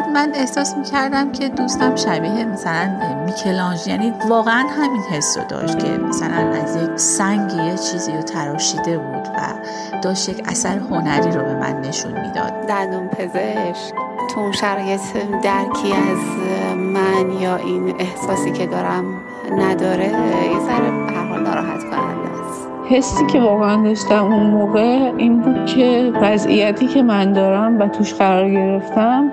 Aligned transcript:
بعد 0.00 0.08
من 0.08 0.30
احساس 0.34 0.76
می‌کردم 0.76 1.32
که 1.32 1.48
دوستم 1.48 1.96
شبیه 1.96 2.44
مثلا 2.44 2.90
میکلانج 3.26 3.86
یعنی 3.86 4.12
واقعا 4.28 4.64
همین 4.68 5.02
حس 5.10 5.38
رو 5.38 5.44
داشت 5.44 5.78
که 5.78 5.88
مثلا 5.88 6.62
از 6.62 6.76
یک 6.76 6.96
سنگ 6.96 7.52
یه 7.52 7.76
چیزی 7.76 8.12
رو 8.12 8.22
تراشیده 8.22 8.98
بود 8.98 9.28
و 9.28 9.40
داشت 10.02 10.28
یک 10.28 10.42
اثر 10.48 10.78
هنری 10.78 11.30
رو 11.30 11.44
به 11.44 11.54
من 11.54 11.80
نشون 11.80 12.12
می‌داد. 12.12 12.52
دندون 12.68 13.08
پزشک. 13.08 13.94
تو 14.34 14.40
اون 14.40 14.52
شرایط 14.52 15.00
درکی 15.42 15.92
از 15.92 16.18
من 16.76 17.30
یا 17.40 17.56
این 17.56 17.94
احساسی 17.98 18.52
که 18.52 18.66
دارم 18.66 19.04
نداره 19.58 20.06
یه 20.06 20.60
ذره 20.60 20.90
به 20.90 21.12
حال 21.28 21.42
ناراحت 21.42 21.80
کننده 21.80 22.28
است. 22.48 22.68
حسی 22.88 23.26
که 23.26 23.40
واقعا 23.40 23.82
داشتم 23.82 24.24
اون 24.24 24.46
موقع 24.46 25.12
این 25.16 25.40
بود 25.40 25.66
که 25.66 26.12
وضعیتی 26.22 26.86
که 26.86 27.02
من 27.02 27.32
دارم 27.32 27.78
و 27.78 27.88
توش 27.88 28.14
قرار 28.14 28.50
گرفتم 28.50 29.32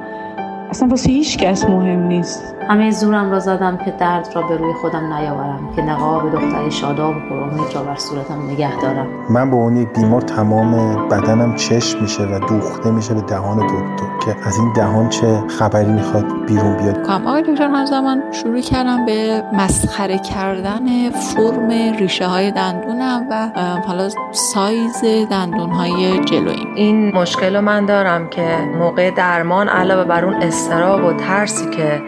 اصلا 0.70 0.90
واسه 0.90 1.12
هیچ 1.12 1.38
کس 1.38 1.66
مهم 1.66 2.08
نیست 2.08 2.57
همه 2.70 2.92
زورم 2.92 3.32
را 3.32 3.40
زدم 3.40 3.78
که 3.78 3.92
درد 3.92 4.30
را 4.36 4.42
به 4.42 4.58
روی 4.58 4.74
خودم 4.74 5.14
نیاورم 5.14 5.70
که 5.76 5.82
نقاب 5.82 6.32
دختری 6.32 6.72
شاداب 6.72 7.16
و 7.16 7.20
پرامید 7.20 7.76
را 7.76 7.84
بر 7.84 7.96
صورتم 7.96 8.52
نگه 8.52 8.82
دارم. 8.82 9.08
من 9.30 9.52
به 9.52 9.82
یک 9.82 9.88
بیمار 9.88 10.22
تمام 10.22 10.96
بدنم 11.08 11.56
چشم 11.56 12.02
میشه 12.02 12.24
و 12.24 12.40
دوخته 12.40 12.92
میشه 12.92 13.14
به 13.14 13.22
دهان 13.22 13.58
دکتر 13.58 14.26
که 14.26 14.48
از 14.48 14.58
این 14.58 14.74
دهان 14.74 15.10
چه 15.10 15.44
خبری 15.48 15.92
می‌خواد 15.92 16.46
بیرون 16.46 16.78
بیاد؟ 16.78 17.02
کام 17.02 17.28
آقای 17.28 17.42
دکتر 17.42 17.68
همزمان 17.68 18.24
شروع 18.32 18.62
کردم 18.62 19.06
به 19.06 19.44
مسخره 19.54 20.18
کردن 20.18 21.10
فرم 21.10 21.70
ریشه 22.00 22.28
های 22.28 22.52
دندونم 22.52 23.28
و 23.32 23.50
حالا 23.88 24.10
سایز 24.32 25.04
دندون 25.32 25.70
های 25.70 26.20
جلویی 26.26 26.68
این 26.76 27.16
مشکل 27.16 27.56
رو 27.56 27.62
من 27.62 27.86
دارم 27.86 28.30
که 28.30 28.58
موقع 28.80 29.12
درمان 29.12 29.68
علاوه 29.70 30.04
بر 30.04 30.26
اون 30.26 30.34
استراب 30.34 31.04
و 31.04 31.14
ترسی 31.14 31.70
که 31.70 32.02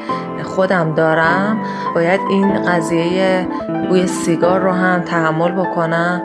خودم 0.43 0.93
دارم 0.93 1.57
باید 1.95 2.19
این 2.29 2.63
قضیه 2.63 3.47
بوی 3.89 4.07
سیگار 4.07 4.59
رو 4.59 4.71
هم 4.71 5.01
تحمل 5.01 5.51
بکنم 5.51 6.21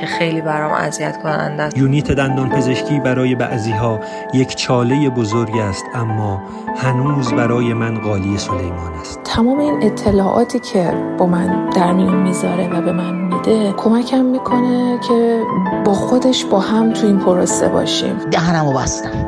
که 0.00 0.06
خیلی 0.06 0.40
برام 0.40 0.72
اذیت 0.72 1.22
کننده 1.22 1.62
است. 1.62 1.78
یونیت 1.78 2.12
دندان 2.12 2.48
پزشکی 2.48 3.00
برای 3.00 3.34
بعضی 3.34 3.72
ها 3.72 4.00
یک 4.34 4.56
چاله 4.56 5.10
بزرگ 5.10 5.56
است 5.56 5.84
اما 5.94 6.42
هنوز 6.76 7.32
برای 7.32 7.74
من 7.74 7.98
قالی 7.98 8.38
سلیمان 8.38 8.92
است. 9.00 9.20
تمام 9.24 9.58
این 9.58 9.82
اطلاعاتی 9.82 10.58
که 10.58 10.92
با 11.18 11.26
من 11.26 11.70
در 11.70 11.92
میون 11.92 12.16
می‌ذاره 12.16 12.68
و 12.68 12.82
به 12.82 12.92
من 12.92 13.14
میده 13.14 13.72
کمکم 13.72 14.24
می‌کنه 14.24 14.98
که 15.08 15.42
با 15.84 15.92
خودش 15.92 16.44
با 16.44 16.60
هم 16.60 16.92
تو 16.92 17.06
این 17.06 17.18
پروسه 17.18 17.68
باشیم. 17.68 18.16
دهنمو 18.30 18.72
بستم. 18.72 19.26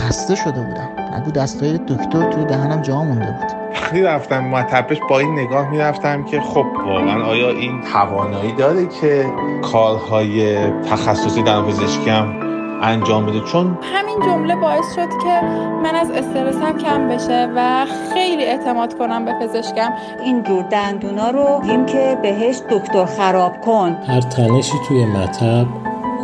خسته 0.00 0.34
شده 0.34 0.60
بودم. 0.60 0.88
نگو 1.16 1.30
دستای 1.30 1.78
دکتر 1.78 2.30
توی 2.30 2.44
دهنم 2.44 2.82
جا 2.82 3.02
مونده 3.02 3.30
بود. 3.30 3.50
وقتی 3.72 4.02
رفتم 4.02 4.44
مطبش 4.44 4.98
با 5.10 5.18
این 5.18 5.38
نگاه 5.38 5.70
می‌رفتم 5.70 6.24
که 6.24 6.40
خب 6.40 6.66
واقعا 6.86 7.24
آیا 7.24 7.50
این 7.50 7.80
توانایی 7.92 8.52
داره 8.52 8.86
که 8.86 9.26
کارهای 9.62 10.66
تخصصی 10.70 11.42
در 11.42 11.62
پزشکی 11.62 12.10
هم 12.10 12.50
انجام 12.82 13.26
بده؟ 13.26 13.40
چون 13.40 13.78
همین 13.82 14.20
جمله 14.20 14.56
باعث 14.56 14.94
شد 14.94 15.08
که 15.22 15.40
من 15.82 15.94
از 15.94 16.10
استرسم 16.10 16.78
کم 16.78 17.08
بشه 17.08 17.48
و 17.56 17.86
خیلی 18.14 18.44
اعتماد 18.44 18.98
کنم 18.98 19.24
به 19.24 19.32
پزشکم. 19.32 19.92
این 20.24 20.42
جور 20.42 20.62
دندونا 20.62 21.30
رو 21.30 21.60
گیم 21.66 21.86
که 21.86 22.18
بهش 22.22 22.60
دکتر 22.70 23.04
خراب 23.04 23.60
کن. 23.60 23.96
هر 24.08 24.20
تنشی 24.20 24.78
توی 24.88 25.04
مطب 25.04 25.66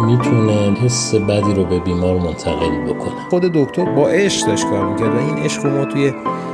می‌تونه 0.00 0.77
حس 0.84 1.14
بدی 1.14 1.55
رو 1.55 1.64
به 1.64 1.78
بیمار 1.78 2.14
منتقل 2.14 2.84
بکنه. 2.86 3.28
خود 3.30 3.42
دکتر 3.42 3.84
با 3.84 4.08
عشق 4.08 4.47
داشت 4.47 4.70
کار 4.70 4.86
می‌کرد 4.86 5.14
و 5.14 5.19
این 5.19 5.39
عشق 5.39 5.64
رو 5.64 5.78
ما 5.78 5.84
توی 5.84 6.12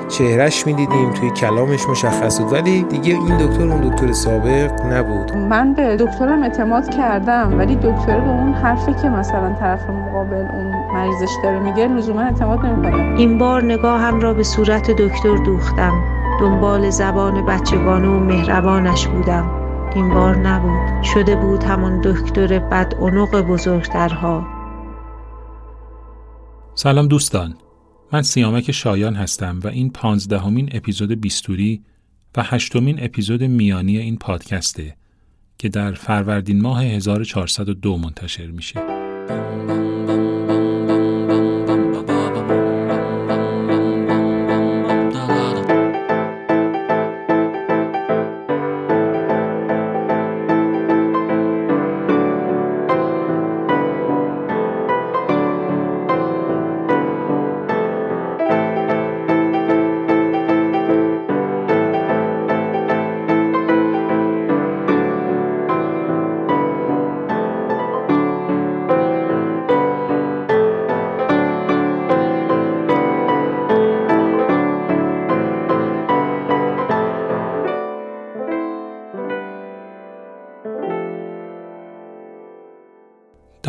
چهرش 0.08 0.66
می‌دیدیم 0.66 1.10
توی 1.10 1.30
کلامش 1.30 1.88
مشخص 1.88 2.40
بود. 2.40 2.52
ولی 2.52 2.82
دیگه 2.82 3.14
این 3.14 3.36
دکتر 3.36 3.62
اون 3.62 3.90
دکتر 3.90 4.12
سابق 4.12 4.82
نبود. 4.92 5.36
من 5.36 5.74
به 5.74 5.96
دکترم 5.96 6.42
اعتماد 6.42 6.94
کردم 6.94 7.58
ولی 7.58 7.76
دکتر 7.76 8.20
به 8.20 8.30
اون 8.30 8.52
حرفی 8.52 8.94
که 9.02 9.08
مثلا 9.08 9.56
طرف 9.60 9.90
مقابل 9.90 10.46
اون 10.54 10.74
مریضش 10.94 11.30
داره 11.42 11.58
میگه 11.60 11.88
لزوما 11.88 12.20
اعتماد 12.20 12.66
نمی‌کنه. 12.66 13.18
این 13.18 13.38
بار 13.38 13.64
نگاهم 13.64 14.20
را 14.20 14.34
به 14.34 14.42
صورت 14.42 14.90
دکتر 14.90 15.36
دوختم. 15.36 15.92
دنبال 16.40 16.90
زبان 16.90 17.46
بچگانه 17.46 18.08
و 18.08 18.20
مهربانش 18.20 19.06
بودم. 19.06 19.61
این 19.94 20.08
بار 20.08 20.36
نبود. 20.36 21.02
شده 21.02 21.36
بود 21.36 21.62
همان 21.62 22.00
دکتر 22.00 22.58
بد 22.58 22.94
بزرگترها. 23.42 24.46
سلام 26.74 27.08
دوستان. 27.08 27.54
من 28.12 28.22
سیامک 28.22 28.72
شایان 28.72 29.14
هستم 29.14 29.60
و 29.64 29.68
این 29.68 29.90
پانزدهمین 29.90 30.68
اپیزود 30.72 31.20
بیستوری 31.20 31.82
و 32.36 32.42
هشتمین 32.42 33.04
اپیزود 33.04 33.42
میانی 33.42 33.98
این 33.98 34.16
پادکسته 34.16 34.96
که 35.58 35.68
در 35.68 35.92
فروردین 35.92 36.62
ماه 36.62 36.84
1402 36.84 37.96
منتشر 37.96 38.46
میشه. 38.46 38.80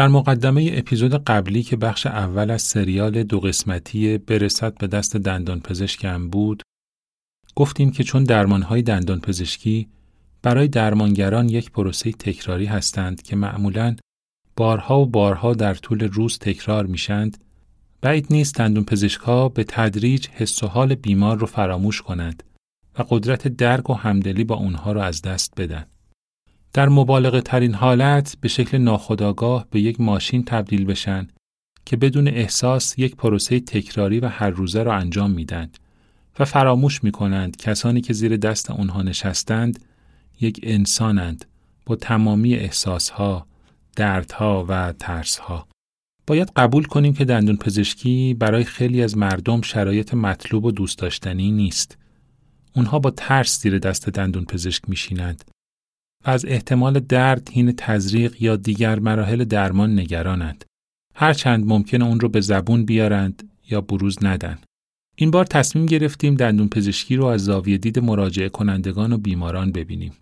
در 0.04 0.10
مقدمه 0.10 0.72
اپیزود 0.74 1.24
قبلی 1.24 1.64
که 1.64 1.76
بخش 1.76 2.06
اول 2.08 2.52
از 2.52 2.62
سریال 2.62 3.24
دو 3.24 3.40
قسمتی 3.40 4.18
برسد 4.18 4.78
به 4.78 4.88
دست 4.88 5.18
دندان 5.18 5.60
پزشکم 5.60 6.30
بود 6.30 6.64
گفتیم 7.56 7.92
که 7.92 8.04
چون 8.04 8.24
درمانهای 8.24 8.82
دندان 8.82 9.20
پزشکی 9.20 9.88
برای 10.42 10.68
درمانگران 10.68 11.50
یک 11.50 11.72
پروسه 11.72 12.12
تکراری 12.12 12.66
هستند 12.66 13.22
که 13.22 13.36
معمولاً 13.36 13.96
بارها 14.56 15.00
و 15.00 15.06
بارها 15.06 15.54
در 15.54 15.74
طول 15.74 16.04
روز 16.04 16.40
تکرار 16.40 16.86
میشند 16.86 17.38
بعید 18.02 18.28
نیست 18.30 18.56
دندون 18.56 18.84
پزشکها 18.84 19.50
به 19.50 19.64
تدریج 19.64 20.28
حس 20.28 20.64
و 20.64 20.68
حال 20.68 20.96
بیمار 20.96 21.38
رو 21.38 21.46
فراموش 21.46 22.02
کنند 22.02 22.44
و 23.00 23.04
قدرت 23.10 23.48
درک 23.48 23.90
و 23.90 23.94
همدلی 23.94 24.44
با 24.44 24.56
اونها 24.56 24.92
رو 24.92 25.02
از 25.02 25.22
دست 25.22 25.54
بدن. 25.58 25.86
در 26.74 26.90
مبالغه 26.90 27.42
ترین 27.42 27.74
حالت 27.74 28.38
به 28.42 28.48
شکل 28.48 28.78
ناخودآگاه 28.78 29.68
به 29.72 29.80
یک 29.80 30.02
ماشین 30.02 30.44
تبدیل 30.44 30.86
بشن 30.86 31.28
که 31.86 31.98
بدون 31.98 32.28
احساس 32.28 33.00
یک 33.00 33.16
پروسه 33.16 33.60
تکراری 33.60 34.20
و 34.20 34.28
هر 34.28 34.50
روزه 34.50 34.84
را 34.84 34.96
انجام 34.96 35.32
میدن 35.32 35.70
و 36.40 36.46
فراموش 36.46 37.04
می 37.04 37.12
کنند 37.12 37.58
کسانی 37.58 38.02
که 38.02 38.14
زیر 38.14 38.38
دست 38.38 38.72
اونها 38.72 39.02
نشستند 39.02 39.86
یک 40.42 40.60
انسانند 40.64 41.46
با 41.86 41.96
تمامی 41.96 42.56
احساسها، 42.56 43.48
دردها 43.96 44.66
و 44.70 44.94
ترسها. 45.00 45.68
باید 46.28 46.52
قبول 46.56 46.84
کنیم 46.84 47.14
که 47.14 47.26
دندون 47.26 47.58
پزشکی 47.58 48.34
برای 48.34 48.64
خیلی 48.64 49.04
از 49.04 49.18
مردم 49.18 49.62
شرایط 49.62 50.14
مطلوب 50.14 50.66
و 50.66 50.72
دوست 50.72 51.00
داشتنی 51.00 51.52
نیست. 51.52 51.98
اونها 52.76 53.00
با 53.00 53.12
ترس 53.12 53.62
زیر 53.62 53.80
دست 53.80 54.10
دندون 54.10 54.46
پزشک 54.46 54.90
میشینند 54.90 55.44
از 56.24 56.46
احتمال 56.46 57.00
درد، 57.00 57.50
هین 57.52 57.72
تزریق 57.78 58.36
یا 58.40 58.56
دیگر 58.56 59.00
مراحل 59.00 59.44
درمان 59.44 60.00
نگرانند. 60.00 60.66
هرچند 61.16 61.66
ممکن 61.68 62.02
اون 62.02 62.20
رو 62.20 62.30
به 62.30 62.42
زبون 62.42 62.86
بیارند 62.86 63.50
یا 63.70 63.82
بروز 63.82 64.18
ندن. 64.22 64.58
این 65.16 65.32
بار 65.32 65.46
تصمیم 65.46 65.86
گرفتیم 65.86 66.36
دندون 66.36 66.70
پزشکی 66.70 67.16
رو 67.16 67.26
از 67.26 67.46
زاویه 67.46 67.78
دید 67.78 68.00
مراجعه 68.00 68.50
کنندگان 68.50 69.14
و 69.14 69.18
بیماران 69.18 69.72
ببینیم. 69.72 70.14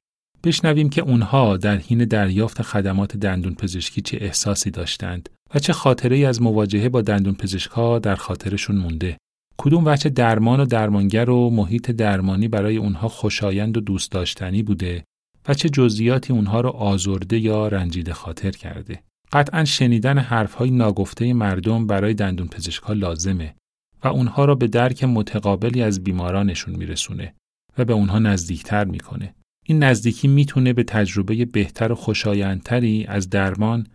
بشنویم 0.44 0.90
که 0.90 1.02
اونها 1.02 1.58
در 1.58 1.78
حین 1.78 2.06
دریافت 2.06 2.62
خدمات 2.62 3.18
دندون 3.18 3.56
پزشکی 3.56 4.02
چه 4.02 4.18
احساسی 4.22 4.72
داشتند 4.72 5.30
و 5.56 5.60
چه 5.60 5.74
خاطره 5.74 6.16
ای 6.16 6.26
از 6.26 6.42
مواجهه 6.42 6.90
با 6.90 7.02
دندون 7.02 7.34
پزشکها 7.34 8.00
در 8.00 8.16
خاطرشون 8.16 8.76
مونده. 8.76 9.18
کدوم 9.58 9.86
وجه 9.86 10.10
درمان 10.10 10.60
و 10.60 10.66
درمانگر 10.66 11.30
و 11.30 11.50
محیط 11.50 11.92
درمانی 11.92 12.48
برای 12.48 12.78
اونها 12.78 13.08
خوشایند 13.08 13.78
و 13.78 13.82
دوست 13.82 14.12
داشتنی 14.12 14.64
بوده 14.64 15.04
و 15.48 15.54
چه 15.54 15.70
جزئیاتی 15.70 16.34
اونها 16.34 16.62
رو 16.62 16.70
آزرده 16.70 17.40
یا 17.40 17.68
رنجیده 17.68 18.14
خاطر 18.14 18.52
کرده. 18.52 19.04
قطعا 19.32 19.66
شنیدن 19.66 20.18
حرفهای 20.18 20.72
ناگفته 20.72 21.34
مردم 21.34 21.88
برای 21.88 22.14
دندون 22.14 22.48
پزشکها 22.48 22.94
لازمه 22.94 23.56
و 24.04 24.08
اونها 24.08 24.46
را 24.46 24.56
به 24.56 24.68
درک 24.68 25.04
متقابلی 25.04 25.82
از 25.82 26.04
بیمارانشون 26.04 26.76
میرسونه 26.76 27.34
و 27.78 27.86
به 27.86 27.94
اونها 27.94 28.20
نزدیکتر 28.20 28.86
می‌کنه. 28.86 29.36
این 29.66 29.84
نزدیکی 29.84 30.28
می‌تونه 30.28 30.74
به 30.74 30.84
تجربه 30.84 31.46
بهتر 31.46 31.92
و 31.92 31.96
خوشایندتری 31.96 33.06
از 33.06 33.30
درمان 33.30 33.88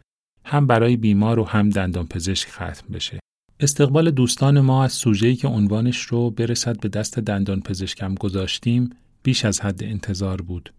هم 0.44 0.66
برای 0.66 0.96
بیمار 0.96 1.38
و 1.38 1.44
هم 1.44 1.70
دندان 1.70 2.06
پزشک 2.06 2.48
ختم 2.48 2.92
بشه. 2.92 3.20
استقبال 3.60 4.10
دوستان 4.10 4.60
ما 4.60 4.84
از 4.84 4.92
سوژه‌ای 4.92 5.36
که 5.36 5.48
عنوانش 5.48 6.00
رو 6.00 6.30
برسد 6.30 6.80
به 6.80 6.88
دست 6.88 7.18
دندان 7.18 7.60
پزشکم 7.60 8.14
گذاشتیم 8.14 8.90
بیش 9.22 9.44
از 9.44 9.60
حد 9.60 9.84
انتظار 9.84 10.42
بود. 10.42 10.72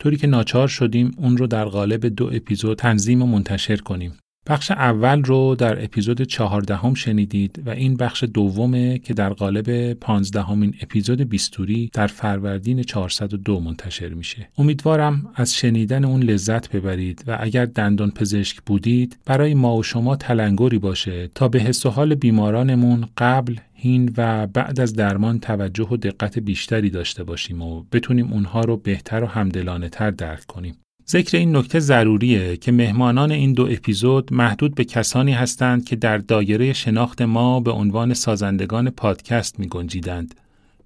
طوری 0.00 0.16
که 0.16 0.26
ناچار 0.26 0.68
شدیم 0.68 1.10
اون 1.16 1.36
رو 1.36 1.46
در 1.46 1.64
قالب 1.64 2.06
دو 2.06 2.30
اپیزود 2.32 2.78
تنظیم 2.78 3.22
و 3.22 3.26
منتشر 3.26 3.76
کنیم. 3.76 4.12
بخش 4.46 4.70
اول 4.70 5.22
رو 5.22 5.54
در 5.54 5.84
اپیزود 5.84 6.22
چهاردهم 6.22 6.94
شنیدید 6.94 7.62
و 7.66 7.70
این 7.70 7.96
بخش 7.96 8.24
دومه 8.24 8.98
که 8.98 9.14
در 9.14 9.32
قالب 9.32 9.92
پانزدهمین 9.92 10.74
اپیزود 10.82 11.20
بیستوری 11.20 11.90
در 11.92 12.06
فروردین 12.06 12.82
402 12.82 13.60
منتشر 13.60 14.08
میشه. 14.08 14.48
امیدوارم 14.58 15.32
از 15.34 15.54
شنیدن 15.54 16.04
اون 16.04 16.22
لذت 16.22 16.70
ببرید 16.70 17.24
و 17.26 17.38
اگر 17.40 17.64
دندان 17.64 18.10
پزشک 18.10 18.60
بودید 18.66 19.18
برای 19.26 19.54
ما 19.54 19.76
و 19.76 19.82
شما 19.82 20.16
تلنگری 20.16 20.78
باشه 20.78 21.28
تا 21.34 21.48
به 21.48 21.58
حس 21.58 21.86
و 21.86 21.90
حال 21.90 22.14
بیمارانمون 22.14 23.08
قبل 23.18 23.56
هین 23.80 24.14
و 24.16 24.46
بعد 24.46 24.80
از 24.80 24.94
درمان 24.94 25.38
توجه 25.38 25.84
و 25.84 25.96
دقت 25.96 26.38
بیشتری 26.38 26.90
داشته 26.90 27.24
باشیم 27.24 27.62
و 27.62 27.84
بتونیم 27.92 28.32
اونها 28.32 28.60
رو 28.60 28.76
بهتر 28.76 29.24
و 29.24 29.26
همدلانه 29.26 29.88
تر 29.88 30.10
درک 30.10 30.44
کنیم. 30.44 30.74
ذکر 31.10 31.36
این 31.36 31.56
نکته 31.56 31.80
ضروریه 31.80 32.56
که 32.56 32.72
مهمانان 32.72 33.30
این 33.30 33.52
دو 33.52 33.68
اپیزود 33.70 34.32
محدود 34.32 34.74
به 34.74 34.84
کسانی 34.84 35.32
هستند 35.32 35.84
که 35.84 35.96
در 35.96 36.18
دایره 36.18 36.72
شناخت 36.72 37.22
ما 37.22 37.60
به 37.60 37.70
عنوان 37.70 38.14
سازندگان 38.14 38.90
پادکست 38.90 39.58
می 39.58 39.66
گنجیدند 39.66 40.34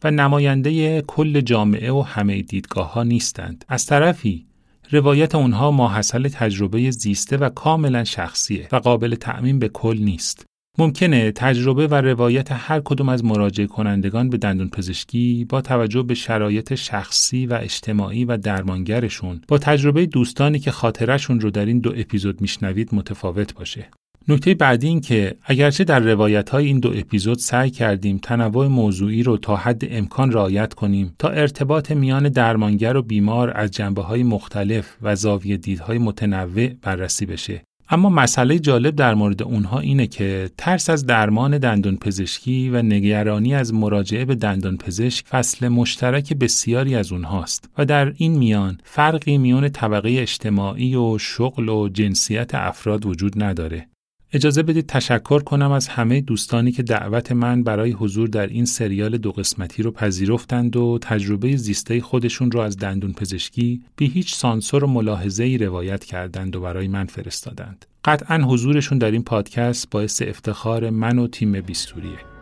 و 0.05 0.11
نماینده 0.11 1.03
کل 1.03 1.41
جامعه 1.41 1.93
و 1.93 2.01
همه 2.01 2.43
دیدگاه 2.43 2.93
ها 2.93 3.03
نیستند. 3.03 3.65
از 3.69 3.87
طرفی 3.87 4.47
روایت 4.91 5.35
اونها 5.35 5.71
ماحصل 5.71 6.29
تجربه 6.29 6.91
زیسته 6.91 7.37
و 7.37 7.49
کاملا 7.49 8.05
شخصیه 8.05 8.69
و 8.73 8.77
قابل 8.77 9.15
تعمین 9.15 9.59
به 9.59 9.69
کل 9.69 9.99
نیست. 9.99 10.47
ممکنه 10.79 11.33
تجربه 11.33 11.87
و 11.87 11.95
روایت 11.95 12.49
هر 12.53 12.81
کدوم 12.85 13.09
از 13.09 13.25
مراجع 13.25 13.67
کنندگان 13.67 14.31
به 14.31 14.37
دندون 14.37 14.69
پزشکی 14.69 15.47
با 15.49 15.61
توجه 15.61 16.03
به 16.03 16.15
شرایط 16.15 16.75
شخصی 16.75 17.47
و 17.47 17.59
اجتماعی 17.63 18.25
و 18.25 18.37
درمانگرشون 18.37 19.41
با 19.49 19.59
تجربه 19.59 20.07
دوستانی 20.07 20.59
که 20.59 20.71
خاطرشون 20.71 21.41
رو 21.41 21.51
در 21.51 21.67
این 21.67 21.79
دو 21.79 21.93
اپیزود 21.97 22.41
میشنوید 22.41 22.95
متفاوت 22.95 23.55
باشه. 23.55 23.89
نکته 24.29 24.55
بعدی 24.55 24.89
این 24.89 25.01
که 25.01 25.37
اگرچه 25.45 25.85
در 25.85 26.01
روایت 26.01 26.51
های 26.51 26.67
این 26.67 26.81
دو 26.81 26.93
اپیزود 26.97 27.39
سعی 27.39 27.71
کردیم 27.71 28.19
تنوع 28.19 28.67
موضوعی 28.67 29.23
رو 29.23 29.37
تا 29.37 29.57
حد 29.57 29.83
امکان 29.91 30.33
رعایت 30.33 30.75
کنیم 30.75 31.15
تا 31.19 31.29
ارتباط 31.29 31.91
میان 31.91 32.29
درمانگر 32.29 32.97
و 32.97 33.03
بیمار 33.03 33.53
از 33.57 33.71
جنبه 33.71 34.03
های 34.03 34.23
مختلف 34.23 34.97
و 35.03 35.17
زاویه 35.17 35.57
دیدهای 35.57 35.99
متنوع 35.99 36.69
بررسی 36.83 37.27
بشه 37.27 37.63
اما 37.91 38.09
مسئله 38.09 38.59
جالب 38.59 38.97
در 38.97 39.15
مورد 39.15 39.43
اونها 39.43 39.81
اینه 39.81 40.07
که 40.07 40.51
ترس 40.59 40.91
از 40.91 41.07
درمان 41.07 41.59
دندان 41.59 41.97
پزشکی 41.97 42.71
و 42.71 42.83
نگرانی 42.83 43.55
از 43.55 43.75
مراجعه 43.75 44.25
به 44.25 44.35
دندان 44.35 44.77
پزشک 44.77 45.27
فصل 45.27 45.69
مشترک 45.69 46.33
بسیاری 46.33 46.95
از 46.95 47.13
اونهاست 47.13 47.71
و 47.79 47.85
در 47.85 48.13
این 48.17 48.39
میان 48.39 48.79
فرقی 48.85 49.39
میان 49.39 49.69
طبقه 49.69 50.17
اجتماعی 50.19 50.97
و 50.97 51.19
شغل 51.19 51.69
و 51.69 51.89
جنسیت 51.89 52.55
افراد 52.55 53.07
وجود 53.07 53.43
نداره. 53.43 53.87
اجازه 54.35 54.63
بدید 54.63 54.87
تشکر 54.87 55.43
کنم 55.43 55.73
از 55.73 55.89
همه 55.89 56.21
دوستانی 56.21 56.73
که 56.73 56.83
دعوت 56.83 57.33
من 57.33 57.63
برای 57.63 57.91
حضور 57.91 58.29
در 58.29 58.47
این 58.47 58.65
سریال 58.65 59.19
دو 59.19 59.33
قسمتی 59.33 59.83
رو 59.83 59.91
پذیرفتند 59.91 60.77
و 60.77 60.99
تجربه 61.03 61.57
زیسته 61.57 62.01
خودشون 62.01 62.51
رو 62.51 62.61
از 62.61 62.77
دندون 62.77 63.13
پزشکی 63.13 63.83
بی 63.97 64.07
هیچ 64.07 64.35
سانسور 64.35 64.85
و 64.85 64.87
ملاحظه 64.87 65.45
ای 65.45 65.59
روایت 65.59 66.05
کردند 66.05 66.57
و 66.57 66.61
برای 66.61 66.89
من 66.89 67.07
فرستادند. 67.07 67.87
قطعا 68.05 68.39
حضورشون 68.39 68.99
در 68.99 69.11
این 69.11 69.23
پادکست 69.23 69.91
باعث 69.91 70.23
افتخار 70.23 70.91
من 70.91 71.19
و 71.19 71.27
تیم 71.27 71.61
بیستوریه. 71.61 72.34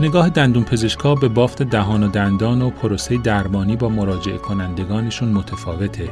نگاه 0.00 0.28
دندون 0.28 0.64
پزشکا 0.64 1.14
به 1.14 1.28
بافت 1.28 1.62
دهان 1.62 2.02
و 2.02 2.08
دندان 2.08 2.62
و 2.62 2.70
پروسه 2.70 3.16
درمانی 3.16 3.76
با 3.76 3.88
مراجعه 3.88 4.38
کنندگانشون 4.38 5.28
متفاوته. 5.28 6.10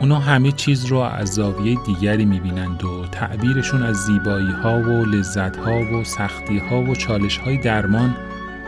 اونا 0.00 0.18
همه 0.18 0.52
چیز 0.52 0.86
رو 0.86 0.98
از 0.98 1.28
زاویه 1.28 1.76
دیگری 1.86 2.24
می‌بینند 2.24 2.84
و 2.84 3.06
تعبیرشون 3.12 3.82
از 3.82 3.96
زیبایی 3.96 4.50
ها 4.50 4.78
و 4.78 5.04
لذت 5.04 5.56
ها 5.56 5.80
و 5.80 6.04
سختی 6.04 6.58
ها 6.58 6.82
و 6.82 6.94
چالش 6.94 7.38
های 7.38 7.58
درمان 7.58 8.16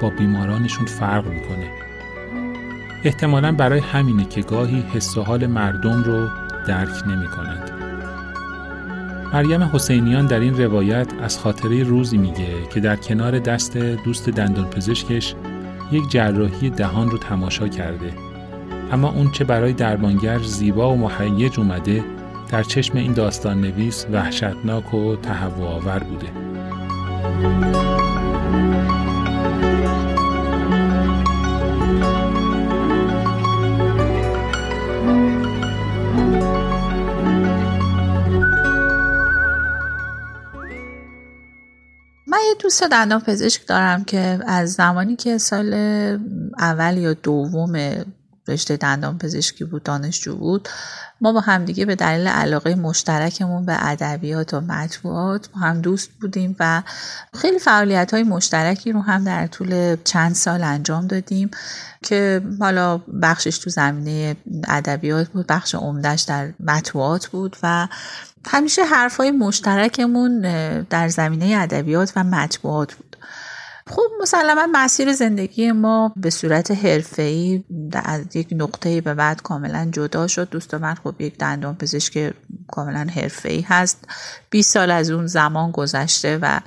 با 0.03 0.11
بیمارانشون 0.11 0.87
فرق 0.87 1.27
می‌کنه. 1.27 1.71
احتمالا 3.05 3.53
برای 3.53 3.81
همینه 3.81 4.25
که 4.25 4.41
گاهی 4.41 4.85
حس 4.95 5.17
و 5.17 5.23
حال 5.23 5.47
مردم 5.47 6.03
رو 6.03 6.29
درک 6.67 7.07
نمی 7.07 7.27
مریم 9.33 9.63
حسینیان 9.63 10.27
در 10.27 10.41
این 10.41 10.59
روایت 10.59 11.09
از 11.23 11.39
خاطره 11.39 11.83
روزی 11.83 12.17
میگه 12.17 12.69
که 12.75 12.81
در 12.81 12.97
کنار 12.97 13.39
دست 13.39 13.77
دوست 13.77 14.29
دندان 14.29 14.71
پزشکش 14.71 15.35
یک 15.93 16.11
جراحی 16.11 16.71
دهان 16.71 17.11
رو 17.11 17.19
تماشا 17.19 17.69
کرده. 17.69 18.13
اما 18.93 19.09
اون 19.11 19.31
چه 19.31 19.45
برای 19.45 19.73
درمانگر 19.73 20.39
زیبا 20.39 20.95
و 20.95 20.97
مهیج 20.97 21.61
اومده 21.61 22.05
در 22.51 22.63
چشم 22.63 22.99
این 22.99 23.13
داستان 23.13 23.61
نویس 23.61 24.07
وحشتناک 24.13 24.95
و 24.95 25.17
تهوع 25.17 25.69
آور 25.69 25.99
بوده. 25.99 26.29
دوست 42.61 42.83
دندان 42.83 43.21
پزشک 43.21 43.67
دارم 43.67 44.05
که 44.05 44.39
از 44.47 44.73
زمانی 44.73 45.17
که 45.17 45.39
سال 45.39 45.75
اول 46.59 46.97
یا 46.97 47.13
دوم 47.13 47.77
رشته 48.49 48.77
دندان 48.77 49.19
پزشکی 49.19 49.65
بود 49.65 49.83
دانشجو 49.83 50.37
بود. 50.37 50.69
ما 51.21 51.33
با 51.33 51.41
همدیگه 51.41 51.85
به 51.85 51.95
دلیل 51.95 52.27
علاقه 52.27 52.75
مشترکمون 52.75 53.67
به 53.67 53.87
ادبیات 53.87 54.55
و 54.55 54.61
مطبوعات 54.61 55.49
با 55.49 55.61
هم 55.61 55.81
دوست 55.81 56.11
بودیم 56.21 56.57
و 56.61 56.83
خیلی 57.35 57.59
فعالیت 57.59 58.15
های 58.15 58.23
مشترکی 58.23 58.93
رو 58.93 59.01
هم 59.01 59.25
در 59.25 59.47
طول 59.47 59.97
چند 60.05 60.35
سال 60.35 60.63
انجام 60.63 61.07
دادیم 61.07 61.51
که 62.03 62.43
حالا 62.61 62.99
بخشش 63.23 63.59
تو 63.59 63.71
زمینه 63.71 64.37
ادبیات 64.69 65.29
بود 65.29 65.47
بخش 65.47 65.75
عمدهش 65.75 66.23
در 66.23 66.53
مطبوعات 66.61 67.27
بود 67.27 67.57
و 67.63 67.89
همیشه 68.47 68.85
حرفای 68.85 69.31
مشترکمون 69.31 70.41
در 70.83 71.09
زمینه 71.09 71.57
ادبیات 71.59 72.13
و 72.17 72.25
مطبوعات 72.25 72.95
بود. 72.95 73.08
خب 73.91 74.11
مسلما 74.21 74.67
مسیر 74.73 75.13
زندگی 75.13 75.73
ما 75.73 76.13
به 76.17 76.31
صورت 76.31 76.71
حرفه‌ای 76.71 77.65
از 77.93 78.37
یک 78.37 78.49
نقطه 78.53 79.01
به 79.01 79.15
بعد 79.15 79.43
کاملا 79.43 79.89
جدا 79.93 80.27
شد. 80.27 80.49
دوست 80.51 80.75
من 80.75 80.95
خب 80.95 81.21
یک 81.21 81.39
دندان 81.39 81.77
پزشک 81.77 82.35
کاملا 82.69 83.07
حرفه‌ای 83.15 83.61
هست. 83.61 84.05
20 84.51 84.73
سال 84.73 84.91
از 84.91 85.11
اون 85.11 85.27
زمان 85.27 85.71
گذشته 85.71 86.39
و 86.43 86.61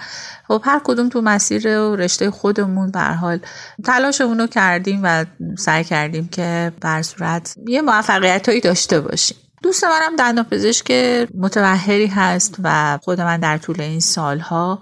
خب 0.48 0.62
هر 0.66 0.82
کدوم 0.84 1.10
تو 1.10 1.22
مسیر 1.22 1.80
و 1.80 1.96
رشته 1.96 2.32
خودمون 2.32 2.92
به 2.92 3.00
حال 3.00 3.40
تلاشمون 3.86 4.40
رو 4.40 4.48
کردیم 4.48 5.00
و 5.04 5.26
سعی 5.58 5.84
کردیم 5.84 6.28
که 6.28 6.72
بر 6.82 7.02
صورت 7.02 7.56
یه 7.68 7.82
موفقیت 7.82 8.50
هایی 8.50 8.62
داشته 8.62 9.02
باشیم. 9.02 9.38
دوست 9.64 9.84
منم 9.84 10.16
دندان 10.16 10.46
پزشک 10.46 10.92
متوهری 11.38 12.08
هست 12.08 12.56
و 12.64 13.00
خود 13.04 13.22
من 13.22 13.40
در 13.40 13.58
طول 13.58 13.82
این 13.82 14.00
سالها 14.00 14.80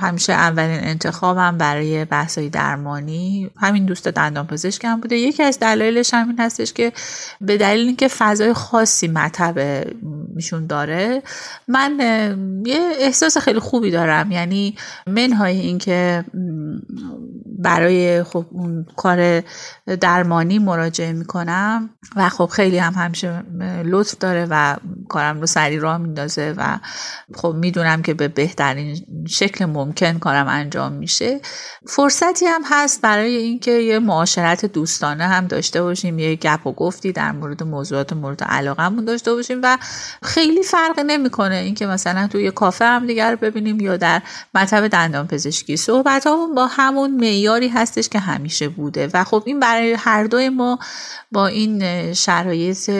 همیشه 0.00 0.32
اولین 0.32 0.80
انتخابم 0.80 1.58
برای 1.58 2.04
بحثای 2.04 2.48
درمانی 2.48 3.50
همین 3.56 3.86
دوست 3.86 4.08
دندان 4.08 4.46
پزشکم 4.46 5.00
بوده. 5.00 5.16
یکی 5.16 5.42
از 5.42 5.58
دلایلش 5.58 6.14
همین 6.14 6.40
هستش 6.40 6.72
که 6.72 6.92
به 7.40 7.56
دلیل 7.56 7.86
اینکه 7.86 8.08
فضای 8.08 8.52
خاصی 8.52 9.08
مطب 9.08 9.84
میشون 10.34 10.66
داره 10.66 11.22
من 11.68 11.98
یه 12.66 12.80
احساس 13.00 13.38
خیلی 13.38 13.58
خوبی 13.58 13.90
دارم. 13.90 14.32
یعنی 14.32 14.76
منهای 15.06 15.60
اینکه 15.60 16.24
برای 17.58 18.22
خب 18.22 18.46
اون 18.50 18.86
کار 18.96 19.42
درمانی 20.00 20.58
مراجعه 20.58 21.12
می‌کنم 21.12 21.90
و 22.16 22.28
خب 22.28 22.46
خیلی 22.46 22.78
هم 22.78 22.92
همیشه 22.92 23.42
لطف 23.84 24.17
داره 24.18 24.46
و 24.50 24.76
کارم 25.08 25.40
رو 25.40 25.46
سری 25.46 25.78
راه 25.78 25.98
میندازه 25.98 26.54
و 26.56 26.78
خب 27.34 27.54
می‌دونم 27.58 28.02
که 28.02 28.14
به 28.14 28.28
بهترین 28.28 29.06
شکل 29.28 29.64
ممکن 29.64 30.18
کارم 30.18 30.48
انجام 30.48 30.92
میشه. 30.92 31.40
فرصتی 31.86 32.46
هم 32.46 32.62
هست 32.70 33.02
برای 33.02 33.36
اینکه 33.36 33.70
یه 33.70 33.98
معاشرت 33.98 34.64
دوستانه 34.64 35.24
هم 35.24 35.46
داشته 35.46 35.82
باشیم 35.82 36.18
یه 36.18 36.34
گپ 36.34 36.66
و 36.66 36.72
گفتی 36.72 37.12
در 37.12 37.32
مورد 37.32 37.62
موضوعات 37.62 38.12
مورد 38.12 38.44
علاقهمون 38.44 39.04
داشته 39.04 39.34
باشیم 39.34 39.60
و 39.62 39.78
خیلی 40.22 40.62
فرق 40.62 41.00
نمی‌کنه 41.06 41.54
اینکه 41.54 41.86
مثلا 41.86 42.26
توی 42.26 42.44
یه 42.44 42.50
کافه 42.50 42.84
هم 42.84 43.06
دیگر 43.06 43.36
ببینیم 43.36 43.80
یا 43.80 43.96
در 43.96 44.22
مطب 44.54 44.88
دندان 44.88 45.26
پزشکی 45.26 45.76
صحبت 45.76 46.26
با 46.56 46.66
همون 46.66 47.10
معیاری 47.10 47.68
هستش 47.68 48.08
که 48.08 48.18
همیشه 48.18 48.68
بوده 48.68 49.08
و 49.14 49.24
خب 49.24 49.42
این 49.46 49.60
برای 49.60 49.92
هر 49.92 50.24
دوی 50.24 50.48
ما 50.48 50.78
با 51.32 51.46
این 51.46 52.12
شرایط 52.12 52.90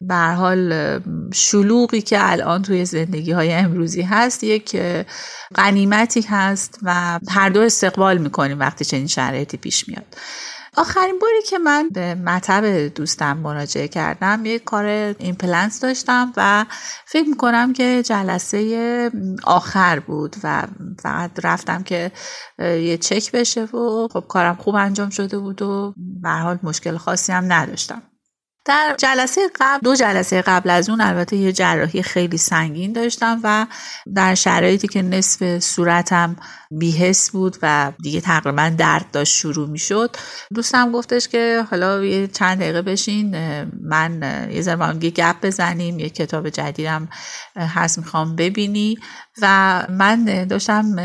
به 0.00 0.14
حال 0.56 1.00
شلوغی 1.32 2.00
که 2.00 2.30
الان 2.32 2.62
توی 2.62 2.84
زندگی 2.84 3.32
های 3.32 3.52
امروزی 3.52 4.02
هست 4.02 4.44
یک 4.44 4.76
غنیمتی 5.54 6.20
هست 6.20 6.78
و 6.82 7.20
هر 7.28 7.48
دو 7.48 7.60
استقبال 7.60 8.18
می‌کنیم 8.18 8.60
وقتی 8.60 8.84
چنین 8.84 9.06
شرایطی 9.06 9.56
پیش 9.56 9.88
میاد. 9.88 10.04
آخرین 10.78 11.18
باری 11.18 11.42
که 11.48 11.58
من 11.58 11.88
به 11.88 12.14
مطب 12.14 12.88
دوستم 12.94 13.36
مراجعه 13.36 13.88
کردم 13.88 14.42
یک 14.44 14.64
کار 14.64 14.84
ایمپلنت 15.18 15.80
داشتم 15.80 16.32
و 16.36 16.64
فکر 17.06 17.28
می‌کنم 17.28 17.72
که 17.72 18.02
جلسه 18.02 19.10
آخر 19.44 20.00
بود 20.00 20.36
و 20.44 20.62
فقط 21.02 21.30
رفتم 21.44 21.82
که 21.82 22.12
یه 22.58 22.98
چک 22.98 23.32
بشه 23.32 23.64
و 23.64 24.08
خب 24.12 24.24
کارم 24.28 24.54
خوب 24.54 24.74
انجام 24.74 25.10
شده 25.10 25.38
بود 25.38 25.62
و 25.62 25.94
به 25.96 26.30
حال 26.30 26.58
مشکل 26.62 26.96
خاصی 26.96 27.32
هم 27.32 27.52
نداشتم. 27.52 28.02
در 28.66 28.94
جلسه 28.98 29.40
قبل 29.60 29.80
دو 29.84 29.94
جلسه 29.94 30.42
قبل 30.42 30.70
از 30.70 30.90
اون 30.90 31.00
البته 31.00 31.36
یه 31.36 31.52
جراحی 31.52 32.02
خیلی 32.02 32.38
سنگین 32.38 32.92
داشتم 32.92 33.40
و 33.42 33.66
در 34.14 34.34
شرایطی 34.34 34.88
که 34.88 35.02
نصف 35.02 35.58
صورتم 35.58 36.36
بیهس 36.70 37.30
بود 37.30 37.56
و 37.62 37.92
دیگه 38.02 38.20
تقریبا 38.20 38.72
درد 38.78 39.10
داشت 39.12 39.36
شروع 39.36 39.68
می‌شد. 39.68 40.16
دوستم 40.54 40.92
گفتش 40.92 41.28
که 41.28 41.64
حالا 41.70 42.04
یه 42.04 42.26
چند 42.26 42.58
دقیقه 42.58 42.82
بشین 42.82 43.30
من 43.82 44.22
یه 44.52 44.62
ذره 44.62 45.04
یه 45.04 45.10
گپ 45.10 45.36
بزنیم 45.42 45.98
یه 45.98 46.08
کتاب 46.08 46.48
جدیدم 46.48 47.08
هست 47.56 47.98
می‌خوام 47.98 48.36
ببینی. 48.36 48.98
و 49.42 49.86
من 49.90 50.44
داشتم 50.44 50.96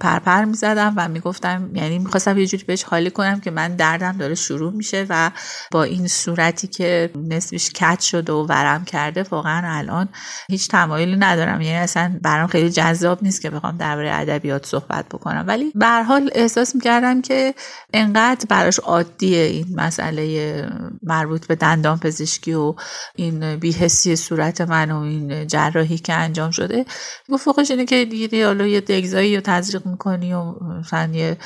پرپر 0.00 0.44
می‌زدم 0.44 0.94
و 0.96 1.08
می‌گفتم 1.08 1.70
یعنی 1.74 1.98
می‌خواستم 1.98 2.38
یه 2.38 2.46
جوری 2.46 2.64
بهش 2.64 2.82
حالی 2.82 3.10
کنم 3.10 3.40
که 3.40 3.50
من 3.50 3.76
دردم 3.76 4.16
داره 4.18 4.34
شروع 4.34 4.72
میشه 4.72 5.06
و 5.08 5.30
با 5.72 5.82
این 5.82 6.08
صورتی 6.08 6.66
که 6.66 7.10
نصفش 7.28 7.70
کت 7.70 8.00
شده 8.00 8.32
و 8.32 8.46
ورم 8.46 8.84
کرده 8.84 9.22
واقعا 9.22 9.78
الان 9.78 10.08
هیچ 10.50 10.68
تمایلی 10.68 11.16
ندارم. 11.16 11.60
یعنی 11.60 11.76
اصلا 11.76 12.18
برام 12.22 12.46
خیلی 12.46 12.70
جذاب 12.70 13.22
نیست 13.22 13.40
که 13.40 13.50
بخوام 13.50 13.76
درباره 13.76 14.14
ادبیات 14.14 14.66
صحبت 14.66 14.85
بکنم. 14.88 15.44
ولی 15.48 15.72
به 15.74 16.02
حال 16.02 16.30
احساس 16.34 16.74
می‌کردم 16.74 17.22
که 17.22 17.54
انقدر 17.92 18.46
براش 18.48 18.78
عادیه 18.78 19.42
این 19.42 19.66
مسئله 19.76 20.68
مربوط 21.02 21.46
به 21.46 21.54
دندان 21.54 21.98
پزشکی 21.98 22.54
و 22.54 22.74
این 23.16 23.56
بیهسی 23.56 24.16
صورت 24.16 24.60
من 24.60 24.90
و 24.90 25.00
این 25.00 25.46
جراحی 25.46 25.98
که 25.98 26.12
انجام 26.12 26.50
شده. 26.50 26.84
گفت 27.28 27.44
فوقش 27.44 27.70
اینه 27.70 27.84
که 27.84 28.04
دیگه 28.04 28.46
حالا 28.46 28.66
یه 28.66 28.80
دگزایی 28.80 29.36
رو 29.36 29.42
تزریق 29.44 29.86
می‌کنی 29.86 30.34
و 30.34 30.42
مثلا 30.80 31.10
یه 31.12 31.36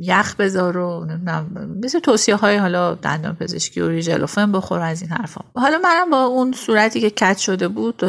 یخ 0.00 0.36
بذار 0.36 0.76
و 0.76 1.06
مثل 1.84 1.98
توصیه 1.98 2.34
های 2.34 2.56
حالا 2.56 2.94
دندان 2.94 3.36
پزشکی 3.36 3.80
و 3.80 3.88
ریژلوفن 3.88 4.52
بخور 4.52 4.80
از 4.80 5.02
این 5.02 5.10
حرفا. 5.10 5.40
حالا 5.54 5.78
منم 5.78 6.10
با 6.10 6.24
اون 6.24 6.52
صورتی 6.52 7.00
که 7.00 7.10
کت 7.10 7.38
شده 7.38 7.68
بود 7.68 8.02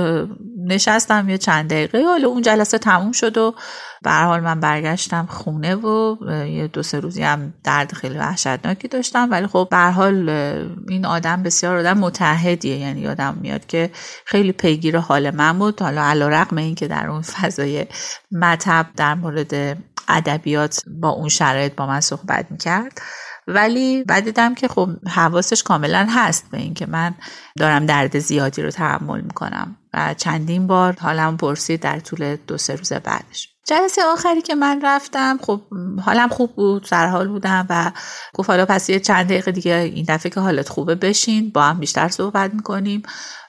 نشستم 0.68 1.30
یه 1.30 1.38
چند 1.38 1.70
دقیقه 1.70 2.04
حالا 2.04 2.28
اون 2.28 2.42
جلسه 2.42 2.78
تموم 2.78 3.12
شد 3.12 3.38
و 3.38 3.56
به 4.04 4.12
حال 4.12 4.40
من 4.40 4.60
برگشتم 4.60 5.26
خونه 5.30 5.76
و 5.76 6.16
یه 6.48 6.68
دو 6.68 6.84
سه 6.84 7.00
روزی 7.00 7.24
هم 7.24 7.54
درد 7.64 7.94
خیلی 7.94 8.18
وحشتناکی 8.18 8.88
داشتم. 8.88 9.28
ولی 9.32 9.48
خب 9.48 9.68
به 9.72 9.78
حال 9.78 10.30
این 10.90 11.06
آدم 11.06 11.44
بسیار 11.44 11.78
آدم 11.78 11.98
متحدیه 11.98 12.78
یعنی 12.78 13.08
آدم 13.08 13.38
میاد 13.42 13.66
که 13.66 13.92
خیلی 14.26 14.52
پیگیر 14.52 14.98
حال 14.98 15.30
من 15.36 15.60
بود. 15.60 15.82
حالا 15.82 16.04
علیرغم 16.04 16.58
اینکه 16.58 16.88
در 16.88 17.10
اون 17.10 17.22
فضای 17.22 17.86
مطب 18.32 18.86
در 18.96 19.16
مورد 19.16 19.78
ادبیات 20.08 20.82
با 21.02 21.10
اون 21.10 21.30
شرایط 21.30 21.76
با 21.76 21.88
من 21.88 22.02
صحبت 22.02 22.46
می‌کرد. 22.50 23.02
ولی 23.48 24.04
بعد 24.04 24.24
دیدم 24.24 24.56
که 24.56 24.68
خب 24.68 24.90
حواسش 25.08 25.64
کاملا 25.64 26.08
هست 26.10 26.46
به 26.52 26.58
اینکه 26.58 26.86
من 26.86 27.16
دارم 27.58 27.86
درد 27.86 28.20
زیادی 28.20 28.62
رو 28.62 28.72
تحمل 28.72 29.22
می‌کنم. 29.22 29.78
و 29.94 30.14
چندین 30.14 30.68
بار 30.68 30.96
حالم 31.00 31.38
پرسید 31.38 31.80
در 31.80 32.00
طول 32.00 32.36
دو 32.48 32.58
سه 32.58 32.76
روز 32.76 32.94
بعدش. 32.94 33.50
جلسه 33.68 34.02
آخری 34.04 34.42
که 34.42 34.56
من 34.56 34.80
رفتم 34.84 35.40
خب 35.42 35.62
حالم 36.06 36.30
خوب 36.30 36.56
بود 36.56 36.86
سرحال 36.86 37.28
بودم 37.28 37.66
و 37.70 37.92
گفت 38.34 38.50
حالا 38.50 38.66
پس 38.66 38.90
یه 38.90 39.00
چند 39.00 39.26
دقیقه 39.26 39.52
دیگه 39.52 39.74
این 39.74 40.06
دفعه 40.08 40.30
که 40.32 40.40
حالت 40.40 40.70
خوبه 40.70 40.96
بشین 40.96 41.50
با 41.50 41.64
هم 41.64 41.80
بیشتر 41.80 42.08
صحبت 42.08 42.54
می‌کنیم. 42.54 43.04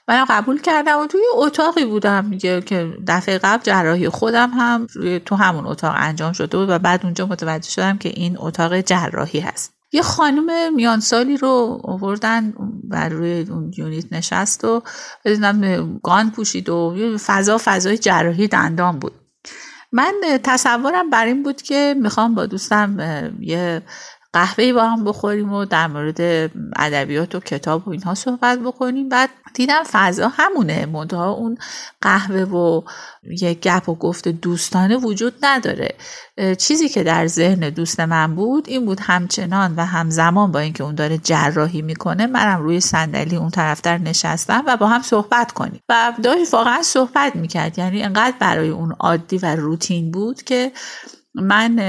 من 0.07 0.25
قبول 0.25 0.61
کردم 0.61 0.99
و 0.99 1.07
توی 1.07 1.21
اتاقی 1.35 1.85
بودم 1.85 2.25
میگه 2.25 2.61
که 2.61 2.93
دفعه 3.07 3.37
قبل 3.37 3.63
جراحی 3.63 4.09
خودم 4.09 4.49
هم 4.49 4.87
تو 5.25 5.35
همون 5.35 5.65
اتاق 5.65 5.95
انجام 5.97 6.33
شده 6.33 6.57
بود 6.57 6.69
و 6.69 6.79
بعد 6.79 7.03
اونجا 7.03 7.25
متوجه 7.25 7.69
شدم 7.69 7.97
که 7.97 8.09
این 8.09 8.35
اتاق 8.39 8.81
جراحی 8.81 9.39
هست. 9.39 9.73
یه 9.93 10.01
خانم 10.01 10.73
میانسالی 10.73 11.37
رو 11.37 11.81
آوردن 11.83 12.53
و 12.89 13.09
روی 13.09 13.45
اون 13.49 13.71
یونیت 13.77 14.13
نشست 14.13 14.65
و 14.65 14.83
بدونم 15.25 15.99
گان 16.03 16.31
پوشید 16.31 16.69
و 16.69 17.17
فضا 17.25 17.57
فضای 17.63 17.97
جراحی 17.97 18.47
دندان 18.47 18.99
بود. 18.99 19.13
من 19.91 20.13
تصورم 20.43 21.09
بر 21.09 21.25
این 21.25 21.43
بود 21.43 21.61
که 21.61 21.95
می‌خوام 22.01 22.35
با 22.35 22.45
دوستم 22.45 22.97
یه 23.39 23.81
قهوه 24.33 24.73
با 24.73 24.83
هم 24.83 25.03
بخوریم 25.03 25.53
و 25.53 25.65
در 25.65 25.87
مورد 25.87 26.21
ادبیات 26.75 27.35
و 27.35 27.39
کتاب 27.39 27.87
و 27.87 27.91
اینها 27.91 28.15
صحبت 28.15 28.59
بکنیم. 28.59 29.09
بعد 29.09 29.29
دیدم 29.53 29.83
فضا 29.91 30.31
همونه. 30.33 30.85
منتها 30.85 31.31
اون 31.31 31.57
قهوه 32.01 32.41
و 32.41 32.81
یه 33.41 33.53
گپ 33.53 33.89
و 33.89 33.95
گفت 33.95 34.27
دوستانه 34.27 34.97
وجود 34.97 35.33
نداره. 35.43 35.95
چیزی 36.57 36.89
که 36.89 37.03
در 37.03 37.27
ذهن 37.27 37.69
دوست 37.69 37.99
من 37.99 38.35
بود 38.35 38.69
این 38.69 38.85
بود 38.85 38.99
همچنان 38.99 39.73
و 39.75 39.85
همزمان 39.85 40.51
با 40.51 40.59
اینکه 40.59 40.83
اون 40.83 40.95
داره 40.95 41.17
جراحی 41.17 41.81
می‌کنه 41.81 42.27
منم 42.27 42.61
روی 42.61 42.79
صندلی 42.79 43.35
اون 43.35 43.49
طرفتر 43.49 43.97
نشستم 43.97 44.63
و 44.67 44.77
با 44.77 44.87
هم 44.87 45.01
صحبت 45.01 45.51
کنیم. 45.51 45.81
و 45.89 46.13
داشت 46.23 46.53
واقعا 46.53 46.81
صحبت 46.81 47.35
می‌کرد. 47.35 47.79
یعنی 47.79 48.03
انقدر 48.03 48.35
برای 48.39 48.69
اون 48.69 48.91
عادی 48.99 49.37
و 49.37 49.55
روتین 49.55 50.11
بود 50.11 50.43
که 50.43 50.71
من 51.35 51.79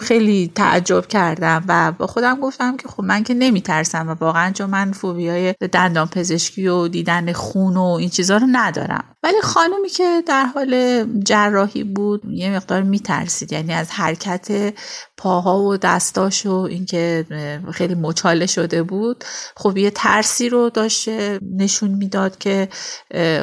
خیلی 0.00 0.52
تعجب 0.54 1.06
کردم 1.06 1.64
و 1.68 1.92
با 1.92 2.06
خودم 2.06 2.40
گفتم 2.40 2.76
که 2.76 2.88
خب 2.88 3.02
من 3.02 3.24
که 3.24 3.34
نمیترسم 3.34 4.08
و 4.08 4.14
واقعا 4.14 4.52
چون 4.52 4.70
من 4.70 4.92
فوبیای 4.92 5.54
دندان 5.72 6.06
پزشکی 6.06 6.68
و 6.68 6.88
دیدن 6.88 7.32
خون 7.32 7.76
و 7.76 7.82
این 7.82 8.08
چیزها 8.08 8.36
رو 8.36 8.46
ندارم. 8.52 9.04
ولی 9.22 9.40
خانومی 9.42 9.88
که 9.88 10.22
در 10.26 10.44
حال 10.44 11.04
جراحی 11.24 11.84
بود 11.84 12.22
یه 12.24 12.56
مقدار 12.56 12.82
میترسید. 12.82 13.52
یعنی 13.52 13.72
از 13.72 13.90
حرکت 13.90 14.74
پاها 15.16 15.58
و 15.58 15.76
دستاش 15.76 16.46
و 16.46 16.54
اینکه 16.54 17.26
خیلی 17.72 17.94
مچاله 17.94 18.46
شده 18.46 18.82
بود 18.82 19.24
خب 19.56 19.76
یه 19.76 19.90
ترسی 19.90 20.48
رو 20.48 20.70
داشته 20.70 21.38
نشون 21.56 21.90
می‌داد 21.90 22.38
که 22.38 22.68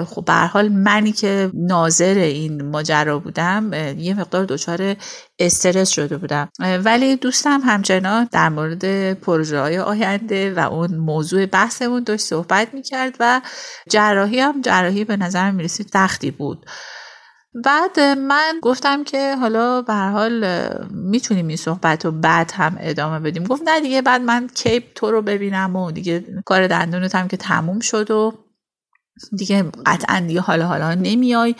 خب 0.07 0.25
به 0.25 0.33
حال 0.33 0.69
منی 0.69 1.11
که 1.11 1.51
ناظر 1.53 2.13
این 2.13 2.69
ماجرا 2.69 3.19
بودم 3.19 3.73
یه 3.97 4.19
مقدار 4.19 4.45
دچار 4.45 4.95
استرس 5.39 5.89
شده 5.89 6.17
بودم. 6.17 6.49
ولی 6.59 7.15
دوستم 7.15 7.61
همچنان 7.65 8.27
در 8.31 8.49
مورد 8.49 9.13
پروژه 9.13 9.59
های 9.59 9.79
آینده 9.79 10.53
و 10.53 10.59
اون 10.59 10.95
موضوع 10.95 11.45
بحثمون 11.45 12.03
داشت 12.03 12.25
صحبت 12.25 12.73
می‌کرد 12.73 13.15
و 13.19 13.41
جراحی 13.89 14.39
هم 14.39 14.61
جراحی 14.61 15.03
به 15.03 15.17
نظر 15.17 15.51
می‌رسید 15.51 15.89
تختی 15.93 16.31
بود. 16.31 16.65
بعد 17.65 17.99
من 17.99 18.59
گفتم 18.61 19.03
که 19.03 19.35
حالا 19.35 19.81
به 19.81 19.93
حال 19.93 20.69
می‌تونیم 20.91 21.47
این 21.47 21.57
صحبت 21.57 22.05
رو 22.05 22.11
بعد 22.11 22.51
هم 22.51 22.77
ادامه 22.79 23.19
بدیم. 23.19 23.43
گفت 23.43 23.61
نه 23.65 23.81
دیگه 23.81 24.01
بعد 24.01 24.21
من 24.21 24.47
کیپ 24.47 24.83
تو 24.95 25.11
رو 25.11 25.21
ببینم 25.21 25.75
و 25.75 25.91
دیگه 25.91 26.25
کار 26.45 26.67
دندونت 26.67 27.15
هم 27.15 27.27
که 27.27 27.37
تموم 27.37 27.79
شد 27.79 28.11
و 28.11 28.33
دیگه 29.35 29.63
قطعا 29.85 30.19
دیگه 30.27 30.41
حالا 30.41 30.67
حالا 30.67 30.93
نمیای 30.93 31.55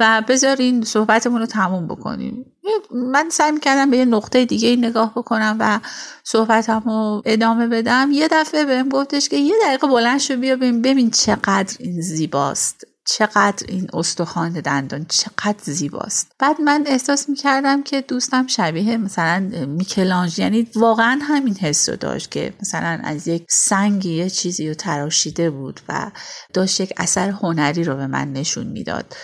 و 0.00 0.22
بذارین 0.28 0.84
صحبتمون 0.84 1.40
رو 1.40 1.46
تموم 1.46 1.86
بکنیم. 1.86 2.46
من 2.90 3.28
سعی 3.30 3.52
می‌کردم 3.52 3.90
به 3.90 3.96
یه 3.96 4.04
نقطه 4.04 4.44
دیگه 4.44 4.76
نگاه 4.76 5.12
بکنم 5.16 5.56
و 5.60 5.80
صحبتم 6.24 6.82
رو 6.86 7.22
ادامه 7.24 7.66
بدم. 7.66 8.08
یه 8.12 8.28
دفعه 8.30 8.64
بهم 8.64 8.88
گفتش 8.88 9.28
که 9.28 9.36
یه 9.36 9.54
دقیقه 9.66 9.86
بلند 9.86 10.20
شو 10.20 10.36
بیا 10.36 10.56
ببین, 10.56 10.82
ببین 10.82 11.10
چقدر 11.10 11.76
این 11.78 12.00
زیباست. 12.00 12.86
چقدر 13.06 13.66
این 13.68 13.88
استخوان 13.92 14.52
دندان 14.52 15.06
چقدر 15.08 15.62
زیباست. 15.62 16.32
بعد 16.38 16.60
من 16.60 16.84
احساس 16.86 17.28
می‌کردم 17.28 17.82
که 17.82 18.00
دوستم 18.00 18.46
شبیه 18.46 18.96
مثلا 18.96 19.50
میکلانج 19.66 20.38
یعنی 20.38 20.68
واقعا 20.76 21.20
همین 21.22 21.56
حس 21.56 21.88
رو 21.88 21.96
داشت 21.96 22.30
که 22.30 22.54
مثلا 22.60 23.00
از 23.04 23.28
یک 23.28 23.44
سنگی 23.50 24.14
یه 24.14 24.30
چیزی 24.30 24.68
رو 24.68 24.74
تراشیده 24.74 25.50
بود 25.50 25.80
و 25.88 26.10
داشت 26.54 26.80
یک 26.80 26.92
اثر 26.96 27.28
هنری 27.30 27.84
رو 27.84 27.96
به 27.96 28.06
من 28.06 28.32
نشون 28.32 28.66
می‌داد. 28.66 29.16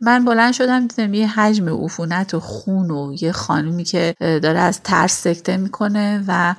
من 0.00 0.24
بلند 0.24 0.52
شدم 0.52 0.86
دیدم 0.86 1.14
یه 1.14 1.28
حجم 1.28 1.84
عفونت 1.84 2.34
و 2.34 2.40
خون 2.40 2.90
و 2.90 3.16
یه 3.20 3.32
خانومی 3.32 3.84
که 3.84 4.14
داره 4.20 4.58
از 4.58 4.80
ترس 4.82 5.22
سکته 5.22 5.56
می‌کنه 5.56 6.24
و 6.28 6.54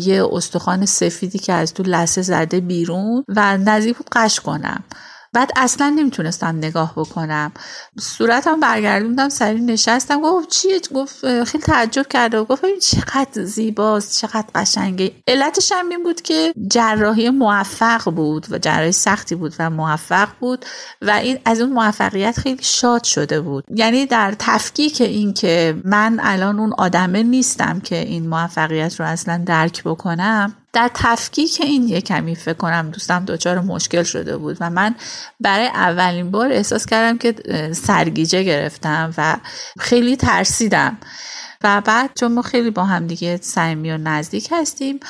یه 0.00 0.28
استخوان 0.32 0.86
سفیدی 0.86 1.38
که 1.38 1.52
از 1.52 1.74
تو 1.74 1.82
لسه 1.86 2.22
زده 2.22 2.60
بیرون 2.60 3.24
و 3.28 3.56
نزدیک 3.56 3.96
بود 3.96 4.08
قش 4.12 4.40
کنم. 4.40 4.84
بعد 5.32 5.50
اصلا 5.56 5.88
نمی‌تونستم 5.88 6.56
نگاه 6.56 6.92
بکنم. 6.96 7.52
صورتم 8.00 8.60
برگردوندم 8.60 9.28
سری 9.28 9.60
نشستم. 9.60 10.20
گفت 10.20 10.48
چیه 10.48 10.80
گفت 10.94 11.44
خیلی 11.44 11.64
تعجب 11.64 12.06
کرده 12.08 12.38
و 12.38 12.44
گفت 12.44 12.64
چقدر 12.82 13.44
زیباست 13.44 14.20
چقدر 14.20 14.46
قشنگه. 14.54 15.12
علتش 15.28 15.72
هم 15.72 15.88
این 15.88 16.02
بود 16.02 16.20
که 16.20 16.54
جراحی 16.68 17.30
موفق 17.30 18.10
بود 18.10 18.46
و 18.50 18.58
جراحی 18.58 18.92
سختی 18.92 19.34
بود 19.34 19.54
و 19.58 19.70
موفق 19.70 20.28
بود 20.40 20.64
و 21.02 21.10
این 21.10 21.38
از 21.44 21.60
اون 21.60 21.72
موفقیت 21.72 22.40
خیلی 22.40 22.62
شاد 22.62 23.04
شده 23.04 23.40
بود. 23.40 23.64
یعنی 23.74 24.06
در 24.06 24.34
تفکیک 24.38 25.00
این 25.00 25.34
که 25.34 25.76
من 25.84 26.20
الان 26.22 26.60
اون 26.60 26.72
آدمه 26.78 27.22
نیستم 27.22 27.80
که 27.80 27.96
این 27.96 28.28
موفقیت 28.28 29.00
رو 29.00 29.06
اصلا 29.06 29.42
درک 29.46 29.84
بکنم 29.84 30.56
در 30.72 30.90
تفکیک 30.94 31.60
این 31.62 31.88
یه 31.88 32.00
کمی 32.00 32.34
فکر 32.34 32.54
کنم 32.54 32.90
دوستم 32.90 33.24
دچار 33.24 33.60
مشکل 33.60 34.02
شده 34.02 34.36
بود 34.36 34.56
و 34.60 34.70
من 34.70 34.94
برای 35.40 35.66
اولین 35.66 36.30
بار 36.30 36.52
احساس 36.52 36.86
کردم 36.86 37.18
که 37.18 37.34
سرگیجه 37.72 38.42
گرفتم 38.42 39.14
و 39.18 39.36
خیلی 39.78 40.16
ترسیدم. 40.16 40.98
و 41.64 41.80
بعد 41.80 42.10
چون 42.20 42.32
ما 42.32 42.42
خیلی 42.42 42.70
با 42.70 42.84
هم 42.84 43.06
دیگه 43.06 43.38
صمیمی 43.42 43.90
و 43.90 43.98
نزدیک 43.98 44.48
هستیم 44.52 45.00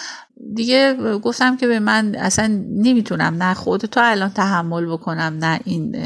دیگه 0.55 0.95
گفتم 1.23 1.57
که 1.57 1.67
به 1.67 1.81
من 1.81 2.15
اصلا 2.15 2.47
نمی‌تونم 2.71 3.43
نه 3.43 3.55
خود 3.55 3.81
تو 3.81 4.01
الان 4.05 4.31
تحمل 4.31 4.87
بکنم 4.87 5.37
نه 5.41 5.61
این 5.65 5.97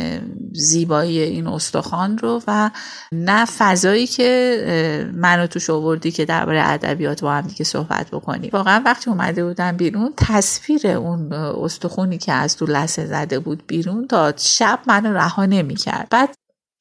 زیبایی 0.53 1.19
این 1.19 1.47
استخوان 1.47 2.19
رو 2.19 2.43
و 2.49 2.71
نه 3.13 3.45
فضایی 3.45 4.07
که 4.07 5.11
منو 5.15 5.47
توش 5.47 5.71
آوردی 5.71 6.11
که 6.11 6.25
درباره 6.25 6.63
ادبیات 6.65 7.23
با 7.23 7.33
هم 7.33 7.41
دیگه 7.41 7.65
صحبت 7.65 8.11
بکنی. 8.11 8.51
واقعا 8.51 8.83
وقتی 8.85 9.11
اومده 9.11 9.45
بودم 9.45 9.77
بیرون 9.77 10.13
تصویر 10.17 10.87
اون 10.87 11.33
استخونی 11.33 12.19
که 12.19 12.33
از 12.33 12.57
تو 12.57 12.67
لسه 12.67 13.07
زده 13.07 13.39
بود 13.39 13.63
بیرون 13.67 14.07
تا 14.07 14.33
شب 14.37 14.79
منو 14.87 15.13
رها 15.13 15.47
نمی‌کرد. 15.47 16.09
بعد 16.11 16.35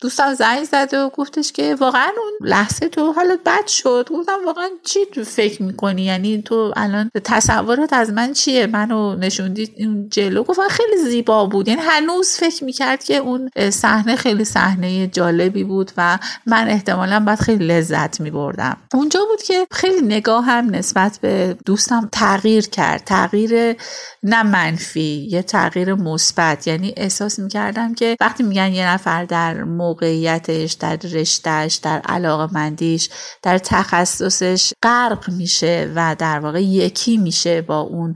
دوستم 0.03 0.33
زنگ 0.33 0.63
زده 0.63 0.99
و 0.99 1.09
گفتش 1.09 1.51
که 1.51 1.75
واقعا 1.75 2.07
اون 2.17 2.49
لحظه 2.49 2.89
تو 2.89 3.11
حالت 3.11 3.39
بد 3.45 3.67
شد. 3.67 4.07
گفتم 4.11 4.39
واقعا 4.45 4.69
چی 4.83 4.99
تو 5.05 5.23
فکر 5.23 5.63
می‌کنی؟ 5.63 6.01
یعنی 6.01 6.41
تو 6.41 6.73
الان 6.75 7.11
تصورات 7.23 7.93
از 7.93 8.09
من 8.09 8.33
چیه؟ 8.33 8.67
منو 8.67 9.15
نشوندی 9.15 9.73
اون 9.77 10.09
جلو؟ 10.09 10.43
گفت 10.43 10.59
خیلی 10.69 10.97
زیبا 10.97 11.45
بود. 11.45 11.67
یعنی 11.67 11.81
هنوز 11.81 12.29
فکر 12.29 12.63
می‌کرد 12.63 13.03
که 13.03 13.17
اون 13.17 13.49
صحنه 13.69 14.15
خیلی 14.15 14.45
صحنه 14.45 15.07
جالبی 15.07 15.63
بود 15.63 15.91
و 15.97 16.19
من 16.45 16.67
احتمالا 16.67 17.19
باید 17.19 17.39
خیلی 17.39 17.67
لذت 17.67 18.21
میبردم. 18.21 18.77
اونجا 18.93 19.19
بود 19.29 19.41
که 19.41 19.67
خیلی 19.71 20.01
نگاه 20.01 20.45
هم 20.45 20.75
نسبت 20.75 21.19
به 21.21 21.57
دوستم 21.65 22.09
تغییر 22.11 22.69
کرد. 22.69 23.03
تغییر 23.05 23.75
نه 24.23 24.43
منفی 24.43 25.27
یه 25.31 25.41
تغییر 25.41 25.93
مثبت. 25.93 26.67
یعنی 26.67 26.93
احساس 26.97 27.39
می‌کردم 27.39 27.95
که 27.95 28.17
وقتی 28.21 28.43
میگن 28.43 28.73
یه 28.73 28.89
نفر 28.89 29.25
در 29.25 29.63
موقعیتش 29.93 30.73
در 30.73 30.95
رشتهش 30.95 31.75
در 31.75 31.99
علاقه 31.99 32.53
مندیش 32.53 33.09
در 33.41 33.57
تخصصش 33.57 34.73
غرق 34.83 35.29
میشه 35.29 35.91
و 35.95 36.15
در 36.19 36.39
واقع 36.39 36.63
یکی 36.63 37.17
میشه 37.17 37.61
با 37.61 37.79
اون 37.79 38.15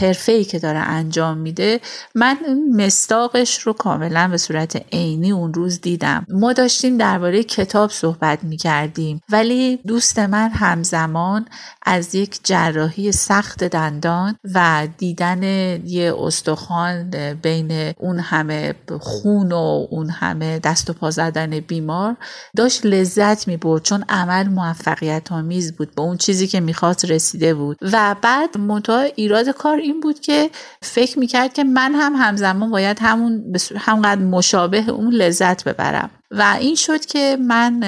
حرفه 0.00 0.44
که 0.44 0.58
داره 0.58 0.78
انجام 0.78 1.38
میده. 1.38 1.80
من 2.14 2.36
مستاقش 2.74 3.58
رو 3.58 3.72
کاملا 3.72 4.28
به 4.28 4.36
صورت 4.36 4.84
عینی 4.92 5.32
اون 5.32 5.54
روز 5.54 5.80
دیدم. 5.80 6.26
ما 6.28 6.52
داشتیم 6.52 6.96
درباره 6.96 7.42
کتاب 7.42 7.90
صحبت 7.90 8.44
می‌کردیم 8.44 9.20
ولی 9.28 9.76
دوست 9.86 10.18
من 10.18 10.50
همزمان 10.50 11.46
از 11.82 12.14
یک 12.14 12.40
جراحی 12.44 13.12
سخت 13.12 13.64
دندان 13.64 14.36
و 14.54 14.88
دیدن 14.98 15.42
یه 15.86 16.14
استخوان 16.18 17.10
بین 17.42 17.92
اون 17.98 18.18
همه 18.18 18.74
خون 19.00 19.52
و 19.52 19.86
اون 19.90 20.10
همه 20.10 20.58
دست 20.58 20.90
و 20.90 20.92
پا 20.92 21.05
زدن 21.10 21.60
بیمار 21.60 22.16
داشت 22.56 22.86
لذت 22.86 23.48
می 23.48 23.56
برد 23.56 23.82
چون 23.82 24.04
عمل 24.08 24.48
موفقیت 24.48 25.32
آمیز 25.32 25.76
بود 25.76 25.94
به 25.94 26.02
اون 26.02 26.16
چیزی 26.16 26.46
که 26.46 26.60
می‌خواست 26.60 27.04
رسیده 27.04 27.54
بود. 27.54 27.76
و 27.82 28.16
بعد 28.22 28.58
منتها 28.58 29.00
ایراد 29.00 29.48
کار 29.48 29.76
این 29.76 30.00
بود 30.00 30.20
که 30.20 30.50
فکر 30.82 31.18
می‌کرد 31.18 31.52
که 31.52 31.64
من 31.64 31.92
هم 31.94 32.12
همزمان 32.16 32.70
باید 32.70 32.98
همون 33.00 33.52
همقدر 33.76 34.20
مشابه 34.20 34.90
اون 34.90 35.12
لذت 35.12 35.64
ببرم. 35.64 36.10
و 36.30 36.56
این 36.60 36.74
شد 36.74 37.04
که 37.04 37.36
من 37.40 37.80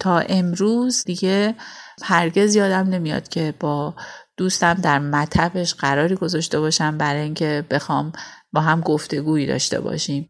تا 0.00 0.18
امروز 0.18 1.04
دیگه 1.04 1.54
هرگز 2.02 2.54
یادم 2.54 2.88
نمیاد 2.88 3.28
که 3.28 3.54
با 3.60 3.94
دوستم 4.36 4.74
در 4.74 4.98
مطبش 4.98 5.74
قراری 5.74 6.14
گذاشته 6.14 6.60
باشم 6.60 6.98
برای 6.98 7.22
اینکه 7.22 7.64
بخوام 7.70 8.12
با 8.52 8.60
هم 8.60 8.80
گفتگویی 8.80 9.46
داشته 9.46 9.80
باشیم. 9.80 10.28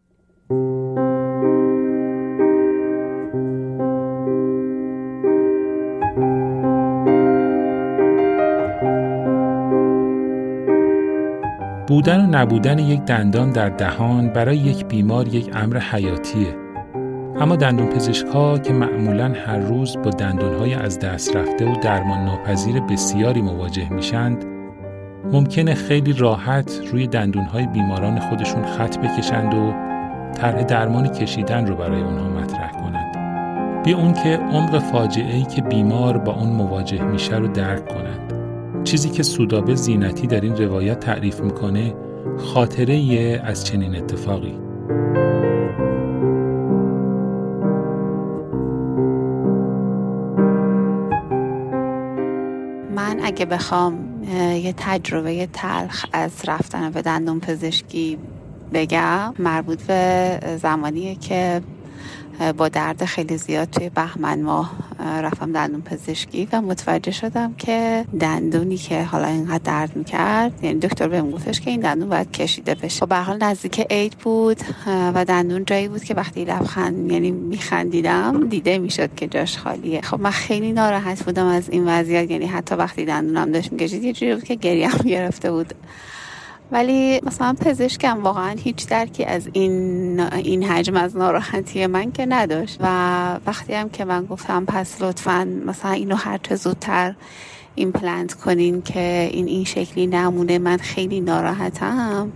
بودن 11.89 12.21
و 12.21 12.27
نبودن 12.27 12.79
یک 12.79 13.01
دندان 13.01 13.51
در 13.51 13.69
دهان 13.69 14.29
برای 14.29 14.57
یک 14.57 14.87
بیمار 14.87 15.29
یک 15.29 15.51
امر 15.55 15.79
حیاتیه. 15.79 16.57
اما 17.41 17.57
دندون 17.57 17.89
ها 18.35 18.59
که 18.59 18.73
معمولا 18.73 19.33
هر 19.47 19.59
روز 19.59 19.97
با 19.97 20.11
دندون 20.11 20.55
های 20.55 20.75
از 20.75 20.99
دست 20.99 21.37
رفته 21.37 21.73
و 21.73 21.77
درمان 21.83 22.25
ناپذیر 22.25 22.81
بسیاری 22.81 23.43
مواجه 23.43 23.93
میشند، 23.93 24.45
ممکنه 25.33 25.75
خیلی 25.75 26.13
راحت 26.13 26.81
روی 26.93 27.07
دندون 27.07 27.45
های 27.45 27.67
بیماران 27.67 28.21
خودشون 28.21 28.65
خط 28.65 28.99
بکشند 28.99 29.55
و 29.55 29.73
طرح 30.33 30.63
درمان 30.63 31.09
کشیدن 31.09 31.67
رو 31.67 31.77
برای 31.77 32.01
اونها 32.03 32.29
مطرح 32.29 32.73
کنند. 32.73 33.17
بی 33.85 33.93
اون 33.93 34.13
که 34.13 34.37
عمق 34.53 34.79
فاجعه 34.79 35.35
ای 35.35 35.43
که 35.43 35.63
بیمار 35.63 36.19
با 36.19 36.35
اون 36.35 36.49
مواجه 36.49 37.03
میشه 37.03 37.37
رو 37.37 37.49
درک 37.49 37.89
کنند. 37.89 38.18
چیزی 38.89 39.11
که 39.11 39.23
سودابه 39.23 39.75
زینتی 39.75 40.27
در 40.27 40.41
این 40.41 40.57
روایت 40.57 41.01
تعریف 41.01 41.41
می‌کنه 41.41 41.95
خاطره 42.39 42.97
یه 42.97 43.43
از 43.45 43.65
چنین 43.65 43.97
اتفاقی. 43.97 44.59
من 52.95 53.21
اگه 53.23 53.45
بخوام 53.45 54.23
یه 54.63 54.75
تجربه 54.77 55.47
تلخ 55.53 56.07
از 56.13 56.33
رفتن 56.49 56.91
به 56.91 57.03
دندون 57.03 57.41
پزشکی 57.41 58.19
بگم 58.75 59.35
مربوط 59.39 59.83
به 59.83 60.41
زمانیه 60.63 61.15
که 61.15 61.61
با 62.57 62.69
درد 62.69 63.05
خیلی 63.05 63.37
زیاد 63.37 63.71
توی 63.71 63.89
بهمن 63.89 64.43
ماه 64.43 64.73
رفتم 65.23 65.53
دندون 65.53 65.83
پزشکی 65.83 66.49
و 66.53 66.61
متوجه 66.61 67.11
شدم 67.11 67.55
که 67.55 68.05
دندونی 68.21 68.77
که 68.77 69.03
حالا 69.03 69.27
اینقدر 69.27 69.59
درد 69.65 69.97
می‌کرد 69.97 70.65
یعنی 70.65 70.79
دکتر 70.79 71.09
بهم 71.09 71.31
گفتش 71.31 71.61
که 71.61 71.71
این 71.71 71.81
دندون 71.81 72.09
باید 72.09 72.31
کشیده 72.33 72.75
بشه. 72.75 73.07
به 73.07 73.17
حال 73.17 73.45
نزدیک 73.45 73.87
عید 73.91 74.13
بود 74.13 74.61
و 74.87 75.25
دندون 75.25 75.65
جایی 75.65 75.89
بود 75.89 76.05
که 76.05 76.15
وقتی 76.15 76.45
لبخند 76.45 77.13
یعنی 77.13 77.31
میخندیدم 77.31 78.49
دیده 78.49 78.79
می‌شد 78.79 79.15
که 79.15 79.27
جاش 79.27 79.59
خالیه. 79.59 80.01
خب 80.01 80.21
من 80.21 80.31
خیلی 80.31 80.73
ناراحت 80.73 81.23
بودم 81.25 81.47
از 81.47 81.69
این 81.71 81.89
وضعیت 81.89 82.31
یعنی 82.31 82.47
حتی 82.47 82.75
وقتی 82.75 83.05
دندونم 83.05 83.53
داشت 83.53 83.73
می‌کشید 83.73 84.05
یه 84.05 84.13
جوری 84.13 84.35
بود 84.35 84.45
که 84.45 84.55
گریم 84.55 84.91
گرفته 85.15 85.51
بود. 85.51 85.75
ولی 86.73 87.21
مثلا 87.23 87.57
پزشکم 87.61 88.23
واقعا 88.23 88.51
هیچ 88.51 88.89
درکی 88.89 89.25
از 89.25 89.49
این 89.53 90.21
این 90.21 90.65
حجم 90.65 90.97
از 90.97 91.17
ناراحتی 91.17 91.87
من 91.87 92.13
که 92.13 92.27
نداشت. 92.27 92.79
و 92.81 92.87
وقتی 93.47 93.75
هم 93.75 93.89
که 93.89 94.05
من 94.05 94.27
گفتم 94.27 94.65
پس 94.65 95.03
لطفا 95.03 95.49
مثلا 95.67 95.91
اینو 95.91 96.17
هر 96.17 96.39
چه 96.43 96.57
زودتر 96.57 97.15
ایمپلنت 97.75 98.35
کنین 98.35 98.83
که 98.83 99.29
این 99.33 99.47
این 99.47 99.65
شکلی 99.65 100.07
نمونه 100.07 100.59
من 100.59 100.77
خیلی 100.77 101.21
ناراحتم. 101.21 102.33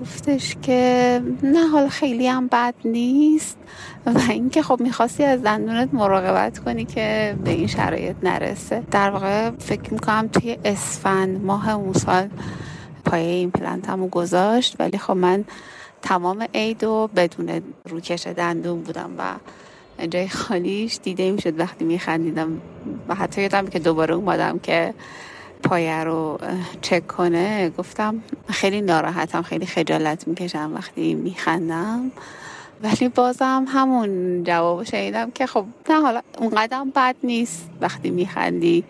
گفتش 0.00 0.56
که 0.62 1.20
نه 1.42 1.68
حال 1.68 1.88
خیلی 1.88 2.26
هم 2.26 2.46
بد 2.46 2.74
نیست. 2.84 3.56
و 4.06 4.20
اینکه 4.30 4.62
خب 4.62 4.80
می‌خواستی 4.80 5.24
از 5.24 5.42
دندونت 5.42 5.94
مراقبت 5.94 6.58
کنی 6.58 6.84
که 6.84 7.36
به 7.44 7.50
این 7.50 7.66
شرایط 7.66 8.16
نرسه. 8.22 8.82
در 8.90 9.10
واقع 9.10 9.50
فکر 9.50 9.92
می‌کنم 9.94 10.28
توی 10.28 10.58
اسفند 10.64 11.44
ماه 11.44 11.68
اون 11.68 11.92
سال 11.92 12.28
پایه 13.04 13.30
ایمپلنتمو 13.30 14.08
گذاشت. 14.08 14.76
ولی 14.78 14.98
خب 14.98 15.12
من 15.12 15.44
تمام 16.02 16.46
عید 16.54 16.84
و 16.84 17.10
بدون 17.16 17.62
روکش 17.84 18.26
دندون 18.26 18.82
بودم 18.82 19.10
و 19.18 19.34
جای 20.06 20.28
خالیش 20.28 20.98
دیده 21.02 21.30
می‌شد 21.30 21.60
وقتی 21.60 21.84
میخندیدم 21.84 22.60
و 23.08 23.14
حتی 23.14 23.42
یادم 23.42 23.66
که 23.66 23.78
دوباره 23.78 24.14
اومدم 24.14 24.58
که 24.58 24.94
پایه 25.62 26.04
رو 26.04 26.38
چک 26.82 27.06
کنه. 27.06 27.70
گفتم 27.70 28.22
خیلی 28.48 28.80
ناراحتم 28.80 29.42
خیلی 29.42 29.66
خجالت 29.66 30.28
می‌کشم 30.28 30.72
وقتی 30.74 31.14
میخندم 31.14 32.10
ولی 32.82 33.08
بازم 33.08 33.64
همون 33.68 34.44
جواب 34.44 34.84
شنیدم 34.84 35.30
که 35.30 35.46
خب 35.46 35.64
نه 35.90 36.00
حالا 36.00 36.20
اون 36.38 36.50
قدم 36.50 36.90
بد 36.90 37.16
نیست 37.22 37.70
وقتی 37.80 38.10
میخندی 38.10 38.84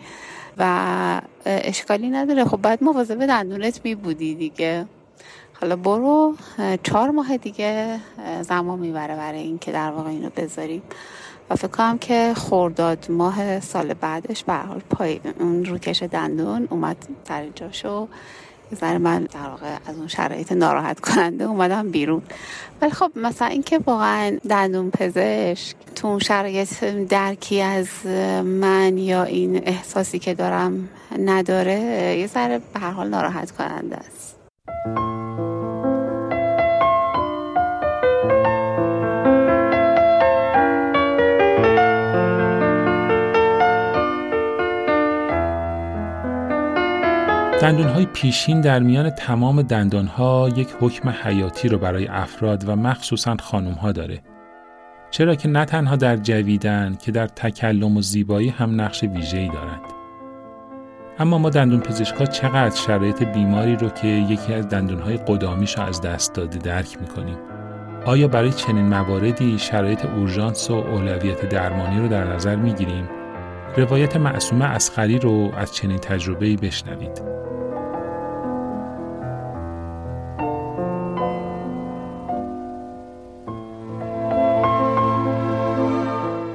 و 0.57 1.21
اشکالی 1.45 2.09
نداره. 2.09 2.45
خب 2.45 2.57
باید 2.57 2.83
مواظب 2.83 3.25
دندونت 3.25 3.81
می 3.83 3.95
بودی 3.95 4.35
دیگه. 4.35 4.85
حالا 5.61 5.75
برو 5.75 6.35
چهار 6.83 7.09
ماه 7.09 7.37
دیگه 7.37 7.99
زمان 8.41 8.79
می‌بره 8.79 9.15
برای 9.15 9.41
اینکه 9.41 9.71
در 9.71 9.91
واقع 9.91 10.09
اینو 10.09 10.29
بذاریم. 10.37 10.81
و 11.49 11.55
فکر 11.55 11.67
کنم 11.67 11.97
که 11.97 12.33
خورداد 12.35 13.05
ماه 13.09 13.59
سال 13.59 13.93
بعدش 13.93 14.43
به 14.43 14.53
حال 14.53 14.81
پای 14.89 15.19
اون 15.39 15.65
روکش 15.65 16.03
دندون 16.03 16.67
اومد 16.69 16.97
در 17.25 17.49
جاشو. 17.49 18.07
ذره 18.73 18.97
من 18.97 19.23
در 19.23 19.49
واقع 19.49 19.75
از 19.85 19.97
اون 19.97 20.07
شرایط 20.07 20.51
ناراحت 20.51 20.99
کننده 20.99 21.43
اومدم 21.43 21.91
بیرون. 21.91 22.21
ولی 22.81 22.91
خب 22.91 23.11
مثلا 23.15 23.47
اینکه 23.47 23.79
واقعا 23.85 24.37
دندون 24.49 24.91
پزشک 24.91 25.75
تو 25.95 26.07
اون 26.07 26.19
شرایط 26.19 26.83
درکی 27.09 27.61
از 27.61 28.05
من 28.45 28.97
یا 28.97 29.23
این 29.23 29.67
احساسی 29.67 30.19
که 30.19 30.33
دارم 30.33 30.89
نداره 31.19 31.79
یه 32.19 32.27
ذره 32.27 32.61
به 32.73 32.79
هر 32.79 32.91
حال 32.91 33.09
ناراحت 33.09 33.51
کننده 33.51 33.95
است. 33.95 34.35
های 47.63 48.05
پیشین 48.05 48.61
در 48.61 48.79
میان 48.79 49.09
تمام 49.09 49.67
ها 50.17 50.49
یک 50.55 50.67
حکم 50.79 51.09
حیاتی 51.09 51.67
رو 51.67 51.77
برای 51.77 52.07
افراد 52.07 52.69
و 52.69 52.75
مخصوصا 52.75 53.35
خانوم 53.41 53.73
ها 53.73 53.91
داره. 53.91 54.19
چرا 55.11 55.35
که 55.35 55.49
نه 55.49 55.65
تنها 55.65 55.95
در 55.95 56.17
جویدن 56.17 56.97
که 57.01 57.11
در 57.11 57.27
تکلم 57.27 57.97
و 57.97 58.01
زیبایی 58.01 58.49
هم 58.49 58.81
نقش 58.81 59.03
ویژه‌ای 59.03 59.47
دارند. 59.47 59.81
اما 61.19 61.37
ما 61.37 61.49
دندون 61.49 61.79
پزشکا 61.79 62.25
چقدر 62.25 62.75
شرایط 62.75 63.23
بیماری 63.23 63.75
رو 63.75 63.89
که 63.89 64.07
یکی 64.07 64.53
از 64.53 64.73
های 64.73 65.17
قدامیش 65.17 65.77
از 65.77 66.01
دست 66.01 66.33
داده 66.33 66.57
درک 66.57 67.01
می‌کنیم. 67.01 67.37
آیا 68.05 68.27
برای 68.27 68.51
چنین 68.51 68.85
مواردی 68.85 69.59
شرایط 69.59 70.05
اورژانس 70.05 70.71
و 70.71 70.73
اولویت 70.73 71.49
درمانی 71.49 71.99
رو 71.99 72.07
در 72.07 72.33
نظر 72.33 72.55
می‌گیریم؟ 72.55 73.22
روایت 73.77 74.17
معصومه 74.17 74.65
اسخری 74.65 75.19
رو 75.19 75.51
از 75.57 75.75
چنین 75.75 75.97
تجربه‌ای 75.97 76.55
بشنوید. 76.55 77.21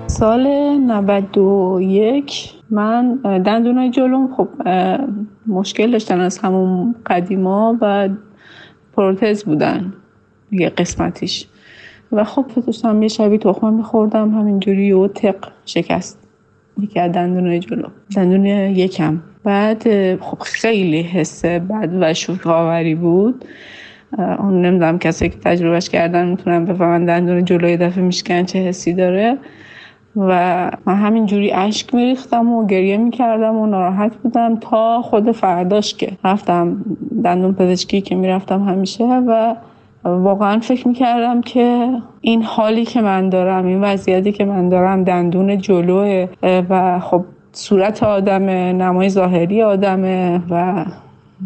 سال 0.07 0.47
91 0.79 2.55
من 2.71 3.15
دندونای 3.23 3.91
جلوم 3.91 4.35
خب 4.37 4.49
مشکل 5.47 5.91
داشتن 5.91 6.21
از 6.21 6.39
همون 6.39 6.95
قدیما 7.07 7.79
و 7.81 8.09
پروتز 8.97 9.45
بودن 9.45 9.93
یه 10.53 10.69
قسمتیش 10.69 11.47
و 12.13 12.25
خب 12.25 12.47
داشتم 12.67 13.03
یه 13.03 13.09
شبی 13.09 13.39
تخمه 13.39 13.71
میخوردم 13.71 14.35
همینجوری 14.35 14.93
و 14.93 15.09
تق 15.09 15.37
شکست 15.67 16.28
یکی 16.83 17.01
از 17.01 17.13
دندونای 17.13 17.59
جلو. 17.59 17.89
دندون 18.17 18.47
یکم. 18.47 19.23
بعد 19.45 19.83
خب 20.21 20.39
خیلی 20.39 21.03
حس 21.03 21.45
بد 21.45 21.91
و 22.01 22.15
شوک 22.15 22.43
بود. 22.97 23.45
اون 24.19 24.63
نمی‌دونم 24.63 24.99
کسی 24.99 25.29
که 25.29 25.37
تجربهش 25.39 25.89
کردن 25.89 26.29
می‌تونم 26.29 26.65
بفهمن 26.65 27.05
دندون 27.05 27.45
جلوی 27.45 27.77
دفعه 27.77 28.05
میشکن 28.05 28.43
چه 28.45 28.59
حسی 28.59 28.93
داره. 28.93 29.39
و 30.17 30.71
من 30.87 30.95
همینجوری 30.95 31.53
اشک 31.53 31.95
میریختم 31.95 32.53
و 32.53 32.67
گریه 32.67 32.97
می‌کردم 32.97 33.57
و 33.57 33.67
ناراحت 33.67 34.17
بودم 34.17 34.57
تا 34.57 35.03
خود 35.03 35.33
فرداش 35.33 35.95
که 35.95 36.13
رفتم 36.25 36.85
دندون 37.25 37.55
پزشکی 37.55 38.01
که 38.01 38.15
می‌رفتم 38.15 38.63
همیشه 38.63 39.05
و 39.05 39.55
واقعا 40.05 40.59
فکر 40.59 40.89
می‌کردم 40.89 41.41
که 41.41 41.89
این 42.21 42.43
حالی 42.43 42.85
که 42.85 43.01
من 43.01 43.29
دارم 43.29 43.67
این 43.67 43.81
وضعیتی 43.81 44.33
که 44.33 44.45
من 44.45 44.69
دارم 44.69 45.05
دندون 45.05 45.59
جلوه 45.59 46.29
و 46.43 47.01
خب 47.01 47.25
صورت 47.53 48.03
آدم 48.03 48.43
نمای 48.83 49.09
ظاهری 49.09 49.63
آدمه 49.63 50.41
و 50.51 50.85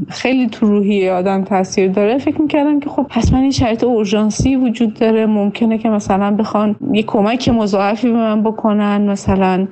خیلی 0.09 0.47
تو 0.47 0.67
روحی 0.67 1.09
آدم 1.11 1.45
تاثیر 1.45 1.91
داره. 1.91 2.19
فکر 2.19 2.43
می‌کردم 2.43 2.81
که 2.81 2.91
خب 2.91 3.07
حتما 3.11 3.39
این 3.39 3.51
شرط 3.51 3.85
اورژانسی 3.85 4.57
وجود 4.57 4.95
داره. 4.95 5.27
ممکنه 5.27 5.79
که 5.79 5.91
مثلا 5.91 6.31
بخوان 6.31 6.77
یه 6.93 7.03
کمک 7.03 7.49
مضاعفی 7.49 8.09
به 8.09 8.17
من 8.17 8.43
بکنن. 8.43 9.11
مثلا 9.11 9.67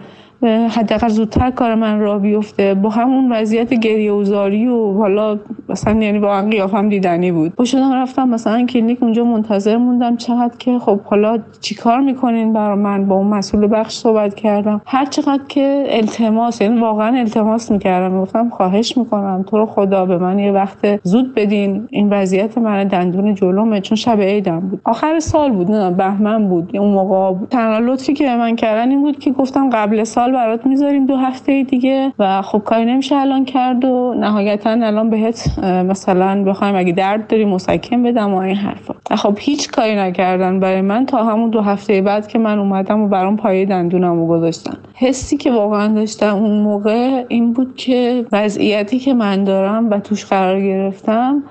حداقل 0.70 1.08
زودتر 1.08 1.50
کار 1.50 1.74
من 1.74 2.00
را 2.00 2.18
بیفته. 2.18 2.74
با 2.74 2.88
همون 2.88 3.32
وضعیت 3.32 3.74
گریه 3.74 4.12
وزاری 4.12 4.66
و 4.66 4.92
حالا 4.92 5.38
مثلا 5.68 6.02
یعنی 6.02 6.18
واقعا 6.18 6.48
قیافم 6.48 6.88
دیدنی 6.88 7.32
بود. 7.32 7.54
با 7.54 7.64
شدم 7.64 7.92
رفتم 7.92 8.28
مثلا 8.28 8.66
کلینیک 8.66 9.02
اونجا 9.02 9.24
منتظر 9.24 9.76
موندم 9.76 10.16
چقدر 10.16 10.56
که 10.58 10.78
خب 10.78 11.00
حالا 11.00 11.38
چیکار 11.60 12.00
می‌کنین 12.00 12.52
برا 12.52 12.76
من؟ 12.76 13.06
با 13.06 13.14
اون 13.14 13.26
مسئول 13.26 13.68
بخش 13.72 13.94
صحبت 13.94 14.34
کردم. 14.34 14.80
هر 14.86 15.04
چقدر 15.04 15.42
که 15.48 15.84
التماس 15.88 16.60
یعنی 16.60 16.80
واقعا 16.80 17.18
التماس 17.18 17.70
می‌کردم. 17.70 18.20
گفتم 18.20 18.48
خواهش 18.48 18.96
می‌کنم 18.96 19.44
تو 19.46 19.58
رو 19.58 19.66
خدا 19.66 20.06
به 20.06 20.18
من 20.18 20.38
یه 20.38 20.52
وقت 20.52 21.00
زود 21.02 21.34
بدین. 21.34 21.86
این 21.90 22.10
وضعیت 22.10 22.58
من 22.58 22.84
دندون 22.84 23.34
جلومه 23.34 23.80
چون 23.80 23.96
شب 23.96 24.20
عیدم 24.20 24.60
بود. 24.60 24.80
آخر 24.84 25.18
سال 25.18 25.52
بود 25.52 25.70
نه 25.70 25.90
بهمن 25.90 26.48
بود. 26.48 26.76
اون 26.76 26.90
موقع 26.90 27.46
تنها 27.50 27.78
لطفی 27.78 28.12
که 28.12 28.24
به 28.24 28.36
من 28.36 28.56
کردن 28.56 28.90
این 28.90 29.00
بود 29.00 29.18
که 29.18 29.30
گفتم 29.30 29.70
قبل 29.70 30.04
سال 30.04 30.29
برات 30.32 30.66
می‌ذاریم 30.66 31.06
دو 31.06 31.16
هفته 31.16 31.62
دیگه 31.62 32.12
و 32.18 32.42
خب 32.42 32.58
کاری 32.58 32.84
نمیشه 32.84 33.16
الان 33.16 33.44
کرد 33.44 33.84
و 33.84 34.14
نهایتا 34.20 34.70
الان 34.70 35.10
بهت 35.10 35.58
مثلا 35.64 36.44
بخوایم 36.44 36.76
اگه 36.76 36.92
درد 36.92 37.26
داری 37.26 37.44
مسکن 37.44 38.02
بدم 38.02 38.34
و 38.34 38.36
این 38.36 38.56
حرفا. 38.56 38.94
خب 39.16 39.36
هیچ 39.40 39.70
کاری 39.70 39.96
نکردن 39.96 40.60
برای 40.60 40.80
من 40.80 41.06
تا 41.06 41.24
همون 41.24 41.50
دو 41.50 41.60
هفته 41.60 42.02
بعد 42.02 42.28
که 42.28 42.38
من 42.38 42.58
اومدم 42.58 43.00
و 43.00 43.08
برام 43.08 43.36
پایه 43.36 43.66
دندونمو 43.66 44.26
گذاشتن. 44.26 44.74
حسی 44.94 45.36
که 45.36 45.50
واقعا 45.50 45.88
داشتم 45.94 46.36
اون 46.36 46.62
موقع 46.62 47.24
این 47.28 47.52
بود 47.52 47.76
که 47.76 48.24
وضعیتی 48.32 48.98
که 48.98 49.14
من 49.14 49.44
دارم 49.44 49.90
و 49.90 50.00
توش 50.00 50.24
قرار 50.24 50.60
گرفتم 50.60 51.42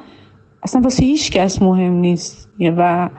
اصلا 0.63 0.81
واسه 0.81 1.05
هیچ 1.05 1.31
کس 1.31 1.61
مهم 1.61 1.93
نیست. 1.93 2.49
و 2.77 3.09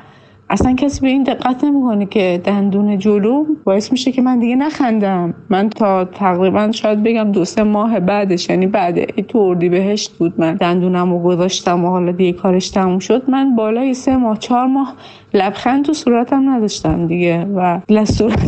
اصلا 0.53 0.75
کسی 0.75 1.01
به 1.01 1.09
این 1.09 1.23
دقت 1.23 1.65
نمی‌کنه 1.65 2.07
که 2.07 2.41
دندون 2.45 2.99
جلو 2.99 3.45
باعث 3.65 3.93
میشه 3.93 4.13
که 4.13 4.23
من 4.23 4.39
دیگه 4.39 4.57
نخندم. 4.57 5.35
من 5.51 5.69
تا 5.71 6.05
تقریبا 6.05 6.73
شاید 6.73 7.03
بگم 7.03 7.33
دو 7.33 7.45
سه 7.45 7.63
ماه 7.63 8.01
بعدش 8.01 8.51
یعنی 8.51 8.67
بعد 8.67 9.21
تو 9.21 9.39
اردی 9.39 9.69
بهشت 9.69 10.13
بود 10.13 10.35
من 10.39 10.55
دندونم 10.55 11.13
رو 11.13 11.23
گذاشتم 11.23 11.85
و 11.85 11.89
حالا 11.89 12.13
دیگه 12.13 12.33
کارش 12.33 12.71
تموم 12.71 12.99
شد. 12.99 13.31
من 13.31 13.57
بالای 13.57 13.95
سه 13.95 14.17
ماه 14.17 14.39
چهار 14.39 14.67
ماه 14.67 14.95
لبخند 15.35 15.85
تو 15.85 15.93
صورتم 15.93 16.51
نداشتم 16.51 17.07
دیگه 17.07 17.45
و 17.45 17.81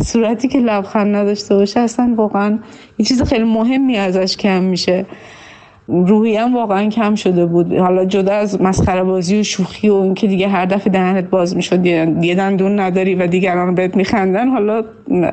صورتی 0.03 0.47
که 0.47 0.59
لبخند 0.59 1.15
نداشته 1.15 1.55
باشه 1.55 1.79
اصلا 1.79 2.13
واقعا 2.17 2.59
یه 2.97 3.05
چیز 3.05 3.23
خیلی 3.23 3.43
مهمی 3.43 3.97
ازش 3.97 4.37
کم 4.37 4.63
میشه. 4.63 5.05
روحیم 5.87 6.55
واقعا 6.55 6.89
کم 6.89 7.15
شده 7.15 7.45
بود. 7.45 7.73
حالا 7.73 8.05
جدا 8.05 8.33
از 8.33 8.61
مسخره 8.61 9.03
بازی 9.03 9.39
و 9.39 9.43
شوخی 9.43 9.89
و 9.89 9.95
اینکه 9.95 10.27
دیگه 10.27 10.47
هر 10.47 10.65
دفعه 10.65 10.93
دهنت 10.93 11.29
باز 11.29 11.55
می‌شد 11.55 11.85
یه 11.85 12.35
دندون 12.35 12.79
نداری 12.79 13.15
و 13.15 13.27
دیگران 13.27 13.75
بهت 13.75 13.95
میخندن 13.95 14.47
حالا 14.47 14.83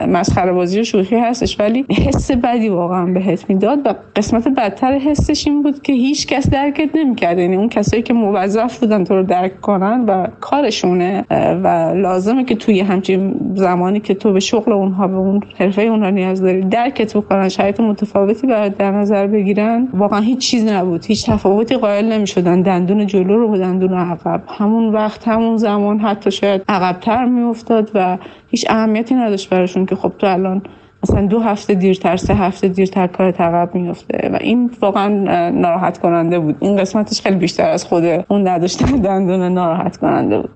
مسخره 0.09 0.53
بازی 0.53 0.81
و 0.81 0.85
شوخی 0.85 1.17
هستش. 1.17 1.61
ولی 1.61 1.87
حس 1.91 2.31
بدی 2.31 2.69
واقعا 2.69 3.07
بهت 3.07 3.51
می‌داد 3.51 3.79
و 3.87 3.95
قسمت 4.17 4.49
بدتر 4.49 4.99
حسش 4.99 5.47
این 5.47 5.63
بود 5.63 5.83
که 5.83 5.93
هیچ 5.93 6.27
کس 6.27 6.51
درکت 6.51 6.89
نمی‌کرد. 6.95 7.39
یعنی 7.39 7.57
اون 7.57 7.69
کسایی 7.69 8.03
که 8.03 8.15
موظف 8.15 8.79
بودن 8.79 9.05
تو 9.05 9.15
رو 9.15 9.23
درک 9.23 9.61
کنن 9.61 10.05
و 10.07 10.27
کارشونه 10.41 11.25
و 11.63 11.93
لازمه 11.97 12.45
که 12.45 12.55
توی 12.55 12.81
همچین 12.81 13.35
زمانی 13.55 14.01
که 14.01 14.15
تو 14.15 14.33
به 14.33 14.41
شغل 14.41 14.73
اونها 14.73 15.07
به 15.07 15.17
اون 15.17 15.41
حرفه 15.59 15.83
اونها 15.83 16.11
نیاز 16.11 16.43
داری 16.43 16.61
درکت 16.61 17.17
بکنن 17.17 17.49
شاید 17.49 17.81
متفاوتی 17.81 18.47
برات 18.47 18.79
در 18.79 18.91
نظر 18.91 19.27
بگیرن. 19.27 19.89
واقعا 19.95 20.21
چیز 20.41 20.65
نبود. 20.65 21.05
هیچ 21.05 21.31
تفاوتی 21.31 21.77
قائل 21.77 22.13
نمی‌شدن. 22.13 22.63
دندون 22.63 23.07
جلو 23.07 23.39
رو 23.39 23.49
با 23.49 23.59
دندون 23.59 23.95
عقب. 23.95 24.43
همون 24.49 24.93
وقت 24.93 25.29
همون 25.29 25.57
زمان 25.57 25.99
حتی 25.99 26.31
شاید 26.31 26.63
عقبتر 26.69 27.25
میافتاد 27.25 27.91
و 27.95 28.19
هیچ 28.49 28.67
اهمیتی 28.69 29.15
نداشت 29.15 29.51
براشون 29.51 29.87
که 29.87 29.97
خب 29.97 30.13
تو 30.19 30.27
الان 30.27 30.63
مثلا 31.03 31.27
دو 31.27 31.41
هفته 31.41 31.75
دیرتر 31.75 32.17
سه 32.17 32.35
هفته 32.35 32.69
دیرتر 32.69 33.07
کار 33.07 33.27
عقب 33.27 33.75
میفته 33.75 34.31
و 34.33 34.39
این 34.41 34.71
واقعا 34.81 35.09
ناراحت 35.51 35.99
کننده 35.99 36.39
بود. 36.39 36.57
این 36.61 36.77
قسمتش 36.77 37.21
خیلی 37.21 37.37
بیشتر 37.37 37.71
از 37.71 37.85
خود 37.85 38.05
اون 38.05 38.49
نداشتن 38.49 38.87
دندون 38.87 39.53
ناراحت 39.53 39.97
کننده 39.97 40.39
بود. 40.39 40.51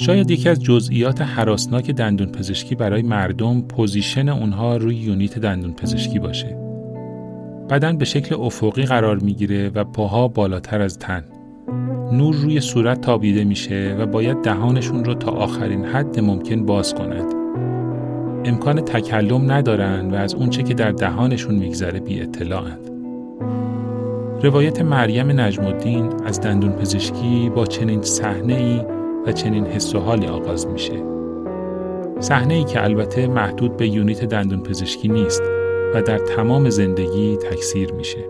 شاید 0.00 0.30
یکی 0.30 0.48
از 0.48 0.62
جزئیات 0.62 1.22
هراسناک 1.22 1.90
دندون 1.90 2.26
پزشکی 2.26 2.74
برای 2.74 3.02
مردم 3.02 3.60
position 3.60 4.28
اونها 4.28 4.76
روی 4.76 4.96
unit 4.96 5.38
دندون 5.38 5.72
پزشکی 5.72 6.18
باشه. 6.18 6.56
بدن 7.70 7.98
به 7.98 8.04
شکل 8.04 8.34
افقی 8.34 8.82
قرار 8.82 9.18
می‌گیره 9.18 9.70
و 9.74 9.84
پاها 9.84 10.28
بالاتر 10.28 10.80
از 10.80 10.98
تن. 10.98 11.24
نور 12.12 12.34
روی 12.34 12.60
صورت 12.60 13.00
تابیده 13.00 13.44
میشه 13.44 13.96
و 13.98 14.06
باید 14.06 14.42
دهانشون 14.42 15.04
رو 15.04 15.14
تا 15.14 15.30
آخرین 15.30 15.84
حد 15.84 16.20
ممکن 16.20 16.66
باز 16.66 16.94
کند. 16.94 17.34
امکان 18.44 18.80
تکلم 18.80 19.52
ندارن 19.52 20.10
و 20.10 20.14
از 20.14 20.34
اونچه 20.34 20.62
که 20.62 20.74
در 20.74 20.92
دهانشون 20.92 21.54
میگذره 21.54 22.00
بی 22.00 22.20
اطلاعند. 22.20 22.90
روایت 24.42 24.82
مریم 24.82 25.40
نجم 25.40 25.64
الدین 25.64 26.12
از 26.24 26.40
دندون 26.40 26.72
پزشکی 26.72 27.50
با 27.54 27.66
چنین 27.66 28.02
صحنه 28.02 28.54
ای 28.54 28.97
چنین 29.32 29.66
حس 29.66 29.94
و 29.94 29.98
حالی 29.98 30.26
آغاز 30.26 30.66
میشه. 30.66 31.02
صحنه 32.20 32.54
ای 32.54 32.64
که 32.64 32.84
البته 32.84 33.26
محدود 33.26 33.76
به 33.76 33.88
یونیت 33.88 34.24
دندون 34.24 34.62
پزشکی 34.62 35.08
نیست 35.08 35.42
و 35.94 36.02
در 36.02 36.18
تمام 36.18 36.70
زندگی 36.70 37.36
تکثیر 37.36 37.92
میشه. 37.92 38.27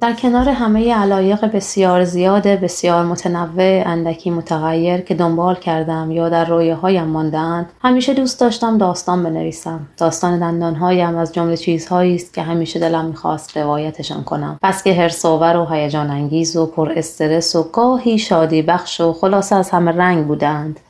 در 0.00 0.12
کنار 0.12 0.48
همه 0.48 0.94
علایق 0.94 1.44
بسیار 1.44 2.04
زیاد 2.04 2.46
بسیار 2.46 3.04
متنوع 3.04 3.82
اندکی 3.86 4.30
متغیر 4.30 5.00
که 5.00 5.14
دنبال 5.14 5.54
کردم 5.54 6.10
یا 6.10 6.28
در 6.28 6.44
رویاهایم 6.44 7.04
ماندهاند 7.04 7.72
همیشه 7.82 8.14
دوست 8.14 8.40
داشتم 8.40 8.78
داستان 8.78 9.22
بنویسم. 9.22 9.86
داستان 9.96 10.38
دندانهایم 10.38 11.16
از 11.16 11.32
جمله 11.32 11.56
چیزهایی 11.56 12.14
است 12.14 12.34
که 12.34 12.42
همیشه 12.42 12.80
دلم 12.80 13.04
می‌خواست 13.04 13.56
روایتشان 13.56 14.24
کنم. 14.24 14.58
پس 14.62 14.84
که 14.84 14.94
هرساور 14.94 15.56
و 15.56 15.64
هیجان 15.64 16.10
انگیز 16.10 16.56
و 16.56 16.66
پر 16.66 16.92
استرس 16.96 17.56
و 17.56 17.62
گاهی 17.62 18.18
شادی 18.18 18.62
بخش 18.62 19.00
و 19.00 19.12
خلاصه 19.12 19.56
از 19.56 19.70
همه 19.70 19.92
رنگ 19.92 20.26
بودند 20.26 20.80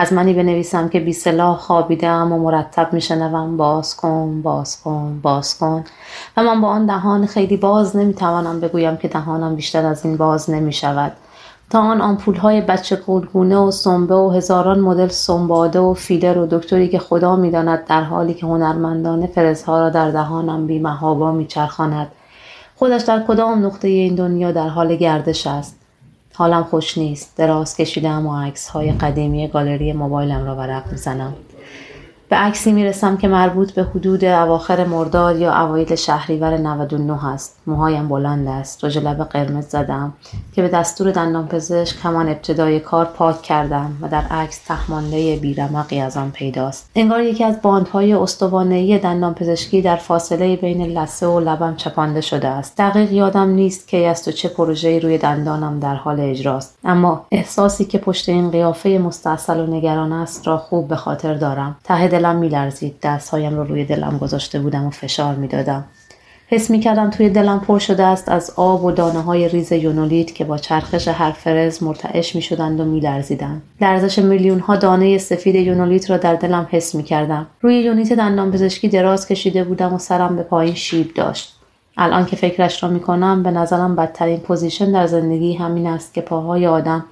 از 0.00 0.12
منی 0.12 0.34
بنویسم 0.34 0.88
که 0.88 1.00
بی 1.00 1.12
سلاح 1.12 1.56
خوابیدم 1.56 2.32
و 2.32 2.38
مرتب 2.38 2.92
میشنوم 2.92 3.56
باز 3.56 3.96
کن 3.96 4.42
باز 4.42 4.82
کن 4.82 5.20
باز 5.22 5.58
کن. 5.58 5.84
و 6.36 6.42
من 6.42 6.60
با 6.60 6.68
آن 6.68 6.86
دهان 6.86 7.26
خیلی 7.26 7.56
باز 7.56 7.96
نمی‌توانم 7.96 8.60
بگویم 8.60 8.96
که 8.96 9.08
دهانم 9.08 9.56
بیشتر 9.56 9.86
از 9.86 10.04
این 10.04 10.16
باز 10.16 10.50
نمی‌شود. 10.50 11.12
تا 11.70 11.80
آن 11.80 12.00
آمپول 12.00 12.36
های 12.36 12.60
بچه 12.60 12.96
قولگونه 12.96 13.56
و 13.56 13.70
سنبه 13.70 14.14
و 14.14 14.30
هزاران 14.30 14.80
مدل 14.80 15.08
سنباده 15.08 15.78
و 15.78 15.94
فیلر 15.94 16.38
و 16.38 16.46
دکتری 16.46 16.88
که 16.88 16.98
خدا 16.98 17.36
می‌داند 17.36 17.86
در 17.86 18.02
حالی 18.02 18.34
که 18.34 18.46
هنرمندانه 18.46 19.26
فرزها 19.26 19.80
را 19.80 19.90
در 19.90 20.10
دهانم 20.10 20.66
بی 20.66 20.78
محابا 20.78 21.32
میچرخاند. 21.32 22.08
خودش 22.76 23.02
در 23.02 23.22
کدام 23.28 23.66
نقطه 23.66 23.88
این 23.88 24.14
دنیا 24.14 24.52
در 24.52 24.68
حال 24.68 24.96
گردش 24.96 25.46
است؟ 25.46 25.79
حالم 26.40 26.64
خوش 26.64 26.98
نیست. 26.98 27.36
دراز 27.36 27.76
کشیدم 27.76 28.26
و 28.26 28.36
عکس 28.36 28.68
های 28.68 28.92
قدیمی 28.92 29.48
گالری 29.48 29.92
موبایلم 29.92 30.44
را 30.44 30.56
ورق 30.56 30.92
می‌زنم. 30.92 31.34
به 32.30 32.36
عکسی 32.36 32.72
می‌رسم 32.72 33.16
که 33.16 33.28
مربوط 33.28 33.72
به 33.72 33.82
حدود 33.82 34.24
اواخر 34.24 34.84
مرداد 34.84 35.38
یا 35.38 35.54
اوایل 35.54 35.94
شهریور 35.94 36.56
99 36.56 37.26
است 37.26 37.56
موهایم 37.66 38.08
بلند 38.08 38.48
است. 38.48 38.84
رژ 38.84 38.96
لب 38.96 39.22
قرمز 39.22 39.66
زدم 39.66 40.12
که 40.52 40.62
به 40.62 40.68
دستور 40.68 41.10
دندان 41.10 41.46
پزشک 41.46 41.96
همان 42.02 42.28
ابتدای 42.28 42.80
کار 42.80 43.04
پاک 43.04 43.42
کردم 43.42 43.96
و 44.00 44.08
در 44.08 44.22
عکس 44.30 44.58
تهمانده 44.58 45.36
بیرمقی 45.36 46.00
از 46.00 46.16
آن 46.16 46.30
پیداست. 46.30 46.90
انگار 46.94 47.22
یکی 47.22 47.44
از 47.44 47.62
باندهای 47.62 48.12
استوانهای 48.12 48.98
دندان 48.98 49.34
پزشکی 49.34 49.82
در 49.82 49.96
فاصله 49.96 50.56
بین 50.56 50.98
لسه 50.98 51.26
و 51.26 51.40
لبم 51.40 51.76
چپانده 51.76 52.20
شده 52.20 52.48
است. 52.48 52.76
دقیق 52.76 53.12
یادم 53.12 53.48
نیست 53.48 53.88
کی 53.88 54.04
است 54.04 54.28
و 54.28 54.32
چه 54.32 54.48
پروژه‌ای 54.48 55.00
روی 55.00 55.18
دندانم 55.18 55.80
در 55.80 55.94
حال 55.94 56.20
اجراست. 56.20 56.78
اما 56.84 57.26
احساسی 57.30 57.84
که 57.84 57.98
پشت 57.98 58.28
این 58.28 58.50
قیافه 58.50 58.88
مستاصل 58.88 59.60
و 59.60 59.66
نگران 59.66 60.12
است 60.12 60.46
را 60.46 60.58
خوب 60.58 60.88
به 60.88 60.96
خاطر 60.96 61.34
دارم. 61.34 61.76
ته 61.84 62.19
دلم 62.20 62.36
میلرزید 62.36 62.94
دستهایم 63.02 63.56
رو 63.56 63.64
روی 63.64 63.84
دلم 63.84 64.18
گذاشته 64.18 64.58
بودم 64.58 64.86
و 64.86 64.90
فشار 64.90 65.34
می‌دادم 65.34 65.84
حس 66.46 66.70
می 66.70 66.80
کردم 66.80 67.10
توی 67.10 67.30
دلم 67.30 67.60
پر 67.60 67.78
شده 67.78 68.02
است 68.02 68.28
از 68.28 68.52
آب 68.56 68.84
و 68.84 68.92
دانه 68.92 69.20
های 69.20 69.48
ریز 69.48 69.72
یونولیت 69.72 70.34
که 70.34 70.44
با 70.44 70.58
چرخش 70.58 71.08
هر 71.08 71.30
فرز 71.30 71.82
مرتعش 71.82 72.36
می 72.36 72.42
شدند 72.42 72.80
و 72.80 72.84
می 72.84 73.00
لرزیدند. 73.00 73.62
لرزش 73.80 74.18
میلیون 74.18 74.58
ها 74.58 74.76
دانه 74.76 75.18
سفید 75.18 75.54
یونولیت 75.54 76.10
را 76.10 76.16
در 76.16 76.34
دلم 76.34 76.66
حس 76.70 76.94
می 76.94 77.02
کردم. 77.02 77.46
روی 77.60 77.80
unit 77.80 78.12
دندان 78.12 78.52
پزشکی 78.52 78.88
دراز 78.88 79.28
کشیده 79.28 79.64
بودم 79.64 79.94
و 79.94 79.98
سرم 79.98 80.36
به 80.36 80.42
پایین 80.42 80.74
شیب 80.74 81.14
داشت. 81.14 81.56
الان 81.96 82.26
که 82.26 82.36
فکرش 82.36 82.82
را 82.82 82.88
می 82.88 83.00
کنم 83.00 83.42
به 83.42 83.50
نظرم 83.50 83.96
بدترین 83.96 84.40
position 84.40 84.92
در 84.92 85.06
زندگی 85.06 85.54
همین 85.54 85.86
است 85.86 86.14
که 86.14 86.20
پاهای 86.20 86.66
آدم 86.66 87.04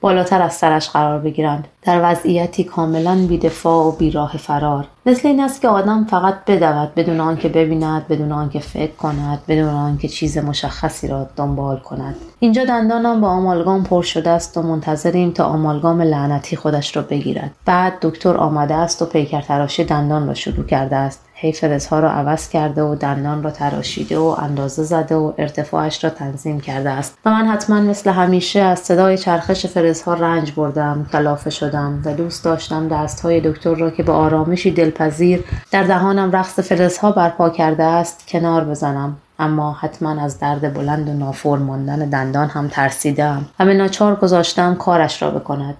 بالاتر 0.00 0.42
از 0.42 0.52
سرش 0.52 0.88
قرار 0.88 1.18
بگیرند. 1.18 1.68
در 1.82 2.00
وضعیتی 2.02 2.64
کاملا 2.64 3.26
بی‌دفاع 3.28 3.86
و 3.86 3.92
بی‌راه 3.92 4.36
فرار. 4.36 4.86
مثل 5.06 5.28
این 5.28 5.40
است 5.40 5.60
که 5.60 5.68
آدم 5.68 6.04
فقط 6.04 6.44
بدود 6.44 6.94
بدون 6.94 7.20
آنکه 7.20 7.48
ببیند 7.48 8.08
بدون 8.08 8.32
آنکه 8.32 8.58
فکر 8.58 8.92
کند 8.92 9.42
بدون 9.48 9.68
آنکه 9.68 10.08
چیز 10.08 10.38
مشخصی 10.38 11.08
را 11.08 11.26
دنبال 11.36 11.78
کند. 11.78 12.16
اینجا 12.38 12.64
دندانم 12.64 13.20
با 13.20 13.28
آمالگام 13.28 13.84
پر 13.84 14.02
شده 14.02 14.30
است 14.30 14.58
و 14.58 14.62
منتظریم 14.62 15.30
تا 15.30 15.44
آمالگام 15.44 16.02
لعنتی 16.02 16.56
خودش 16.56 16.96
را 16.96 17.02
بگیرد. 17.02 17.50
بعد 17.64 17.92
دکتر 18.02 18.36
آمده 18.36 18.74
است 18.74 19.02
و 19.02 19.06
پیکر 19.06 19.40
تراشی 19.40 19.84
دندان 19.84 20.26
را 20.26 20.34
شروع 20.34 20.66
کرده 20.66 20.96
است. 20.96 21.29
هی 21.42 21.52
فرزها 21.52 22.00
را 22.00 22.10
عوض 22.10 22.48
کرده 22.48 22.82
و 22.82 22.94
دندان 22.94 23.42
را 23.42 23.50
تراشیده 23.50 24.18
و 24.18 24.36
اندازه 24.38 24.82
زده 24.82 25.14
و 25.14 25.32
ارتفاعش 25.38 26.04
را 26.04 26.10
تنظیم 26.10 26.60
کرده 26.60 26.90
است. 26.90 27.18
و 27.24 27.30
من 27.30 27.46
حتما 27.46 27.80
مثل 27.80 28.10
همیشه 28.10 28.60
از 28.60 28.78
صدای 28.78 29.18
چرخش 29.18 29.66
فرزها 29.66 30.14
رنج 30.14 30.52
بردم 30.52 31.06
کلافه 31.12 31.50
شدم 31.50 32.02
و 32.04 32.14
دوست 32.14 32.44
داشتم 32.44 32.88
دستهای 32.88 33.40
دکتر 33.40 33.74
را 33.74 33.90
که 33.90 34.02
به 34.02 34.12
آرامشی 34.12 34.70
دلپذیر 34.70 35.44
در 35.70 35.82
دهانم 35.82 36.32
رقص 36.32 36.60
فرزها 36.60 37.12
برپا 37.12 37.50
کرده 37.50 37.84
است 37.84 38.28
کنار 38.28 38.64
بزنم. 38.64 39.16
اما 39.38 39.72
حتما 39.72 40.22
از 40.22 40.38
درد 40.38 40.74
بلند 40.74 41.08
و 41.08 41.12
نافور 41.12 41.58
ماندن 41.58 42.08
دندان 42.08 42.48
هم 42.48 42.68
ترسیدم 42.68 43.46
و 43.60 43.64
به 43.64 43.74
ناچار 43.74 44.16
گذاشتم 44.16 44.74
کارش 44.74 45.22
را 45.22 45.30
بکند. 45.30 45.74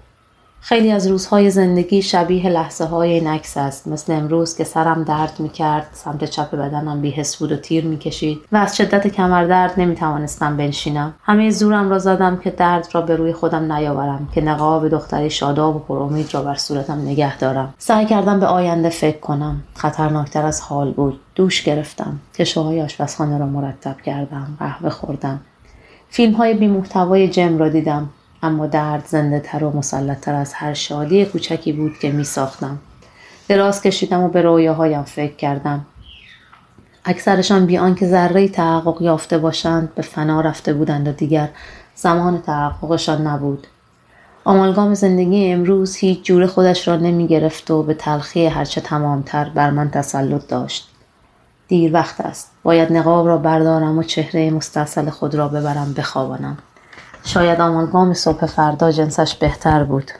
خیلی 0.63 0.91
از 0.91 1.07
روزهای 1.07 1.49
زندگی 1.49 2.01
شبیه 2.01 2.49
لحظه 2.49 2.85
های 2.85 3.11
این 3.11 3.27
عکس 3.27 3.57
است. 3.57 3.87
مثل 3.87 4.13
امروز 4.13 4.57
که 4.57 4.63
سرم 4.63 5.03
درد 5.03 5.33
می 5.39 5.49
کرد 5.49 5.87
سمت 5.93 6.23
چپ 6.23 6.55
بدنم 6.55 7.01
بیهس 7.01 7.35
بود 7.37 7.51
و 7.51 7.55
تیر 7.55 7.85
می 7.85 7.97
کشید 7.97 8.39
و 8.51 8.57
از 8.57 8.77
شدت 8.77 9.07
کمردرد 9.07 9.73
نمی 9.77 9.95
توانستم 9.95 10.57
بنشینم. 10.57 11.13
همه 11.23 11.49
زورم 11.49 11.89
را 11.89 11.99
زدم 11.99 12.37
که 12.37 12.49
درد 12.49 12.87
را 12.93 13.01
به 13.01 13.15
روی 13.15 13.33
خودم 13.33 13.73
نیاورم 13.73 14.29
که 14.33 14.41
نقاب 14.41 14.89
دختری 14.89 15.29
شاداب 15.29 15.75
و 15.75 15.79
پرامید 15.79 16.33
را 16.33 16.41
بر 16.41 16.55
صورتم 16.55 17.01
نگه 17.01 17.37
دارم. 17.37 17.73
سعی 17.77 18.05
کردم 18.05 18.39
به 18.39 18.45
آینده 18.45 18.89
فکر 18.89 19.19
کنم. 19.19 19.63
خطرناکتر 19.75 20.45
از 20.45 20.61
حال 20.61 20.91
بود. 20.91 21.19
دوش 21.35 21.63
گرفتم. 21.63 22.19
کشوهای 22.35 22.81
آشپزخانه 22.81 23.37
را 23.37 23.45
مرتب 23.45 24.01
کردم. 24.01 24.57
قهوه 24.59 24.89
خوردم. 24.89 25.39
فیلم 26.09 26.33
های 26.33 26.53
بی 26.53 26.67
محتوای 26.67 27.27
جم 27.27 27.57
را 27.57 27.69
دیدم. 27.69 28.09
اما 28.43 28.67
درد 28.67 29.05
زنده 29.07 29.39
تر 29.39 29.63
و 29.63 29.77
مسلطتر 29.77 30.33
از 30.33 30.53
هر 30.53 30.73
شادی 30.73 31.25
کوچکی 31.25 31.73
بود 31.73 31.99
که 31.99 32.11
می 32.11 32.23
ساختم. 32.23 32.79
دراز 33.47 33.81
کشیدم 33.81 34.23
و 34.23 34.27
به 34.27 34.41
رویاهایم 34.41 35.03
فکر 35.03 35.35
کردم. 35.35 35.85
اکثرشان 37.05 37.65
بی 37.65 37.77
آنکه 37.77 38.07
ذره 38.07 38.47
تحقق 38.47 39.01
یافته 39.01 39.37
باشند 39.37 39.95
به 39.95 40.01
فنا 40.01 40.41
رفته 40.41 40.73
بودند 40.73 41.07
و 41.07 41.11
دیگر 41.11 41.49
زمان 41.95 42.41
تحققشان 42.41 43.27
نبود. 43.27 43.67
آمالگام 44.43 44.93
زندگی 44.93 45.51
امروز 45.51 45.95
هیچ 45.95 46.23
جور 46.23 46.45
خودش 46.45 46.87
را 46.87 46.95
نمی 46.95 47.27
گرفت 47.27 47.71
و 47.71 47.83
به 47.83 47.93
تلخی 47.93 48.45
هرچه 48.45 48.81
تمامتر 48.81 49.49
بر 49.49 49.69
من 49.69 49.89
تسلط 49.89 50.47
داشت. 50.47 50.89
دیر 51.67 51.93
وقت 51.93 52.21
است. 52.21 52.51
باید 52.63 52.93
نقاب 52.93 53.27
را 53.27 53.37
بردارم 53.37 53.97
و 53.97 54.03
چهره 54.03 54.51
مستصل 54.51 55.09
خود 55.09 55.35
را 55.35 55.47
ببرم 55.47 55.93
بخوابانم. 55.97 56.57
شاید 57.23 57.61
آمالگام 57.61 58.13
صبح 58.13 58.45
فردا 58.45 58.91
جنسش 58.91 59.35
بهتر 59.35 59.83
بود. 59.83 60.11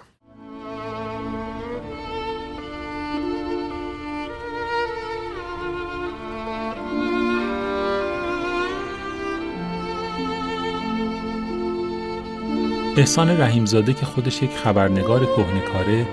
احسان 12.98 13.42
رحیمزاده 13.42 13.94
که 13.94 14.06
خودش 14.06 14.44
یک 14.44 14.58
خبرنگار 14.58 15.26
کهنکاره 15.26 16.08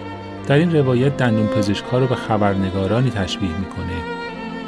در 0.47 0.57
این 0.57 0.77
روایت 0.77 1.17
دندون 1.17 1.47
پزشکا 1.47 1.99
رو 1.99 2.07
به 2.07 2.15
خبرنگارانی 2.15 3.11
تشبیه 3.11 3.59
می‌کنه 3.59 4.19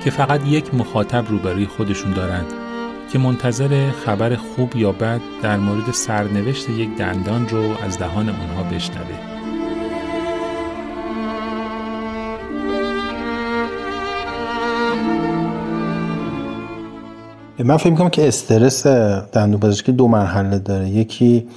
که 0.04 0.10
فقط 0.10 0.46
یک 0.46 0.74
مخاطب 0.74 1.24
روبروی 1.28 1.66
خودشون 1.66 2.12
دارند. 2.12 2.69
که 3.12 3.18
منتظر 3.18 3.90
خبر 3.90 4.36
خوب 4.36 4.76
یا 4.76 4.92
بد 4.92 5.20
در 5.42 5.56
مورد 5.56 5.90
سرنوشت 5.90 6.68
یک 6.70 6.96
دندان 6.96 7.48
رو 7.48 7.62
از 7.84 7.98
دهان 7.98 8.28
اونها 8.28 8.62
بشنوه. 8.62 9.30
من 17.58 17.76
فکر 17.76 17.90
می‌کنم 17.90 18.08
که 18.08 18.28
استرس 18.28 18.86
دندون 18.86 19.60
پزشکی 19.60 19.92
دو 19.92 20.08
مرحله 20.08 20.58
داره 20.58 20.88
یکی 20.88 21.48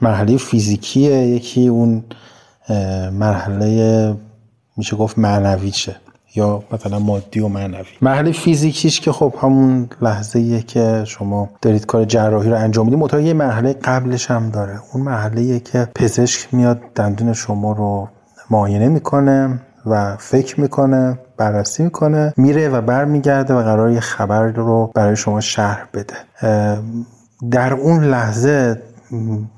مرحله 0.00 0.36
فیزیکیه 0.36 1.12
یکی 1.12 1.68
اون 1.68 2.04
مرحله 3.12 4.16
میشه 4.76 4.96
گفت 4.96 5.18
معنویشه 5.18 5.96
یا 6.34 6.62
مثلا 6.72 6.98
مادی 6.98 7.40
و 7.40 7.48
معنوی. 7.48 7.84
مرحله 8.02 8.32
فیزیکیش 8.32 9.00
که 9.00 9.12
خب 9.12 9.34
همون 9.42 9.88
لحظه 10.00 10.38
ایه 10.38 10.62
که 10.62 11.04
شما 11.06 11.50
دارید 11.62 11.86
کار 11.86 12.04
جراحی 12.04 12.50
رو 12.50 12.56
انجام 12.56 12.86
می‌دید 12.86 13.00
مطمئن 13.00 13.26
یه 13.26 13.34
مرحله 13.34 13.72
قبلش 13.72 14.30
هم 14.30 14.50
داره. 14.50 14.80
اون 14.92 15.02
مرحله 15.02 15.60
که 15.60 15.88
پزشک 15.94 16.54
میاد 16.54 16.80
دندون 16.94 17.32
شما 17.32 17.72
رو 17.72 18.08
معاینه 18.50 18.88
می‌کنه 18.88 19.60
و 19.86 20.16
فکر 20.16 20.60
می‌کنه 20.60 21.18
بررسی 21.36 21.82
می‌کنه 21.82 22.34
میره 22.36 22.68
و 22.68 22.80
برمیگرده 22.80 23.54
و 23.54 23.62
قرار 23.62 23.90
یه 23.90 24.00
خبر 24.00 24.46
رو 24.46 24.90
برای 24.94 25.16
شما 25.16 25.40
شرح 25.40 25.86
بده. 25.94 26.14
در 27.50 27.74
اون 27.74 28.04
لحظه 28.04 28.82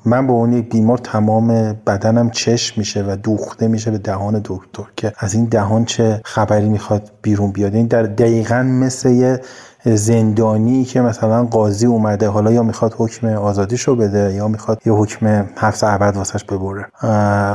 من 0.04 0.26
به 0.26 0.32
اون 0.32 0.52
یک 0.52 0.70
بیمار 0.70 0.98
تمام 0.98 1.72
بدنم 1.86 2.30
چشم 2.30 2.74
میشه 2.76 3.04
و 3.08 3.16
دوخته 3.16 3.68
میشه 3.68 3.90
به 3.90 3.98
دهان 3.98 4.40
دکتر 4.44 4.82
که 4.96 5.12
از 5.18 5.34
این 5.34 5.44
دهان 5.44 5.84
چه 5.84 6.20
خبری 6.24 6.68
می‌خواد 6.68 7.10
بیرون 7.22 7.52
بیاد. 7.52 7.74
این 7.74 7.86
در 7.86 8.02
دقیقا 8.02 8.62
مثل 8.62 9.08
یه 9.10 9.40
زندانی 9.84 10.84
که 10.84 11.00
مثلا 11.00 11.44
قاضی 11.44 11.86
اومده 11.86 12.28
حالا 12.28 12.52
یا 12.52 12.62
می‌خواد 12.62 12.94
حکم 12.98 13.26
آزادیشو 13.26 13.96
بده 13.96 14.34
یا 14.34 14.48
می‌خواد 14.48 14.80
یه 14.86 14.92
حکم 14.92 15.46
حبس 15.56 15.84
ابد 15.84 16.16
واسش 16.16 16.44
ببره. 16.44 16.86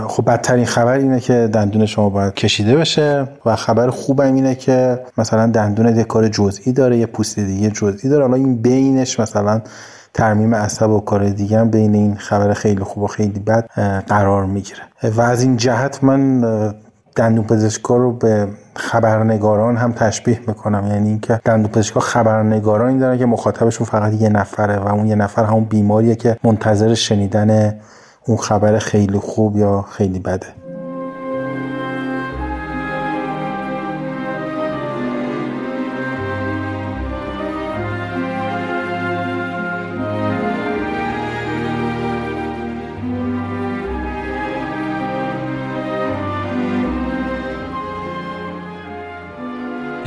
خب 0.07 0.25
بدترین 0.25 0.65
خبر 0.65 0.93
اینه 0.93 1.19
که 1.19 1.49
دندون 1.53 1.85
شما 1.85 2.09
باید 2.09 2.33
کشیده 2.33 2.75
بشه 2.75 3.27
و 3.45 3.55
خبر 3.55 3.89
خوبم 3.89 4.33
اینه 4.33 4.55
که 4.55 4.99
مثلا 5.17 5.47
دندون 5.47 5.97
یه 5.97 6.03
کار 6.03 6.27
جزئی 6.27 6.73
داره 6.73 6.97
یه 6.97 7.05
پوست 7.05 7.39
دیگه 7.39 7.69
جزئی 7.69 8.09
داره. 8.09 8.23
حالا 8.23 8.35
این 8.35 8.61
بینش 8.61 9.19
مثلا 9.19 9.61
ترمیم 10.13 10.55
عصب 10.55 10.89
و 10.89 10.99
کار 10.99 11.29
دیگه 11.29 11.59
هم 11.59 11.69
بین 11.69 11.95
این 11.95 12.15
خبر 12.15 12.53
خیلی 12.53 12.83
خوب 12.83 13.03
و 13.03 13.07
خیلی 13.07 13.39
بد 13.39 13.65
قرار 14.07 14.45
می‌گیره. 14.45 14.81
و 15.15 15.21
از 15.21 15.41
این 15.41 15.57
جهت 15.57 16.03
من 16.03 16.41
دندون 17.15 17.45
پزشکا 17.45 17.97
رو 17.97 18.11
به 18.11 18.47
خبرنگاران 18.75 19.77
هم 19.77 19.91
تشبیه 19.91 20.39
می‌کنم. 20.47 20.87
یعنی 20.87 21.09
اینکه 21.09 21.41
دندون 21.45 21.71
پزشکا 21.71 21.99
خبرنگارانی 21.99 22.99
دارن 22.99 23.17
که 23.17 23.25
مخاطبشون 23.25 23.87
فقط 23.87 24.13
یه 24.13 24.29
نفره 24.29 24.77
و 24.77 24.87
اون 24.87 25.07
یه 25.07 25.15
نفر 25.15 25.43
همون 25.43 25.63
بیماریه 25.63 26.15
که 26.15 26.37
منتظر 26.43 26.93
شنیدن 26.93 27.79
اون 28.25 28.37
خبر 28.37 28.79
خیلی 28.79 29.19
خوب 29.19 29.57
یا 29.57 29.81
خیلی 29.81 30.19
بده. 30.19 30.47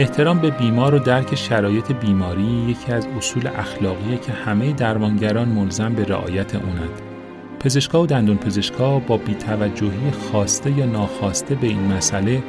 احترام 0.02 0.38
به 0.38 0.50
بیمار 0.50 0.94
و 0.94 0.98
درک 0.98 1.34
شرایط 1.34 1.92
بیماری 1.92 2.66
یکی 2.68 2.92
از 2.92 3.06
اصول 3.06 3.46
اخلاقیه 3.46 4.18
که 4.18 4.32
همه 4.32 4.72
درمانگران 4.72 5.48
ملزم 5.48 5.94
به 5.94 6.04
رعایت 6.04 6.54
اونند. 6.54 7.00
پزشکا 7.60 8.02
و 8.02 8.06
دندون 8.06 8.36
پزشکا 8.36 8.98
با 8.98 9.16
بیتوجهی 9.16 10.10
خواسته 10.10 10.70
یا 10.70 10.86
ناخواسته 10.86 11.54
به 11.54 11.66
این 11.66 11.92
مسئله 11.92 12.42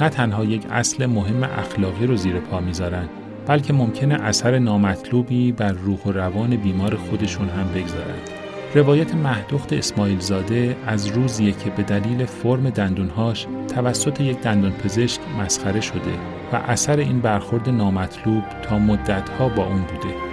نه 0.00 0.08
تنها 0.08 0.44
یک 0.44 0.62
اصل 0.70 1.06
مهم 1.06 1.42
اخلاقی 1.42 2.06
رو 2.06 2.16
زیر 2.16 2.40
پا 2.40 2.60
می‌ذارن 2.60 3.08
بلکه 3.46 3.72
ممکنه 3.72 4.14
اثر 4.14 4.58
نامطلوبی 4.58 5.52
بر 5.52 5.72
روح 5.72 5.98
و 6.06 6.12
روان 6.12 6.56
بیمار 6.56 6.94
خودشون 6.94 7.48
هم 7.48 7.68
بگذارند. 7.74 8.30
روایت 8.74 9.14
مهدخت 9.14 9.72
اسماعیل 9.72 10.20
زاده 10.20 10.76
از 10.86 11.06
روزیه 11.06 11.52
که 11.52 11.70
به 11.70 11.82
دلیل 11.82 12.26
فرم 12.26 12.70
دندونهاش 12.70 13.46
توسط 13.74 14.20
یک 14.20 14.40
دندان 14.40 14.72
پزشک 14.72 15.20
مسخره 15.38 15.80
شده 15.80 16.39
و 16.52 16.56
اثر 16.56 16.98
این 16.98 17.20
برخورد 17.20 17.68
نامطلوب 17.68 18.44
تا 18.62 18.78
مدتها 18.78 19.48
با 19.48 19.66
اون 19.66 19.82
بوده. 19.82 20.30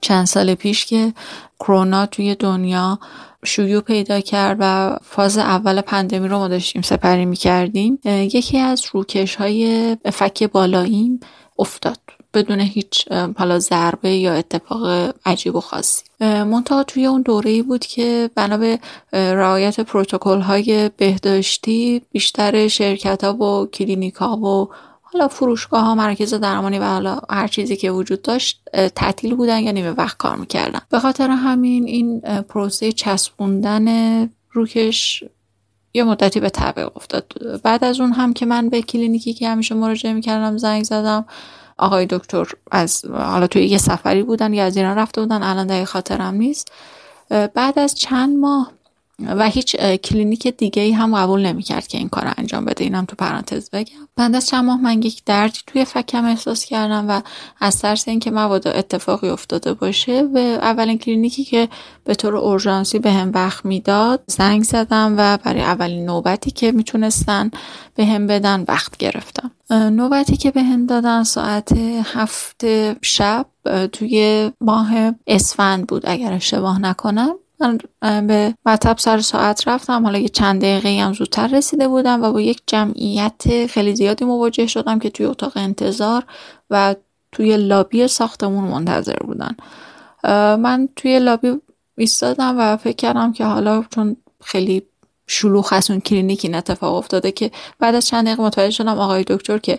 چند 0.00 0.26
سال 0.26 0.54
پیش 0.54 0.86
که 0.86 1.12
کرونا 1.60 2.06
توی 2.06 2.34
دنیا 2.34 2.98
شیوع 3.44 3.80
پیدا 3.80 4.20
کرد 4.20 4.56
و 4.60 4.96
فاز 5.02 5.38
اول 5.38 5.80
پاندمی 5.80 6.28
رو 6.28 6.38
ما 6.38 6.48
داشتیم 6.48 6.82
سپری 6.82 7.24
می 7.24 7.36
کردیم 7.36 7.98
یکی 8.04 8.58
از 8.58 8.82
روکش 8.92 9.36
های 9.36 9.96
فک 10.12 10.44
بالاییم 10.44 11.20
افتاد 11.58 11.98
بدون 12.34 12.60
هیچ 12.60 13.08
حالا 13.36 13.58
ضربه 13.58 14.10
یا 14.10 14.32
اتفاق 14.32 15.14
عجیب 15.26 15.54
و 15.56 15.60
خاصی. 15.60 16.04
منتها 16.20 16.82
توی 16.82 17.06
اون 17.06 17.22
دوره 17.22 17.50
ای 17.50 17.62
بود 17.62 17.86
که 17.86 18.30
بنا 18.34 18.56
به 18.56 18.78
رعایت 19.12 19.80
پروتکل 19.80 20.40
های 20.40 20.90
بهداشتی 20.96 22.02
بیشتر 22.12 22.68
شرکت 22.68 23.24
ها 23.24 23.34
و 23.34 23.66
کلینیک 23.66 24.14
ها 24.14 24.36
و 24.36 24.68
حالا 25.12 25.28
فروشگاه 25.28 25.84
ها 25.84 25.94
مرکز 25.94 26.34
درمانی 26.34 26.78
و 26.78 26.84
حالا 26.84 27.20
هر 27.30 27.46
چیزی 27.46 27.76
که 27.76 27.90
وجود 27.90 28.22
داشت 28.22 28.62
تعطیل 28.94 29.34
بودن 29.34 29.58
یا 29.60 29.72
نیمه 29.72 29.90
وقت 29.90 30.16
کار 30.16 30.36
می‌کردن. 30.36 30.80
به 30.88 30.98
خاطر 30.98 31.30
همین 31.30 31.84
این 31.84 32.20
پروسه 32.20 32.92
چسبوندن 32.92 34.28
روکش 34.52 35.24
یه 35.94 36.04
مدتی 36.04 36.40
به 36.40 36.50
تعویق 36.50 36.96
افتاد. 36.96 37.32
بعد 37.62 37.84
از 37.84 38.00
اون 38.00 38.12
هم 38.12 38.32
که 38.32 38.46
من 38.46 38.68
به 38.68 38.82
کلینیکی 38.82 39.32
که 39.32 39.48
همیشه 39.48 39.74
مراجعه 39.74 40.12
می‌کردم 40.12 40.58
زنگ 40.58 40.84
زدم 40.84 41.24
آقای 41.78 42.06
دکتر 42.06 42.46
از 42.70 43.04
حالا 43.04 43.46
توی 43.46 43.66
یه 43.66 43.78
سفری 43.78 44.22
بودن 44.22 44.54
یا 44.54 44.64
از 44.64 44.76
ایران 44.76 44.98
رفته 44.98 45.20
بودن 45.20 45.42
الان 45.42 45.66
دقیق 45.66 45.84
خاطرم 45.84 46.34
نیست. 46.34 46.72
بعد 47.54 47.78
از 47.78 47.94
چند 47.94 48.38
ماه 48.38 48.72
و 49.26 49.48
هیچ 49.48 49.76
کلینیک 49.76 50.46
دیگه 50.46 50.82
ای 50.82 50.92
هم 50.92 51.16
قبول 51.16 51.46
نمی‌کرد 51.46 51.86
که 51.86 51.98
این 51.98 52.08
کار 52.08 52.24
رو 52.24 52.30
انجام 52.36 52.64
بده. 52.64 52.84
اینم 52.84 53.04
تو 53.04 53.16
پرانتز 53.16 53.70
بگم. 53.70 54.08
بعد 54.16 54.34
از 54.34 54.46
چند 54.46 54.64
ماه 54.64 54.80
من 54.80 55.02
یک 55.02 55.24
دردی 55.24 55.58
توی 55.66 55.84
فکم 55.84 56.24
احساس 56.24 56.64
کردم 56.64 57.08
و 57.08 57.20
از 57.60 57.80
ترس 57.80 58.08
اینکه 58.08 58.30
مبادا 58.30 58.70
اتفاقی 58.70 59.28
افتاده 59.28 59.74
باشه 59.74 60.24
به 60.24 60.40
اولین 60.40 60.98
کلینیکی 60.98 61.44
که 61.44 61.68
به 62.04 62.14
طور 62.14 62.36
اورژانسی 62.36 62.98
به 62.98 63.12
هم 63.12 63.30
وقت 63.34 63.64
می‌داد 63.64 64.22
زنگ 64.26 64.62
زدم 64.62 65.14
و 65.18 65.38
برای 65.44 65.60
اولین 65.60 66.06
نوبتی 66.06 66.50
که 66.50 66.72
می‌تونستن 66.72 67.50
به 67.94 68.06
هم 68.06 68.26
بدن 68.26 68.64
وقت 68.68 68.96
گرفتم. 68.96 69.50
نوبتی 69.70 70.36
که 70.36 70.50
به 70.50 70.62
هم 70.62 70.86
دادن 70.86 71.22
ساعت 71.22 71.72
هفت 72.04 72.64
شب 73.02 73.46
توی 73.92 74.50
ماه 74.60 74.90
اسفند 75.26 75.86
بود 75.86 76.02
اگر 76.06 76.32
اشتباه 76.32 76.78
نکنم. 76.78 77.34
من 77.60 77.78
به 78.26 78.54
مطب 78.66 78.98
سر 78.98 79.20
ساعت 79.20 79.68
رفتم. 79.68 80.04
حالا 80.04 80.18
یه 80.18 80.28
چند 80.28 80.60
دقیقه 80.60 81.02
هم 81.04 81.12
زودتر 81.12 81.46
رسیده 81.46 81.88
بودم 81.88 82.22
و 82.22 82.32
با 82.32 82.40
یک 82.40 82.62
جمعیت 82.66 83.66
خیلی 83.66 83.96
زیادی 83.96 84.24
مواجه 84.24 84.66
شدم 84.66 84.98
که 84.98 85.10
توی 85.10 85.26
اتاق 85.26 85.52
انتظار 85.56 86.24
و 86.70 86.94
توی 87.32 87.56
لابی 87.56 88.08
ساختمون 88.08 88.64
منتظر 88.64 89.16
بودن. 89.16 89.56
من 90.56 90.88
توی 90.96 91.18
لابی 91.18 91.60
ایستادم 91.96 92.58
و 92.58 92.76
فکر 92.76 92.96
کردم 92.96 93.32
که 93.32 93.44
حالا 93.44 93.84
چون 93.90 94.16
خیلی 94.44 94.82
شلوغ 95.32 95.68
از 95.72 95.90
اون 95.90 96.00
کلینیک 96.00 96.40
این 96.44 96.54
اتفاق 96.54 96.94
افتاده 96.94 97.32
که 97.32 97.50
بعد 97.78 97.94
از 97.94 98.06
چند 98.06 98.26
دقیقه 98.26 98.42
متوجه 98.42 98.70
شدم 98.70 98.98
آقای 98.98 99.24
دکتر 99.26 99.58
که 99.58 99.78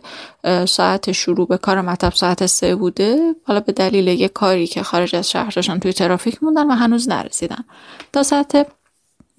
ساعت 0.66 1.12
شروع 1.12 1.48
به 1.48 1.58
کار 1.58 1.82
مطب 1.82 2.14
ساعت 2.14 2.46
سه 2.46 2.76
بوده. 2.76 3.36
حالا 3.44 3.60
به 3.60 3.72
دلیل 3.72 4.08
یه 4.08 4.28
کاری 4.28 4.68
که 4.68 4.84
خارج 4.84 5.16
از 5.16 5.30
شهر 5.30 5.50
داشتن 5.50 5.80
توی 5.80 5.94
ترافیک 5.94 6.44
موندن 6.44 6.72
و 6.72 6.76
هنوز 6.76 7.10
نرسیدن. 7.10 7.64
تا 8.14 8.24
ساعت 8.24 8.68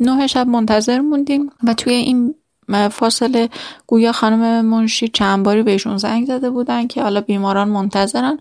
نه 0.00 0.26
شب 0.26 0.46
منتظر 0.46 1.00
موندیم 1.00 1.50
و 1.64 1.74
توی 1.74 1.94
این 1.94 2.34
فاصله 2.90 3.48
گویا 3.86 4.12
خانم 4.12 4.64
منشی 4.64 5.08
چند 5.08 5.44
باری 5.44 5.62
بهشون 5.62 5.96
زنگ 5.96 6.26
زده 6.26 6.50
بودن 6.50 6.86
که 6.86 7.02
حالا 7.02 7.20
بیماران 7.20 7.68
منتظرن 7.68 8.38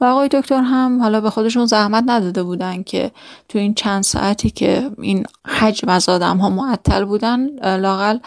و 0.00 0.04
آقای 0.04 0.28
دکتر 0.28 0.60
هم 0.60 1.02
حالا 1.02 1.20
به 1.20 1.30
خودشون 1.30 1.66
زحمت 1.66 2.04
نداده 2.06 2.42
بودن 2.42 2.82
که 2.82 3.10
تو 3.48 3.58
این 3.58 3.74
چند 3.74 4.02
ساعتی 4.02 4.50
که 4.50 4.90
این 5.02 5.26
حجم 5.46 5.88
از 5.88 6.08
آدم 6.08 6.36
ها 6.36 6.48
معطل 6.48 7.04
بودن 7.04 7.48
لااقل 7.76 8.18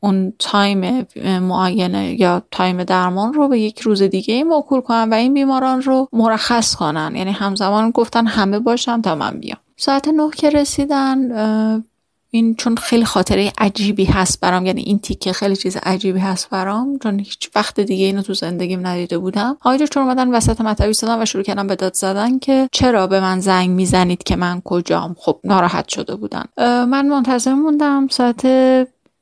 اون 0.00 0.32
time 0.38 1.06
معاینه 1.40 2.20
یا 2.20 2.42
time 2.50 2.84
درمان 2.84 3.32
رو 3.32 3.48
به 3.48 3.60
یک 3.60 3.80
روز 3.80 4.02
دیگه 4.02 4.44
موکول 4.44 4.80
کنن 4.80 5.10
و 5.10 5.14
این 5.14 5.34
بیماران 5.34 5.82
رو 5.82 6.08
مرخص 6.12 6.74
کنن. 6.74 7.12
یعنی 7.16 7.32
همزمان 7.32 7.90
گفتن 7.90 8.26
همه 8.26 8.58
باشن 8.58 9.02
تا 9.02 9.14
من 9.14 9.30
بیام. 9.30 9.58
ساعت 9.76 10.08
نه 10.08 10.30
که 10.30 10.50
رسیدن 10.50 11.30
این 12.30 12.54
چون 12.54 12.76
خیلی 12.76 13.04
خاطره 13.04 13.52
عجیبی 13.58 14.04
هست 14.04 14.40
برام 14.40 14.66
یعنی 14.66 14.80
این 14.80 14.98
تیکه 14.98 15.32
خیلی 15.32 15.56
چیز 15.56 15.76
عجیبی 15.76 16.18
هست 16.18 16.50
برام 16.50 16.98
چون 16.98 17.18
هیچ 17.18 17.50
وقت 17.54 17.80
دیگه 17.80 18.04
اینو 18.04 18.22
تو 18.22 18.34
زندگیم 18.34 18.86
ندیده 18.86 19.18
بودم. 19.18 19.56
آقای 19.60 19.78
دکتر 19.78 20.00
اومدن 20.00 20.28
وسط 20.28 20.60
مطبی 20.60 20.92
صدام 20.92 21.22
و 21.22 21.24
شروع 21.24 21.42
کردن 21.44 21.66
به 21.66 21.76
داد 21.76 21.94
زدن 21.94 22.38
که 22.38 22.68
چرا 22.72 23.06
به 23.06 23.20
من 23.20 23.40
زنگ 23.40 23.70
می‌زنید 23.70 24.22
که 24.22 24.36
من 24.36 24.60
کجام؟ 24.60 25.16
خب 25.18 25.40
ناراحت 25.44 25.88
شده 25.88 26.16
بودن. 26.16 26.44
من 26.58 27.08
منتظر 27.08 27.54
موندم. 27.54 28.08
ساعت 28.08 28.46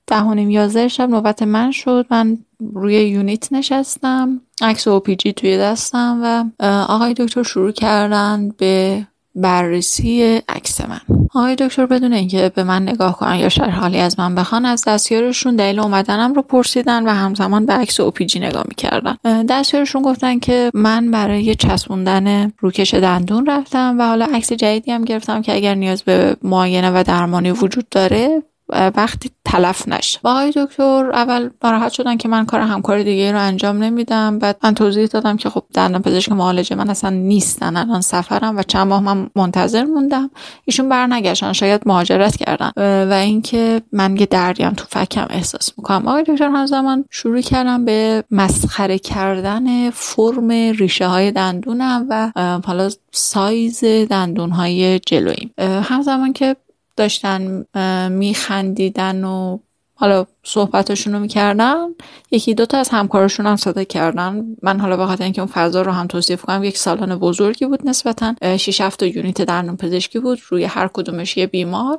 ده 0.07 0.21
و 0.21 0.35
نیم 0.35 0.51
یازده 0.51 0.89
شب 0.89 1.11
نوبت 1.11 1.43
من 1.43 1.71
شد. 1.71 2.07
من 2.11 2.39
روی 2.75 2.95
یونیت 2.95 3.53
نشستم 3.53 4.41
عکس 4.63 4.89
او 4.89 5.01
پی 5.01 5.17
جی 5.17 5.33
توی 5.33 5.59
دستم 5.59 6.21
و 6.23 6.45
آقای 6.65 7.15
دکتر 7.15 7.43
شروع 7.43 7.73
کردن 7.73 8.49
به 8.59 9.07
بررسی 9.39 10.41
عکس 10.49 10.81
من. 10.81 11.01
آقای 11.35 11.57
دکتر 11.57 11.87
بدون 11.87 12.13
اینکه 12.13 12.53
به 12.55 12.65
من 12.65 12.83
نگاه 12.83 13.17
کنن 13.17 13.35
یا 13.35 13.49
شرح 13.49 13.81
حالی 13.81 13.99
از 13.99 14.19
من 14.19 14.35
بخوان 14.35 14.65
از 14.65 14.85
دستیارشون 14.87 15.57
دلیل 15.57 15.81
اومدنم 15.81 16.35
رو 16.35 16.43
پرسیدن 16.43 17.07
و 17.07 17.11
همزمان 17.11 17.67
به 17.67 17.73
عکس 17.73 18.01
اوپیجی 18.01 18.41
نگاه 18.41 18.65
می‌کردن. 18.69 19.17
دستیارشون 19.49 20.03
گفتن 20.03 20.39
که 20.39 20.71
من 20.75 21.11
برای 21.11 21.55
چسبوندن 21.55 22.53
روکش 22.59 22.95
دندون 22.95 23.47
رفتم 23.47 23.97
و 23.99 24.07
حالا 24.07 24.27
عکس 24.35 24.53
جدیدی 24.53 24.93
هم 24.93 25.05
گرفتم 25.05 25.43
که 25.43 25.55
اگر 25.55 25.75
نیاز 25.75 26.03
به 26.03 26.37
معاینه 26.43 26.91
و 26.91 27.03
درمانی 27.07 27.51
وجود 27.51 27.89
داره 27.91 28.43
وقتی 28.71 29.31
تلف 29.45 29.89
نشه. 29.89 30.19
آقای 30.25 30.53
دکتر 30.57 31.11
اول 31.13 31.51
ناراحت 31.65 31.93
شدن 31.93 32.17
که 32.17 32.29
من 32.29 32.47
کار 32.47 32.61
همکار 32.61 33.03
دیگه 33.03 33.33
رو 33.33 33.39
انجام 33.39 33.83
نمیدم. 33.83 34.39
بعد 34.39 34.57
من 34.63 34.75
توضیح 34.75 35.07
دادم 35.07 35.37
که 35.37 35.51
خب 35.51 35.65
دندان 35.75 36.03
پزشک 36.03 36.33
معالجه 36.33 36.77
من 36.77 36.91
اصلا 36.91 37.11
نیستن 37.11 37.77
الان 37.77 38.01
سفرم 38.01 38.57
و 38.57 38.63
چند 38.63 38.87
ماه 38.87 39.01
من 39.01 39.31
منتظر 39.37 39.85
موندم. 39.85 40.31
ایشون 40.65 40.89
برنگشتن 40.89 41.53
شاید 41.53 41.83
مهاجرت 41.87 42.37
کردن. 42.37 42.73
و 43.11 43.13
اینکه 43.13 43.83
من 43.93 44.17
یه 44.17 44.27
دردیم 44.27 44.71
تو 44.71 44.85
فکم 44.89 45.27
احساس 45.31 45.73
می‌کنم. 45.79 46.09
آقای 46.09 46.23
دکتر 46.23 46.49
همزمان 46.49 47.05
شروع 47.11 47.41
کردم 47.41 47.85
به 47.85 48.25
مسخره 48.31 48.99
کردن 48.99 49.91
فرم 49.91 50.49
ریشه 50.51 51.07
های 51.07 51.31
دندونم 51.31 52.07
و 52.11 52.33
حالا 52.67 52.91
سایز 53.13 53.85
دندون 53.85 54.51
های 54.51 54.99
جلوییم 54.99 55.55
همزمان 55.59 56.33
که 56.33 56.57
داشتن 56.99 57.65
میخندیدن 58.09 59.25
و 59.25 59.59
حالا 60.01 60.27
صحبتشون 60.45 61.13
رو 61.13 61.19
می‌کردن. 61.19 61.87
یکی 62.31 62.55
دوتا 62.55 62.79
از 62.79 62.89
همکارشون 62.89 63.47
هم 63.47 63.57
صدا 63.57 63.85
کردن. 63.85 64.57
من 64.63 64.81
حالا 64.81 64.97
بخاطر 64.97 65.25
اینکه 65.25 65.41
اون 65.41 65.51
فضا 65.55 65.83
رو 65.83 65.93
هم 65.93 66.07
توصیف 66.07 66.45
کنم 66.45 66.65
یک 66.65 66.79
سالن 66.79 67.17
بزرگی 67.17 67.67
بود 67.67 67.89
نسبتا. 67.89 68.35
6 68.57 68.81
7 68.81 69.03
یونیت 69.03 69.43
دندان 69.43 69.77
پزشکی 69.77 70.19
بود 70.19 70.41
روی 70.49 70.65
هر 70.65 70.89
کدومش 70.93 71.37
یه 71.37 71.47
بیمار. 71.47 71.99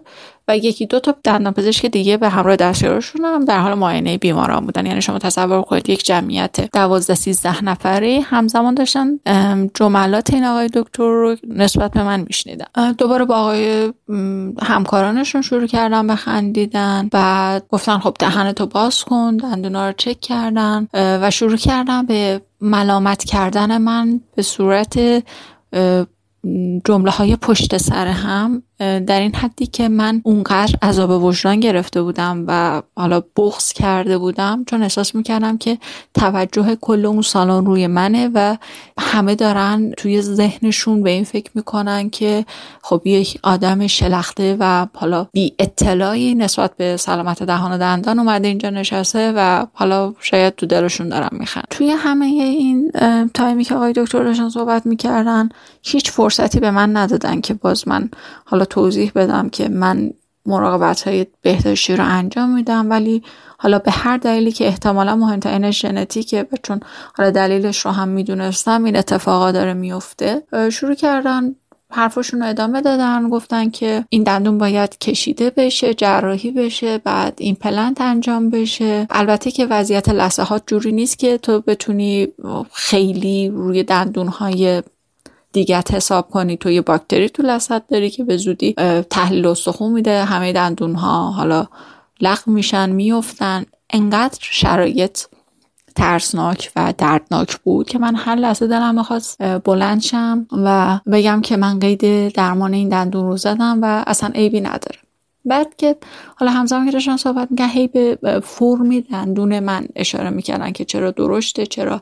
و 0.49 0.57
یکی 0.57 0.85
دو 0.85 0.99
تا 0.99 1.15
دندان 1.23 1.53
پزشک 1.53 1.85
دیگه 1.85 2.17
به 2.17 2.29
همراه 2.29 2.55
دستیارشون 2.55 3.25
هم 3.25 3.45
در 3.45 3.59
حال 3.59 3.73
معاینه 3.73 4.17
بیماران 4.17 4.65
بودن. 4.65 4.85
یعنی 4.85 5.01
شما 5.01 5.19
تصور 5.19 5.61
کنید 5.61 5.89
یک 5.89 6.05
جمعیت 6.05 6.71
12 6.73 7.15
13 7.15 7.63
نفره 7.63 8.21
همزمان 8.25 8.73
داشتن. 8.73 9.19
جملات 9.73 10.33
این 10.33 10.45
آقای 10.45 10.69
دکتر 10.73 11.03
رو 11.03 11.35
نسبت 11.47 11.91
به 11.91 12.03
من 12.03 12.19
میشنیدن. 12.19 12.91
دوباره 12.97 13.25
با 13.25 13.35
آقای 13.35 13.93
همکارانشون 14.61 15.41
شروع 15.41 15.67
کردن 15.67 16.07
به 16.07 16.15
خندیدن. 16.15 17.09
بعد 17.11 17.67
گفتن 17.69 17.97
خب 17.97 18.15
دهنتو 18.19 18.65
باز 18.65 19.03
کن 19.03 19.37
دندونا 19.37 19.87
رو 19.87 19.93
چک 19.97 20.19
کردن. 20.19 20.87
و 20.93 21.31
شروع 21.31 21.57
کردن 21.57 22.05
به 22.05 22.41
ملامت 22.61 23.23
کردن 23.23 23.77
من 23.77 24.21
به 24.35 24.41
صورت 24.41 24.99
جمله 26.85 27.11
های 27.11 27.35
پشت 27.35 27.77
سر 27.77 28.07
هم. 28.07 28.63
در 28.79 29.19
این 29.19 29.35
حدی 29.35 29.67
که 29.67 29.89
من 29.89 30.21
اونقدر 30.23 30.75
عذاب 30.81 31.23
وجدان 31.23 31.59
گرفته 31.59 32.01
بودم 32.01 32.45
و 32.47 32.81
حالا 32.95 33.21
بغض 33.37 33.73
کرده 33.73 34.17
بودم 34.17 34.63
چون 34.67 34.83
احساس 34.83 35.15
می‌کردم 35.15 35.57
که 35.57 35.77
توجه 36.13 36.75
کل 36.75 37.05
اون 37.05 37.21
سالن 37.21 37.65
روی 37.65 37.87
منه 37.87 38.29
و 38.33 38.57
همه 38.99 39.35
دارن 39.35 39.91
توی 39.97 40.21
ذهنشون 40.21 41.03
به 41.03 41.09
این 41.09 41.23
فکر 41.23 41.51
می‌کنن 41.55 42.09
که 42.09 42.45
خب 42.81 43.01
یک 43.05 43.39
آدم 43.43 43.87
شلخته 43.87 44.57
و 44.59 44.87
حالا 44.95 45.27
بی 45.33 45.53
اطلاعی 45.59 46.35
نسبت 46.35 46.77
به 46.77 46.97
سلامت 46.97 47.43
دهان 47.43 47.71
و 47.71 47.77
دندان 47.77 48.19
اومده 48.19 48.47
اینجا 48.47 48.69
نشسته 48.69 49.33
و 49.35 49.65
حالا 49.73 50.13
شاید 50.19 50.55
تو 50.55 50.65
دلشون 50.65 51.09
دارن 51.09 51.29
میخن 51.31 51.61
توی 51.69 51.89
همه 51.89 52.25
این 52.25 52.91
تایمی 53.33 53.63
که 53.63 53.75
آقای 53.75 53.93
دکتر 53.93 54.23
داشتن 54.23 54.49
صحبت 54.49 54.85
می‌کردن 54.85 55.49
هیچ 55.83 56.11
فرصتی 56.11 56.59
به 56.59 56.71
من 56.71 56.97
ندادن 56.97 57.41
که 57.41 57.53
باز 57.53 57.87
من 57.87 58.09
حالا 58.45 58.65
توضیح 58.69 59.11
بدم 59.15 59.49
که 59.49 59.69
من 59.69 60.11
مراقبت 60.45 61.01
های 61.07 61.25
بهداشتی 61.41 61.95
رو 61.95 62.03
انجام 62.07 62.49
میدم 62.49 62.89
ولی 62.89 63.23
حالا 63.57 63.79
به 63.79 63.91
هر 63.91 64.17
دلیلی 64.17 64.51
که 64.51 64.67
احتمالا 64.67 65.15
مهمترینش 65.15 65.81
ژنتیکه 65.81 66.47
و 66.51 66.55
چون 66.63 66.79
حالا 67.17 67.29
دلیلش 67.29 67.85
رو 67.85 67.91
هم 67.91 68.07
می‌دونستم 68.07 68.83
این 68.83 68.95
اتفاقا 68.95 69.51
داره 69.51 69.73
میفته 69.73 70.41
شروع 70.71 70.95
کردن 70.95 71.55
حرفشون 71.91 72.39
رو 72.39 72.49
ادامه 72.49 72.81
دادن 72.81 73.29
گفتن 73.29 73.69
که 73.69 74.05
این 74.09 74.23
دندون 74.23 74.57
باید 74.57 74.97
کشیده 74.97 75.49
بشه 75.49 75.93
جراحی 75.93 76.51
بشه 76.51 76.97
بعد 76.97 77.33
این 77.37 77.55
پلنت 77.55 78.01
انجام 78.01 78.49
بشه. 78.49 79.07
البته 79.09 79.51
که 79.51 79.65
وضعیت 79.65 80.09
لسه 80.09 80.43
جوری 80.67 80.91
نیست 80.91 81.19
که 81.19 81.37
تو 81.37 81.61
بتونی 81.61 82.27
خیلی 82.73 83.49
روی 83.49 83.83
دندون 83.83 84.27
های 84.27 84.83
دیگه 85.53 85.83
حساب 85.91 86.29
کنی 86.29 86.57
تو 86.57 86.71
یه 86.71 86.81
باکتری 86.81 87.29
تو 87.29 87.43
لثت 87.43 87.87
داری 87.87 88.09
که 88.09 88.23
به 88.23 88.37
زودی 88.37 88.73
تحلیل 89.09 89.47
استخون 89.47 89.91
میده. 89.91 90.23
همه 90.23 90.53
دندون 90.53 90.95
ها 90.95 91.31
حالا 91.31 91.67
لغو 92.21 92.51
میشن 92.51 92.89
میفتن. 92.89 93.65
انقدر 93.89 94.37
شرایط 94.41 95.19
ترسناک 95.95 96.71
و 96.75 96.93
دردناک 96.97 97.57
بود 97.57 97.89
که 97.89 97.99
من 97.99 98.15
هر 98.15 98.35
لحظه 98.35 98.67
دلم 98.67 98.95
می‌خواست 98.95 99.43
بلند 99.43 100.01
شم 100.01 100.47
و 100.51 100.99
بگم 101.11 101.41
که 101.41 101.57
من 101.57 101.79
قید 101.79 102.33
درمان 102.33 102.73
این 102.73 102.89
دندون 102.89 103.25
رو 103.25 103.37
زدم 103.37 103.79
و 103.81 104.03
اصلا 104.07 104.29
عیبی 104.35 104.61
نداره. 104.61 104.99
بعد 105.45 105.75
که 105.75 105.95
حالا 106.35 106.51
همزمان 106.51 106.85
که 106.85 106.91
داشتن 106.91 107.17
صحبت 107.17 107.47
میگن 107.51 107.67
هی 107.67 107.87
به 107.87 108.41
فرم 108.43 108.99
دندون 108.99 109.59
من 109.59 109.87
اشاره 109.95 110.29
می‌کردن 110.29 110.71
که 110.71 110.85
چرا 110.85 111.11
درشته 111.11 111.65
چرا 111.65 112.01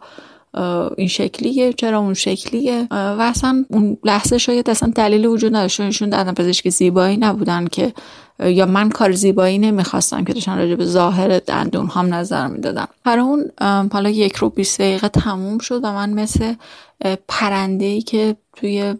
این 0.97 1.07
شکلیه 1.07 1.73
چرا 1.73 1.99
اون 1.99 2.13
شکلیه؟ 2.13 2.87
و 2.91 3.17
اصلا 3.19 3.65
اون 3.69 3.97
لحظه 4.03 4.37
شاید 4.37 4.69
اصلا 4.69 4.91
دلیل 4.95 5.25
وجود 5.25 5.55
نداشت 5.55 5.79
ایشون 5.79 6.09
دندان 6.09 6.33
پزشک 6.33 6.69
زیبایی 6.69 7.17
نبودن 7.17 7.67
که 7.67 7.93
یا 8.39 8.65
من 8.65 8.89
کار 8.89 9.11
زیبایی 9.11 9.57
نمی‌خواستم 9.57 10.25
که 10.25 10.33
داشتن 10.33 10.57
راجع 10.57 10.75
به 10.75 10.85
ظاهر 10.85 11.39
دندون 11.39 11.87
هم 11.87 12.13
نظر 12.13 12.47
می‌دادم 12.47 12.87
برای 13.03 13.23
اون 13.23 13.51
حالا 13.91 14.09
یک 14.09 14.35
رو 14.35 14.49
بیست 14.49 14.79
دقیقه 14.79 15.09
تموم 15.09 15.57
شد 15.57 15.79
و 15.83 15.91
من 15.91 16.09
مثل 16.09 16.53
پرنده 17.27 17.85
ای 17.85 18.01
که 18.01 18.35
توی 18.55 18.95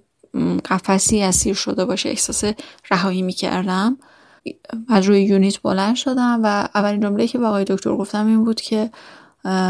قفسی 0.65 1.21
اسیر 1.21 1.53
شده 1.53 1.85
باشه 1.85 2.09
احساس 2.09 2.43
رهایی 2.91 3.21
می‌کردم 3.21 3.97
از 4.89 5.05
روی 5.05 5.21
یونیت 5.21 5.61
بلند 5.61 5.95
شدم 5.95 6.39
و 6.43 6.67
اولین 6.75 7.01
جمله 7.01 7.27
که 7.27 7.37
به 7.37 7.45
آقای 7.45 7.63
دکتر 7.63 7.95
گفتم 7.95 8.27
این 8.27 8.43
بود 8.43 8.61
که 8.61 8.89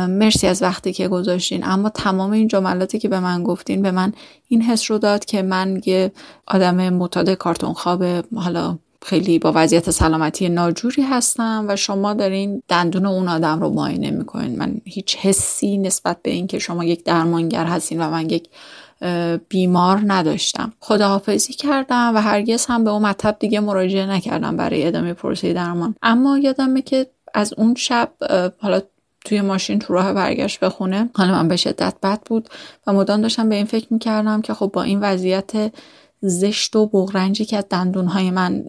مرسی 0.09 0.47
از 0.47 0.61
وقتی 0.61 0.93
که 0.93 1.07
گذاشتین. 1.07 1.65
اما 1.65 1.89
تمام 1.89 2.32
این 2.32 2.47
جملاتی 2.47 2.99
که 2.99 3.07
به 3.07 3.20
من 3.20 3.43
گفتین 3.43 3.82
به 3.82 3.91
من 3.91 4.13
این 4.47 4.61
حس 4.61 4.91
رو 4.91 4.97
داد 4.97 5.26
که 5.26 5.41
من 5.41 5.82
یه 5.86 6.11
آدم 6.47 6.89
معتاد 6.89 7.30
کارتون 7.30 7.74
خواب 7.74 8.03
حالا 8.36 8.78
خیلی 9.05 9.39
با 9.39 9.51
وضعیت 9.55 9.91
سلامتی 9.91 10.49
ناجوری 10.49 11.01
هستم 11.01 11.65
و 11.68 11.76
شما 11.76 12.13
دارین 12.13 12.63
دندون 12.68 13.05
اون 13.05 13.28
آدم 13.28 13.59
رو 13.59 13.70
معاینه 13.70 14.11
می‌کنین. 14.11 14.59
من 14.59 14.82
هیچ 14.86 15.18
حسی 15.18 15.78
نسبت 15.78 16.18
به 16.22 16.32
اینکه 16.32 16.59
شما 16.59 16.84
یک 16.84 17.03
درمانگر 17.03 17.65
هستین 17.65 18.01
و 18.01 18.09
من 18.09 18.30
یک 18.30 18.49
بیمار 19.49 20.01
نداشتم. 20.07 20.74
خداحافظی 20.80 21.53
کردم 21.53 22.11
و 22.15 22.22
هرگز 22.22 22.65
هم 22.65 22.84
به 22.84 22.89
اون 22.89 23.01
مطب 23.01 23.36
دیگه 23.39 23.59
مراجعه 23.59 24.05
نکردم 24.05 24.57
برای 24.57 24.88
ادامه 24.88 25.13
پروسه 25.13 25.53
درمان. 25.53 25.95
اما 26.01 26.38
یادمه 26.38 26.82
که 26.82 27.07
از 27.34 27.53
اون 27.57 27.76
شب 27.76 28.11
حالا 28.59 28.82
توی 29.28 29.42
ماشین 29.42 29.80
تو 29.80 29.94
راه 29.94 30.14
برگشت 30.14 30.60
به 30.60 30.70
خونه 30.70 31.10
حالا 31.14 31.32
من 31.32 31.48
به 31.48 31.56
شدت 31.56 31.94
بد 32.04 32.22
بود 32.26 32.50
و 32.88 32.94
مدام 32.94 33.22
داشتم 33.22 33.50
به 33.50 33.56
این 33.56 33.66
فکر 33.66 33.88
می‌کردم 33.90 34.42
که 34.42 34.54
خب 34.54 34.70
با 34.74 34.84
این 34.84 35.00
وضعیت 35.00 35.72
زشت 36.22 36.76
و 36.76 36.86
بغرنجی 36.86 37.45
که 37.45 37.57
از 37.57 37.65
دندونهای 37.70 38.32
من 38.32 38.65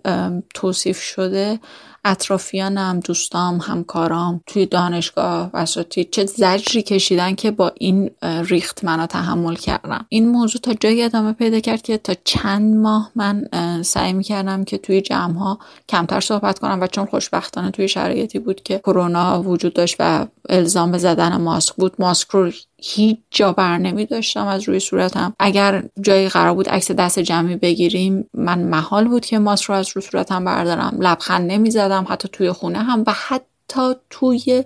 توصیف 0.55 1.01
شده. 1.01 1.61
اطرافیانم 2.05 3.01
دوستام 3.01 3.59
همکارام 3.59 4.41
توی 4.47 4.67
دانشگاه 4.67 5.51
وساطی 5.55 6.05
چه 6.05 6.27
زجری 6.27 6.83
کشیدن 6.83 7.35
که 7.35 7.51
با 7.51 7.73
این 7.75 8.11
ریخت 8.23 8.85
منو 8.85 9.07
تحمل 9.07 9.55
کردم 9.55 10.07
این 10.09 10.29
موضوع 10.29 10.61
تا 10.61 10.75
جایی 10.75 11.03
ادامه 11.03 11.33
پیدا 11.33 11.61
کرد 11.61 11.83
که 11.83 11.99
تا 11.99 12.15
چند 12.25 12.77
ماه 12.77 13.11
من 13.17 13.49
سعی 13.83 14.13
می‌کردم 14.13 14.65
که 14.65 14.79
توی 14.79 15.01
جمع 15.01 15.39
ها 15.39 15.59
کمتر 15.89 16.21
صحبت 16.21 16.59
کنم 16.59 16.81
و 16.81 16.87
چون 16.87 17.07
خوشبختانه 17.07 17.71
توی 17.71 17.89
شرایطی 17.89 18.39
بود 18.39 18.63
که 18.63 18.79
کرونا 18.79 19.43
وجود 19.43 19.75
داشت 19.75 19.97
و 19.99 20.27
الزام 20.49 20.91
به 20.91 20.99
زدن 20.99 21.37
ماسک 21.37 21.75
بود 21.75 21.95
ماسک 21.99 22.29
رو 22.29 22.51
هیچ 22.83 23.19
جا 23.31 23.53
بر 23.53 23.79
نمی 23.79 24.07
داشتم 24.07 24.47
از 24.47 24.63
روی 24.69 24.81
صورتم. 24.81 25.35
اگر 25.39 25.83
جایی 26.01 26.29
قرار 26.29 26.55
بود 26.55 26.69
عکس 26.69 26.91
دست 26.91 27.19
جمعی 27.19 27.57
بگیریم 27.57 28.31
من 28.35 28.59
محال 28.59 29.09
بود 29.09 29.27
که 29.27 29.39
ماسک 29.39 29.65
رو 29.65 29.75
از 29.75 29.89
روی 29.95 30.05
صورتم 30.05 30.45
بردارم. 30.45 30.97
لبخند 31.01 31.51
نمی 31.51 31.71
زدم 31.71 32.07
حتی 32.09 32.29
توی 32.33 32.53
خونه 32.53 32.79
هم 32.79 33.05
و 33.07 33.13
حتی 33.13 33.95
توی 34.11 34.65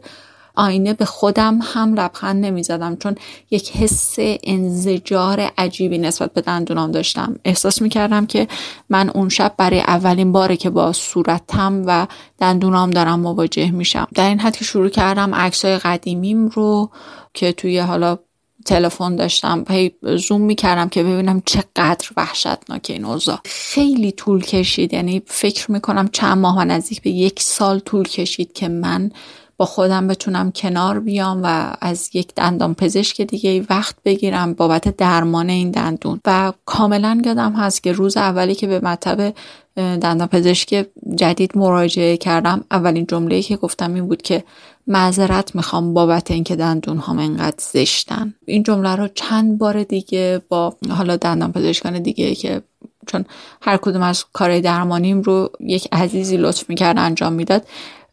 آینه 0.55 0.93
به 0.93 1.05
خودم 1.05 1.59
هم 1.63 1.95
لبخند 1.95 2.45
نمی 2.45 2.63
زدم. 2.63 2.97
چون 2.97 3.15
یک 3.51 3.77
حس 3.77 4.15
انزجار 4.19 5.51
عجیبی 5.59 5.99
نسبت 5.99 6.33
به 6.33 6.41
دندونام 6.41 6.91
داشتم. 6.93 7.37
احساس 7.45 7.83
می 7.83 7.89
کردم 7.89 8.27
که 8.27 8.49
من 8.89 9.11
اون 9.11 9.29
شب 9.29 9.55
برای 9.57 9.81
اولین 9.81 10.33
باره 10.33 10.57
که 10.57 10.71
با 10.71 10.93
صورتم 10.93 11.83
و 11.87 12.07
دندونام 12.39 12.91
دارم 12.91 13.21
مواجه 13.21 13.71
میشم. 13.71 14.07
در 14.15 14.29
این 14.29 14.39
حد 14.39 14.57
که 14.57 14.65
شروع 14.65 14.89
کردم 14.89 15.35
عکسای 15.35 15.79
قدیمیم 15.79 16.49
رو 16.49 16.91
که 17.35 17.53
توی 17.53 17.79
حالا 17.79 18.19
تلفن 18.65 19.17
داشتم 19.17 19.65
هی 19.69 19.93
زوم 20.03 20.41
می‌کردم 20.41 20.89
که 20.89 21.03
ببینم 21.03 21.43
چقدر 21.47 22.09
وحشتناک 22.17 22.87
این 22.91 23.05
اوضاع. 23.05 23.39
خیلی 23.45 24.13
طول 24.13 24.43
کشید 24.43 24.95
یعنی 24.95 25.23
فکر 25.27 25.71
می‌کنم 25.71 26.09
چند 26.09 26.39
ماه 26.39 26.59
و 26.59 26.65
نزدیک 26.65 27.03
به 27.03 27.11
یک 27.11 27.43
سال 27.43 27.79
طول 27.79 28.05
کشید 28.05 28.53
که 28.53 28.69
من 28.69 29.11
با 29.57 29.65
خودم 29.65 30.09
بتونم 30.09 30.53
کنار 30.53 31.01
بیام 31.01 31.41
و 31.43 31.73
از 31.81 32.11
یک 32.13 32.35
دندان 32.35 32.75
پزشک 32.75 33.23
دیگه 33.23 33.67
وقت 33.71 33.97
بگیرم 34.05 34.55
بابت 34.55 34.97
درمان 34.97 35.51
این 35.51 35.71
دندون. 35.71 36.21
و 36.27 36.53
کاملا 36.65 37.23
یادم 37.25 37.53
هست 37.53 37.83
که 37.83 37.93
روز 37.93 38.17
اولی 38.17 38.55
که 38.55 38.67
به 38.67 38.81
مطب 38.81 39.35
دندان 39.77 40.27
پزشک 40.27 40.87
جدید 41.15 41.59
مراجعه 41.59 42.17
کردم 42.17 42.65
اولین 42.71 43.07
جمله 43.07 43.43
که 43.43 43.57
گفتم 43.57 43.95
این 43.95 44.07
بود 44.07 44.23
که 44.23 44.45
معذرت 44.87 45.55
می‌خوام 45.55 45.95
بابت 45.95 46.31
اینکه 46.31 46.57
دندون 46.57 46.99
هم 46.99 47.19
انقدر 47.19 47.57
زشتن. 47.73 48.35
این 48.47 48.63
جمله 48.63 48.97
رو 48.97 49.09
چند 49.15 49.59
بار 49.59 49.83
دیگه 49.83 50.43
با 50.49 50.77
حالا 50.91 51.17
دندان 51.17 51.53
پزشکان 51.53 51.99
دیگه 51.99 52.35
که 52.35 52.63
چون 53.07 53.25
هر 53.63 53.77
کدوم 53.77 54.03
از 54.03 54.25
کار 54.33 54.61
درمانیم 54.61 55.23
رو 55.23 55.51
یک 55.61 55.89
عزیزی 55.93 56.37
لطف 56.37 56.69
می‌کرد 56.69 56.99
انجام 56.99 57.33
می‌داد 57.33 57.67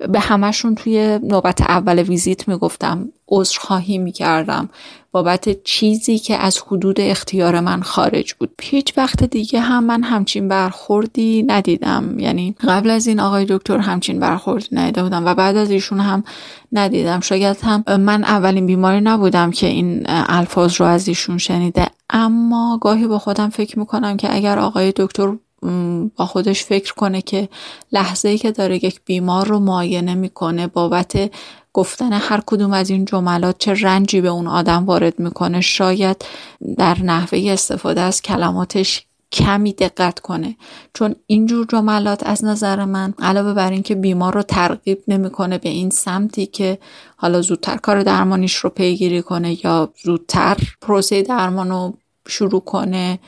به 0.08 0.20
همشون 0.20 0.76
توی 0.76 1.20
نوبت 1.24 1.62
اول 1.62 2.00
ویزیت 2.00 2.48
می‌گفتم 2.48 3.10
عذرخواهی 3.28 3.98
می‌کردم 3.98 4.70
بابت 5.12 5.64
چیزی 5.64 6.20
که 6.20 6.38
از 6.38 6.60
حدود 6.68 7.02
اختیار 7.02 7.60
من 7.60 7.82
خارج 7.82 8.34
بود. 8.34 8.50
هیچ 8.62 8.98
وقت 8.98 9.24
دیگه 9.24 9.60
هم 9.60 9.84
من 9.84 10.04
همچین 10.04 10.48
برخوردی 10.48 11.44
ندیدم. 11.44 12.20
یعنی 12.20 12.56
قبل 12.68 12.90
از 12.90 13.08
این 13.08 13.20
آقای 13.20 13.46
دکتر 13.50 13.78
همچین 13.78 14.20
برخوردی 14.20 14.68
ندیده 14.72 15.04
بودم 15.04 15.26
و 15.26 15.34
بعد 15.34 15.58
از 15.58 15.72
ایشون 15.72 16.00
هم 16.00 16.24
ندیدم. 16.72 17.20
شاید 17.20 17.58
هم 17.64 17.84
من 17.88 18.24
اولین 18.24 18.66
بیماری 18.66 19.02
نبودم 19.02 19.52
که 19.52 19.68
این 19.68 20.04
الفاظ 20.08 20.82
رو 20.82 20.88
از 20.88 21.08
ایشون 21.08 21.38
شنیده. 21.38 21.88
اما 22.10 22.78
گاهی 22.82 23.08
با 23.08 23.20
خودم 23.20 23.50
فکر 23.50 23.80
می‌کنم 23.80 24.18
که 24.18 24.36
اگر 24.36 24.60
آقای 24.60 24.94
دکتر 24.96 25.34
با 26.16 26.26
خودش 26.26 26.64
فکر 26.64 26.94
کنه 26.94 27.22
که 27.22 27.50
لحظه 27.92 28.30
ای 28.30 28.38
که 28.38 28.52
داره 28.52 28.86
یک 28.86 29.02
بیمار 29.06 29.48
رو 29.48 29.60
معاینه 29.60 30.16
می‌کنه 30.16 30.68
بابت 30.68 31.32
گفتن 31.74 32.14
هر 32.14 32.42
کدوم 32.46 32.74
از 32.74 32.90
این 32.90 33.06
جملات 33.06 33.56
چه 33.58 33.74
رنجی 33.74 34.22
به 34.22 34.28
اون 34.28 34.48
آدم 34.48 34.86
وارد 34.86 35.20
می‌کنه 35.20 35.62
شاید 35.62 36.26
در 36.78 37.04
نحوه 37.04 37.40
استفاده 37.52 38.02
از 38.02 38.22
کلماتش 38.22 39.06
کمی 39.32 39.74
دقت 39.74 40.20
کنه. 40.20 40.56
چون 40.94 41.16
اینجور 41.28 41.66
جملات 41.70 42.28
از 42.28 42.46
نظر 42.46 42.86
من 42.86 43.14
علاوه 43.20 43.54
بر 43.54 43.72
اینکه 43.72 43.96
بیمار 43.96 44.34
رو 44.34 44.42
ترغیب 44.42 45.04
نمی‌کنه 45.08 45.58
به 45.58 45.70
این 45.70 45.90
سمتی 45.90 46.46
که 46.46 46.80
حالا 47.18 47.42
زودتر 47.42 47.78
کار 47.78 48.04
درمانیش 48.04 48.56
رو 48.56 48.70
پیگیری 48.70 49.22
کنه 49.22 49.66
یا 49.66 49.90
زودتر 50.04 50.58
پروسه 50.82 51.22
درمان 51.22 51.70
رو 51.70 51.94
شروع 52.28 52.62
کنه 52.62 53.20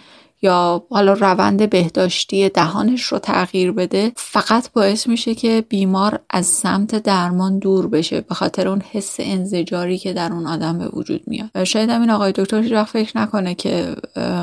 یا 0.41 0.83
حالا 0.89 1.13
روند 1.13 1.69
بهداشتی 1.69 2.49
دهانش 2.49 3.03
رو 3.03 3.19
تغییر 3.19 3.71
بده 3.71 4.11
فقط 4.15 4.71
باعث 4.71 5.07
میشه 5.07 5.35
که 5.35 5.65
بیمار 5.69 6.19
از 6.29 6.45
سمت 6.45 6.95
درمان 6.95 7.59
دور 7.59 7.87
بشه 7.87 8.21
به 8.21 8.35
خاطر 8.35 8.67
اون 8.67 8.81
حس 8.91 9.15
انزجاری 9.19 9.97
که 9.97 10.13
در 10.13 10.31
اون 10.33 10.47
آدم 10.47 10.77
به 10.77 10.87
وجود 10.87 11.21
میاد. 11.27 11.63
شاید 11.63 11.89
این 11.89 12.09
آقای 12.09 12.31
دکتر 12.31 12.61
هیچ 12.61 12.73
فکر 12.73 13.17
نکنه 13.17 13.55
که 13.55 13.95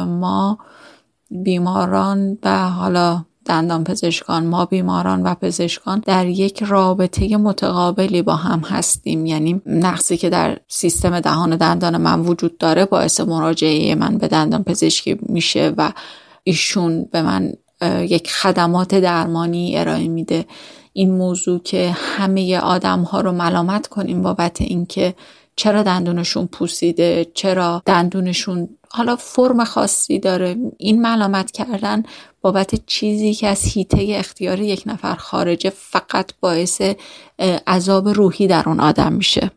ما 0.07 0.59
بیماران 1.31 2.39
و 2.43 2.69
حالا 2.69 3.25
دندان 3.49 3.85
پزشکان 3.85 4.47
ما 4.47 4.65
بیماران 4.65 5.23
و 5.23 5.35
پزشکان 5.35 6.03
در 6.07 6.27
یک 6.27 6.63
رابطه 6.63 7.37
متقابلی 7.37 8.23
با 8.23 8.37
هم 8.37 8.61
هستیم. 8.61 9.27
یعنی 9.27 9.63
نقصی 9.67 10.17
که 10.17 10.31
در 10.31 10.59
سیستم 10.69 11.21
دهان 11.21 11.57
دندان 11.57 11.97
من 11.97 12.21
وجود 12.21 12.59
داره 12.59 12.85
باعث 12.85 13.21
مراجعه 13.21 13.95
من 13.95 14.19
به 14.19 14.29
دندان 14.29 14.65
پزشکی 14.65 15.19
میشه 15.23 15.75
و 15.77 15.93
ایشون 16.45 17.05
به 17.13 17.23
من 17.23 17.53
یک 18.01 18.31
خدمات 18.31 18.95
درمانی 18.95 19.79
ارائه 19.79 20.09
میده. 20.09 20.45
این 20.93 21.11
موضوع 21.11 21.61
که 21.63 21.97
همه 21.97 22.59
آدم 22.59 23.03
ها 23.03 23.21
رو 23.21 23.33
ملامت 23.33 23.87
کنیم 23.87 24.23
بابت 24.23 24.61
اینکه 24.61 25.15
چرا 25.57 25.83
دندونشون 25.83 26.47
پوسیده 26.47 27.27
چرا 27.35 27.83
دندونشون 27.87 28.69
حالا 28.91 29.17
فرم 29.17 29.65
خاصی 29.65 30.19
داره. 30.19 30.57
این 30.79 31.03
ملامت 31.03 31.51
کردن 31.51 32.03
بابت 32.41 32.87
چیزی 32.87 33.35
که 33.35 33.47
از 33.49 33.65
هیته 33.65 34.07
اختیار 34.09 34.61
یک 34.61 34.83
نفر 34.87 35.15
خارجه 35.15 35.71
فقط 35.71 36.33
باعث 36.41 36.83
عذاب 37.67 38.09
روحی 38.09 38.47
در 38.47 38.63
اون 38.67 38.81
آدم 38.81 39.13
میشه. 39.13 39.51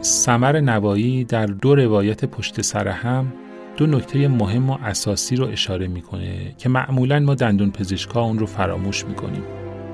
سمر 0.00 0.60
نوایی 0.60 1.24
در 1.24 1.46
دو 1.46 1.74
روایت 1.74 2.24
پشت 2.24 2.60
سر 2.60 2.88
هم 2.88 3.32
دو 3.76 3.86
نکته 3.86 4.28
مهم 4.28 4.70
و 4.70 4.78
اساسی 4.82 5.36
رو 5.36 5.46
اشاره 5.46 5.86
می‌کنه 5.88 6.54
که 6.58 6.68
معمولا 6.68 7.20
ما 7.20 7.34
دندون 7.34 7.70
پزشکا 7.70 8.22
اون 8.22 8.38
رو 8.38 8.46
فراموش 8.46 9.04
می‌کنیم. 9.04 9.42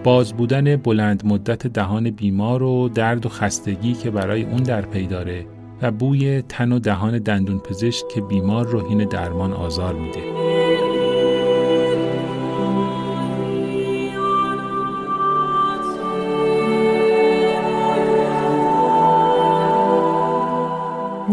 باز 0.04 0.32
بودن 0.32 0.76
بلند 0.76 1.26
مدت 1.26 1.66
دهان 1.66 2.10
بیمار 2.10 2.62
و 2.62 2.88
درد 2.88 3.26
و 3.26 3.28
خستگی 3.28 3.92
که 3.92 4.10
برای 4.10 4.42
اون 4.42 4.62
در 4.62 4.82
پی 4.82 5.06
داره 5.06 5.46
و 5.82 5.90
بوی 5.90 6.42
تن 6.42 6.72
و 6.72 6.78
دهان 6.78 7.18
دندون 7.18 7.58
پزشک 7.58 8.08
که 8.08 8.20
بیمار 8.20 8.66
رو 8.66 8.88
هین 8.88 9.04
درمان 9.04 9.52
آزار 9.52 9.94
میده. 9.94 10.57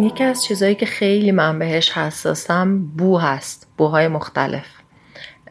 یکی 0.05 0.23
از 0.23 0.43
چیزهایی 0.43 0.75
که 0.75 0.85
خیلی 0.85 1.31
من 1.31 1.59
بهش 1.59 1.91
حساسم 1.91 2.77
بو 2.97 3.17
هست 3.17 3.67
بوهای 3.77 4.07
مختلف. 4.07 4.65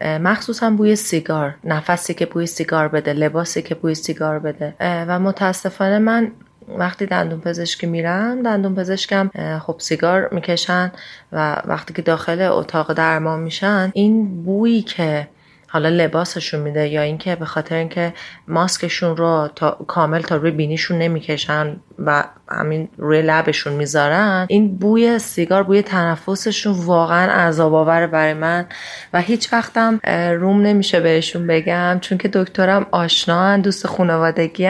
مخصوصا 0.00 0.70
بوی 0.70 0.96
سیگار 0.96 1.54
نفسی 1.64 2.14
که 2.14 2.26
بوی 2.26 2.46
سیگار 2.46 2.88
بده 2.88 3.12
لباسی 3.12 3.62
که 3.62 3.74
بوی 3.74 3.94
سیگار 3.94 4.38
بده. 4.38 4.74
و 4.80 5.18
متاسفانه 5.18 5.98
من 5.98 6.32
وقتی 6.68 7.06
دندون 7.06 7.40
پزشکی 7.40 7.86
میرم 7.86 8.42
دندون 8.42 8.74
پزشکم 8.74 9.30
خب 9.58 9.76
سیگار 9.78 10.28
می‌کشن 10.32 10.92
و 11.32 11.62
وقتی 11.64 11.94
که 11.94 12.02
داخل 12.02 12.40
اتاق 12.40 12.92
درمان 12.92 13.40
میشن 13.40 13.90
این 13.94 14.42
بویی 14.42 14.82
که 14.82 15.28
حالا 15.74 15.88
لباسشون 15.88 16.60
میده 16.60 16.88
یا 16.88 17.02
اینکه 17.02 17.36
به 17.36 17.44
خاطر 17.44 17.74
اینکه 17.74 18.14
ماسکشون 18.48 19.16
رو 19.16 19.50
تا 19.56 19.70
کامل 19.70 20.20
تا 20.20 20.36
روی 20.36 20.50
بینیشون 20.50 20.98
نمی‌کشن 20.98 21.76
و 21.98 22.24
همین 22.48 22.88
روی 22.98 23.22
لبشون 23.22 23.72
می‌ذارن 23.72 24.46
این 24.48 24.76
بوی 24.76 25.18
سیگار 25.18 25.62
بوی 25.62 25.82
تنفسشون 25.82 26.72
واقعا 26.72 27.32
عذاب 27.32 27.74
آور 27.74 28.06
برای 28.06 28.34
من 28.34 28.66
و 29.12 29.20
هیچ 29.20 29.52
وقتم 29.52 30.00
روم 30.40 30.60
نمیشه 30.60 31.00
بهشون 31.00 31.46
بگم 31.46 31.98
چون 32.00 32.18
که 32.18 32.28
دکترم 32.28 32.86
آشنا 32.90 33.56
دوست 33.56 33.86
خانوادگی 33.86 34.68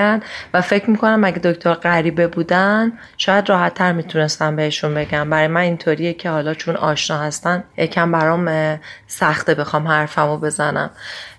و 0.55 0.61
فکر 0.61 0.91
می‌کنم 0.91 1.25
اگه 1.25 1.39
دکتر 1.39 1.75
غریبه 1.75 2.27
بودن 2.27 2.93
شاید 3.17 3.49
راحت 3.49 3.75
تر 3.75 3.93
می‌تونستم 3.93 4.57
بهشون 4.57 4.95
بگم. 4.95 5.31
برای 5.31 5.49
من 5.49 5.61
اینطوریه 5.61 6.13
که 6.13 6.31
حالا 6.31 6.55
چون 6.55 6.77
آشنا 6.77 7.19
هستن 7.19 7.65
یکم 7.77 8.13
برام 8.13 8.79
سخته 9.07 9.55
بخوام 9.55 9.89
حرفمو 9.89 10.37
بزنم. 10.37 10.91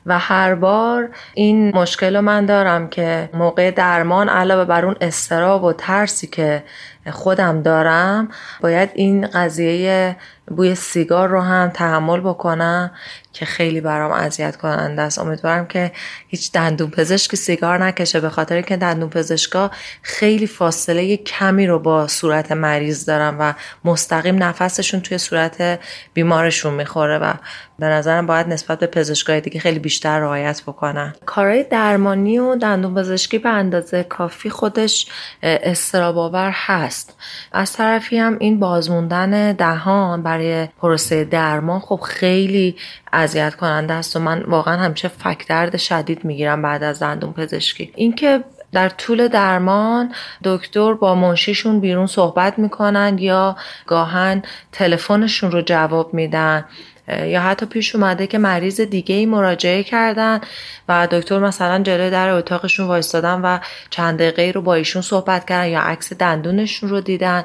و 0.05 0.19
هر 0.19 0.55
بار 0.55 1.09
این 1.33 1.75
مشکل 1.75 2.15
رو 2.15 2.21
من 2.21 2.45
دارم 2.45 2.89
که 2.89 3.29
موقع 3.33 3.71
درمان 3.71 4.29
علاوه 4.29 4.65
بر 4.65 4.85
اون 4.85 4.95
استراب 5.01 5.63
و 5.63 5.73
ترسی 5.73 6.27
که 6.27 6.63
خودم 7.11 7.61
دارم 7.61 8.29
باید 8.61 8.89
این 8.93 9.27
قضیه 9.27 10.15
بوی 10.47 10.75
سیگار 10.75 11.29
رو 11.29 11.41
هم 11.41 11.69
تحمل 11.69 12.19
بکنم 12.19 12.91
که 13.35 13.45
خیلی 13.45 13.81
برام 13.81 14.11
اذیت 14.11 14.55
کننده 14.55 15.01
است. 15.01 15.19
امیدوارم 15.19 15.67
که 15.67 15.91
هیچ 16.27 16.51
دندون 16.51 16.89
پزشک 16.89 17.35
سیگار 17.35 17.83
نکشه. 17.83 18.19
به 18.19 18.29
خاطر 18.29 18.61
که 18.61 18.77
دندون 18.77 19.09
پزشکا 19.09 19.71
خیلی 20.01 20.47
فاصله 20.47 21.17
کمی 21.17 21.67
رو 21.67 21.79
با 21.79 22.07
صورت 22.07 22.51
مریض 22.51 23.05
دارن 23.05 23.37
و 23.39 23.53
مستقیم 23.83 24.43
نفسشون 24.43 24.99
توی 25.01 25.17
صورت 25.17 25.79
بیمارشون 26.13 26.73
می‌خوره 26.73 27.17
و 27.17 27.33
به 27.79 27.85
نظرم 27.85 28.25
باید 28.25 28.47
نسبت 28.47 28.79
به 28.79 28.87
پزشکای 28.87 29.41
دیگه 29.41 29.59
خیلی 29.59 29.79
بیشتر 29.79 30.19
رعایت 30.19 30.61
بکنن. 30.61 31.13
کارهای 31.25 31.63
درمانی 31.63 32.39
و 32.39 32.55
دندون 32.55 32.95
پزشکی 32.95 33.37
به 33.37 33.49
اندازه 33.49 34.03
کافی 34.03 34.49
خودش 34.49 35.07
استراباور 35.43 36.51
هست. 36.55 37.17
از 37.51 37.73
طرفی 37.73 38.17
هم 38.17 38.37
این 38.39 38.59
بازموندن 38.59 39.51
دهان 39.53 40.23
برای 40.23 40.67
پروسه 40.81 41.23
درمان 41.23 41.79
خب 41.79 41.99
خیلی 42.03 42.75
اذیت 43.15 43.55
کننده 43.55 43.93
است 43.93 44.15
و 44.15 44.19
من 44.19 44.43
واقعا 44.43 44.77
همیشه 44.77 45.07
فک 45.07 45.47
درد 45.47 45.77
شدید 45.77 46.25
می‌گیرم 46.25 46.61
بعد 46.61 46.83
از 46.83 47.01
دندون 47.01 47.33
پزشکی. 47.33 47.91
اینکه 47.95 48.43
در 48.71 48.89
طول 48.89 49.27
درمان 49.27 50.13
دکتر 50.43 50.93
با 50.93 51.15
منشیشون 51.15 51.79
بیرون 51.79 52.07
صحبت 52.07 52.59
می‌کنن 52.59 53.17
یا 53.19 53.55
گاهن 53.87 54.43
تلفنشون 54.71 55.51
رو 55.51 55.61
جواب 55.61 56.13
میدن 56.13 56.65
یا 57.07 57.41
حتی 57.41 57.65
پیش 57.65 57.95
اومده 57.95 58.27
که 58.27 58.37
مریض 58.37 58.81
دیگه 58.81 59.15
ای 59.15 59.25
مراجعه 59.25 59.83
کردن 59.83 60.41
و 60.89 61.07
دکتر 61.11 61.39
مثلا 61.39 61.83
جلوی 61.83 62.09
در 62.09 62.29
اتاقشون 62.29 62.87
وایستادن 62.87 63.41
و 63.41 63.59
چند 63.89 64.19
دقیقه 64.19 64.51
رو 64.55 64.61
با 64.61 64.73
ایشون 64.73 65.01
صحبت 65.01 65.45
کردن 65.45 65.69
یا 65.69 65.79
عکس 65.79 66.13
دندونشون 66.13 66.89
رو 66.89 67.01
دیدن. 67.01 67.43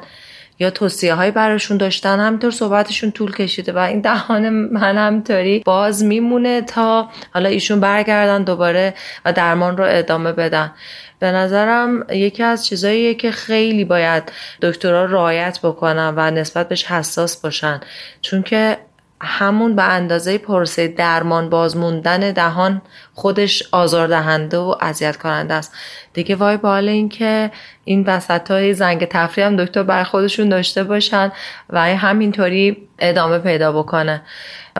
یا 0.61 0.69
توصیه 0.69 1.13
های 1.13 1.31
براشون 1.31 1.77
داشتن 1.77 2.19
همینطور 2.19 2.51
صحبتشون 2.51 3.11
طول 3.11 3.31
کشیده 3.31 3.71
و 3.71 3.77
این 3.77 4.01
دهان 4.01 4.49
من 4.49 4.97
همینطوری 4.97 5.59
باز 5.65 6.03
میمونه 6.03 6.61
تا 6.61 7.09
حالا 7.33 7.49
ایشون 7.49 7.79
برگردن 7.79 8.43
دوباره 8.43 8.93
و 9.25 9.33
درمان 9.33 9.77
رو 9.77 9.85
ادامه 9.87 10.31
بدن. 10.31 10.71
به 11.19 11.31
نظرم 11.31 12.05
یکی 12.09 12.43
از 12.43 12.65
چیزاییه 12.65 13.13
که 13.13 13.31
خیلی 13.31 13.85
باید 13.85 14.31
دکترها 14.61 15.05
رعایت 15.05 15.59
بکنن 15.63 16.13
و 16.15 16.31
نسبت 16.31 16.69
بهش 16.69 16.85
حساس 16.85 17.41
باشن. 17.41 17.79
چون 18.21 18.43
که 18.43 18.77
همون 19.23 19.75
به 19.75 19.83
اندازه 19.83 20.37
پروسه 20.37 20.87
درمان 20.87 21.49
بازموندن 21.49 22.31
دهان 22.31 22.81
خودش 23.13 23.63
آزاردهنده 23.71 24.57
و 24.57 24.75
اذیت 24.81 25.17
کننده 25.17 25.53
است. 25.53 25.75
دیگه 26.13 26.35
وای 26.35 26.57
بال 26.57 26.89
این 26.89 27.09
که 27.09 27.51
این 27.85 28.03
وسط 28.03 28.51
های 28.51 28.73
زنگ 28.73 29.05
تفریح 29.05 29.47
هم 29.47 29.55
دکتر 29.65 29.83
بر 29.83 30.03
خودشون 30.03 30.49
داشته 30.49 30.83
باشن 30.83 31.31
و 31.69 31.81
همینطوری 31.81 32.87
ادامه 32.99 33.39
پیدا 33.39 33.71
بکنه. 33.71 34.21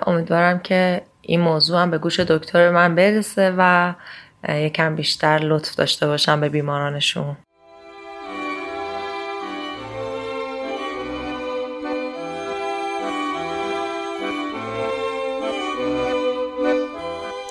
امیدوارم 0.08 0.60
که 0.60 1.02
این 1.22 1.42
موضوع 1.42 1.82
هم 1.82 1.92
به 1.92 1.98
گوش 1.98 2.20
دکتر 2.20 2.72
من 2.72 2.96
برسه 2.96 3.54
و 3.58 3.94
یکم 4.50 4.96
بیشتر 4.96 5.40
لطف 5.40 5.76
داشته 5.76 6.08
باشم 6.08 6.42
به 6.42 6.50
بیمارانشون. 6.50 7.38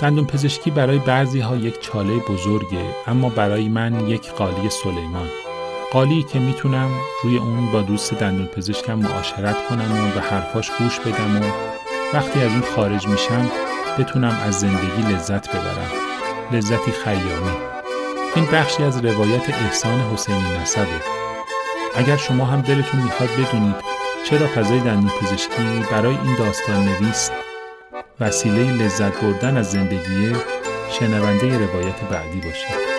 دندون 0.01 0.27
پزشکی 0.27 0.71
برای 0.71 0.99
بعضی 0.99 1.41
ها 1.41 1.57
یک 1.57 1.81
چاله 1.81 2.17
بزرگه 2.17 2.85
اما 3.07 3.29
برای 3.29 3.69
من 3.69 4.09
یک 4.09 4.31
قالی 4.31 4.71
سلیمان. 4.71 5.29
قالی 5.93 6.23
که 6.23 6.39
می‌تونم 6.39 6.91
روی 7.25 7.39
اون 7.39 7.73
با 7.73 7.83
دوست 7.83 8.15
دندون 8.15 8.47
پزشکم 8.47 8.95
معاشرت 8.95 9.69
کنم 9.69 10.09
و 10.09 10.15
به 10.15 10.21
حرفاش 10.21 10.71
گوش 10.71 11.01
بدم 11.01 11.37
و 11.37 11.45
وقتی 12.15 12.41
از 12.41 12.51
اون 12.51 12.63
خارج 12.77 13.07
میشم 13.09 13.51
بتونم 13.99 14.41
از 14.47 14.61
زندگی 14.61 15.13
لذت 15.13 15.51
ببرم. 15.51 15.91
لذتی 16.53 16.93
خیامی. 16.93 17.57
این 18.37 18.47
بخشی 18.53 18.83
از 18.83 19.05
روایت 19.05 19.49
احسان 19.49 20.01
حسینی 20.01 20.59
نسبه. 20.63 20.87
اگر 21.97 22.17
شما 22.17 22.45
هم 22.45 22.61
دلتون 22.61 23.03
می‌خواد 23.03 23.31
بدونید 23.31 23.77
چرا 24.31 24.47
فضای 24.47 24.81
دندون 24.81 25.11
پزشکی 25.21 25.85
برای 25.93 26.17
این 26.25 26.37
داستان 26.39 26.85
نویس 26.85 27.31
وسیله 28.21 28.73
لذت 28.73 29.21
بردن 29.21 29.57
از 29.57 29.71
زندگی 29.71 30.33
شنونده 30.91 31.59
روایت 31.59 32.01
بعدی 32.11 32.41
باشید. 32.41 32.90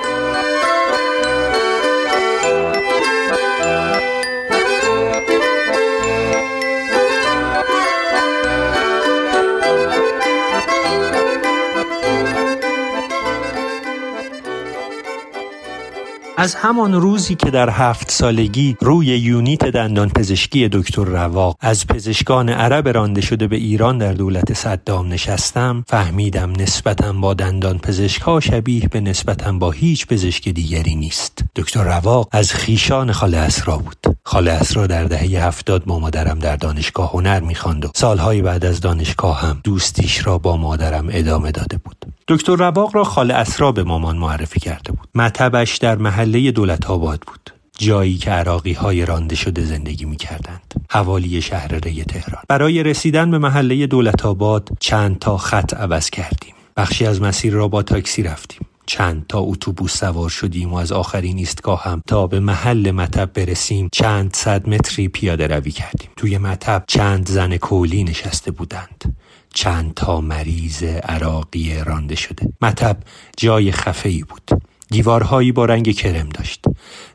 از 16.42 16.56
همان 16.56 16.94
روزی 16.94 17.36
که 17.36 17.52
در 17.52 17.70
هفت 17.70 18.12
سالگی 18.12 18.78
روی 18.82 19.06
یونیت 19.06 19.66
دندان 19.66 20.10
پزشکی 20.10 20.70
دکتر 20.72 21.04
رواق 21.04 21.58
از 21.60 21.88
پزشکان 21.88 22.50
عرب 22.50 22.88
رانده 22.88 23.22
شده 23.22 23.48
به 23.48 23.56
ایران 23.56 23.98
در 23.98 24.14
دولت 24.14 24.54
صدام 24.54 25.08
نشستم 25.08 25.84
فهمیدم 25.88 26.52
نسبتم 26.52 27.22
با 27.22 27.34
دندان 27.34 27.78
پزشک 27.78 28.22
ها 28.22 28.40
شبیه 28.40 28.88
به 28.88 29.02
نسبتم 29.02 29.60
با 29.60 29.72
هیچ 29.72 30.08
پزشک 30.08 30.50
دیگری 30.50 30.96
نیست. 30.96 31.44
دکتر 31.56 31.84
رواق 31.84 32.28
از 32.32 32.54
خیشان 32.54 33.12
خاله 33.12 33.38
اسرا 33.38 33.78
بود. 33.78 34.18
خاله 34.24 34.52
اسرا 34.52 34.88
در 34.88 35.04
دهه 35.04 35.46
هفتاد 35.46 35.86
با 35.86 36.00
مادرم 36.00 36.40
در 36.40 36.56
دانشگاه 36.56 37.12
هنر 37.12 37.40
می‌خواند 37.40 37.86
و 37.86 37.92
سالهای 37.96 38.42
بعد 38.42 38.66
از 38.66 38.82
دانشگاه 38.82 39.42
هم 39.42 39.62
دوستیش 39.64 40.28
را 40.28 40.38
با 40.38 40.58
مادرم 40.58 41.08
ادامه 41.12 41.52
داده 41.52 41.78
بود. 41.78 42.21
دکتر 42.32 42.56
رواق 42.56 42.96
را 42.96 43.04
خاله 43.04 43.34
اسرا 43.34 43.72
به 43.72 43.84
مامان 43.84 44.18
معرفی 44.18 44.60
کرده 44.60 44.92
بود 44.92 45.10
مطبش 45.16 45.78
در 45.78 45.98
محله 45.98 46.52
دولت 46.52 46.90
آباد 46.90 47.24
بود 47.28 47.50
جایی 47.78 48.18
که 48.18 48.32
عراقی 48.32 48.74
های 48.74 49.06
رانده 49.06 49.36
شده 49.36 49.66
زندگی 49.66 50.06
می 50.06 50.16
کردند. 50.16 50.74
حوالی 50.90 51.42
شهر 51.42 51.68
ری 51.68 52.04
تهران. 52.04 52.44
برای 52.50 52.84
رسیدن 52.84 53.32
به 53.32 53.38
محله 53.38 53.88
دولت 53.88 54.26
آباد 54.26 54.70
چند 54.80 55.20
تا 55.20 55.38
خط 55.38 55.74
عوض 55.74 56.10
کردیم. 56.10 56.54
بخشی 56.78 57.06
از 57.06 57.22
مسیر 57.22 57.54
را 57.54 57.68
با 57.68 57.84
تاکسی 57.84 58.24
رفتیم. 58.24 58.68
چند 58.86 59.26
تا 59.30 59.40
اتوبوس 59.40 59.98
سوار 59.98 60.30
شدیم 60.30 60.74
و 60.74 60.76
از 60.76 60.92
آخرین 60.92 61.38
ایستگاه 61.38 61.84
هم 61.84 62.02
تا 62.08 62.28
به 62.28 62.40
محل 62.40 62.92
مطب 62.92 63.34
برسیم 63.34 63.90
چند 63.92 64.36
صد 64.36 64.70
متری 64.70 65.08
پیاده 65.08 65.48
روی 65.48 65.72
کردیم 65.72 66.10
توی 66.16 66.38
مطب 66.38 66.84
چند 66.88 67.30
زن 67.30 67.58
کولی 67.58 68.04
نشسته 68.04 68.52
بودند 68.52 69.16
چند 69.54 69.94
تا 69.94 70.22
مریض 70.22 70.84
عراقی 70.84 71.76
رانده 71.86 72.16
شده. 72.16 72.54
مطب 72.62 72.98
جای 73.38 73.72
خفه 73.72 74.24
بود. 74.30 74.62
دیوارهایی 74.90 75.52
با 75.52 75.66
رنگ 75.66 75.92
کرم 75.92 76.30
داشت. 76.30 76.66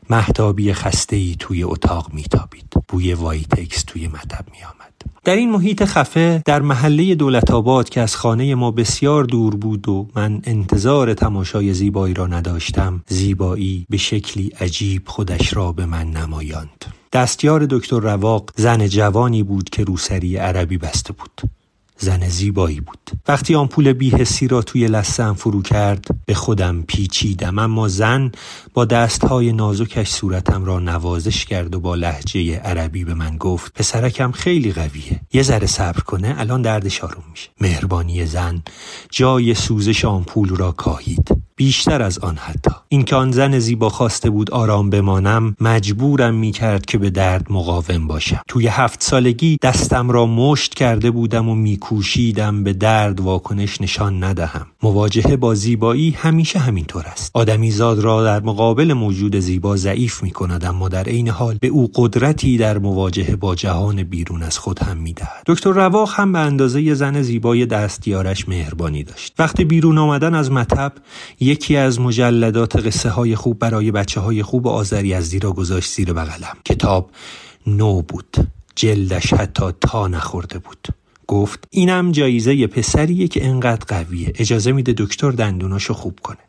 مهتابی 0.09 0.73
خسته 0.73 1.15
ای 1.15 1.35
توی 1.39 1.63
اتاق 1.63 2.13
میتابید. 2.13 2.73
بوی 2.87 3.13
وایتکس 3.13 3.83
توی 3.83 4.07
مطب 4.07 4.45
میآمد. 4.51 4.77
در 5.23 5.35
این 5.35 5.51
محیط 5.51 5.83
خفه 5.85 6.41
در 6.45 6.61
محله 6.61 7.15
دولت 7.15 7.51
آباد 7.51 7.89
که 7.89 8.01
از 8.01 8.15
خانه 8.15 8.55
ما 8.55 8.71
بسیار 8.71 9.23
دور 9.23 9.55
بود 9.55 9.89
و 9.89 10.07
من 10.15 10.41
انتظار 10.43 11.13
تماشای 11.13 11.73
زیبایی 11.73 12.13
را 12.13 12.27
نداشتم 12.27 13.03
زیبایی 13.07 13.85
به 13.89 13.97
شکلی 13.97 14.47
عجیب 14.59 15.01
خودش 15.05 15.53
را 15.53 15.71
به 15.71 15.85
من 15.85 16.11
نمایاند. 16.11 16.85
دستیار 17.13 17.67
دکتر 17.69 17.99
رواق 17.99 18.51
زن 18.55 18.87
جوانی 18.87 19.43
بود 19.43 19.69
که 19.69 19.83
روسری 19.83 20.37
عربی 20.37 20.77
بسته 20.77 21.13
بود. 21.13 21.56
زن 21.99 22.29
زیبایی 22.29 22.79
بود. 22.79 23.11
وقتی 23.27 23.55
آمپول 23.55 23.93
بیهسی 23.93 24.47
را 24.47 24.61
توی 24.61 24.87
لسم 24.87 25.33
فرو 25.33 25.61
کرد 25.61 26.07
به 26.25 26.33
خودم 26.33 26.81
پیچیدم 26.81 27.59
اما 27.59 27.87
زن 27.87 28.31
با 28.77 28.85
دستهای 28.85 29.53
نازکش 29.53 30.09
صورتم 30.09 30.65
را 30.65 30.79
نوازش 30.79 31.45
کرد 31.45 31.75
و 31.75 31.79
با 31.79 31.95
لحجه 31.95 32.57
عربی 32.57 33.03
به 33.03 33.13
من 33.13 33.37
گفت 33.37 33.73
پسرکم 33.73 34.31
خیلی 34.31 34.71
قویه 34.71 35.21
یه 35.33 35.43
ذره 35.43 35.67
صبر 35.67 35.99
کنه 35.99 36.35
الان 36.37 36.61
دردش 36.61 37.03
آروم 37.03 37.23
میشه. 37.31 37.49
مهربانی 37.61 38.25
زن 38.25 38.63
جای 39.09 39.53
سوزش 39.53 40.05
آمپول 40.05 40.49
را 40.49 40.71
کاهید. 40.71 41.47
بیشتر 41.55 42.01
از 42.01 42.19
آن 42.19 42.37
حتی. 42.37 42.71
اینکه 42.89 43.15
آن 43.15 43.31
زن 43.31 43.59
زیبا 43.59 43.89
خواسته 43.89 44.29
بود 44.29 44.51
آرام 44.51 44.89
بمانم 44.89 45.55
مجبورم 45.61 46.35
می 46.35 46.51
کرد 46.51 46.85
که 46.85 46.97
به 46.97 47.09
درد 47.09 47.45
مقاوم 47.49 48.07
باشم. 48.07 48.41
توی 48.47 48.67
هفت 48.67 49.03
سالگی 49.03 49.57
دستم 49.61 50.11
را 50.11 50.25
مشت 50.25 50.73
کرده 50.73 51.11
بودم 51.11 51.49
و 51.49 51.55
میکوشیدم 51.55 52.63
به 52.63 52.73
درد 52.73 53.19
واکنش 53.19 53.81
نشان 53.81 54.23
ندهم. 54.23 54.67
مواجهه 54.83 55.35
با 55.35 55.55
زیبایی 55.55 56.11
همیشه 56.11 56.59
همینطور 56.59 57.05
است. 57.05 57.31
آدمی 57.33 57.71
زاد 57.71 57.99
را 57.99 58.23
در 58.23 58.39
مقابل 58.39 58.66
موجود 58.93 59.39
زیبا 59.39 59.75
ضعیف 59.75 60.23
می 60.23 60.31
کند 60.31 60.65
اما 60.65 60.89
در 60.89 61.03
عین 61.03 61.29
حال 61.29 61.57
به 61.61 61.67
او 61.67 61.91
قدرتی 61.95 62.57
در 62.57 62.77
مواجهه 62.77 63.35
با 63.35 63.55
جهان 63.55 64.03
بیرون 64.03 64.43
از 64.43 64.57
خود 64.57 64.79
هم 64.79 64.97
می 64.97 65.13
دهد 65.13 65.43
دکتر 65.45 65.71
رواق 65.71 66.13
هم 66.15 66.31
به 66.31 66.39
اندازه 66.39 66.93
زن 66.93 67.21
زیبای 67.21 67.65
دستیارش 67.65 68.49
مهربانی 68.49 69.03
داشت. 69.03 69.33
وقتی 69.39 69.65
بیرون 69.65 69.97
آمدن 69.97 70.35
از 70.35 70.51
مطب 70.51 70.93
یکی 71.39 71.75
از 71.75 71.99
مجلدات 71.99 72.75
قصه 72.75 73.09
های 73.09 73.35
خوب 73.35 73.59
برای 73.59 73.91
بچه 73.91 74.19
های 74.19 74.43
خوب 74.43 74.67
آذری 74.67 75.13
از 75.13 75.35
را 75.35 75.51
گذاشت 75.51 75.91
زیر 75.93 76.13
بغلم. 76.13 76.57
کتاب 76.65 77.11
نو 77.67 78.01
بود. 78.01 78.37
جلدش 78.75 79.33
حتی 79.33 79.65
تا 79.81 80.07
نخورده 80.07 80.59
بود. 80.59 80.87
گفت 81.27 81.67
اینم 81.71 82.11
جایزه 82.11 82.67
پسریه 82.67 83.27
که 83.27 83.45
انقدر 83.45 83.85
قویه. 83.87 84.33
اجازه 84.35 84.71
میده 84.71 84.93
دکتر 84.97 85.31
دندوناشو 85.31 85.93
خوب 85.93 86.19
کنه. 86.23 86.46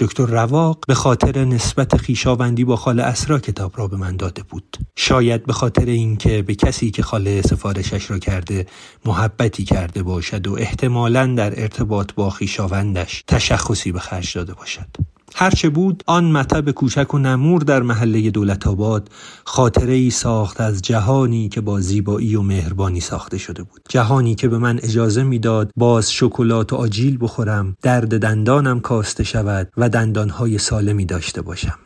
دکتر 0.00 0.26
رواق 0.26 0.84
به 0.88 0.94
خاطر 0.94 1.44
نسبت 1.44 1.96
خیشاوندی 1.96 2.64
با 2.64 2.76
خاله 2.76 3.02
اسرا 3.02 3.38
کتاب 3.38 3.72
را 3.76 3.88
به 3.88 3.96
من 3.96 4.16
داده 4.16 4.42
بود. 4.42 4.76
شاید 4.96 5.46
به 5.46 5.52
خاطر 5.52 5.84
اینکه 5.84 6.42
به 6.42 6.54
کسی 6.54 6.90
که 6.90 7.02
خاله 7.02 7.42
سفارشش 7.42 8.10
را 8.10 8.18
کرده 8.18 8.66
محبتی 9.04 9.64
کرده 9.64 10.02
باشد 10.02 10.46
و 10.46 10.54
احتمالا 10.54 11.26
در 11.26 11.60
ارتباط 11.60 12.12
با 12.12 12.30
خیشاوندش 12.30 13.24
تشخصی 13.26 13.92
به 13.92 13.98
خرج 13.98 14.34
داده 14.34 14.54
باشد. 14.54 15.17
هرچه 15.34 15.68
بود 15.68 16.02
آن 16.06 16.30
مطب 16.30 16.70
کوچک 16.70 17.14
و 17.14 17.18
نمور 17.18 17.62
در 17.62 17.82
محله 17.82 18.30
دولت 18.30 18.66
آباد 18.66 19.10
خاطره 19.44 19.92
ای 19.92 20.10
ساخت 20.10 20.60
از 20.60 20.82
جهانی 20.82 21.48
که 21.48 21.60
با 21.60 21.80
زیبایی 21.80 22.36
و 22.36 22.42
مهربانی 22.42 23.00
ساخته 23.00 23.38
شده 23.38 23.62
بود 23.62 23.80
جهانی 23.88 24.34
که 24.34 24.48
به 24.48 24.58
من 24.58 24.78
اجازه 24.82 25.22
می‌داد 25.22 25.70
باز 25.76 26.12
شکلات 26.12 26.72
و 26.72 26.76
آجیل 26.76 27.18
بخورم 27.20 27.76
درد 27.82 28.18
دندانم 28.18 28.80
کاسته 28.80 29.24
شود 29.24 29.72
و 29.76 29.88
دندانهای 29.88 30.58
سالمی 30.58 31.04
داشته 31.04 31.42
باشم 31.42 31.78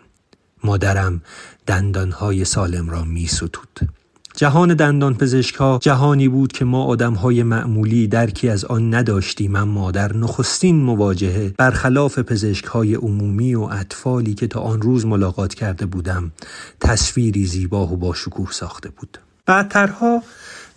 مادرم 0.65 1.23
دندانهای 1.67 2.45
سالم 2.45 2.91
را 2.91 3.05
می 3.05 3.27
ستود. 3.27 4.02
جهان 4.37 4.75
دندان 4.75 5.15
پزشک 5.15 5.55
ها 5.55 5.79
جهانی 5.83 6.29
بود 6.29 6.53
که 6.53 6.65
ما 6.65 6.85
آدم 6.85 7.15
های 7.15 7.43
معمولی 7.43 8.07
درکی 8.07 8.49
از 8.49 8.65
آن 8.65 8.95
نداشتیم 8.95 9.57
اما 9.57 9.91
در 9.91 10.17
نخستین 10.17 10.77
مواجهه 10.83 11.55
برخلاف 11.59 12.19
پزشک 12.19 12.65
های 12.65 12.95
عمومی 12.95 13.55
و 13.55 13.61
اطفالی 13.61 14.35
که 14.35 14.47
تا 14.47 14.61
آن 14.61 14.83
روز 14.83 15.07
ملاقات 15.07 15.55
کرده 15.55 15.87
بودم 15.87 16.33
تصویری 16.81 17.47
زیبا 17.47 17.87
و 17.87 17.97
با 17.97 18.15
شکوه 18.15 18.53
ساخته 18.53 18.89
بود. 18.89 19.19
بعدترها 19.47 20.23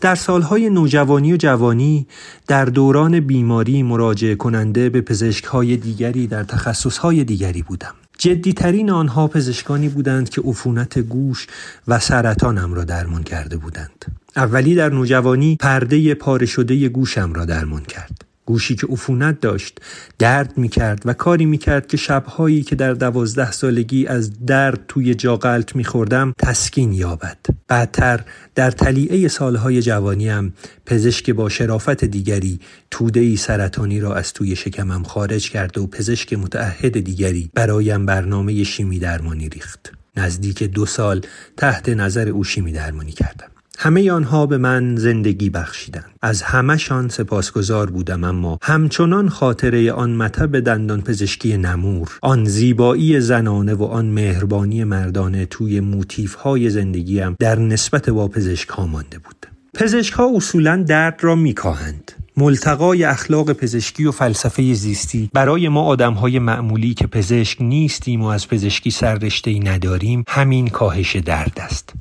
در 0.01 0.15
سالهای 0.15 0.69
نوجوانی 0.69 1.33
و 1.33 1.37
جوانی 1.37 2.07
در 2.47 2.65
دوران 2.65 3.19
بیماری 3.19 3.83
مراجعه 3.83 4.35
کننده 4.35 4.89
به 4.89 5.01
پزشک 5.01 5.43
های 5.43 5.77
دیگری 5.77 6.27
در 6.27 6.43
تخصص 6.43 6.97
های 6.97 7.23
دیگری 7.23 7.61
بودم. 7.61 7.93
جدیترین 8.17 8.89
آنها 8.89 9.27
پزشکانی 9.27 9.89
بودند 9.89 10.29
که 10.29 10.41
عفونت 10.41 10.99
گوش 10.99 11.47
و 11.87 11.99
سرطانم 11.99 12.73
را 12.73 12.83
درمان 12.83 13.23
کرده 13.23 13.57
بودند. 13.57 14.05
اولی 14.35 14.75
در 14.75 14.89
نوجوانی 14.89 15.55
پرده 15.59 16.15
پاره 16.15 16.45
شده 16.45 16.89
گوشم 16.89 17.33
را 17.33 17.45
درمان 17.45 17.83
کرد. 17.83 18.25
گوشی 18.45 18.75
که 18.75 18.87
عفونت 18.87 19.41
داشت 19.41 19.81
درد 20.19 20.57
می 20.57 20.69
کرد 20.69 21.01
و 21.05 21.13
کاری 21.13 21.45
می 21.45 21.57
کرد 21.57 21.87
که 21.87 21.97
شبهایی 21.97 22.63
که 22.63 22.75
در 22.75 22.93
دوازده 22.93 23.51
سالگی 23.51 24.07
از 24.07 24.45
درد 24.45 24.79
توی 24.87 25.15
جا 25.15 25.37
غلط 25.37 25.75
می 25.75 25.83
خوردم 25.83 26.33
تسکین 26.39 26.93
یابد. 26.93 27.37
بعدتر 27.67 28.19
در 28.55 28.71
تلیعه 28.71 29.27
سالهای 29.27 29.81
جوانیم 29.81 30.53
پزشک 30.85 31.29
با 31.29 31.49
شرافت 31.49 32.05
دیگری 32.05 32.59
توده 32.91 33.19
ای 33.19 33.35
سرطانی 33.35 33.99
را 33.99 34.15
از 34.15 34.33
توی 34.33 34.55
شکمم 34.55 35.03
خارج 35.03 35.49
کرد 35.49 35.77
و 35.77 35.87
پزشک 35.87 36.33
متعهد 36.33 36.99
دیگری 36.99 37.49
برایم 37.53 38.05
برنامه 38.05 38.63
شیمی 38.63 38.99
درمانی 38.99 39.49
ریخت. 39.49 39.91
نزدیک 40.17 40.63
دو 40.63 40.85
سال 40.85 41.21
تحت 41.57 41.89
نظر 41.89 42.29
او 42.29 42.43
شیمی 42.43 42.71
درمانی 42.71 43.11
کردم. 43.11 43.54
همه 43.77 44.11
آنها 44.11 44.45
به 44.45 44.57
من 44.57 44.95
زندگی 44.95 45.49
بخشیدند. 45.49 46.05
از 46.21 46.41
همهشان 46.41 47.09
سپاسگزار 47.09 47.89
بودم 47.89 48.23
اما 48.23 48.59
همچنان 48.61 49.29
خاطره 49.29 49.91
آن 49.91 50.15
مطب 50.15 50.59
دندان 50.59 51.01
پزشکی 51.01 51.57
نمور 51.57 52.17
آن 52.21 52.45
زیبایی 52.45 53.19
زنانه 53.19 53.73
و 53.73 53.83
آن 53.83 54.05
مهربانی 54.05 54.83
مردانه 54.83 55.45
توی 55.45 55.79
موتیف 55.79 56.33
های 56.33 56.69
زندگیم 56.69 57.35
در 57.39 57.59
نسبت 57.59 58.09
با 58.09 58.27
پزشک 58.27 58.69
ها 58.69 58.85
مانده 58.85 59.19
بود. 59.19 59.47
پزشک 59.73 60.13
ها 60.13 60.31
اصولا 60.35 60.83
درد 60.87 61.19
را 61.21 61.35
میکاهند. 61.35 62.11
ملتقای 62.37 63.03
اخلاق 63.03 63.53
پزشکی 63.53 64.05
و 64.05 64.11
فلسفه 64.11 64.73
زیستی. 64.73 65.29
برای 65.33 65.69
ما 65.69 65.81
آدم 65.81 66.13
های 66.13 66.39
معمولی 66.39 66.93
که 66.93 67.07
پزشک 67.07 67.61
نیستیم 67.61 68.21
و 68.21 68.25
از 68.25 68.47
پزشکی 68.47 68.91
سررشته 68.91 69.51
ای 69.51 69.59
نداریم 69.59 70.23
همین 70.27 70.67
کاهش 70.67 71.15
درد 71.15 71.59
است. 71.59 71.93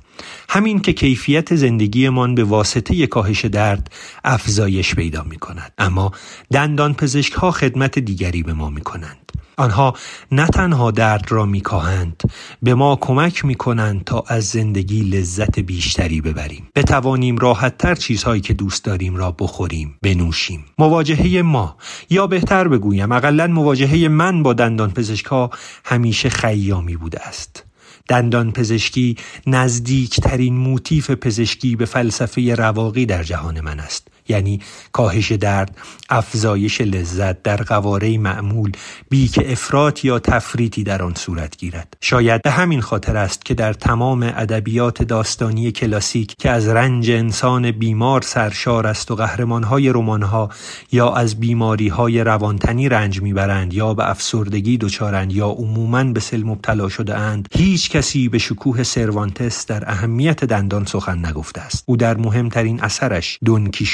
همین 0.48 0.80
که 0.80 0.92
کیفیت 0.92 1.54
زندگیمان 1.54 2.34
به 2.34 2.44
واسطه 2.44 3.06
کاهش 3.06 3.44
درد 3.44 3.90
افزایش 4.24 4.94
پیدا 4.94 5.22
می 5.22 5.36
کند 5.36 5.72
اما 5.78 6.12
دندان 6.52 6.94
پزشک 6.94 7.32
ها 7.32 7.50
خدمت 7.50 7.98
دیگری 7.98 8.42
به 8.42 8.52
ما 8.52 8.70
می 8.70 8.80
کنند 8.80 9.32
آنها 9.56 9.94
نه 10.32 10.46
تنها 10.46 10.90
درد 10.90 11.24
را 11.28 11.46
میکاهند 11.46 12.22
به 12.62 12.74
ما 12.74 12.96
کمک 12.96 13.44
می 13.44 13.54
کنند 13.54 14.04
تا 14.04 14.24
از 14.28 14.44
زندگی 14.44 15.02
لذت 15.02 15.58
بیشتری 15.58 16.20
ببریم. 16.20 16.68
بتوانیم 16.74 17.36
راحتتر 17.36 17.94
چیزهایی 17.94 18.40
که 18.40 18.54
دوست 18.54 18.84
داریم 18.84 19.16
را 19.16 19.30
بخوریم 19.30 19.98
بنوشیم. 20.02 20.64
مواجهه 20.78 21.42
ما 21.42 21.76
یا 22.10 22.26
بهتر 22.26 22.68
بگویم 22.68 23.12
اقلا 23.12 23.46
مواجهه 23.46 24.08
من 24.08 24.42
با 24.42 24.52
دندان 24.52 24.90
پزشک 24.90 25.26
ها 25.26 25.50
همیشه 25.84 26.28
خیامی 26.28 26.96
بوده 26.96 27.28
است. 27.28 27.64
دندان 28.08 28.52
پزشکی 28.52 29.16
نزدیکترین 29.46 30.56
موتیف 30.56 31.10
پزشکی 31.10 31.76
به 31.76 31.84
فلسفه 31.84 32.54
رواقی 32.54 33.06
در 33.06 33.22
جهان 33.22 33.60
من 33.60 33.80
است. 33.80 34.08
یعنی 34.28 34.60
کاهش 34.92 35.32
درد 35.32 35.78
افزایش 36.10 36.80
لذت 36.80 37.42
در 37.42 37.56
قواره 37.56 38.18
معمول 38.18 38.72
بی 39.10 39.28
که 39.28 39.52
افراط 39.52 40.04
یا 40.04 40.18
تفریطی 40.18 40.84
در 40.84 41.02
آن 41.02 41.14
صورت 41.14 41.56
گیرد. 41.56 41.94
شاید 42.00 42.42
به 42.42 42.50
همین 42.50 42.80
خاطر 42.80 43.16
است 43.16 43.44
که 43.44 43.54
در 43.54 43.72
تمام 43.72 44.22
ادبیات 44.22 45.02
داستانی 45.02 45.72
کلاسیک 45.72 46.34
که 46.38 46.50
از 46.50 46.68
رنج 46.68 47.10
انسان 47.10 47.70
بیمار 47.70 48.22
سرشار 48.22 48.86
است 48.86 49.10
و 49.10 49.14
قهرمانهای 49.14 49.88
رمانها 49.88 50.50
یا 50.92 51.12
از 51.12 51.40
بیماریهای 51.40 52.24
روانتنی 52.24 52.88
رنج 52.88 53.22
می‌برند 53.22 53.74
یا 53.74 53.94
به 53.94 54.10
افسردگی 54.10 54.78
دچارند 54.78 55.32
یا 55.32 55.48
عموما 55.48 56.04
به 56.04 56.20
سل 56.20 56.42
مبتلا 56.42 56.88
شده 56.88 57.16
اند 57.16 57.48
هیچ 57.52 57.90
کسی 57.90 58.28
به 58.28 58.38
شکوه 58.38 58.82
سروانتس 58.82 59.66
در 59.66 59.90
اهمیت 59.90 60.44
دندان 60.44 60.84
سخن 60.84 61.26
نگفته 61.26 61.60
است. 61.60 61.84
او 61.86 61.96
در 61.96 62.16
مهمترین 62.16 62.82
اثرش 62.82 63.38
دونکی 63.44 63.86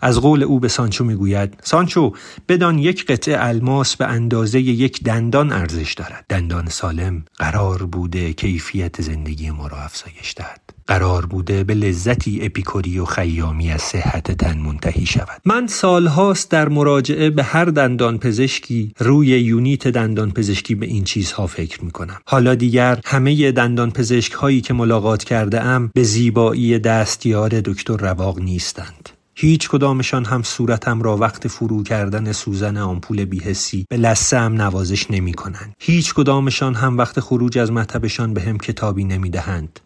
از 0.00 0.20
قول 0.20 0.42
او 0.42 0.60
به 0.60 0.68
سانچو 0.68 1.04
می‌گوید 1.04 1.54
سانچو 1.62 2.12
بدان 2.48 2.78
یک 2.78 3.06
قطعه 3.06 3.36
الماس 3.38 3.96
به 3.96 4.06
اندازه 4.06 4.60
یک 4.60 5.02
دندان 5.02 5.52
ارزش 5.52 5.94
دارد. 5.94 6.24
دندان 6.28 6.68
سالم 6.68 7.24
قرار 7.38 7.82
بوده 7.82 8.32
کیفیت 8.32 9.02
زندگی 9.02 9.50
ما 9.50 9.66
را 9.66 9.76
افزایش 9.76 10.34
دهد. 10.36 10.60
قرار 10.86 11.26
بوده 11.26 11.64
به 11.64 11.74
لذتی 11.74 12.38
اپیکوری 12.42 12.98
و 12.98 13.04
خیامی 13.04 13.70
از 13.70 13.82
صحت 13.82 14.32
تن 14.32 14.58
منتهی 14.58 15.06
شود. 15.06 15.40
من 15.44 15.66
سالهاست 15.66 16.50
در 16.50 16.68
مراجعه 16.68 17.30
به 17.30 17.42
هر 17.42 17.64
دندان 17.64 18.18
پزشکی 18.18 18.92
روی 18.98 19.26
یونیت 19.26 19.88
دندان 19.88 20.30
پزشکی 20.30 20.74
به 20.74 20.86
این 20.86 21.04
چیزها 21.04 21.46
فکر 21.46 21.84
می 21.84 21.90
کنم 21.90 22.20
حالا 22.26 22.54
دیگر 22.54 23.00
همه 23.04 23.52
دندان 23.52 23.90
پزشک 23.90 24.32
هایی 24.32 24.60
که 24.60 24.74
ملاقات 24.74 25.24
کرده 25.24 25.60
ام 25.60 25.90
به 25.94 26.02
زیبایی 26.02 26.78
دستیار 26.78 27.48
دکتر 27.48 27.96
رواق 27.96 28.40
نیستند. 28.40 29.15
هیچ 29.38 29.68
کدامشان 29.68 30.24
هم 30.24 30.42
صورتم 30.42 31.02
را 31.02 31.16
وقت 31.16 31.48
فرو 31.48 31.82
کردن 31.82 32.32
سوزن 32.32 32.76
آمپول 32.76 33.24
بیهسی 33.24 33.86
به 33.90 33.96
لسه 33.96 34.38
هم 34.38 34.62
نوازش 34.62 35.10
نمی 35.10 35.32
کنند. 35.32 35.74
هیچ 35.78 36.14
کدامشان 36.14 36.74
هم 36.74 36.98
وقت 36.98 37.20
خروج 37.20 37.58
از 37.58 37.72
مطبشان 37.72 38.34
به 38.34 38.42
هم 38.42 38.58
کتابی 38.58 39.04
نمی 39.04 39.30
دهند. 39.30 39.80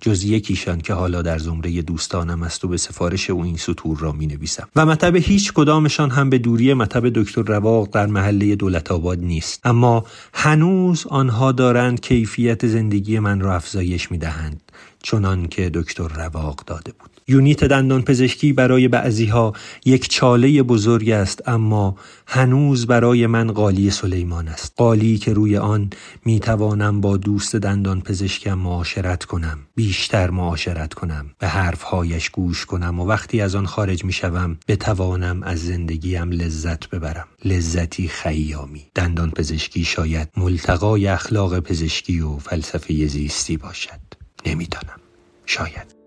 جز 0.00 0.24
یکیشان 0.24 0.80
که 0.80 0.94
حالا 0.94 1.22
در 1.22 1.38
زمره 1.38 1.82
دوستانم 1.82 2.42
است 2.42 2.64
و 2.64 2.68
به 2.68 2.76
سفارش 2.76 3.30
او 3.30 3.42
این 3.42 3.56
سطور 3.56 3.98
را 3.98 4.12
می 4.12 4.26
نویسم 4.26 4.68
و 4.76 4.86
مطب 4.86 5.16
هیچ 5.16 5.52
کدامشان 5.52 6.10
هم 6.10 6.30
به 6.30 6.38
دوری 6.38 6.74
مطب 6.74 7.08
دکتر 7.08 7.42
رواق 7.42 7.88
در 7.90 8.06
محله 8.06 8.56
دولت 8.56 8.92
آباد 8.92 9.18
نیست 9.18 9.60
اما 9.64 10.04
هنوز 10.34 11.06
آنها 11.06 11.52
دارند 11.52 12.00
کیفیت 12.00 12.66
زندگی 12.66 13.18
من 13.18 13.40
را 13.40 13.54
افزایش 13.54 14.10
می 14.10 14.18
دهند 14.18 14.72
چنان 15.02 15.48
که 15.48 15.70
دکتر 15.74 16.08
رواق 16.08 16.62
داده 16.66 16.92
بود 16.98 17.11
یونیت 17.32 17.64
دندان 17.64 18.02
پزشکی 18.02 18.52
برای 18.52 18.88
بعضی 18.88 19.26
ها 19.26 19.52
یک 19.84 20.08
چاله 20.08 20.62
بزرگ 20.62 21.10
است 21.10 21.48
اما 21.48 21.96
هنوز 22.26 22.86
برای 22.86 23.26
من 23.26 23.52
قالی 23.52 23.90
سلیمان 23.90 24.48
است. 24.48 24.74
قالی 24.76 25.18
که 25.18 25.32
روی 25.32 25.56
آن 25.56 25.90
می 26.24 26.40
توانم 26.40 27.00
با 27.00 27.16
دوست 27.16 27.56
دندان 27.56 28.00
پزشکم 28.00 28.54
معاشرت 28.54 29.24
کنم 29.24 29.58
بیشتر 29.74 30.30
معاشرت 30.30 30.94
کنم 30.94 31.30
به 31.38 31.48
حرفهایش 31.48 32.30
گوش 32.30 32.66
کنم 32.66 33.00
و 33.00 33.06
وقتی 33.06 33.40
از 33.40 33.54
آن 33.54 33.66
خارج 33.66 34.04
می 34.04 34.12
شوم 34.12 34.56
بتوانم 34.68 35.42
از 35.42 35.58
زندگیم 35.66 36.30
لذت 36.30 36.90
ببرم. 36.90 37.28
لذتی 37.44 38.08
خیامی. 38.08 38.86
دندان 38.94 39.30
پزشکی 39.30 39.84
شاید 39.84 40.28
ملتقای 40.36 41.06
اخلاق 41.06 41.60
پزشکی 41.60 42.20
و 42.20 42.36
فلسفه 42.36 43.06
زیستی 43.06 43.56
باشد. 43.56 44.00
نمی‌دانم. 44.46 45.00
شاید. 45.46 46.01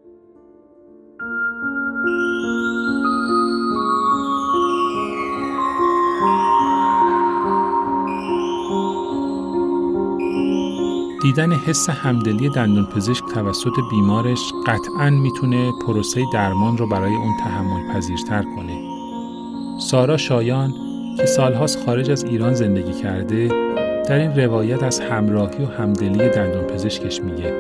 دیدن 11.26 11.52
حس 11.54 11.90
همدلی 11.90 12.50
دندان 12.50 12.86
پزشک 12.86 13.24
توسط 13.34 13.72
بیمارش 13.92 14.54
قطعا 14.68 15.10
می‌تونه 15.10 15.72
پروسه 15.88 16.24
درمان 16.34 16.78
رو 16.78 16.88
برای 16.88 17.16
اون 17.16 17.38
تحمل 17.40 17.94
پذیرتر 17.94 18.44
کنه. 18.44 18.82
سارا 19.80 20.18
شایان 20.18 20.74
که 21.18 21.26
سالهاست 21.26 21.86
خارج 21.86 22.12
از 22.12 22.24
ایران 22.24 22.54
زندگی 22.54 22.94
کرده 22.94 23.48
در 24.08 24.16
این 24.16 24.36
روایت 24.36 24.84
از 24.84 25.00
همراهی 25.00 25.64
و 25.64 25.68
همدلی 25.68 26.30
دندان 26.30 26.64
پزشکش 26.64 27.22
میگه 27.22 27.54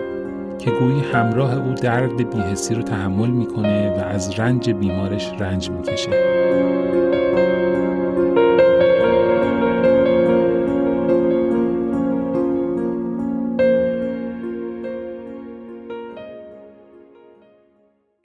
که 0.60 0.72
گویی 0.72 1.02
همراه 1.14 1.58
او 1.58 1.74
درد 1.74 2.30
بیهسی 2.36 2.76
رو 2.76 2.82
تحمل 2.82 3.30
می‌کنه 3.30 3.90
و 3.90 4.00
از 4.00 4.40
رنج 4.40 4.70
بیمارش 4.70 5.32
رنج 5.40 5.70
می‌کشه. 5.70 6.35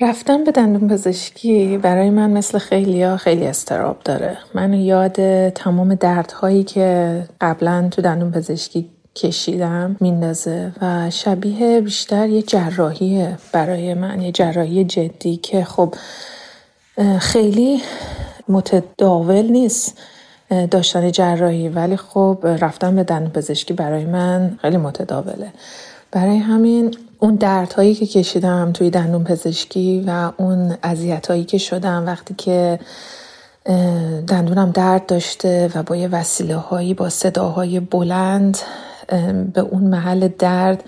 رفتن 0.02 0.44
به 0.44 0.50
دندون 0.50 0.88
پزشکی 0.88 1.78
برای 1.78 2.10
من 2.10 2.30
مثل 2.30 2.58
خیلی 2.58 3.16
خیلی 3.16 3.46
استراب 3.46 3.96
داره. 4.04 4.38
من 4.54 4.72
یاد 4.72 5.48
تمام 5.48 5.94
دردهایی 5.94 6.64
که 6.64 7.22
قبلا 7.40 7.88
تو 7.90 8.02
دندون 8.02 8.30
پزشکی 8.30 8.90
کشیدم 9.14 9.96
میندازه 10.00 10.72
و 10.82 11.10
شبیه 11.10 11.80
بیشتر 11.80 12.28
یه 12.28 12.42
جراحیه 12.42 13.38
برای 13.52 13.94
من 13.94 14.20
یه 14.20 14.32
جراحی 14.32 14.84
جدی 14.84 15.36
که 15.36 15.64
خب 15.64 15.94
خیلی 17.18 17.82
متداول 18.48 19.46
نیست 19.46 19.98
داشتن 20.70 21.10
جراحی. 21.10 21.68
ولی 21.68 21.96
خب 21.96 22.38
رفتن 22.60 22.96
به 22.96 23.04
دندون 23.04 23.30
پزشکی 23.30 23.74
برای 23.74 24.04
من 24.04 24.58
خیلی 24.62 24.76
متداوله. 24.76 25.52
برای 26.12 26.38
همین 26.38 26.96
اون 27.20 27.34
دردهایی 27.34 27.94
که 27.94 28.06
کشیدم 28.06 28.72
توی 28.72 28.90
دندون 28.90 29.24
پزشکی 29.24 30.04
و 30.06 30.32
اون 30.36 30.76
اذیتهایی 30.82 31.44
که 31.44 31.58
شدم 31.58 32.06
وقتی 32.06 32.34
که 32.34 32.80
دندونم 34.28 34.70
درد 34.70 35.06
داشته 35.06 35.70
و 35.74 35.82
با 35.82 35.96
یه 35.96 36.08
وسیله 36.08 36.56
هایی 36.56 36.94
با 36.94 37.08
صداهای 37.08 37.80
بلند 37.80 38.58
به 39.54 39.60
اون 39.60 39.82
محل 39.82 40.28
درد 40.38 40.84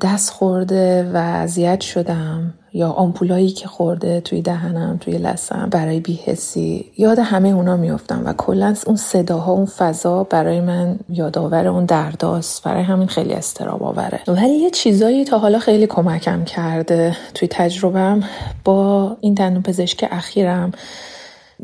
دست 0.00 0.30
خورده 0.30 1.10
و 1.14 1.16
اذیت 1.16 1.80
شدم. 1.80 2.54
یا 2.74 2.90
آمپولایی 2.90 3.50
که 3.50 3.68
خورده 3.68 4.20
توی 4.20 4.42
دهنم 4.42 4.98
توی 5.00 5.18
لسم 5.18 5.68
برای 5.70 6.00
بیهسی 6.00 6.90
یاد 6.98 7.18
همه 7.18 7.48
اونا 7.48 7.76
میفتم 7.76 8.22
و 8.24 8.32
کلا 8.32 8.74
اون 8.86 8.96
صداها 8.96 9.52
اون 9.52 9.66
فضا 9.66 10.24
برای 10.24 10.60
من 10.60 10.98
یادآور 11.08 11.66
اون 11.66 11.84
درداست. 11.84 12.64
برای 12.64 12.82
همین 12.82 13.08
خیلی 13.08 13.32
استراب 13.34 13.82
آوره 13.82 14.20
ولی 14.28 14.54
یه 14.54 14.70
چیزایی 14.70 15.24
تا 15.24 15.38
حالا 15.38 15.58
خیلی 15.58 15.86
کمکم 15.86 16.44
کرده 16.44 17.16
توی 17.34 17.48
تجربم 17.48 18.22
با 18.64 19.16
این 19.20 19.34
دندون 19.34 19.62
پزشک 19.62 20.08
اخیرم. 20.10 20.72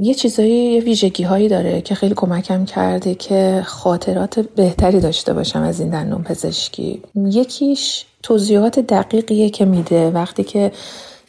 یه 0.00 0.14
چیزایی 0.14 0.50
یه 0.50 0.80
ویژگی 0.80 1.22
هایی 1.22 1.48
داره 1.48 1.80
که 1.80 1.94
خیلی 1.94 2.14
کمکم 2.14 2.64
کرده 2.64 3.14
که 3.14 3.62
خاطرات 3.66 4.38
بهتری 4.38 5.00
داشته 5.00 5.32
باشم 5.32 5.62
از 5.62 5.80
این 5.80 5.90
دندون 5.90 6.22
پزشکی. 6.22 7.02
یکیش 7.14 8.06
توضیحات 8.22 8.78
دقیقیه 8.78 9.50
که 9.50 9.64
میده. 9.64 10.10
وقتی 10.10 10.44
که 10.44 10.72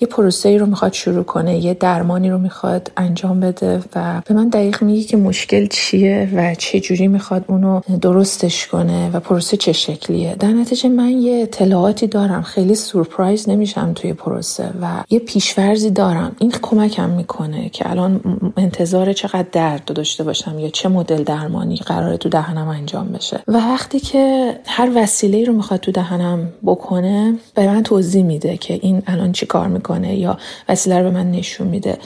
یه 0.01 0.07
پروسه 0.07 0.57
رو 0.57 0.65
می‌خواد 0.65 0.93
شروع 0.93 1.23
کنه 1.23 1.57
یه 1.57 1.73
درمانی 1.73 2.29
رو 2.29 2.37
می‌خواد 2.37 2.91
انجام 2.97 3.39
بده 3.39 3.81
و 3.95 4.21
به 4.25 4.33
من 4.33 4.49
دقیق 4.49 4.83
میگه 4.83 5.03
که 5.03 5.17
مشکل 5.17 5.67
چیه 5.67 6.29
و 6.35 6.55
چه 6.55 6.79
جوری 6.79 7.07
می‌خواد 7.07 7.45
اونو 7.47 7.81
درستش 8.01 8.67
کنه 8.67 9.09
و 9.13 9.19
پروسه 9.19 9.57
چه 9.57 9.73
شکلیه. 9.73 10.35
در 10.35 10.47
نتیجه 10.47 10.89
من 10.89 11.09
یه 11.09 11.41
اطلاعاتی 11.41 12.07
دارم. 12.07 12.41
خیلی 12.41 12.75
سورپرایز 12.75 13.49
نمیشم 13.49 13.91
توی 13.95 14.13
پروسه 14.13 14.69
و 14.81 15.03
یه 15.09 15.19
پیشورزی 15.19 15.89
دارم. 15.89 16.35
این 16.39 16.51
کمکم 16.61 17.09
می‌کنه 17.09 17.69
که 17.69 17.89
الان 17.89 18.21
انتظار 18.57 19.13
چقدر 19.13 19.45
درد 19.51 19.85
داشته 19.85 20.23
باشم 20.23 20.59
یا 20.59 20.69
چه 20.69 20.89
مدل 20.89 21.23
درمانی 21.23 21.75
قراره 21.75 22.17
تو 22.17 22.29
دهنم 22.29 22.67
انجام 22.67 23.07
بشه. 23.07 23.39
و 23.47 23.57
وقتی 23.57 23.99
که 23.99 24.55
هر 24.65 24.91
وسیله 24.95 25.45
رو 25.45 25.53
می‌خواد 25.53 25.79
تو 25.79 25.91
دهنم 25.91 26.49
بکنه 26.65 27.33
به 27.55 27.67
من 27.67 27.83
توضیح 27.83 28.23
میده 28.23 28.57
که 28.57 28.79
این 28.81 29.01
الان 29.07 29.31
چی 29.31 29.45
کار 29.45 29.67
می‌کنه. 29.67 29.88
یا 29.97 30.37
وسیله 30.69 30.97
رو 30.97 31.03
به 31.03 31.09
من 31.09 31.31
نشون 31.31 31.67
میده. 31.67 31.97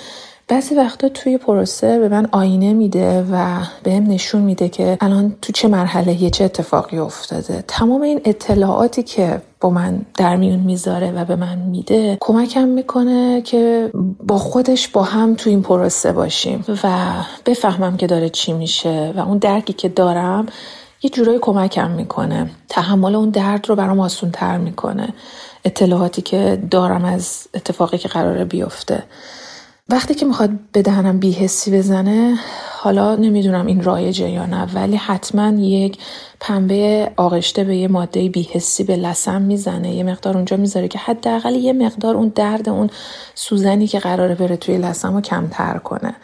بعضی 0.47 0.75
وقتا 0.75 1.09
توی 1.09 1.37
پروسه 1.37 1.99
به 1.99 2.09
من 2.09 2.27
آینه 2.31 2.73
میده 2.73 3.25
و 3.31 3.63
بهم 3.83 4.07
نشون 4.07 4.41
میده 4.41 4.69
که 4.69 4.97
الان 5.01 5.35
تو 5.41 5.53
چه 5.53 5.67
مرحله 5.67 6.29
چه 6.29 6.43
اتفاقی 6.43 6.97
افتاده. 6.97 7.63
تمام 7.67 8.01
این 8.01 8.21
اطلاعاتی 8.25 9.03
که 9.03 9.41
با 9.59 9.69
من 9.69 10.01
در 10.17 10.35
میون 10.35 10.59
می‌ذاره 10.59 11.11
و 11.11 11.25
به 11.25 11.35
من 11.35 11.57
میده 11.57 12.17
کمکم 12.21 12.67
می‌کنه 12.67 13.41
که 13.41 13.91
با 14.27 14.37
خودش 14.37 14.87
با 14.87 15.03
هم 15.03 15.35
تو 15.35 15.49
این 15.49 15.61
پروسه 15.61 16.11
باشیم 16.11 16.65
و 16.83 16.89
بفهمم 17.45 17.97
که 17.97 18.07
داره 18.07 18.29
چی 18.29 18.53
میشه 18.53 19.13
و 19.15 19.19
اون 19.19 19.37
درکی 19.37 19.73
که 19.73 19.89
دارم 19.89 20.45
یه 21.03 21.09
جورایی 21.09 21.39
کمکم 21.41 21.91
می‌کنه. 21.91 22.49
تحمل 22.69 23.15
اون 23.15 23.29
درد 23.29 23.69
رو 23.69 23.75
برام 23.75 23.99
آسون 23.99 24.31
تر 24.31 24.57
می‌کنه. 24.57 25.13
اطلاعاتی 25.65 26.21
که 26.21 26.63
دارم 26.71 27.05
از 27.05 27.47
اتفاقی 27.53 27.97
که 27.97 28.07
قراره 28.07 28.45
بیفته. 28.45 29.03
وقتی 29.89 30.15
که 30.15 30.25
می‌خواد 30.25 30.49
به 30.71 30.81
دهنم 30.81 31.19
بیهسی 31.19 31.71
بزنه 31.71 32.37
حالا 32.77 33.15
نمی‌دونم 33.15 33.65
این 33.65 33.83
رایجه 33.83 34.29
یا 34.29 34.45
نه 34.45 34.73
ولی 34.73 34.95
حتما 34.95 35.49
یک 35.49 35.97
پنبه 36.39 37.11
آغشته 37.17 37.63
به 37.63 37.77
یه 37.77 37.87
ماده 37.87 38.29
بیهسی 38.29 38.83
به 38.83 38.95
لسم 38.95 39.41
می‌زنه. 39.41 39.93
یه 39.93 40.03
مقدار 40.03 40.37
اونجا 40.37 40.57
می‌ذاره 40.57 40.87
که 40.87 40.99
حداقل 40.99 41.55
یه 41.55 41.73
مقدار 41.73 42.15
اون 42.15 42.31
درد 42.35 42.69
اون 42.69 42.89
سوزنی 43.35 43.87
که 43.87 43.99
قراره 43.99 44.35
بره 44.35 44.57
توی 44.57 44.77
لسم 44.77 45.13
رو 45.15 45.21
کمتر 45.21 45.77
کنه. 45.77 46.15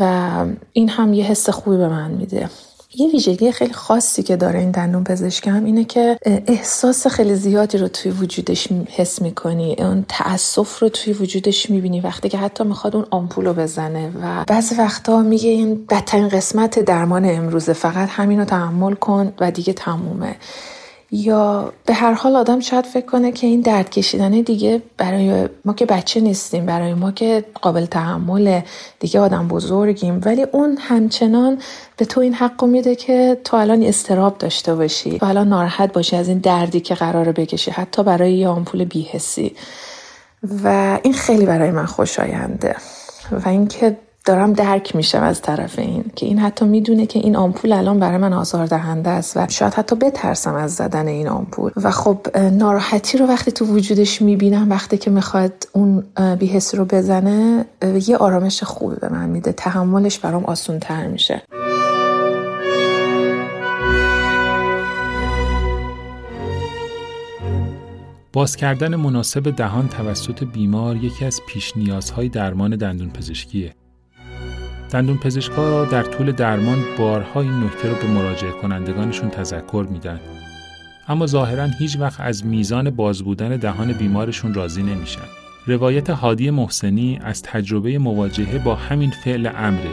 و 0.00 0.32
این 0.72 0.88
هم 0.88 1.14
یه 1.14 1.24
حس 1.24 1.50
خوبی 1.50 1.76
به 1.76 1.88
من 1.88 2.10
میده. 2.10 2.50
یه 2.96 3.08
ویژگی 3.08 3.52
خیلی 3.52 3.72
خاصی 3.72 4.22
که 4.22 4.36
داره 4.36 4.58
این 4.58 4.70
دندون 4.70 5.04
پزشکم 5.04 5.64
اینه 5.64 5.84
که 5.84 6.18
احساس 6.24 7.06
خیلی 7.06 7.34
زیادی 7.34 7.78
رو 7.78 7.88
توی 7.88 8.12
وجودش 8.12 8.68
حس 8.90 9.22
می‌کنی 9.22 9.76
اون 9.78 10.04
تأسف 10.08 10.78
رو 10.78 10.88
توی 10.88 11.12
وجودش 11.12 11.70
می‌بینی 11.70 12.00
وقتی 12.00 12.28
که 12.28 12.38
حتی 12.38 12.64
می‌خواد 12.64 12.96
اون 12.96 13.06
آمپول 13.10 13.44
رو 13.44 13.54
بزنه 13.54 14.12
و 14.22 14.44
بعضی 14.46 14.74
وقتا 14.74 15.22
میگه 15.22 15.50
این 15.50 15.86
بدترین 15.86 16.28
قسمت 16.28 16.78
درمان 16.78 17.24
امروزه 17.24 17.72
فقط 17.72 18.08
همین 18.10 18.38
رو 18.38 18.44
تحمل 18.44 18.94
کن 18.94 19.32
و 19.40 19.50
دیگه 19.50 19.72
تمومه. 19.72 20.36
یا 21.14 21.72
به 21.86 21.94
هر 21.94 22.12
حال 22.12 22.36
آدم 22.36 22.60
شاید 22.60 22.86
فکر 22.86 23.06
کنه 23.06 23.32
که 23.32 23.46
این 23.46 23.60
درد 23.60 23.90
کشیدن 23.90 24.30
دیگه 24.30 24.82
برای 24.96 25.48
ما 25.64 25.72
که 25.72 25.86
بچه 25.86 26.20
نیستیم 26.20 26.66
برای 26.66 26.94
ما 26.94 27.12
که 27.12 27.44
قابل 27.62 27.86
تحمل 27.86 28.60
دیگه 29.00 29.20
آدم 29.20 29.48
بزرگیم. 29.48 30.20
ولی 30.24 30.42
اون 30.42 30.76
همچنان 30.80 31.58
به 31.96 32.04
تو 32.04 32.20
این 32.20 32.34
حق 32.34 32.64
میده 32.64 32.94
که 32.94 33.40
تو 33.44 33.56
الان 33.56 33.82
استراب 33.82 34.38
داشته 34.38 34.74
باشی 34.74 35.18
تو 35.18 35.26
الان 35.26 35.48
ناراحت 35.48 35.92
باشی 35.92 36.16
از 36.16 36.28
این 36.28 36.38
دردی 36.38 36.80
که 36.80 36.94
قراره 36.94 37.32
بکشی 37.32 37.70
حتی 37.70 38.02
برای 38.02 38.32
یه 38.32 38.48
آمپول 38.48 38.84
بیهسی 38.84 39.56
و 40.64 40.98
این 41.02 41.12
خیلی 41.12 41.46
برای 41.46 41.70
من 41.70 41.86
خوشاینده. 41.86 42.76
و 43.44 43.48
اینکه 43.48 43.96
دارم 44.24 44.52
درک 44.52 44.96
میشم 44.96 45.22
از 45.22 45.42
طرف 45.42 45.78
این 45.78 46.04
که 46.16 46.26
این 46.26 46.38
حتی 46.38 46.64
می‌دونه 46.64 47.06
که 47.06 47.18
این 47.18 47.36
آمپول 47.36 47.72
الان 47.72 47.98
برای 47.98 48.18
من 48.18 48.32
آزار 48.32 48.66
دهنده 48.66 49.10
است 49.10 49.36
و 49.36 49.46
شاید 49.48 49.74
حتی 49.74 49.96
بترسم 49.96 50.54
از 50.54 50.74
زدن 50.74 51.08
این 51.08 51.28
آمپول. 51.28 51.72
و 51.76 51.90
خب 51.90 52.38
ناراحتی 52.52 53.18
رو 53.18 53.26
وقتی 53.26 53.52
تو 53.52 53.64
وجودش 53.64 54.22
می‌بینم 54.22 54.70
وقتی 54.70 54.98
که 54.98 55.10
می‌خواد 55.10 55.52
اون 55.72 56.04
بیهس 56.38 56.74
رو 56.74 56.84
بزنه 56.84 57.64
یه 58.08 58.16
آرامش 58.16 58.62
خوبی 58.62 58.96
به 59.00 59.08
من 59.08 59.28
میده. 59.28 59.52
تحملش 59.52 60.18
برام 60.18 60.44
آسون 60.44 60.78
تر 60.78 61.06
میشه. 61.06 61.42
باز 68.32 68.56
کردن 68.56 68.96
مناسب 68.96 69.50
دهان 69.50 69.88
توسط 69.88 70.44
بیمار 70.44 70.96
یکی 70.96 71.24
از 71.24 71.40
پیش 71.48 71.76
نیازهای 71.76 72.28
درمان 72.28 72.76
دندون 72.76 73.10
پزشکیه. 73.10 73.74
دندون 74.90 75.18
پزشکا 75.18 75.84
در 75.84 76.02
طول 76.02 76.32
درمان 76.32 76.78
بارها 76.98 77.40
این 77.40 77.64
نکته 77.64 77.88
رو 77.88 77.94
به 77.94 78.06
مراجعه 78.06 78.50
کنندگانشون 78.50 79.30
تذکر 79.30 79.86
میدن. 79.90 80.20
اما 81.08 81.26
ظاهرا 81.26 81.64
هیچ 81.64 81.96
وقت 82.00 82.20
از 82.20 82.46
میزان 82.46 82.90
باز 82.90 83.22
بودن 83.22 83.56
دهان 83.56 83.92
بیمارشون 83.92 84.54
راضی 84.54 84.82
نمیشن. 84.82 85.24
روایت 85.66 86.10
هادی 86.10 86.50
محسنی 86.50 87.20
از 87.22 87.42
تجربه 87.42 87.98
مواجهه 87.98 88.58
با 88.58 88.74
همین 88.74 89.10
فعل 89.10 89.50
امره 89.56 89.90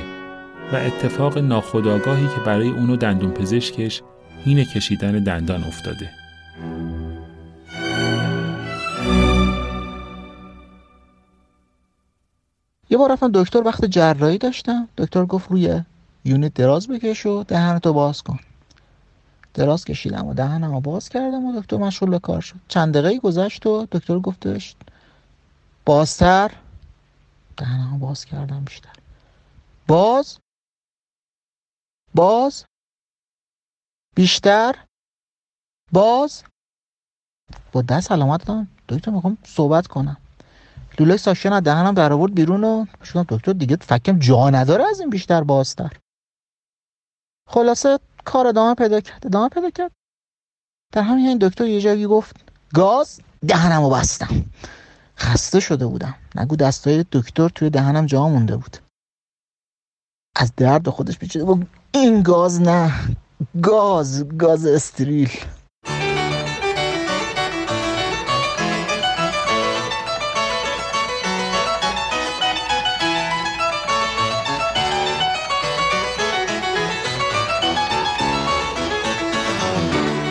و 0.73 0.75
اتفاق 0.75 1.37
ناخودآگاهی 1.37 2.27
که 2.27 2.41
برای 2.45 2.69
اونو 2.69 2.95
دندون 2.95 3.31
پزشکش 3.31 4.01
هین 4.45 4.63
کشیدن 4.63 5.23
دندان 5.23 5.63
افتاده. 5.63 6.09
یه 12.91 12.97
بار 12.97 13.11
رفتم 13.11 13.31
دکتر 13.33 13.63
وقت 13.63 13.85
جراحی 13.85 14.37
داشتم. 14.37 14.89
دکتر 14.97 15.25
گفت 15.25 15.51
روی 15.51 15.83
یونیت 16.25 16.53
دراز 16.53 16.87
بکش 16.87 17.25
و 17.25 17.43
دهنتو 17.43 17.93
باز 17.93 18.21
کن. 18.21 18.39
دراز 19.53 19.85
کشیدم 19.85 20.27
و 20.27 20.33
دهنمو 20.33 20.81
باز 20.81 21.09
کردم 21.09 21.45
و 21.45 21.61
دکتر 21.61 21.77
مشغول 21.77 22.09
به 22.09 22.19
کار 22.19 22.41
شد. 22.41 22.55
چند 22.67 22.97
دقیقه 22.97 23.19
گذشت 23.19 23.65
و 23.65 23.87
دکتر 23.91 24.19
گفتش 24.19 24.75
بازتر. 25.85 26.51
دهنمو 27.57 27.97
باز 27.97 28.25
کردم 28.25 28.63
بیشتر. 28.65 28.93
باز. 29.87 30.39
باز. 32.15 32.65
بیشتر. 34.15 34.75
باز. 35.91 36.43
با 37.71 37.81
دست 37.81 38.11
علامت 38.11 38.45
دادم 38.45 38.67
دکتر 38.89 39.11
می‌خوام 39.11 39.37
صحبت 39.43 39.87
کنم. 39.87 40.17
لوله 40.99 41.17
ساشن 41.17 41.53
از 41.53 41.63
دهنم 41.63 41.93
در 41.93 42.13
آورد 42.13 42.35
بیرون 42.35 42.63
و 42.63 42.85
شدم 43.03 43.25
دکتر 43.29 43.53
دیگه 43.53 43.75
فکم 43.75 44.19
جا 44.19 44.49
نداره 44.49 44.83
از 44.89 44.99
این 44.99 45.09
بیشتر 45.09 45.43
بازتر. 45.43 45.97
خلاصه 47.49 47.99
کار 48.25 48.47
ادامه 48.47 48.75
پیدا 48.75 49.01
کرد 49.01 49.25
ادامه 49.25 49.49
پیدا 49.49 49.69
کرد. 49.69 49.91
در 50.93 51.01
همین 51.01 51.27
این 51.27 51.37
دکتر 51.37 51.65
یه 51.65 51.81
جایی 51.81 52.05
گفت 52.07 52.35
گاز 52.73 53.21
دهنمو 53.47 53.89
بستم. 53.89 54.45
خسته 55.17 55.59
شده 55.59 55.85
بودم. 55.85 56.15
نگو 56.35 56.55
دستای 56.55 57.05
دکتر 57.11 57.49
توی 57.49 57.69
دهنم 57.69 58.05
جا 58.05 58.29
مونده 58.29 58.57
بود. 58.57 58.77
از 60.35 60.55
درد 60.55 60.89
خودش 60.89 61.17
پیچیده 61.17 61.67
این 61.91 62.23
گاز 62.23 62.61
نه. 62.61 62.93
گاز 63.61 64.27
گاز 64.37 64.65
استریل. 64.65 65.31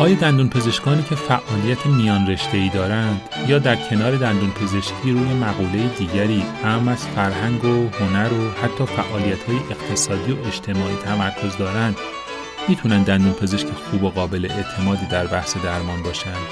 آیا 0.01 0.15
دندون 0.15 0.49
پزشکانی 0.49 1.03
که 1.03 1.15
فعالیت 1.15 1.87
میان 1.87 2.27
رشته 2.27 2.59
ای 2.59 2.69
دارند 2.69 3.21
یا 3.49 3.59
در 3.59 3.77
کنار 3.77 4.17
دندون 4.17 4.51
پزشکی 4.51 5.13
روی 5.13 5.35
مقوله 5.35 5.89
دیگری 5.99 6.45
هم 6.65 6.89
از 6.89 7.07
فرهنگ 7.07 7.65
و 7.65 7.89
هنر 7.89 8.33
و 8.33 8.51
حتی 8.51 8.87
فعالیت 8.87 9.43
های 9.43 9.57
اقتصادی 9.57 10.33
و 10.33 10.47
اجتماعی 10.47 10.97
تمرکز 10.97 11.57
دارند 11.57 11.97
می‌تونن 12.69 13.03
دندون 13.03 13.33
پزشک 13.33 13.67
خوب 13.67 14.05
و 14.05 14.11
قابل 14.11 14.49
اعتمادی 14.51 15.07
در 15.07 15.27
بحث 15.27 15.57
درمان 15.57 16.03
باشند؟ 16.03 16.47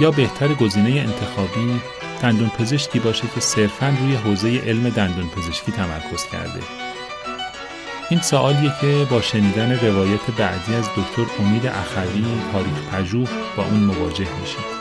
یا 0.00 0.10
بهتر 0.10 0.54
گزینه 0.54 0.90
انتخابی 0.90 1.80
دندون 2.22 2.48
پزشکی 2.48 2.98
باشه 2.98 3.24
که 3.34 3.40
صرفا 3.40 3.94
روی 4.00 4.14
حوزه 4.14 4.58
علم 4.66 4.88
دندون 4.88 5.28
پزشکی 5.28 5.72
تمرکز 5.72 6.26
کرده؟ 6.32 6.83
این 8.10 8.20
سوالیه 8.20 8.72
که 8.80 9.06
با 9.10 9.20
شنیدن 9.20 9.72
روایت 9.72 10.30
بعدی 10.38 10.74
از 10.74 10.88
دکتر 10.88 11.26
امید 11.40 11.66
اخوی 11.66 12.24
تاریخ 12.52 12.88
پژوه 12.92 13.28
با 13.56 13.64
اون 13.64 13.80
مواجه 13.80 14.28
میشید. 14.40 14.73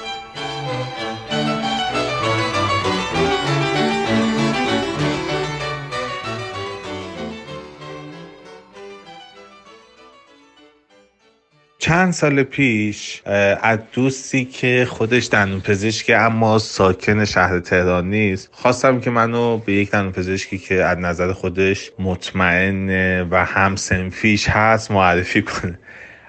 چند 11.84 12.14
سال 12.14 12.44
پیش 12.44 13.22
از 13.62 13.80
دوستی 13.94 14.46
که 14.46 14.88
خودش 14.90 15.30
دندون 15.32 15.62
پزشک 15.62 16.12
اما 16.16 16.60
ساکن 16.60 17.26
شهر 17.26 17.60
تهران 17.60 18.10
نیست 18.10 18.50
خواستم 18.52 19.00
که 19.00 19.10
منو 19.10 19.58
به 19.58 19.74
یک 19.74 19.92
دندون 19.92 20.12
پزشکی 20.12 20.58
که 20.58 20.84
از 20.84 20.98
نظر 20.98 21.34
خودش 21.34 21.92
مطمئن 22.00 22.90
و 23.30 23.46
هم 23.46 23.76
سنفیش 23.76 24.50
هست 24.50 24.92
معرفی 24.92 25.42
کنه. 25.42 25.80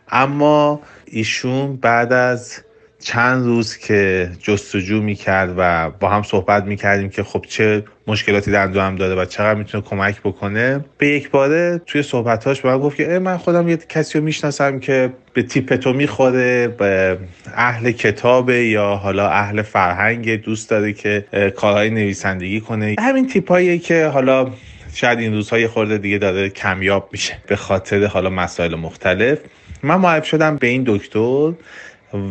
اما 0.09 0.83
ایشون 1.05 1.77
بعد 1.77 2.13
از 2.13 2.59
چند 3.05 3.45
روز 3.45 3.77
که 3.77 4.31
جستجو 4.43 5.03
می‌کرد 5.03 5.55
و 5.57 5.91
با 5.91 6.09
هم 6.09 6.23
صحبت 6.23 6.65
می‌کردیم 6.65 7.09
که 7.09 7.23
خب 7.23 7.45
چه 7.49 7.85
مشکلاتی 8.07 8.51
در 8.51 8.69
هم 8.69 8.97
داره 8.97 9.15
و 9.23 9.25
چقدر 9.25 9.55
می‌تونه 9.55 9.85
کمک 9.85 10.21
بکنه 10.21 10.85
به 10.99 11.09
یک 11.09 11.31
باره 11.31 11.81
توی 11.87 12.03
صحبتاش 12.03 12.61
به 12.61 12.69
من 12.69 12.79
گفت 12.79 12.97
که 12.97 13.19
من 13.19 13.37
خودم 13.37 13.69
یه 13.69 13.77
کسی 13.77 14.19
رو 14.19 14.25
می‌شناسم 14.25 14.81
که 14.81 15.13
به 15.35 15.43
تیپ 15.43 15.77
تو 15.77 15.93
می‌خوره 15.93 16.69
به 16.69 17.19
اهل 17.55 17.91
کتاب 17.91 18.51
یا 18.51 18.87
حالا 18.87 19.29
اهل 19.29 19.63
فرهنگ 19.63 20.43
دوست 20.43 20.71
داره 20.71 20.93
که 20.93 21.25
کارهای 21.57 21.91
نویسندگی 21.91 22.61
کنه. 22.61 22.97
همین 22.99 23.27
تیپایی 23.27 23.79
که 23.79 24.07
حالا 24.07 24.51
شاید 24.95 25.19
این 25.19 25.35
روزهای 25.35 25.67
خورده 25.67 25.99
دیگه 25.99 26.19
داره 26.19 26.49
کمیاب 26.49 27.09
میشه 27.13 27.37
به 27.47 27.57
خاطر 27.57 28.07
حالا 28.07 28.31
مسائل 28.31 28.75
مختلف. 28.75 29.39
من 29.83 29.97
معرف 29.97 30.27
شدم 30.27 30.57
به 30.57 30.67
این 30.67 30.85
دکتر 30.87 31.53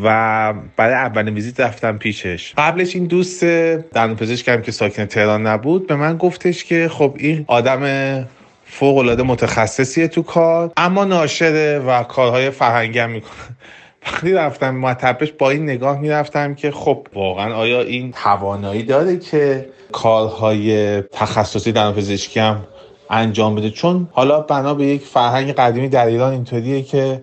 و 0.04 0.54
برای 0.76 0.94
اولین 0.94 1.34
ویزیت 1.34 1.60
رفتم 1.60 1.98
پیشش. 1.98 2.54
قبلش 2.58 2.96
این 2.96 3.06
دوست 3.06 3.44
دندون 3.44 4.16
پزشکم 4.16 4.62
که 4.62 4.72
ساکن 4.72 5.06
تهران 5.06 5.48
نبود 5.48 5.88
به 5.88 5.96
من 5.96 6.18
گفتش 6.18 6.64
که 6.64 6.90
خب 6.90 7.16
این 7.20 7.46
آدم 7.48 8.26
فوق 8.66 8.98
العاده 8.98 9.24
متخصصیه 9.24 10.08
تو 10.08 10.22
کار 10.22 10.72
اما 10.78 11.06
ناشره 11.06 11.80
و 11.80 12.04
کارهای 12.04 12.50
فرهنگی 12.50 13.06
می‌کنه. 13.06 13.32
وقتی 14.06 14.34
رفتم 14.34 14.76
مطبش 14.76 15.32
با 15.32 15.50
این 15.50 15.64
نگاه 15.64 16.00
می‌رفتم 16.00 16.56
که 16.56 16.72
خب 16.72 17.08
واقعا 17.14 17.56
آیا 17.56 17.82
این 17.82 18.12
توانایی 18.12 18.84
داره 18.84 19.18
که 19.18 19.70
کارهای 19.92 21.02
تخصصی 21.02 21.72
در 21.72 21.92
پزشکی 21.92 22.40
هم 22.40 22.64
انجام 23.10 23.56
بده؟ 23.56 23.70
چون 23.70 24.08
حالا 24.12 24.42
بنا 24.42 24.74
به 24.74 24.86
یک 24.86 25.02
فرهنگ 25.02 25.52
قدیمی 25.52 25.90
در 25.90 26.06
ایران 26.06 26.32
اینطوریه 26.32 26.82
که 26.82 27.22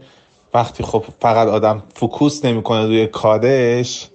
وقتی 0.54 0.82
خب 0.82 1.04
فقط 1.20 1.48
آدم 1.48 1.82
فوکوس 1.94 2.44
نمی‌کنه 2.44 2.86
روی 2.86 3.06
کارش 3.06 4.08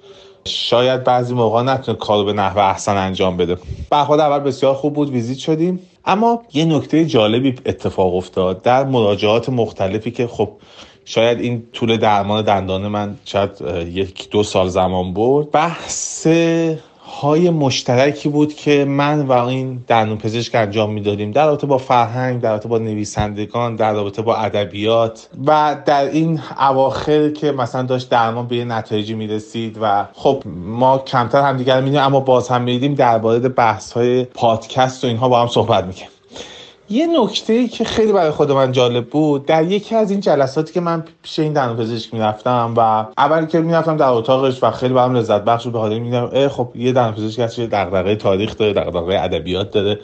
شاید 0.48 1.04
بعضی 1.04 1.34
موقع 1.34 1.62
نتونه 1.62 1.98
کارو 1.98 2.26
به 2.26 2.34
نحو 2.34 2.60
احسن 2.60 2.98
انجام 2.98 3.38
بده. 3.38 3.58
برخورد 3.90 4.20
اول 4.20 4.40
بسیار 4.40 4.74
خوب 4.74 4.94
بود 4.94 5.10
ویزیت 5.10 5.38
شدیم. 5.38 5.80
اما 6.06 6.42
یه 6.54 6.66
نکته 6.66 7.06
جالبی 7.06 7.56
اتفاق 7.66 8.16
افتاد 8.16 8.62
در 8.62 8.84
مراجعات 8.84 9.50
مختلفی 9.50 10.12
که 10.12 10.28
خب 10.28 10.50
شاید 11.06 11.40
این 11.40 11.64
طول 11.74 11.98
درمان 11.98 12.42
دندان 12.42 12.88
من 12.88 13.18
شاید 13.26 13.52
یک 13.88 14.30
دو 14.30 14.44
سال 14.44 14.68
زمان 14.68 15.14
برد. 15.14 15.52
بحث 15.52 16.28
های 17.22 17.50
مشترکی 17.50 18.30
بود 18.30 18.54
که 18.54 18.86
من 18.86 19.22
و 19.22 19.32
این 19.32 19.84
دندون 19.88 20.18
پزشک 20.18 20.56
انجام 20.56 20.94
می‌دادیم. 20.94 21.32
در 21.32 21.46
رابطه 21.46 21.68
با 21.68 21.78
فرهنگ 21.78 22.42
در 22.42 22.52
رابطه 22.52 22.70
با 22.70 22.78
نویسندگان 22.78 23.76
در 23.76 23.94
رابطه 23.94 24.22
با 24.22 24.36
ادبیات. 24.36 25.30
و 25.46 25.78
در 25.86 26.06
این 26.06 26.40
اواخر 26.60 27.30
که 27.30 27.52
مثلا 27.52 27.84
داشت 27.84 28.10
درمان 28.10 28.48
به 28.48 28.66
نتایجی 28.66 29.14
می‌رسید 29.14 29.78
و 29.82 30.06
خب 30.14 30.44
ما 30.66 30.98
کمتر 30.98 31.42
همدیگر 31.42 31.82
میدیم 31.82 32.00
اما 32.00 32.20
باز 32.20 32.50
هم 32.50 32.62
میدیم 32.62 32.96
درباره 32.96 33.40
بحث 33.50 33.92
های 33.92 34.24
پادکست 34.24 35.04
و 35.04 35.08
اینها 35.08 35.30
با 35.30 35.42
هم 35.42 35.48
صحبت 35.48 35.84
می‌کنیم 35.84 36.10
یه 36.90 37.08
نکته 37.08 37.68
که 37.68 37.84
خیلی 37.84 38.12
برای 38.12 38.32
خود 38.32 38.52
من 38.52 38.72
جالب 38.72 39.10
بود 39.10 39.46
در 39.46 39.64
یکی 39.64 39.96
از 39.96 40.12
این 40.12 40.20
جلساتی 40.20 40.74
که 40.74 40.82
من 40.82 41.04
پیش 41.24 41.40
این 41.40 41.54
دندون 41.54 41.78
پزشک 41.78 42.14
می‌رفتم 42.14 42.74
و 42.78 43.06
اول 43.18 43.46
که 43.46 43.60
می‌رفتم 43.60 43.98
در 43.98 44.08
اتاقش 44.10 44.64
و 44.64 44.72
خیلی 44.72 44.94
برام 44.94 45.16
لذت 45.16 45.42
بخش 45.42 45.64
بود 45.64 45.74
به 45.74 45.80
خاطر 45.80 46.00
میدم 46.00 46.48
خب 46.48 46.70
یه 46.76 46.92
دندون 46.92 47.14
پزشک 47.14 47.40
هست 47.40 47.56
که 47.56 47.68
دغدغه 47.68 48.16
تاریخ 48.16 48.58
داره 48.58 48.74
دغدغه 48.74 49.20
ادبیات 49.22 49.72
داره 49.72 50.00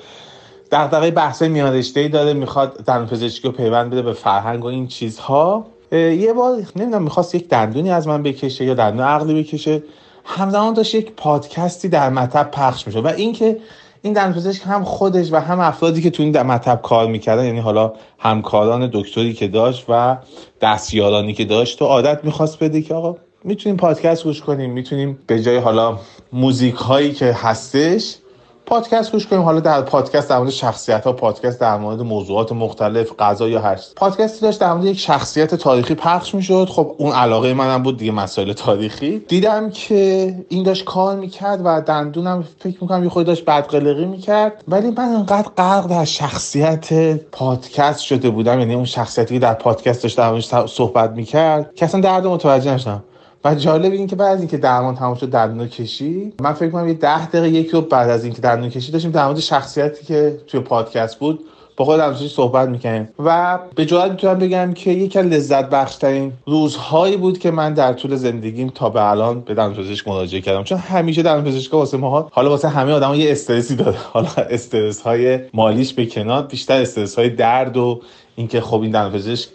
دغدغه 0.71 1.11
بحث 1.11 1.41
میان 1.41 1.83
ای 1.95 2.09
داره 2.09 2.33
می‌خواد 2.33 2.83
دندون 2.85 3.07
پزشکی 3.07 3.47
رو 3.47 3.53
پیوند 3.53 3.91
بده 3.91 4.01
به 4.01 4.13
فرهنگ 4.13 4.63
و 4.63 4.67
این 4.67 4.87
چیزها. 4.87 5.65
یه 5.91 6.33
بار 6.33 6.57
نمی‌دونم 6.75 7.03
می‌خواست 7.03 7.35
یک 7.35 7.49
دندونی 7.49 7.91
از 7.91 8.07
من 8.07 8.23
بکشه 8.23 8.65
یا 8.65 8.73
دندون 8.73 9.05
عقلی 9.05 9.43
بکشه. 9.43 9.83
همزمان 10.25 10.73
داشت 10.73 10.95
یک 10.95 11.11
پادکستی 11.11 11.89
در 11.89 12.09
مطب 12.09 12.51
پخش 12.51 12.87
میشه 12.87 12.99
و 12.99 13.07
اینکه 13.07 13.57
این 14.01 14.13
دندون 14.13 14.33
پزشک 14.33 14.61
هم 14.65 14.83
خودش 14.83 15.31
و 15.31 15.35
هم 15.35 15.59
افرادی 15.59 16.01
که 16.01 16.09
تو 16.09 16.23
این 16.23 16.41
مطب 16.41 16.81
کار 16.81 17.07
می‌کردن 17.07 17.45
یعنی 17.45 17.59
حالا 17.59 17.93
همکاران 18.19 18.89
دکتری 18.93 19.33
که 19.33 19.47
داشت 19.47 19.85
و 19.89 20.17
دستیارانی 20.61 21.33
که 21.33 21.45
داشت 21.45 21.79
تو 21.79 21.85
عادت 21.85 22.25
می‌خواست 22.25 22.63
بده 22.63 22.81
که 22.81 22.93
آقا 22.93 23.15
می‌تونیم 23.43 23.77
پادکست 23.77 24.23
گوش 24.23 24.41
کنیم 24.41 24.71
می‌تونیم 24.71 25.19
به 25.27 25.41
جای 25.41 25.57
حالا 25.57 25.99
موزیک 26.33 26.75
هایی 26.75 27.11
که 27.11 27.33
هستش 27.33 28.17
پادکست 28.65 29.11
گوش 29.11 29.27
کنیم. 29.27 29.41
حالا 29.41 29.59
در 29.59 29.81
پادکست 29.81 30.29
در 30.29 30.37
مورد 30.37 30.49
شخصیت 30.49 31.03
ها 31.03 31.13
پادکست 31.13 31.59
در 31.59 31.77
مورد 31.77 32.01
موضوعات 32.01 32.51
مختلف 32.51 33.11
غذا 33.19 33.49
یا 33.49 33.61
هر 33.61 33.79
پادکستی 33.95 34.41
داشت 34.41 34.59
در 34.59 34.73
مورد 34.73 34.85
یک 34.85 34.99
شخصیت 34.99 35.55
تاریخی 35.55 35.95
پخش 35.95 36.35
می‌شد. 36.35 36.69
خب 36.69 36.95
اون 36.97 37.11
علاقه 37.11 37.53
منم 37.53 37.83
بود 37.83 37.97
دیگه 37.97 38.11
مسائل 38.11 38.53
تاریخی. 38.53 39.19
دیدم 39.19 39.69
که 39.69 40.35
این 40.49 40.63
داشت 40.63 40.85
کار 40.85 41.15
می‌کرد 41.15 41.61
و 41.63 41.81
دندونم 41.81 42.43
فکر 42.59 42.77
می‌کنم 42.81 43.03
یه 43.03 43.09
خود 43.09 43.25
داشت 43.25 43.45
بدقلقی 43.45 44.05
می‌کرد. 44.05 44.63
ولی 44.67 44.89
من 44.89 45.03
انقدر 45.03 45.49
غرق 45.57 45.87
در 45.87 46.05
شخصیت 46.05 46.93
پادکست 47.31 47.99
شده 47.99 48.29
بودم. 48.29 48.59
یعنی 48.59 48.73
اون 48.73 48.85
شخصیتی 48.85 49.33
که 49.33 49.39
در 49.39 49.53
پادکست 49.53 50.03
داشت 50.03 50.17
در 50.17 50.67
صحبت 50.67 51.11
می‌کرد 51.11 51.75
که 51.75 51.85
اصلا 51.85 52.01
درد 52.01 52.27
متوجه 52.27 52.73
نشدم. 52.73 53.03
و 53.45 53.55
جالب 53.55 53.91
این 53.91 54.07
که 54.07 54.15
بعد 54.15 54.33
از 54.33 54.39
اینکه 54.39 54.57
درمان 54.57 54.95
تمام 54.95 55.15
شد 55.15 55.29
دندون 55.29 55.67
کشی 55.67 56.33
من 56.41 56.53
فکر 56.53 56.69
کنم 56.69 56.87
یه 56.87 56.93
ده 56.93 57.27
دقیقه 57.27 57.49
یکی 57.49 57.71
رو 57.71 57.81
بعد 57.81 58.09
از 58.09 58.23
اینکه 58.23 58.41
دندون 58.41 58.69
کشی 58.69 58.91
داشتیم 58.91 59.11
در 59.11 59.25
مورد 59.25 59.39
شخصیتی 59.39 60.05
که 60.05 60.39
توی 60.47 60.59
پادکست 60.59 61.19
بود 61.19 61.45
با 61.77 61.85
خود 61.85 61.99
همچنین 61.99 62.29
صحبت 62.29 62.69
می‌کنیم 62.69 63.09
و 63.19 63.59
به 63.75 63.85
جرات 63.85 64.11
می‌تونم 64.11 64.39
بگم 64.39 64.73
که 64.73 64.91
یکی 64.91 65.19
از 65.19 65.25
لذت 65.25 65.69
بخشترین 65.69 66.33
روزهایی 66.45 67.17
بود 67.17 67.39
که 67.39 67.51
من 67.51 67.73
در 67.73 67.93
طول 67.93 68.15
زندگیم 68.15 68.69
تا 68.69 68.89
به 68.89 69.09
الان 69.09 69.41
به 69.41 69.53
دندون 69.53 69.83
پزشک 69.83 70.07
مراجعه 70.07 70.41
کردم. 70.41 70.63
چون 70.63 70.77
همیشه 70.77 71.21
دندون 71.21 71.51
پزشک 71.51 71.73
واسه 71.73 71.97
ما 71.97 72.29
حالا 72.31 72.49
واسه 72.49 72.69
همه 72.69 72.91
آدما 72.91 73.15
یه 73.15 73.31
استرسی 73.31 73.75
داره. 73.75 73.97
حالا 74.13 74.29
استرس 74.49 75.01
های 75.01 75.39
مالیش 75.53 75.93
به 75.93 76.05
کنار 76.05 76.43
بیشتر 76.43 76.81
استرس 76.81 77.15
های 77.15 77.29
درد 77.29 77.77
و 77.77 78.01
اینکه 78.35 78.61
خب 78.61 78.81
این 78.81 78.91
دندون 78.91 79.19
پزشک 79.19 79.49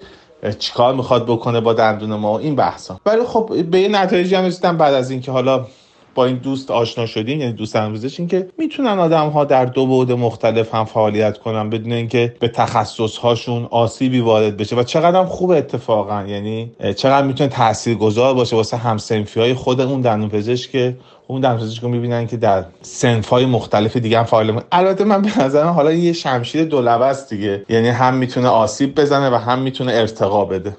چیکار 0.58 0.94
می‌خواد 0.94 1.26
بکنه 1.26 1.60
با 1.60 1.72
دندون 1.72 2.14
ما 2.14 2.32
و 2.32 2.38
این 2.38 2.56
بحثا. 2.56 3.00
ولی 3.06 3.24
خب 3.24 3.64
به 3.70 3.80
یه 3.80 3.88
نتایجی 3.88 4.34
هم 4.34 4.44
رسیدم 4.44 4.76
بعد 4.76 4.94
از 4.94 5.10
اینکه 5.10 5.32
حالا 5.32 5.66
با 6.14 6.24
این 6.24 6.36
دوست 6.36 6.70
آشنا 6.70 7.06
شدیم 7.06 7.40
یعنی 7.40 7.52
دوست 7.52 7.76
امروزش 7.76 8.20
این 8.20 8.28
که 8.28 8.48
می‌تونن 8.58 8.98
آدم 8.98 9.28
ها 9.28 9.44
در 9.44 9.64
دو 9.64 9.86
بعد 9.86 10.12
مختلف 10.18 10.74
هم 10.74 10.84
فعالیت 10.84 11.38
کنن 11.38 11.70
بدون 11.70 11.92
اینکه 11.92 12.34
به 12.40 12.48
تخصص 12.48 13.16
هاشون 13.16 13.68
آسیبی 13.70 14.20
وارد 14.20 14.56
بشه. 14.56 14.76
و 14.76 14.82
چقدر 14.82 15.20
هم 15.20 15.26
خوب 15.26 15.50
اتفاقا 15.50 16.24
یعنی 16.28 16.72
چقدر 16.96 17.26
می‌تونه 17.26 17.50
تاثیرگذار 17.50 18.34
باشه 18.34 18.56
واسه 18.56 18.76
همسنفی 18.76 19.40
های 19.40 19.54
خود 19.54 19.80
اون 19.80 20.00
دندون 20.00 20.28
پزشک 20.28 20.70
که 20.70 20.96
اون 21.26 21.40
پزشک 21.56 21.82
رو 21.82 21.88
می‌بینن 21.88 22.26
که 22.26 22.36
در 22.36 22.64
سنف 22.82 23.28
های 23.28 23.46
مختلف 23.46 23.96
دیگه 23.96 24.18
هم 24.18 24.24
فعال 24.24 24.60
البته 24.72 25.04
من 25.04 25.22
به 25.22 25.42
نظرم 25.42 25.68
حالا 25.68 25.92
یه 25.92 26.12
شمشیر 26.12 26.64
دو 26.64 26.88
است 26.88 27.30
دیگه. 27.30 27.64
یعنی 27.68 27.88
هم 27.88 28.14
می‌تونه 28.14 28.48
آسیب 28.48 29.00
بزنه 29.00 29.30
و 29.30 29.34
هم 29.34 29.58
می‌تونه 29.58 29.92
ارتقا 29.92 30.44
بده. 30.44 30.76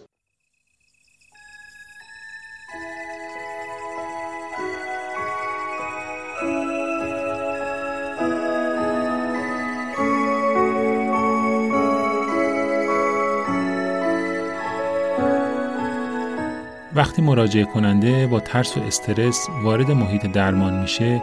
وقتی 16.98 17.22
مراجعه 17.22 17.66
کننده 17.66 18.28
با 18.28 18.40
ترس 18.40 18.78
و 18.78 18.82
استرس 18.82 19.48
وارد 19.64 19.92
محیط 19.92 20.26
درمان 20.26 20.82
میشه 20.82 21.22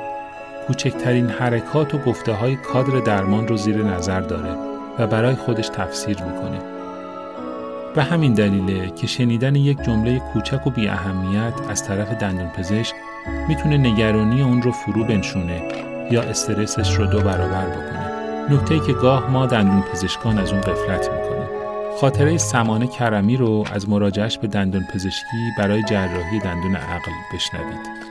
کوچکترین 0.66 1.29
حرکات 1.29 1.95
و 1.95 1.99
گفته 1.99 2.33
های 2.33 2.57
کادر 2.57 3.01
درمان 3.01 3.49
رو 3.49 3.57
زیر 3.57 3.83
نظر 3.83 4.20
داره 4.20 4.57
و 4.99 5.07
برای 5.07 5.35
خودش 5.35 5.68
تفسیر 5.68 6.22
می‌کنه. 6.22 6.59
و 7.97 8.03
همین 8.03 8.35
دلیله 8.35 8.91
که 8.91 9.07
شنیدن 9.07 9.55
یک 9.55 9.83
جمله 9.83 10.18
کوچک 10.18 10.66
و 10.66 10.70
بی 10.70 10.89
اهمیت 10.89 11.55
از 11.70 11.85
طرف 11.85 12.09
دندون 12.12 12.49
پزشک 12.49 12.95
می‌تونه 13.49 13.77
نگرانی 13.77 14.43
اون 14.43 14.62
رو 14.62 14.72
فرو 14.72 15.05
بنشونه 15.05 15.62
یا 16.11 16.22
استرسش 16.22 16.95
رو 16.95 17.07
دو 17.07 17.20
برابر 17.20 17.66
بکنه. 17.66 18.11
نکته 18.51 18.81
که 18.81 18.93
گاه 18.93 19.31
ما 19.31 19.47
دندون 19.47 19.83
پزشکان 19.83 20.39
از 20.39 20.53
اون 20.53 20.61
قفلت 20.61 21.11
می‌کنیم. 21.11 21.43
خاطره 22.01 22.38
سمانه 22.38 22.86
کرمی 22.86 23.36
رو 23.36 23.64
از 23.72 23.88
مراجعش 23.88 24.38
به 24.38 24.47
دندون 24.47 24.84
پزشکی 24.84 25.51
برای 25.59 25.82
جراحی 25.82 26.38
دندون 26.38 26.76
عقل 26.76 27.12
بشنوید. 27.34 28.05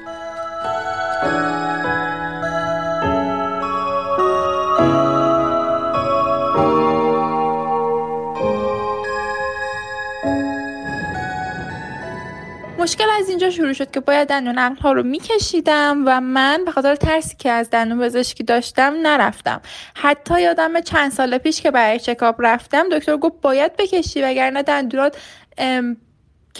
مشکل 12.83 13.09
از 13.19 13.29
اینجا 13.29 13.49
شروع 13.49 13.73
شد 13.73 13.91
که 13.91 13.99
باید 13.99 14.27
دندون 14.27 14.57
عقل 14.57 14.75
ها 14.75 14.91
رو 14.91 15.03
میکشیدم 15.03 16.03
و 16.05 16.21
من 16.21 16.65
به 16.65 16.71
خاطر 16.71 16.95
ترسی 16.95 17.35
که 17.39 17.51
از 17.51 17.69
دندون 17.69 17.99
پزشکی 17.99 18.43
داشتم 18.43 18.93
نرفتم. 19.01 19.61
حتی 19.95 20.41
یادم 20.41 20.81
چند 20.81 21.11
سال 21.11 21.37
پیش 21.37 21.61
که 21.61 21.71
برای 21.71 21.99
چکاپ 21.99 22.35
رفتم 22.39 22.89
دکتر 22.89 23.17
گفت 23.17 23.41
باید 23.41 23.75
بکشی 23.77 24.21
وگرنه 24.21 24.63
دندونات 24.63 25.17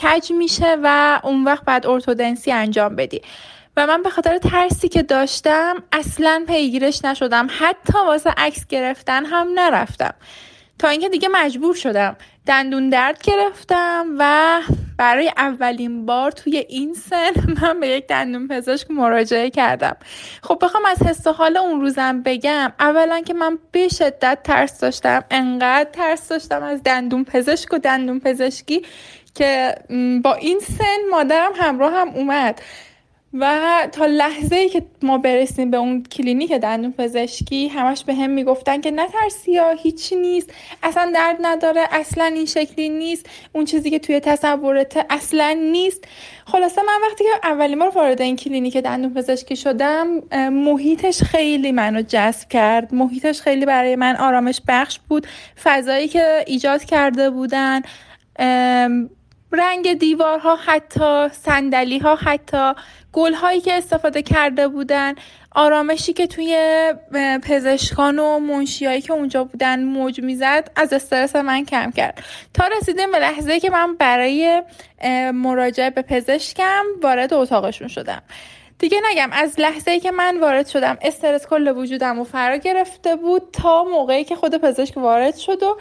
کج 0.03 0.31
میشه 0.31 0.77
و 0.83 1.19
اون 1.23 1.43
وقت 1.43 1.65
بعد 1.65 1.87
ارتودنسی 1.87 2.51
انجام 2.51 2.95
بدی. 2.95 3.21
و 3.77 3.87
من 3.87 4.03
به 4.03 4.09
خاطر 4.09 4.37
ترسی 4.37 4.89
که 4.89 5.03
داشتم 5.03 5.83
اصلا 5.91 6.43
پیگیرش 6.47 7.05
نشدم. 7.05 7.47
حتی 7.59 7.97
واسه 8.07 8.33
عکس 8.37 8.67
گرفتن 8.67 9.25
هم 9.25 9.47
نرفتم. 9.55 10.13
تا 10.79 10.87
اینکه 10.87 11.09
دیگه 11.09 11.29
مجبور 11.31 11.75
شدم 11.75 12.15
دندون 12.45 12.89
درد 12.89 13.21
گرفتم 13.23 14.05
و 14.19 14.61
برای 14.97 15.31
اولین 15.37 16.05
بار 16.05 16.31
توی 16.31 16.57
این 16.57 16.93
سن 16.93 17.31
من 17.61 17.79
به 17.79 17.87
یک 17.87 18.07
دندون 18.07 18.47
پزشک 18.47 18.91
مراجعه 18.91 19.49
کردم. 19.49 19.97
خب 20.43 20.57
بخوام 20.61 20.85
از 20.85 21.03
حس 21.03 21.27
حال 21.27 21.57
اون 21.57 21.81
روزم 21.81 22.21
بگم. 22.23 22.73
اولا 22.79 23.21
که 23.21 23.33
من 23.33 23.59
به 23.71 23.87
شدت 23.87 24.39
ترس 24.43 24.79
داشتم. 24.79 25.23
انقدر 25.31 25.89
ترس 25.93 26.27
داشتم 26.29 26.63
از 26.63 26.83
دندون 26.83 27.23
پزشک 27.23 27.73
و 27.73 27.77
دندون 27.77 28.19
پزشکی 28.19 28.81
که 29.35 29.75
با 30.23 30.33
این 30.33 30.59
سن 30.59 31.09
مادرم 31.11 31.51
همراه 31.55 31.93
هم 31.93 32.09
اومد. 32.09 32.61
و 33.39 33.87
تا 33.91 34.05
لحظه 34.05 34.55
ای 34.55 34.69
که 34.69 34.85
ما 35.01 35.17
برسیم 35.17 35.71
به 35.71 35.77
اون 35.77 36.03
کلینیک 36.03 36.51
دندون 36.53 36.91
پزشکی 36.91 37.67
همش 37.67 38.03
به 38.03 38.13
هم 38.13 38.29
می‌گفتن 38.29 38.81
که 38.81 38.91
نترسی 38.91 39.57
ها 39.57 39.71
هیچی 39.71 40.15
نیست. 40.15 40.53
اصلا 40.83 41.11
درد 41.15 41.37
نداره 41.41 41.81
اصلا 41.91 42.25
این 42.25 42.45
شکلی 42.45 42.89
نیست. 42.89 43.29
اون 43.53 43.65
چیزی 43.65 43.89
که 43.89 43.99
توی 43.99 44.19
تصورته 44.19 45.05
اصلا 45.09 45.57
نیست. 45.71 46.03
خلاصه 46.45 46.81
من 46.81 46.99
وقتی 47.09 47.23
که 47.23 47.47
اولین 47.47 47.79
بار 47.79 47.89
وارد 47.89 48.21
این 48.21 48.35
کلینیک 48.35 48.77
دندون 48.77 49.13
پزشکی 49.13 49.55
شدم 49.55 50.07
محیطش 50.49 51.23
خیلی 51.23 51.71
منو 51.71 52.01
جذب 52.01 52.49
کرد. 52.49 52.93
محیطش 52.93 53.41
خیلی 53.41 53.65
برای 53.65 53.95
من 53.95 54.15
آرامش 54.15 54.61
بخش 54.67 54.99
بود. 55.09 55.27
فضایی 55.63 56.07
که 56.07 56.43
ایجاد 56.47 56.83
کرده 56.83 57.29
بودن 57.29 57.81
رنگ 59.53 59.93
دیوارها 59.93 60.55
حتی 60.55 61.29
صندلی 61.29 61.99
ها 61.99 62.15
حتی 62.15 62.71
گل 63.13 63.33
هایی 63.33 63.61
که 63.61 63.73
استفاده 63.73 64.21
کرده 64.21 64.67
بودن 64.67 65.15
آرامشی 65.55 66.13
که 66.13 66.27
توی 66.27 66.57
پزشکان 67.43 68.19
و 68.19 68.39
منشیایی 68.39 69.01
که 69.01 69.13
اونجا 69.13 69.43
بودن 69.43 69.83
موج 69.83 70.19
می‌زد 70.21 70.71
از 70.75 70.93
استرس 70.93 71.35
من 71.35 71.65
کم 71.65 71.91
کرد. 71.91 72.23
تا 72.53 72.63
رسیدیم 72.77 73.11
به 73.11 73.19
لحظه 73.19 73.59
که 73.59 73.69
من 73.69 73.95
برای 73.95 74.63
مراجعه 75.33 75.89
به 75.89 76.01
پزشکم 76.01 76.83
وارد 77.03 77.33
اتاقشون 77.33 77.87
شدم. 77.87 78.21
دیگه 78.79 79.01
نگم 79.11 79.29
از 79.31 79.59
لحظه 79.59 79.99
که 79.99 80.11
من 80.11 80.39
وارد 80.39 80.67
شدم 80.67 80.97
استرس 81.01 81.47
کل 81.47 81.67
وجودم 81.67 82.19
و 82.19 82.23
فرا 82.23 82.57
گرفته 82.57 83.15
بود 83.15 83.41
تا 83.53 83.83
موقعی 83.83 84.23
که 84.23 84.35
خود 84.35 84.57
پزشک 84.57 84.97
وارد 84.97 85.35
شد 85.35 85.63
و 85.63 85.77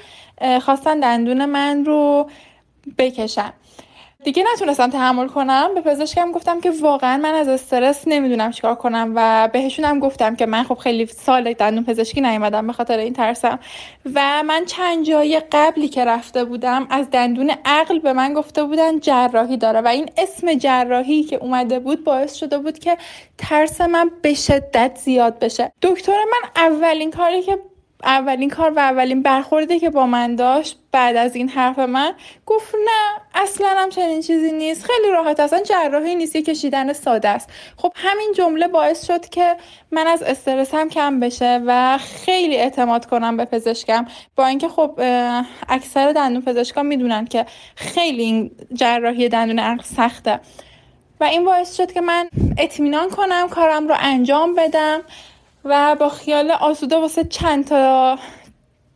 خواستن 0.60 1.00
دندون 1.00 1.44
من 1.44 1.84
رو 1.84 2.30
بکشن. 2.98 3.52
دیگه 4.24 4.44
نتونستم 4.52 4.90
تحمل 4.90 5.28
کنم. 5.28 5.70
به 5.74 5.80
پزشکم 5.80 6.32
گفتم 6.32 6.60
که 6.60 6.70
واقعا 6.80 7.16
من 7.16 7.34
از 7.34 7.48
استرس 7.48 8.02
نمی‌دونم 8.06 8.50
چیکار 8.50 8.74
کنم 8.74 9.12
و 9.16 9.48
بهشونم 9.52 10.00
گفتم 10.00 10.36
که 10.36 10.46
من 10.46 10.62
خب 10.62 10.74
خیلی 10.74 11.06
سال 11.06 11.52
دندون 11.52 11.84
پزشکی 11.84 12.20
نیومدم 12.20 12.66
به 12.66 12.72
خاطر 12.72 12.98
این 12.98 13.12
ترسم. 13.12 13.58
و 14.14 14.42
من 14.42 14.64
چند 14.64 15.04
جای 15.04 15.42
قبلی 15.52 15.88
که 15.88 16.04
رفته 16.04 16.44
بودم 16.44 16.86
از 16.90 17.10
دندون 17.10 17.52
عقل 17.64 17.98
به 17.98 18.12
من 18.12 18.34
گفته 18.34 18.64
بودن 18.64 19.00
جراحی 19.00 19.56
داره 19.56 19.80
و 19.80 19.88
این 19.88 20.10
اسم 20.16 20.54
جراحی 20.54 21.22
که 21.22 21.36
اومده 21.36 21.78
بود 21.78 22.04
باعث 22.04 22.34
شده 22.34 22.58
بود 22.58 22.78
که 22.78 22.96
ترس 23.38 23.80
من 23.80 24.10
به 24.22 24.34
شدت 24.34 24.98
زیاد 25.04 25.38
بشه. 25.38 25.72
دکتر 25.82 26.12
من 26.12 26.48
اولین 26.56 27.10
کاری 27.10 27.42
که 27.42 27.58
اولین 28.04 28.50
کار 28.50 28.70
و 28.70 28.78
اولین 28.78 29.22
برخوردی 29.22 29.78
که 29.78 29.90
با 29.90 30.06
من 30.06 30.36
داشت 30.36 30.78
بعد 30.92 31.16
از 31.16 31.36
این 31.36 31.48
حرف 31.48 31.78
من 31.78 32.12
گفت 32.46 32.74
نه 32.74 33.20
اصلا 33.34 33.68
هم 33.68 33.90
چنین 33.90 34.20
چیزی 34.20 34.52
نیست. 34.52 34.84
خیلی 34.84 35.10
راحت 35.12 35.40
اصلا 35.40 35.62
جراحی 35.62 36.14
نیست 36.14 36.36
یه 36.36 36.42
کشیدن 36.42 36.92
ساده 36.92 37.28
است. 37.28 37.50
خب 37.76 37.92
همین 37.94 38.32
جمله 38.36 38.68
باعث 38.68 39.06
شد 39.06 39.28
که 39.28 39.56
من 39.90 40.06
از 40.06 40.22
استرسم 40.22 40.88
کم 40.88 41.20
بشه 41.20 41.62
و 41.66 41.98
خیلی 41.98 42.56
اعتماد 42.56 43.06
کنم 43.06 43.36
به 43.36 43.44
پزشکم. 43.44 44.06
با 44.36 44.46
اینکه 44.46 44.68
خب 44.68 45.00
اکثر 45.68 46.12
دندون 46.12 46.42
پزشکان 46.42 46.86
می‌دونن 46.86 47.24
که 47.24 47.46
خیلی 47.76 48.22
این 48.22 48.50
جراحی 48.74 49.28
دندون 49.28 49.58
عقل 49.58 49.82
سخته. 49.82 50.40
و 51.20 51.24
این 51.24 51.44
باعث 51.44 51.76
شد 51.76 51.92
که 51.92 52.00
من 52.00 52.28
اطمینان 52.58 53.10
کنم 53.10 53.48
کارم 53.48 53.88
رو 53.88 53.94
انجام 53.98 54.54
بدم. 54.54 55.00
و 55.64 55.96
با 56.00 56.08
خیال 56.08 56.50
آسوده 56.50 56.96
واسه 56.96 57.24
چند 57.24 57.66
تا 57.66 58.18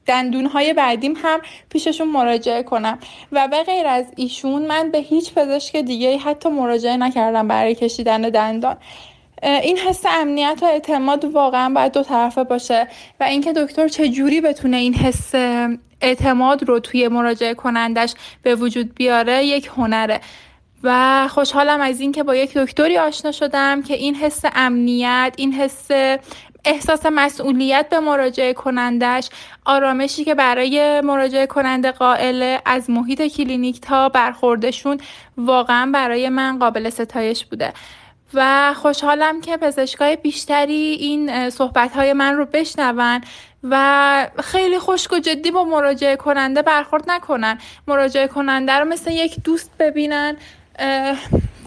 دندون 0.06 0.46
های 0.46 0.72
بعدیم 0.72 1.14
هم 1.16 1.40
پیششون 1.70 2.08
مراجعه 2.08 2.62
کنم. 2.62 2.98
و 3.32 3.48
به 3.48 3.62
غیر 3.62 3.86
از 3.86 4.04
ایشون 4.16 4.66
من 4.66 4.90
به 4.90 4.98
هیچ 4.98 5.34
پزشک 5.34 5.76
دیگه 5.76 6.18
حتی 6.18 6.48
مراجعه 6.48 6.96
نکردم 6.96 7.48
برای 7.48 7.74
کشیدن 7.74 8.22
دندان. 8.22 8.76
این 9.42 9.78
حس 9.78 10.02
امنیت 10.06 10.58
و 10.62 10.64
اعتماد 10.64 11.24
واقعا 11.24 11.74
باید 11.74 11.92
دو 11.92 12.02
طرفه 12.02 12.44
باشه 12.44 12.88
و 13.20 13.24
اینکه 13.24 13.52
دکتر 13.52 13.88
چجوری 13.88 14.40
بتونه 14.40 14.76
این 14.76 14.94
حس 14.94 15.34
اعتماد 16.00 16.68
رو 16.68 16.80
توی 16.80 17.08
مراجعه 17.08 17.54
کنندش 17.54 18.14
به 18.42 18.54
وجود 18.54 18.94
بیاره 18.94 19.44
یک 19.44 19.70
هنره. 19.76 20.20
و 20.82 21.28
خوشحالم 21.28 21.80
از 21.80 22.00
اینکه 22.00 22.22
با 22.22 22.34
یک 22.34 22.54
دکتری 22.56 22.98
آشنا 22.98 23.32
شدم 23.32 23.82
که 23.82 23.94
این 23.94 24.14
حس 24.14 24.40
امنیت 24.54 25.34
این 25.36 25.52
حس 25.52 25.88
احساس 26.66 27.06
مسئولیت 27.06 27.88
به 27.88 28.00
مراجعه 28.00 28.52
کنندش 28.52 29.28
آرامشی 29.64 30.24
که 30.24 30.34
برای 30.34 31.00
مراجعه 31.00 31.46
کننده 31.46 31.92
قائله 31.92 32.62
از 32.64 32.90
محیط 32.90 33.22
کلینیک 33.22 33.80
تا 33.80 34.08
برخوردشون 34.08 34.98
واقعا 35.36 35.90
برای 35.94 36.28
من 36.28 36.58
قابل 36.58 36.90
ستایش 36.90 37.44
بوده. 37.44 37.72
و 38.34 38.74
خوشحالم 38.74 39.40
که 39.40 39.56
پزشکای 39.56 40.16
بیشتری 40.16 40.96
این 41.00 41.50
صحبت 41.50 41.92
های 41.92 42.12
من 42.12 42.34
رو 42.34 42.44
بشنون 42.44 43.20
و 43.62 44.26
خیلی 44.42 44.78
خشک 44.78 45.12
و 45.12 45.18
جدی 45.18 45.50
با 45.50 45.64
مراجعه 45.64 46.16
کننده 46.16 46.62
برخورد 46.62 47.10
نکنن. 47.10 47.58
مراجعه 47.86 48.28
کننده 48.28 48.72
رو 48.72 48.84
مثل 48.84 49.10
یک 49.10 49.36
دوست 49.44 49.70
ببینن 49.78 50.36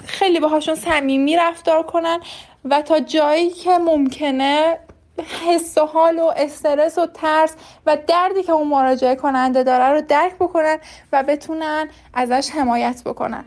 خیلی 0.06 0.40
باهاشون 0.40 0.76
صمیمی 0.76 1.36
رفتار 1.36 1.84
کنن 1.84 2.20
و 2.66 2.82
تا 2.82 3.00
جایی 3.00 3.50
که 3.50 3.78
ممکنه 3.78 4.78
حس 5.22 5.78
و 5.78 5.86
حال 5.86 6.20
و 6.20 6.32
استرس 6.36 6.98
و 6.98 7.08
ترس 7.14 7.56
و 7.86 7.98
دردی 8.08 8.44
که 8.44 8.52
اون 8.52 8.68
مراجعه 8.68 9.16
کننده 9.16 9.64
داره 9.64 9.86
رو 9.86 10.02
درک 10.02 10.36
بکنن 10.36 10.78
و 11.12 11.24
بتونن 11.24 11.90
ازش 12.14 12.50
حمایت 12.50 13.02
بکنن. 13.06 13.46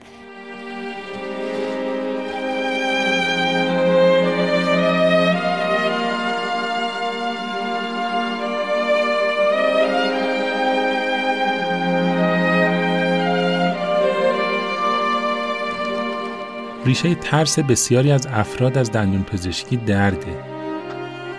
ریشه 16.84 17.14
ترس 17.14 17.58
بسیاری 17.58 18.12
از 18.12 18.26
افراد 18.26 18.78
از 18.78 18.92
دندون 18.92 19.22
پزشکی 19.22 19.76
درده. 19.76 20.51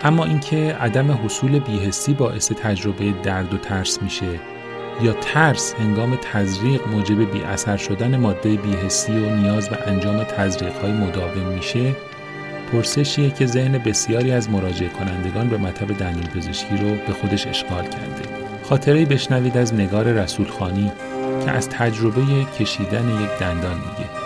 اما 0.03 0.25
اینکه 0.25 0.75
عدم 0.79 1.11
حصول 1.11 1.59
بیهستی 1.59 2.13
باعث 2.13 2.51
تجربه 2.51 3.13
درد 3.23 3.53
و 3.53 3.57
ترس 3.57 4.01
میشه 4.01 4.39
یا 5.01 5.13
ترس 5.13 5.73
هنگام 5.73 6.15
تزریق 6.15 6.87
موجب 6.87 7.31
بی 7.31 7.43
اثر 7.43 7.77
شدن 7.77 8.17
ماده 8.17 8.55
بیهستی 8.55 9.17
و 9.17 9.35
نیاز 9.35 9.69
به 9.69 9.87
انجام 9.87 10.23
تزریق 10.23 10.81
های 10.81 10.91
مداوم 10.91 11.47
میشه 11.55 11.95
پرسشیه 12.71 13.29
که 13.29 13.45
ذهن 13.45 13.77
بسیاری 13.77 14.31
از 14.31 14.49
مراجع 14.49 14.87
کنندگان 14.87 15.49
به 15.49 15.57
مطب 15.57 15.97
دندون 15.97 16.23
پزشکی 16.23 16.77
رو 16.77 16.89
به 17.07 17.13
خودش 17.13 17.47
اشغال 17.47 17.83
کرده. 17.83 18.43
خاطره 18.63 19.05
بشنوید 19.05 19.57
از 19.57 19.73
نگار 19.73 20.05
رسولخانی 20.05 20.91
که 21.45 21.51
از 21.51 21.69
تجربه 21.69 22.21
کشیدن 22.59 23.21
یک 23.23 23.39
دندان 23.39 23.75
میگه. 23.75 24.22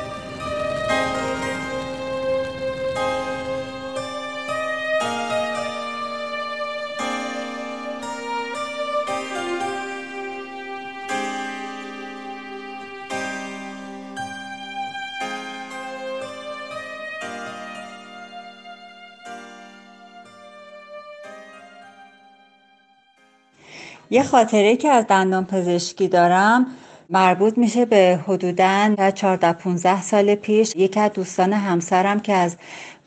یه 24.10 24.24
خاطره 24.24 24.76
که 24.76 24.90
از 24.90 25.08
دندان 25.08 25.46
پزشکی 25.46 26.08
دارم 26.08 26.66
مربوط 27.10 27.58
میشه 27.58 27.86
به 27.86 28.20
حدوداً 28.28 29.12
14 29.16 29.54
15 29.54 30.02
سال 30.02 30.36
پیش 30.36 30.76
یکی 30.76 31.00
از 31.00 31.12
دوستان 31.14 31.54
همسرم 31.54 32.20
که 32.20 32.34
از 32.34 32.58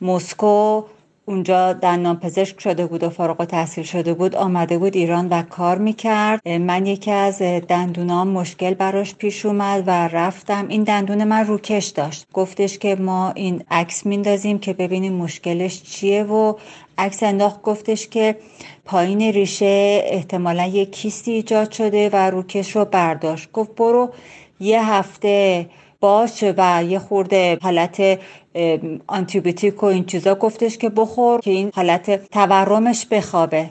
مسکو 0.00 0.82
اونجا 1.30 1.72
دندان 1.72 2.18
پزشک 2.18 2.60
شده 2.60 2.86
بود 2.86 3.02
و 3.02 3.10
فارغ 3.10 3.44
تحصیل 3.44 3.84
شده 3.84 4.14
بود 4.14 4.36
آمده 4.36 4.78
بود 4.78 4.96
ایران 4.96 5.28
و 5.28 5.42
کار 5.42 5.78
می‌کرد. 5.78 6.48
من 6.48 6.86
یکی 6.86 7.10
از 7.10 7.42
دندونام 7.42 8.28
مشکل 8.28 8.74
براش 8.74 9.14
پیش 9.14 9.46
اومد 9.46 9.84
و 9.86 10.08
رفتم. 10.08 10.68
این 10.68 10.82
دندون 10.82 11.24
من 11.24 11.46
روکش 11.46 11.86
داشت. 11.86 12.26
گفتش 12.32 12.78
که 12.78 12.94
ما 12.96 13.30
این 13.30 13.64
عکس 13.70 14.06
میندازیم 14.06 14.58
که 14.58 14.72
ببینیم 14.72 15.12
مشکلش 15.12 15.82
چیه 15.82 16.22
و 16.22 16.54
عکس 16.98 17.22
انداخت. 17.22 17.62
گفتش 17.62 18.08
که 18.08 18.36
پایین 18.84 19.20
ریشه 19.22 20.02
احتمالا 20.04 20.66
یک 20.66 20.92
کیستی 20.92 21.32
ایجاد 21.32 21.70
شده 21.70 22.10
و 22.12 22.16
روکش 22.16 22.76
رو 22.76 22.84
برداشت. 22.84 23.52
گفت 23.52 23.74
برو 23.74 24.10
یه 24.60 24.90
هفته 24.92 25.66
باشه 26.00 26.54
و 26.56 26.84
یه 26.84 26.98
خورده 26.98 27.58
حالت 27.62 28.18
آنتیبیوتیک 29.06 29.82
و 29.82 29.86
این 29.86 30.04
چیزا 30.04 30.34
گفتش 30.34 30.78
که 30.78 30.88
بخور 30.88 31.40
که 31.40 31.50
این 31.50 31.70
حالت 31.74 32.30
تورمش 32.30 33.06
بخوابه 33.06 33.70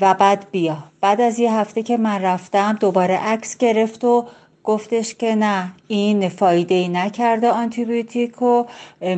و 0.00 0.14
بعد 0.14 0.46
بیا. 0.50 0.76
بعد 1.00 1.20
از 1.20 1.38
یه 1.38 1.52
هفته 1.52 1.82
که 1.82 1.96
من 1.96 2.22
رفتم 2.22 2.76
دوباره 2.80 3.16
عکس 3.16 3.56
گرفت 3.56 4.04
و 4.04 4.26
گفتش 4.64 5.14
که 5.14 5.34
نه 5.34 5.72
این 5.88 6.28
فایده 6.28 6.74
ای 6.74 6.88
نکرده 6.88 7.50
آنتیبیوتیک 7.50 8.42
و 8.42 8.64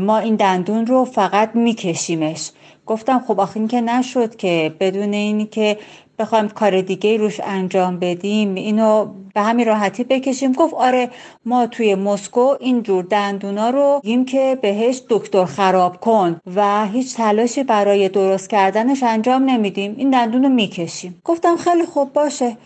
ما 0.01 0.19
این 0.19 0.37
دندون 0.37 0.87
رو 0.87 1.05
فقط 1.05 1.51
میکشیمش. 1.55 2.51
گفتم 2.91 3.25
خب 3.27 3.41
آخه 3.41 3.57
این 3.57 3.69
که 3.69 3.81
نشد 3.81 4.37
که 4.37 4.75
بدون 4.81 5.13
اینی 5.13 5.47
که 5.47 5.79
بخوایم 6.19 6.49
کار 6.49 6.81
دیگه 6.81 7.17
روش 7.17 7.41
انجام 7.45 7.99
بدیم 7.99 8.55
اینو 8.55 9.07
به 9.35 9.41
همین 9.41 9.67
راحتی 9.67 10.05
بکشیم. 10.05 10.53
گفت 10.53 10.75
آره 10.75 11.11
ما 11.45 11.67
توی 11.67 11.95
مسکو 11.95 12.55
اینجور 12.61 13.05
دندونا 13.05 13.71
رو 13.71 14.01
گیم 14.05 14.25
که 14.25 14.59
بهش 14.63 15.03
دکتر 15.09 15.45
خراب 15.45 16.01
کن 16.01 16.41
و 16.57 16.87
هیچ 16.87 17.17
تلاشی 17.17 17.63
برای 17.63 18.09
درست 18.09 18.51
کردنش 18.51 19.03
انجام 19.03 19.51
نمیدیم. 19.51 19.95
این 19.99 20.11
دندون 20.11 20.43
رو 20.43 20.49
می‌کشیم. 20.49 21.21
گفتم 21.25 21.57
خیلی 21.57 21.87
خوب 21.87 22.13
باشه. 22.13 22.57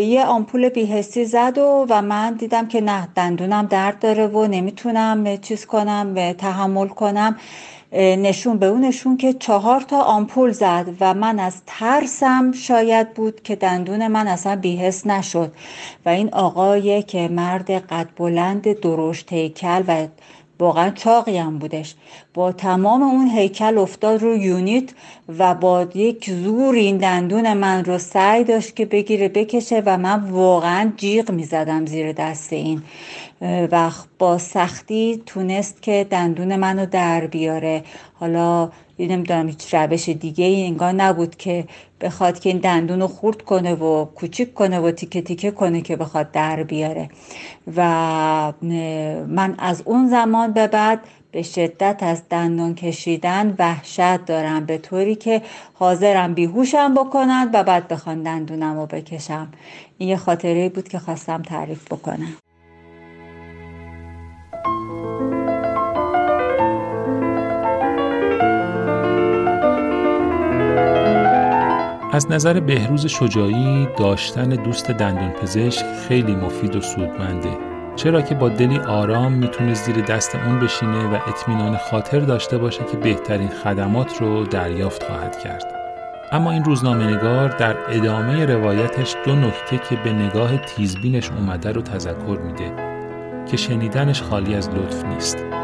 یه 0.00 0.24
آمپول 0.24 0.68
بیهستی 0.68 1.24
زد 1.24 1.58
و, 1.58 1.86
و 1.88 2.02
من 2.02 2.34
دیدم 2.34 2.68
که 2.68 2.80
نه 2.80 3.08
دندونم 3.16 3.66
درد 3.66 3.98
داره 3.98 4.26
و 4.26 4.46
نمی‌تونم 4.46 5.36
چیز 5.36 5.66
کنم 5.66 6.32
تحمل 6.32 6.88
کنم. 6.88 7.36
نشون 7.92 8.58
به 8.58 8.66
اون 8.66 8.84
نشون 8.84 9.16
که 9.16 9.32
چهار 9.32 9.80
تا 9.80 10.02
آمپول 10.02 10.50
زد 10.50 10.86
و 11.00 11.14
من 11.14 11.38
از 11.38 11.62
ترسم 11.66 12.52
شاید 12.52 13.14
بود 13.14 13.42
که 13.42 13.56
دندون 13.56 14.06
من 14.06 14.28
اصلا 14.28 14.56
بیهست 14.56 15.06
نشد. 15.06 15.52
و 16.06 16.08
این 16.08 16.34
آقای 16.34 17.02
که 17.02 17.28
مرد 17.28 17.70
قد 17.70 18.08
بلند 18.16 18.80
درشت 18.80 19.32
هیکل 19.32 19.82
و 19.88 20.06
واقعا 20.58 20.90
چاقی 20.90 21.36
هم 21.36 21.58
بودش 21.58 21.94
با 22.34 22.52
تمام 22.52 23.02
اون 23.02 23.28
هیکل 23.28 23.78
افتاد 23.78 24.22
رو 24.22 24.36
یونیت 24.36 24.90
و 25.38 25.54
با 25.54 25.86
یک 25.94 26.30
زور 26.30 26.74
این 26.74 26.96
دندون 26.96 27.52
من 27.52 27.84
رو 27.84 27.98
سعی 27.98 28.44
داشت 28.44 28.76
که 28.76 28.86
بگیره 28.86 29.28
بکشه 29.28 29.82
و 29.86 29.98
من 29.98 30.30
واقعا 30.30 30.92
جیغ 30.96 31.30
می 31.30 31.44
زدم 31.44 31.86
زیر 31.86 32.12
دست 32.12 32.52
این. 32.52 32.82
و 33.44 33.90
با 34.18 34.38
سختی 34.38 35.22
تونست 35.26 35.82
که 35.82 36.06
دندون 36.10 36.56
منو 36.56 36.86
در 36.86 37.26
بیاره. 37.26 37.84
حالا 38.14 38.70
نمی‌دونم 38.98 39.46
هیچ 39.46 39.74
روش 39.74 40.08
دیگه 40.08 40.44
ای 40.44 40.66
انگار 40.66 40.92
نبود 40.92 41.36
که 41.36 41.64
بخواد 42.00 42.40
که 42.40 42.48
این 42.48 42.58
دندون 42.58 43.00
رو 43.00 43.06
خورد 43.06 43.42
کنه 43.42 43.74
و 43.74 44.04
کوچیک 44.04 44.54
کنه 44.54 44.80
و 44.80 44.90
تیکه 44.90 45.22
تیکه 45.22 45.50
کنه 45.50 45.80
که 45.80 45.96
بخواد 45.96 46.30
در 46.30 46.62
بیاره. 46.62 47.08
و 47.76 47.82
من 49.28 49.54
از 49.58 49.82
اون 49.84 50.08
زمان 50.08 50.52
به 50.52 50.66
بعد 50.66 51.00
به 51.32 51.42
شدت 51.42 51.98
از 52.02 52.22
دندان 52.30 52.74
کشیدن 52.74 53.54
وحشت 53.58 54.24
دارم 54.24 54.66
به 54.66 54.78
طوری 54.78 55.14
که 55.14 55.42
حاضرم 55.74 56.34
بیهوشم 56.34 56.94
بکنند 56.94 57.50
و 57.52 57.62
بعد 57.62 57.88
بخوان 57.88 58.22
دندونم 58.22 58.76
رو 58.76 58.86
بکشم. 58.86 59.48
این 59.98 60.08
یه 60.08 60.16
خاطره 60.16 60.68
بود 60.68 60.88
که 60.88 60.98
خواستم 60.98 61.42
تعریف 61.42 61.92
بکنم. 61.92 62.43
از 72.14 72.30
نظر 72.30 72.60
بهروز 72.60 73.06
شجاعی 73.06 73.88
داشتن 73.98 74.48
دوست 74.48 74.90
دندان 74.90 75.30
پزشک 75.30 75.84
خیلی 76.08 76.34
مفید 76.34 76.76
و 76.76 76.80
سودمنده 76.80 77.58
چرا 77.96 78.22
که 78.22 78.34
با 78.34 78.48
دلی 78.48 78.78
آرام 78.78 79.32
می‌تونه 79.32 79.74
زیر 79.74 80.00
دست 80.00 80.34
اون 80.34 80.60
بشینه 80.60 81.06
و 81.06 81.18
اطمینان 81.28 81.76
خاطر 81.76 82.20
داشته 82.20 82.58
باشه 82.58 82.84
که 82.84 82.96
بهترین 82.96 83.48
خدمات 83.48 84.20
رو 84.20 84.44
دریافت 84.44 85.02
خواهد 85.02 85.38
کرد. 85.38 85.74
اما 86.32 86.50
این 86.50 86.64
روزنامه 86.64 87.16
نگار 87.16 87.48
در 87.48 87.76
ادامه 87.88 88.46
روایتش 88.46 89.16
دو 89.24 89.34
نکته 89.34 89.78
که 89.78 89.96
به 90.04 90.12
نگاه 90.12 90.56
تیزبینش 90.56 91.30
اومده 91.30 91.72
رو 91.72 91.82
تذکر 91.82 92.38
میده 92.46 92.72
که 93.46 93.56
شنیدنش 93.56 94.22
خالی 94.22 94.54
از 94.54 94.70
لطف 94.70 95.04
نیست. 95.04 95.63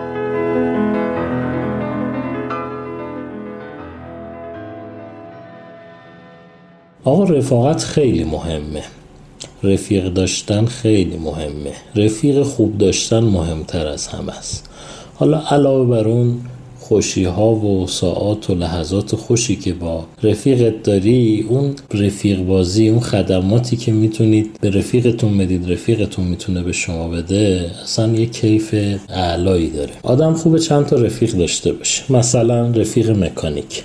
آقا 7.05 7.25
رفاقت 7.25 7.85
خیلی 7.85 8.25
مهمه. 8.25 8.83
رفیق 9.63 10.09
داشتن 10.09 10.65
خیلی 10.65 11.17
مهمه. 11.17 11.73
رفیق 11.97 12.43
خوب 12.43 12.79
داشتن 12.79 13.21
مهمتر 13.21 13.87
از 13.87 14.07
همه 14.07 14.39
است. 14.39 14.71
حالا 15.15 15.43
علاوه 15.51 15.91
بر 15.91 16.09
اون 16.09 16.41
خوشی 16.81 17.25
ها 17.25 17.55
و 17.55 17.87
ساعات 17.87 18.51
و 18.51 18.55
لحظات 18.55 19.17
خوشی 19.17 19.57
که 19.57 19.73
با 19.73 20.05
رفیقت 20.23 20.83
داری 20.83 21.47
اون 21.49 21.75
رفیق 21.95 22.43
بازی 22.43 22.89
اون 22.89 23.01
خدماتی 23.01 23.77
که 23.77 23.93
می‌تونید 23.93 24.51
به 24.61 24.71
رفیقتون 24.71 25.39
بدید 25.39 25.73
رفیقتون 25.73 26.25
می‌تونه 26.25 26.63
به 26.63 26.73
شما 26.73 27.09
بده 27.09 27.71
اصلا 27.83 28.13
یه 28.13 28.27
کیف 28.27 28.75
اعلایی 29.09 29.71
داره. 29.71 29.93
آدم 30.03 30.35
خوبه 30.35 30.59
چند 30.59 30.87
تا 30.87 30.97
رفیق 30.97 31.33
داشته 31.33 31.73
باشه. 31.73 32.13
مثلا 32.13 32.71
رفیق 32.71 33.11
مکانیک. 33.11 33.85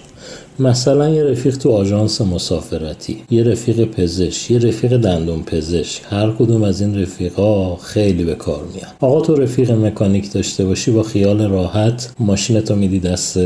مثلا 0.59 1.09
یه 1.09 1.23
رفیق 1.23 1.57
تو 1.57 1.71
آژانس 1.71 2.21
مسافرتی 2.21 3.17
یه 3.31 3.43
رفیق 3.43 3.85
پزشک 3.85 4.51
یه 4.51 4.59
رفیق 4.59 4.97
دندون 4.97 5.43
پزشک 5.43 6.01
هر 6.09 6.31
کدوم 6.31 6.63
از 6.63 6.81
این 6.81 7.01
رفیقا 7.01 7.75
خیلی 7.75 8.23
به 8.23 8.35
کار 8.35 8.63
میان. 8.73 8.89
آقا 8.99 9.21
تو 9.21 9.35
رفیق 9.35 9.71
مکانیک 9.71 10.31
داشته 10.31 10.65
باشی 10.65 10.91
با 10.91 11.03
خیال 11.03 11.41
راحت 11.41 12.13
ماشینتو 12.19 12.75
میدی 12.75 12.99
دست 12.99 13.39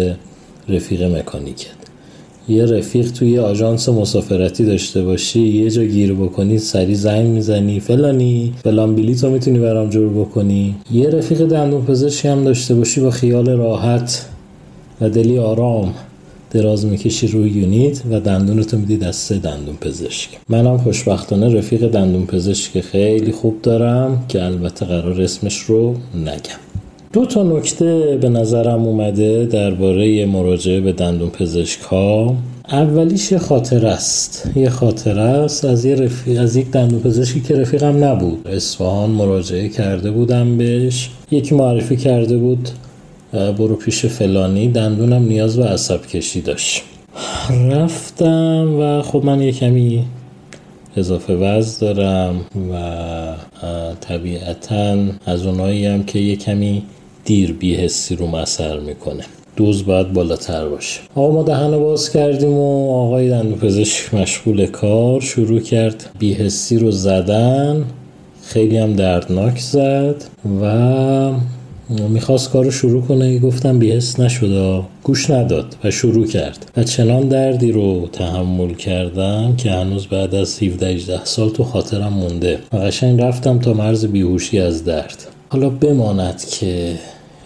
رفیق 0.69 1.03
مکانیکت. 1.03 1.68
یه 2.49 2.65
رفیق 2.65 3.11
توی 3.11 3.40
آژانس 3.40 3.90
مسافرتی 3.90 4.65
داشته 4.65 5.02
باشی 5.02 5.40
یه 5.40 5.69
جا 5.69 5.84
گیر 5.84 6.14
بکنی 6.14 6.57
سری 6.57 6.95
زنگ 6.95 7.26
می‌زنی 7.27 7.80
فلانی 7.80 8.53
فلان 8.64 8.95
بلیتو 8.95 9.30
می‌تونی 9.30 9.60
برام 9.60 9.90
جور 9.90 10.10
بکنی. 10.10 10.76
یه 10.91 11.10
رفیق 11.10 11.45
دندون 11.45 11.86
پزشکی 11.86 12.27
هم 12.27 12.44
داشته 12.44 12.76
باشی 12.76 13.02
با 13.02 13.11
خیال 13.11 13.49
راحت 13.49 14.26
و 15.02 15.10
دلی 15.10 15.38
آرام. 15.38 15.94
دراز 16.51 16.85
می‌کشی 16.85 17.27
روی 17.27 17.49
یونیت 17.49 18.01
و 18.11 18.19
دندونتو 18.19 18.77
میدی 18.77 18.97
دست 18.97 19.34
دندون 19.34 19.76
پزشک. 19.81 20.30
منم 20.49 20.77
خوشبختانه 20.77 21.57
رفیق 21.57 21.88
دندون 21.88 22.26
پزشک 22.26 22.81
خیلی 22.81 23.31
خوب 23.31 23.61
دارم 23.61 24.26
که 24.27 24.43
البته 24.43 24.85
قرار 24.85 25.21
اسمش 25.21 25.57
رو 25.57 25.95
نگم. 26.15 26.59
دو 27.13 27.26
تا 27.26 27.43
نکته 27.43 28.17
به 28.21 28.30
نظرم 28.30 28.84
اومده 28.84 29.45
درباره 29.45 30.26
مراجعه 30.26 30.81
به 30.81 30.91
دندون 30.91 31.30
پزشک 31.30 31.81
ها 31.81 32.35
اولیش 32.71 33.31
یه 33.31 33.38
خاطر 33.38 33.88
است. 33.88 34.51
یه 34.55 34.69
خاطر 34.69 35.19
است 35.19 35.65
از 35.65 35.85
یه 35.85 35.95
رفیق 35.95 36.41
از 36.41 36.55
یک 36.55 36.71
دندون 36.71 36.99
پزشکی 36.99 37.41
که 37.41 37.55
رفیقم 37.55 38.03
نبود. 38.03 38.47
اصفهان 38.47 39.09
مراجعه 39.09 39.69
کرده 39.69 40.11
بودم 40.11 40.57
بهش. 40.57 41.09
یکی 41.31 41.55
معرفی 41.55 41.97
کرده 41.97 42.38
بود. 42.38 42.69
برو 43.34 43.76
پیش 43.76 44.06
فلانی. 44.06 44.68
دندونم 44.68 45.23
نیاز 45.23 45.57
به 45.57 45.65
عصب 45.65 46.06
کشی 46.06 46.41
داشت. 46.41 46.81
رفتم 47.72 48.76
و 48.80 49.01
خب 49.01 49.26
من 49.26 49.41
یه 49.41 49.51
کمی 49.51 50.06
اضافه 50.97 51.34
وزن 51.34 51.93
دارم 51.93 52.41
و 52.72 53.34
طبیعتا 54.01 54.97
از 55.26 55.45
اونایی 55.45 55.85
هم 55.85 56.03
که 56.03 56.19
یه 56.19 56.35
کمی 56.35 56.84
دیر 57.26 57.53
بیهستی 57.53 58.15
رو 58.15 58.35
اثر 58.35 58.80
می‌کنه. 58.80 59.23
دوز 59.56 59.85
باید 59.85 60.14
بالاتر 60.14 60.68
باشه. 60.68 60.99
آقا 61.15 61.31
ما 61.31 61.43
دهن 61.43 61.77
باز 61.77 62.11
کردیم 62.11 62.53
و 62.53 62.91
آقای 62.91 63.30
دندون 63.30 63.60
پزشک 63.60 64.14
مشغول 64.14 64.65
کار 64.65 65.22
شروع 65.22 65.60
کرد. 65.60 66.10
بیهستی 66.19 66.77
رو 66.77 66.91
زدن. 66.91 67.85
خیلی 68.43 68.77
هم 68.77 68.93
دردناک 68.93 69.60
زد 69.60 70.23
و 70.61 71.31
می‌خواست 71.90 72.49
کار 72.49 72.66
رو 72.66 72.72
شروع 72.72 73.02
کنه. 73.02 73.40
گفتم 73.40 73.80
بیهست 73.80 74.20
نشده 74.20 74.82
گوش 75.03 75.30
نداد 75.30 75.76
و 75.84 75.91
شروع 75.91 76.28
کرد. 76.28 76.72
و 76.78 76.84
چنان 76.84 77.28
دردی 77.28 77.72
رو 77.72 78.07
تحمل 78.11 78.74
کردم 78.74 79.56
که 79.56 79.72
هنوز 79.72 80.07
بعد 80.07 80.36
از 80.36 80.64
17 80.64 81.26
سال 81.26 81.49
تو 81.49 81.64
خاطرم 81.64 82.14
مونده. 82.14 82.60
و 82.74 82.78
قشنگ 82.78 83.22
رفتم 83.22 83.60
تا 83.60 83.74
مرز 83.74 84.06
بیهوشی 84.06 84.60
از 84.60 84.86
درد. 84.86 85.28
حالا 85.49 85.70
بماند 85.70 86.44
که 86.45 86.94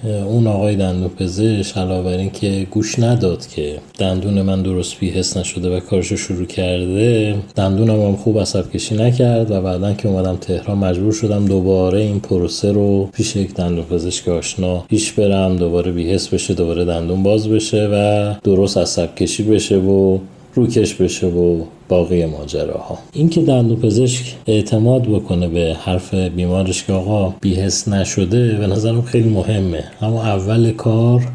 اون 0.05 0.47
آقای 0.47 0.75
دندون 0.75 1.09
پزشک 1.09 1.77
علاوه 1.77 2.03
بر 2.03 2.17
این 2.17 2.31
که 2.31 2.67
گوش 2.71 2.99
نداد 2.99 3.47
که 3.47 3.79
دندون 3.99 4.41
من 4.41 4.61
درست 4.61 4.99
بیهس 4.99 5.37
نشده 5.37 5.77
و 5.77 5.79
کارشو 5.79 6.15
شروع 6.15 6.45
کرده 6.45 7.35
دندونم 7.55 8.01
هم 8.01 8.15
خوب 8.15 8.39
عصب 8.39 8.71
کشی 8.71 8.95
نکرد 8.95 9.51
و 9.51 9.61
بعدا 9.61 9.93
که 9.93 10.07
اومدم 10.07 10.35
تهران 10.35 10.77
مجبور 10.77 11.13
شدم 11.13 11.45
دوباره 11.45 11.99
این 11.99 12.19
پروسه 12.19 12.71
رو 12.71 13.09
پیش 13.13 13.35
یک 13.35 13.53
دندون 13.53 13.85
پزشک 13.85 14.27
آشنا 14.27 14.77
پیش 14.77 15.11
برم 15.11 15.55
دوباره 15.55 15.91
بیهس 15.91 16.27
بشه 16.27 16.53
دوباره 16.53 16.85
دندون 16.85 17.23
باز 17.23 17.47
بشه 17.49 17.89
و 17.93 18.33
درست 18.43 18.77
عصب 18.77 19.15
کشی 19.15 19.43
بشه 19.43 19.77
و 19.77 20.19
روکش 20.55 20.93
بشه 20.93 21.27
و 21.27 21.61
باقی 21.89 22.25
ماجراها. 22.25 22.97
این 23.13 23.29
که 23.29 23.41
دندون 23.41 23.77
پزشک 23.77 24.35
اعتماد 24.47 25.01
بکنه 25.01 25.47
به 25.47 25.77
حرف 25.79 26.13
بیمارش 26.13 26.83
که 26.83 26.93
آقا 26.93 27.33
بیهس 27.41 27.87
نشده 27.87 28.55
به 28.55 28.67
نظرم 28.67 29.01
خیلی 29.01 29.29
مهمه. 29.29 29.83
اما 30.01 30.23
اول 30.23 30.71
کار 30.71 31.27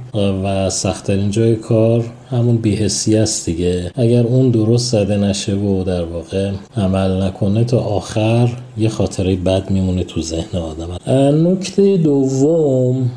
و 0.44 0.70
سختترین 0.70 1.30
جای 1.30 1.56
کار 1.56 2.04
همون 2.30 2.56
بیهسی 2.56 3.16
است 3.16 3.46
دیگه. 3.46 3.90
اگر 3.94 4.22
اون 4.22 4.50
درست 4.50 4.92
زده 4.92 5.16
نشه 5.16 5.54
و 5.54 5.84
در 5.84 6.04
واقع 6.04 6.50
عمل 6.76 7.22
نکنه 7.22 7.64
تا 7.64 7.78
آخر 7.78 8.48
یه 8.78 8.88
خاطره 8.88 9.36
بد 9.36 9.70
میمونه 9.70 10.04
تو 10.04 10.22
ذهن 10.22 10.58
آدم. 10.58 11.12
نکته 11.50 11.96
دوم 11.96 13.10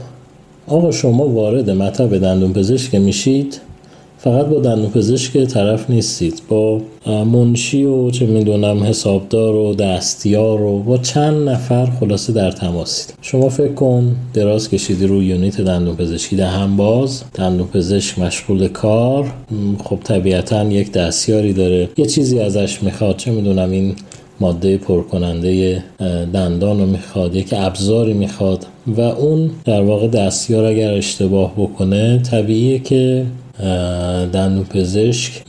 آقا 0.67 0.91
شما 0.91 1.27
وارد 1.27 1.69
مطب 1.69 2.17
دندون 2.17 2.53
پزشک 2.53 2.95
میشید. 2.95 3.61
فقط 4.23 4.45
با 4.45 4.59
دندون 4.59 4.89
پزشک 4.89 5.37
طرف 5.37 5.89
نیستید 5.89 6.41
با 6.49 6.81
منشی 7.07 7.83
و 7.83 8.11
چه 8.11 8.25
می‌دونم 8.25 8.83
حسابدار 8.83 9.55
و 9.55 9.75
دستیار 9.75 10.61
و 10.61 10.79
با 10.79 10.97
چند 10.97 11.49
نفر 11.49 11.85
خلاصه 11.85 12.33
در 12.33 12.51
تماسید 12.51 13.13
شما 13.21 13.49
فکر 13.49 13.73
کن 13.73 14.15
دراز 14.33 14.69
کشیدی 14.69 15.07
روی 15.07 15.25
یونیت 15.25 15.61
دندون 15.61 15.95
پزشکی 15.95 16.35
دهن 16.35 16.77
باز. 16.77 17.23
دندون 17.33 17.67
پزشک 17.67 18.19
مشغول 18.19 18.67
کار. 18.67 19.33
خب 19.83 19.99
طبیعتا 20.03 20.63
یک 20.63 20.91
دستیاری 20.91 21.53
داره. 21.53 21.89
یه 21.97 22.05
چیزی 22.05 22.39
ازش 22.39 22.83
می‌خواد 22.83 23.17
چه 23.17 23.31
می‌دونم 23.31 23.71
این 23.71 23.95
ماده 24.39 24.77
پرکننده 24.77 25.83
دندان 26.33 26.79
رو 26.79 26.85
می‌خواد 26.85 27.35
یک 27.35 27.53
ابزاری 27.57 28.13
می‌خواد 28.13 28.65
و 28.87 29.01
اون 29.01 29.51
در 29.65 29.81
واقع 29.81 30.07
دستیار 30.07 30.65
اگر 30.65 30.93
اشتباه 30.93 31.53
بکنه 31.57 32.17
طبیعیه 32.17 32.79
که 32.79 33.25
دندون 34.33 34.63
پزشک 34.63 35.43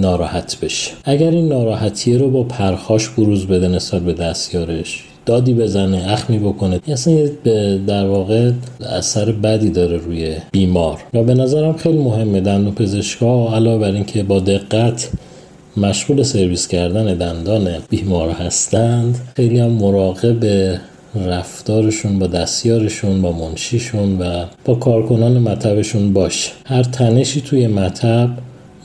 ناراحت 0.00 0.56
بشه. 0.62 0.90
اگر 1.04 1.30
این 1.30 1.48
ناراحتی 1.48 2.18
رو 2.18 2.30
با 2.30 2.42
پرخاش 2.42 3.08
بروز 3.08 3.46
بده 3.46 3.68
نسبت 3.68 4.02
به 4.02 4.12
دستیارش. 4.12 5.04
دادی 5.26 5.54
بزنه 5.54 6.12
اخمی 6.12 6.38
بکنه. 6.38 6.80
اصلا 6.88 7.28
در 7.86 8.06
واقع 8.06 8.52
اثر 8.90 9.32
بدی 9.32 9.70
داره 9.70 9.96
روی 9.96 10.36
بیمار. 10.52 10.98
و 11.14 11.22
به 11.22 11.34
نظرم 11.34 11.72
خیلی 11.72 11.98
مهمه 11.98 12.40
دندون 12.40 12.74
پزشکا 12.74 13.56
علاوه 13.56 13.78
بر 13.78 13.92
اینکه 13.94 14.22
با 14.22 14.40
دقت 14.40 15.10
مشغول 15.76 16.22
سرویس 16.22 16.68
کردن 16.68 17.14
دندان 17.14 17.68
بیمار 17.90 18.30
هستند 18.30 19.20
خیلی 19.36 19.58
هم 19.58 19.70
مراقب 19.70 20.44
رفتارشون 21.14 22.18
با 22.18 22.26
دستیارشون 22.26 23.22
با 23.22 23.32
منشیشون 23.32 24.18
و 24.18 24.44
با 24.64 24.74
کارکنان 24.74 25.38
مطبشون 25.38 26.12
باشه. 26.12 26.50
هر 26.66 26.82
تنشی 26.82 27.40
توی 27.40 27.66
مطب 27.66 28.30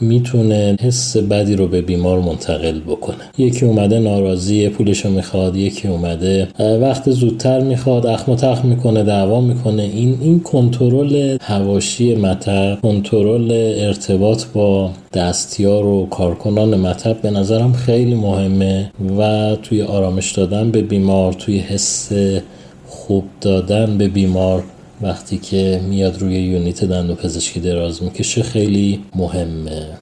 می‌تونه 0.00 0.76
حس 0.80 1.16
بدی 1.16 1.56
رو 1.56 1.66
به 1.66 1.82
بیمار 1.82 2.20
منتقل 2.20 2.80
بکنه. 2.80 3.16
یکی 3.38 3.66
اومده 3.66 3.98
ناراضی 3.98 4.68
پولشو 4.68 5.10
می‌خواد 5.10 5.56
یکی 5.56 5.88
اومده 5.88 6.48
وقت 6.58 7.10
زودتر 7.10 7.60
می‌خواد 7.60 8.06
اخم 8.06 8.34
تخم 8.34 8.68
می‌کنه 8.68 9.02
دعوا 9.02 9.40
می‌کنه. 9.40 9.82
این 9.82 10.18
این 10.20 10.40
کنترل 10.40 11.36
هواشی 11.40 12.14
مطب 12.14 12.78
کنترل 12.82 13.72
ارتباط 13.76 14.44
با 14.54 14.90
دستیار 15.14 15.86
و 15.86 16.06
کارکنان 16.06 16.80
مطب 16.80 17.20
به 17.22 17.30
نظرم 17.30 17.72
خیلی 17.72 18.14
مهمه 18.14 18.90
و 19.18 19.56
توی 19.62 19.82
آرامش 19.82 20.32
دادن 20.32 20.70
به 20.70 20.82
بیمار 20.82 21.32
توی 21.32 21.58
حس 21.58 22.12
خوب 22.86 23.24
دادن 23.40 23.98
به 23.98 24.08
بیمار 24.08 24.62
وقتی 25.02 25.38
که 25.38 25.80
میاد 25.88 26.18
روی 26.18 26.34
یونیت 26.34 26.84
دندون 26.84 27.16
پزشکی 27.16 27.60
دراز 27.60 28.02
می‌کشه 28.02 28.42
خیلی 28.42 29.04
مهمه. 29.14 29.98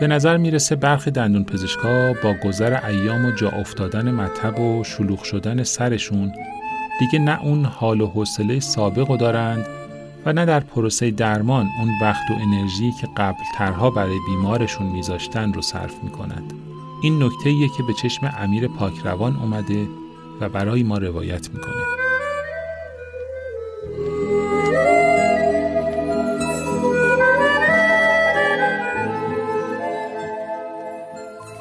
به 0.00 0.06
نظر 0.06 0.36
می‌رسه 0.36 0.76
برخی 0.76 1.10
دندون 1.10 1.44
پزشکا 1.44 2.12
با 2.22 2.34
گذر 2.44 2.86
ایام 2.86 3.24
و 3.24 3.30
جا 3.30 3.48
افتادن 3.48 4.10
مطب 4.10 4.60
و 4.60 4.84
شلوغ 4.84 5.22
شدن 5.22 5.62
سرشون 5.62 6.32
دیگه 6.98 7.18
نه 7.18 7.42
اون 7.42 7.64
حال 7.64 8.00
و 8.00 8.06
حوصله 8.06 8.60
سابق 8.60 9.10
رو 9.10 9.16
دارند 9.16 9.66
و 10.26 10.32
نه 10.32 10.44
در 10.44 10.60
پروسه 10.60 11.10
درمان 11.10 11.68
اون 11.80 11.90
وقت 12.02 12.30
و 12.30 12.34
انرژی 12.34 12.92
که 13.00 13.08
قبل 13.16 13.42
ترها 13.54 13.90
برای 13.90 14.18
بیمارشون 14.26 14.86
میذاشتن 14.86 15.52
رو 15.52 15.62
صرف 15.62 16.04
می‌کنند. 16.04 16.52
این 17.02 17.22
نکته 17.22 17.68
که 17.76 17.82
به 17.82 17.92
چشم 17.92 18.34
امیر 18.38 18.68
پاکروان 18.68 19.36
اومده 19.36 19.88
و 20.40 20.48
برای 20.48 20.82
ما 20.82 20.98
روایت 20.98 21.50
می‌کنه. 21.50 21.97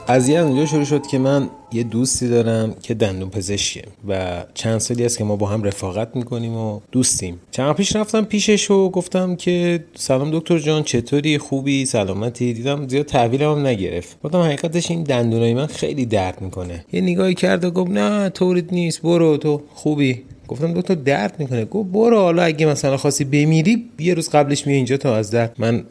از 0.10 0.30
یه 0.30 0.40
اونجا 0.40 0.66
شروع 0.66 0.84
شد 0.84 1.08
که 1.08 1.20
من 1.20 1.50
یه 1.72 1.84
دوستی 1.84 2.28
دارم 2.28 2.76
که 2.84 2.94
دندون 2.94 3.30
پزشکه 3.30 3.84
و 4.08 4.44
چند 4.54 4.78
سالی 4.78 5.06
است 5.06 5.18
که 5.18 5.24
ما 5.24 5.36
با 5.36 5.48
هم 5.48 5.64
رفاقت 5.64 6.16
می‌کنیم 6.16 6.58
و 6.58 6.80
دوستیم. 6.92 7.40
چند 7.52 7.76
پیش 7.76 7.96
رفتم 7.96 8.26
پیشش 8.26 8.72
و 8.72 8.90
گفتم 8.90 9.36
که 9.36 9.84
سلام 9.96 10.32
دکتر 10.32 10.60
جان 10.60 10.84
چطوری؟ 10.84 11.38
خوبی؟ 11.38 11.86
سلامتی؟ 11.86 12.54
دیدم 12.54 12.88
زیاد 12.88 13.06
تحویلم 13.06 13.52
هم 13.52 13.68
نگرفت. 13.68 14.18
گفتم 14.24 14.42
حقیقتش 14.42 14.92
این 14.92 15.04
دندونای 15.04 15.54
من 15.54 15.66
خیلی 15.66 16.06
درد 16.06 16.42
می‌کنه. 16.42 16.86
یه 16.94 17.02
نگاهی 17.02 17.34
کرد 17.34 17.64
و 17.64 17.72
گفت 17.72 17.92
نه 17.92 18.30
طوریت 18.30 18.74
نیست 18.74 19.02
برو 19.02 19.38
تو. 19.38 19.62
خوبی؟ 19.74 20.24
گفتم 20.48 20.74
دو 20.74 20.82
تا 20.82 20.94
درد 20.94 21.36
می‌کنه. 21.40 21.65
گفت 21.65 21.90
برو 21.91 22.18
حالا 22.18 22.44
اگه 22.44 22.65
مثلا 22.65 22.98
خواستی 22.98 23.24
بمیری 23.24 23.90
یه 23.99 24.14
روز 24.14 24.30
قبلش 24.30 24.68
می 24.68 24.74
اینجا 24.74 24.98
تا 24.98 25.15
از 25.15 25.32
درد 25.32 25.56
من 25.57 25.84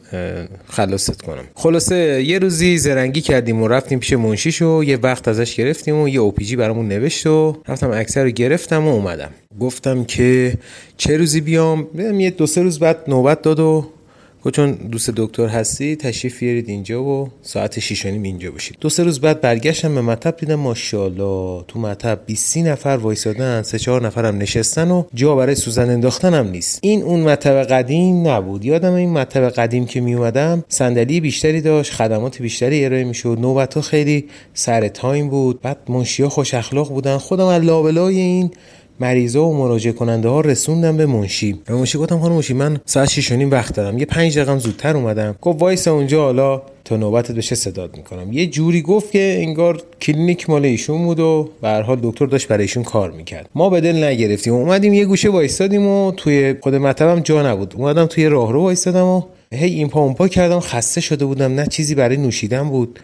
خلاصت 0.69 1.21
کنم. 1.21 1.43
خلاصه 1.55 2.23
یه 2.23 2.39
روزی 2.39 2.77
زرنگی 2.77 3.21
کردیم 3.21 3.61
و 3.61 3.67
رفتیم 3.67 3.99
پیش 3.99 4.13
منشیش 4.13 4.61
و 4.61 4.83
یه 4.83 4.97
وقت 4.97 5.27
ازش 5.27 5.55
گرفتیم 5.55 6.01
و 6.01 6.09
یه 6.09 6.19
اوپیجی 6.19 6.55
برامون 6.55 6.87
نوشت 6.87 7.27
و 7.27 7.57
رفتم 7.67 7.91
اکثر 7.91 8.23
رو 8.23 8.29
گرفتم 8.29 8.87
و 8.87 8.89
اومدم. 8.89 9.29
گفتم 9.59 10.03
که 10.03 10.53
چه 10.97 11.17
روزی 11.17 11.41
بیام؟ 11.41 11.87
یه 12.19 12.29
دو 12.29 12.47
سه 12.47 12.61
روز 12.61 12.79
بعد 12.79 12.97
نوبت 13.07 13.41
داد 13.41 13.59
و 13.59 13.87
چون 14.51 14.71
دوست 14.71 15.09
دکتر 15.09 15.47
هستی 15.47 15.95
تشریف 15.95 16.39
بیارید 16.39 16.69
اینجا 16.69 17.03
و 17.03 17.29
ساعت 17.41 17.79
6 17.79 18.05
اینجا 18.05 18.51
باشید. 18.51 18.77
دو 18.81 18.89
سه 18.89 19.03
روز 19.03 19.19
بعد 19.19 19.41
برگشتم 19.41 19.95
به 19.95 20.01
مطب 20.01 20.37
دیدم 20.37 20.55
ماشاءالله 20.55 21.63
تو 21.67 21.79
مطب 21.79 22.19
20 22.25 22.57
نفر 22.57 22.89
وایسادن 22.89 23.61
سه 23.61 23.79
چهار 23.79 24.05
نفرم 24.05 24.37
نشستن 24.37 24.91
و 24.91 25.03
جا 25.13 25.35
برای 25.35 25.55
سوزن 25.55 25.89
انداختن 25.89 26.33
هم 26.33 26.47
نیست. 26.47 26.79
این 26.81 27.01
اون 27.01 27.19
مطب 27.19 27.63
قدیم 27.63 28.27
نبود. 28.27 28.65
یادم 28.65 28.93
این 28.93 29.09
مطب 29.09 29.49
قدیم 29.49 29.85
که 29.85 30.01
می 30.01 30.13
اومدم 30.13 30.63
صندلی 30.69 31.19
بیشتری 31.19 31.61
داشت 31.61 31.93
خدمات 31.93 32.41
بیشتری 32.41 32.85
ارائه 32.85 33.03
می‌شد 33.03 33.37
نوبت 33.41 33.73
ها 33.73 33.81
خیلی 33.81 34.25
سر 34.53 34.87
time 34.87 35.29
بود. 35.29 35.61
بعد 35.61 35.77
منشیا 35.89 36.29
خوش 36.29 36.53
اخلاق 36.53 36.89
بودن. 36.89 37.17
خودم 37.17 37.45
از 37.45 37.63
لابلای 37.63 38.19
این 38.19 38.51
مریضا 38.99 39.45
و 39.45 39.57
مراجعه 39.57 39.93
کننده 39.93 40.29
ها 40.29 40.41
رسوندم 40.41 40.97
به 40.97 41.05
منشی. 41.05 41.59
به 41.65 41.73
منشی 41.73 41.97
گفتم 41.97 42.19
خانم 42.19 42.35
منشی 42.35 42.53
من 42.53 42.79
ساعت 42.85 43.09
6 43.09 43.31
وقت 43.31 43.75
دارم. 43.75 43.97
یه 43.97 44.05
5 44.05 44.37
دقیقه 44.37 44.59
زودتر 44.59 44.97
اومدم. 44.97 45.35
گفت 45.41 45.61
وایس 45.61 45.87
اونجا 45.87 46.23
حالا 46.23 46.61
تا 46.85 46.97
نوبتت 46.97 47.31
بشه 47.31 47.55
صدات 47.55 47.97
می‌کنم. 47.97 48.33
یه 48.33 48.47
جوری 48.47 48.81
گفت 48.81 49.11
که 49.11 49.37
انگار 49.41 49.81
کلینیک 50.01 50.49
مال 50.49 50.65
ایشون 50.65 51.05
بود 51.05 51.19
و 51.19 51.49
به 51.61 51.67
هر 51.67 51.81
حال 51.81 51.99
دکتر 52.03 52.25
داشت 52.25 52.47
برای 52.47 52.61
ایشون 52.61 52.83
کار 52.83 53.11
می‌کرد. 53.11 53.49
ما 53.55 53.69
به 53.69 53.81
دل 53.81 54.03
نگرفتیم. 54.03 54.53
اومدیم 54.53 54.93
یه 54.93 55.05
گوشه 55.05 55.29
وایستادیم 55.29 55.87
و 55.87 56.11
توی 56.11 56.55
خود 56.61 56.75
مطبم 56.75 57.19
جا 57.19 57.51
نبود. 57.51 57.73
اومدم 57.77 58.05
توی 58.05 58.25
راهرو 58.25 58.61
وایستادم 58.61 59.05
و 59.05 59.21
هی 59.53 59.73
این 59.73 59.87
پا 59.87 60.01
اون 60.01 60.27
کردم. 60.27 60.59
خسته 60.59 61.01
شده 61.01 61.25
بودم. 61.25 61.53
نه 61.53 61.67
چیزی 61.67 61.95
برای 61.95 62.17
نوشیدن 62.17 62.69
بود. 62.69 62.99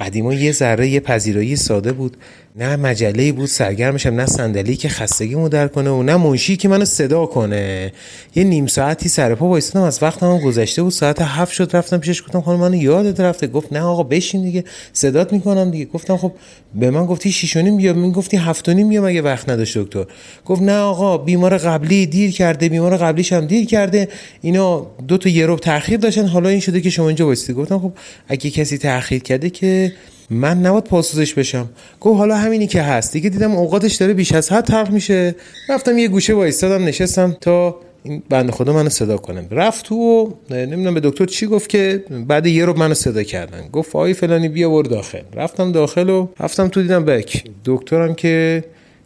قدیما 0.00 0.34
یه 0.34 0.52
ذره 0.52 0.88
یه 0.88 1.00
پذیرایی 1.00 1.56
ساده 1.56 1.92
بود. 1.92 2.16
نه 2.56 2.76
مجله 2.76 3.32
بود 3.32 3.46
سرگرمشم 3.46 4.14
نه 4.14 4.26
صندلی 4.26 4.76
که 4.76 4.88
خستگی 4.88 5.48
در 5.48 5.68
کنه 5.68 5.90
و 5.90 6.02
نه 6.02 6.16
منشی 6.16 6.56
که 6.56 6.68
منو 6.68 6.84
صدا 6.84 7.26
کنه. 7.26 7.92
یه 8.34 8.44
نیم 8.44 8.66
ساعتی 8.66 9.08
سر 9.08 9.34
پا 9.34 9.46
وایسادم 9.46 9.86
از 9.86 10.02
وقتم 10.02 10.38
گذشته 10.38 10.82
بود 10.82 10.92
ساعت 10.92 11.22
هفت 11.22 11.52
شد 11.52 11.70
رفتم 11.76 11.98
پیشش 11.98 12.22
گفتم 12.22 12.40
خانم 12.40 12.60
منو 12.60 12.74
یادت 12.74 13.20
رفته؟ 13.20 13.46
گفت 13.46 13.72
نه 13.72 13.80
آقا 13.80 14.02
بشین 14.02 14.42
دیگه 14.42 14.64
صدات 14.92 15.32
می‌کنم 15.32 15.70
دیگه. 15.70 15.84
گفتم 15.84 16.16
خب 16.16 16.32
به 16.74 16.90
من 16.90 17.06
گفتی 17.06 17.32
6 17.32 17.56
نیم 17.56 17.76
بیا 17.76 17.92
من 17.92 18.12
گفتی 18.12 18.36
7 18.36 18.68
نیم 18.68 18.88
بیا 18.88 19.02
مگه 19.02 19.22
وقت 19.22 19.48
نداشت 19.48 19.78
دکتر؟ 19.78 20.04
گفت 20.46 20.62
نه 20.62 20.78
آقا 20.78 21.18
بیمار 21.18 21.58
قبلی 21.58 22.06
دیر 22.06 22.30
کرده 22.30 22.68
بیمار 22.68 22.96
قبلیش 22.96 23.32
هم 23.32 23.46
دیر 23.46 23.66
کرده 23.66 24.08
اینا 24.40 24.86
دو 25.08 25.18
تا 25.18 25.28
یه 25.28 25.56
تاخیر 25.56 25.98
داشتن 25.98 26.26
حالا 26.26 26.48
این 26.48 26.60
شده 26.60 26.80
که 26.80 26.90
شما 26.90 27.08
اینجا 27.08 27.26
وایسیدی 27.26 27.52
گفتم 27.52 27.78
خب 27.78 27.92
اگه 28.28 28.50
کسی 28.50 28.78
تاخیر 28.78 29.22
کرده 29.22 29.50
که 29.50 29.92
من 30.30 30.60
نباید 30.60 30.84
پاسوزش 30.84 31.34
بشم. 31.34 31.68
گفت 32.00 32.18
حالا 32.18 32.36
همینی 32.36 32.66
که 32.66 32.82
هست. 32.82 33.12
دیگه 33.12 33.30
دیدم 33.30 33.52
اوقاتش 33.52 33.94
داره 33.94 34.14
بیش 34.14 34.32
از 34.32 34.52
حد 34.52 34.64
تلخ 34.64 34.90
میشه. 34.90 35.34
رفتم 35.68 35.98
یه 35.98 36.08
گوشه 36.08 36.34
وایستادم 36.34 36.84
نشستم 36.84 37.36
تا 37.40 37.76
این 38.02 38.22
بنده 38.28 38.52
خدا 38.52 38.72
منو 38.72 38.88
صدا 38.88 39.16
کنن. 39.16 39.48
رفت 39.50 39.84
تو 39.84 39.94
و 39.94 40.30
نمی‌دونم 40.50 40.94
به 40.94 41.00
دکتر 41.00 41.24
چی 41.24 41.46
گفت 41.46 41.68
که 41.68 42.04
بعد 42.28 42.46
یه 42.46 42.64
رو 42.64 42.78
منو 42.78 42.94
صدا 42.94 43.22
کردن. 43.22 43.68
گفت 43.72 43.96
آی 43.96 44.14
فلانی 44.14 44.48
بیا 44.48 44.70
برو 44.70 44.82
داخل. 44.82 45.22
رفتم 45.34 45.72
داخل 45.72 46.10
و 46.10 46.28
رفتم 46.40 46.68
تو 46.68 46.82
دیدم 46.82 47.04
بک. 47.04 47.44
دکترم 47.64 48.14
که 48.14 48.64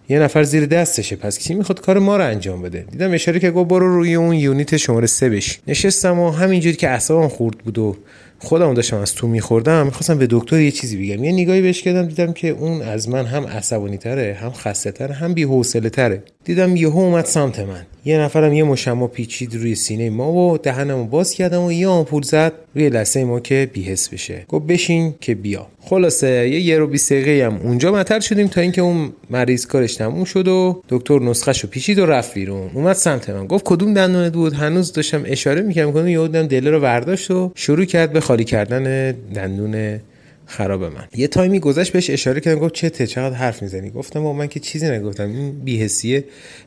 یه 0.08 0.18
نفر 0.18 0.42
زیر 0.42 0.66
دستشه. 0.66 1.16
پس 1.16 1.38
کی 1.38 1.54
می‌خواد 1.54 1.80
کار 1.80 1.98
ما 1.98 2.16
رو 2.16 2.24
انجام 2.24 2.62
بده؟ 2.62 2.84
دیدم 2.90 3.12
اشاره 3.12 3.40
که 3.40 3.50
گفت 3.50 3.70
برو 3.70 3.94
روی 3.94 4.14
اون 4.14 4.34
یونیت 4.34 4.76
شماره 4.76 5.06
سه 5.06 5.28
بش 5.28 5.58
نشستم 5.66 6.18
و 6.18 6.30
همینجوری 6.30 6.76
که 6.76 6.88
اعصابم 6.88 7.28
خورد 7.28 7.58
بود 7.58 7.78
و 7.78 7.96
خودم 8.38 8.74
داشتم 8.74 8.96
از 8.96 9.14
تو 9.14 9.26
میخوردم 9.26 9.86
می‌خواستم 9.86 10.18
به 10.18 10.26
دکتر 10.30 10.60
یه 10.60 10.70
چیزی 10.70 10.96
بگم. 10.96 11.24
یه 11.24 11.32
نگاهی 11.32 11.62
بهش 11.62 11.82
کردم 11.82 12.06
دیدم 12.06 12.32
که 12.32 12.48
اون 12.48 12.82
از 12.82 13.08
من 13.08 13.26
هم 13.26 13.46
عصبانی 13.46 13.96
تره 13.96 14.38
هم 14.40 14.52
خسته 14.52 14.90
تره 14.90 15.14
هم 15.14 15.34
بی 15.34 15.62
تره 15.92 16.22
دیدم 16.44 16.76
یهو 16.76 16.98
اومد 16.98 17.24
سمت 17.24 17.58
من. 17.58 17.86
یه 18.08 18.18
نفرم 18.18 18.52
یه 18.52 18.64
مشما 18.64 19.06
پیچید 19.06 19.54
روی 19.54 19.74
سینه 19.74 20.10
ما 20.10 20.32
و 20.32 20.58
دهنمو 20.58 21.04
باز 21.04 21.32
کردم 21.32 21.62
و 21.62 21.72
یه 21.72 21.88
آمپول 21.88 22.22
زد 22.22 22.52
روی 22.74 22.88
لسه 22.88 23.24
ما 23.24 23.40
که 23.40 23.70
بیهس 23.72 24.08
بشه. 24.08 24.44
گفت 24.48 24.66
بشین 24.66 25.14
که 25.20 25.34
بیا. 25.34 25.66
خلاصه 25.80 26.48
یه 26.48 26.60
یه 26.60 26.78
رو 26.78 26.86
بی 26.86 26.98
هم 27.40 27.56
اونجا 27.56 27.92
مطر 27.92 28.20
شدیم 28.20 28.46
تا 28.46 28.60
اینکه 28.60 28.82
اون 28.82 29.12
مریض 29.30 29.66
کارش 29.66 29.94
تموم 29.94 30.24
شد 30.24 30.48
و 30.48 30.82
دکتر 30.88 31.18
نسخهشو 31.18 31.68
پیچید 31.68 31.98
و 31.98 32.06
رفت 32.06 32.34
بیرون. 32.34 32.70
اومد 32.74 32.96
سمت 32.96 33.30
من. 33.30 33.46
گفت 33.46 33.64
کدوم 33.64 33.94
دندونت 33.94 34.32
بود 34.32 34.52
هنوز 34.52 34.92
داشتم 34.92 35.22
اشاره 35.26 35.62
می‌کردم 35.62 35.92
کنم 35.92 36.08
یهو 36.08 36.28
دل 36.28 36.68
رو 36.68 36.80
برداشت 36.80 37.30
و 37.30 37.52
شروع 37.54 37.84
کرد 37.84 38.12
به 38.12 38.20
خالی 38.20 38.44
کردن 38.44 39.12
دندون 39.34 40.00
خراب 40.48 40.84
من. 40.84 41.04
یه 41.14 41.28
تایمی 41.28 41.60
گذشت 41.60 41.92
بهش 41.92 42.10
اشاره 42.10 42.40
کردم 42.40 42.60
گفت 42.60 42.74
چته 42.74 43.06
چقدر 43.06 43.34
حرف 43.34 43.62
می‌زنی؟ 43.62 43.90
گفتم 43.90 44.22
با 44.22 44.32
من 44.32 44.46
که 44.46 44.60
چیزی 44.60 44.90
نگفتم. 44.90 45.30
این 45.30 45.60
بی‌حسیه. 45.60 46.24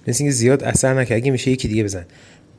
مثل 0.08 0.24
اینکه 0.24 0.36
زیاد 0.36 0.64
اثر 0.64 0.94
نکرد. 0.94 1.18
اگه 1.18 1.32
میشه 1.32 1.52
یکی 1.52 1.68
دیگه 1.68 1.84
بزن. 1.84 2.06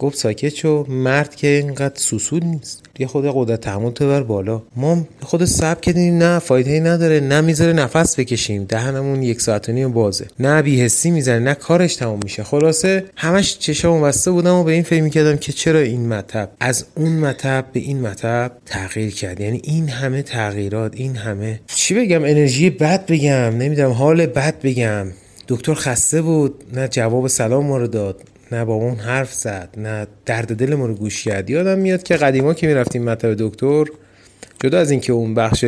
گفت 0.02 0.18
ساکت 0.18 0.54
شو 0.54 0.86
مرد 0.88 1.34
که 1.34 1.46
اینقدر 1.46 1.94
سوسول 1.94 2.44
نیست. 2.44 2.82
یه 2.98 3.06
خود 3.06 3.24
قدرت 3.34 3.60
تحمل 3.60 3.90
تو 3.90 4.08
بر 4.08 4.22
بالا. 4.22 4.62
ما 4.76 5.06
خود 5.22 5.44
سب 5.44 5.80
کردیم 5.80 6.18
نه 6.18 6.38
فایده 6.38 6.70
ای 6.70 6.80
نداره 6.80 7.20
نه 7.20 7.40
می‌ذاره 7.40 7.72
نفس 7.72 8.20
بکشیم. 8.20 8.64
دهنمون 8.64 9.22
یک 9.22 9.40
ساعت 9.40 9.68
و 9.68 9.72
نیم 9.72 9.92
بازه. 9.92 10.26
نه 10.40 10.62
بیهستی 10.62 11.10
می‌زنه 11.10 11.38
نه 11.38 11.54
کارش 11.54 11.96
تموم 11.96 12.20
میشه. 12.22 12.42
خلاصه 12.42 13.04
همش 13.16 13.58
چشام 13.58 14.02
بسته 14.02 14.30
بودم 14.30 14.54
و 14.54 14.64
به 14.64 14.72
این 14.72 14.82
فکر 14.82 15.02
می‌کردم 15.02 15.36
که 15.36 15.52
چرا 15.52 15.78
این 15.78 16.08
مطب؟ 16.08 16.48
از 16.60 16.84
اون 16.94 17.12
مطب 17.12 17.64
به 17.72 17.80
این 17.80 18.00
مطب 18.00 18.52
تغییر 18.66 19.14
کرد. 19.14 19.40
یعنی 19.40 19.60
این 19.64 19.88
همه 19.88 20.22
تغییرات 20.22 20.92
این 20.96 21.16
همه 21.16 21.60
چی 21.66 21.94
بگم؟ 21.94 22.24
انرژی 22.24 22.70
بد 22.70 23.06
بگم 23.06 23.32
نمی‌دونم 23.32 23.90
حال 23.90 24.26
بد 24.26 24.54
بگم. 24.62 25.06
دکتر 25.48 25.74
خسته 25.74 26.22
بود 26.22 26.64
نه 26.72 26.88
جواب 26.88 27.28
سلام 27.28 27.66
ما 27.66 27.78
رو 27.78 27.86
داد. 27.86 28.20
نه 28.52 28.64
با 28.64 28.74
اون 28.74 28.94
حرف 28.94 29.34
زد 29.34 29.68
نه 29.76 30.06
درد 30.26 30.56
دل 30.56 30.74
ما 30.74 30.86
رو 30.86 30.94
گوش 30.94 31.24
کرد. 31.24 31.50
یادم 31.50 31.78
میاد 31.78 32.02
که 32.02 32.16
قدیما 32.16 32.54
که 32.54 32.66
می‌رفتیم 32.66 33.04
مطب 33.04 33.34
دکتر 33.34 33.84
جدا 34.62 34.78
از 34.78 34.90
اینکه 34.90 35.12
اون 35.12 35.34
بخش 35.34 35.64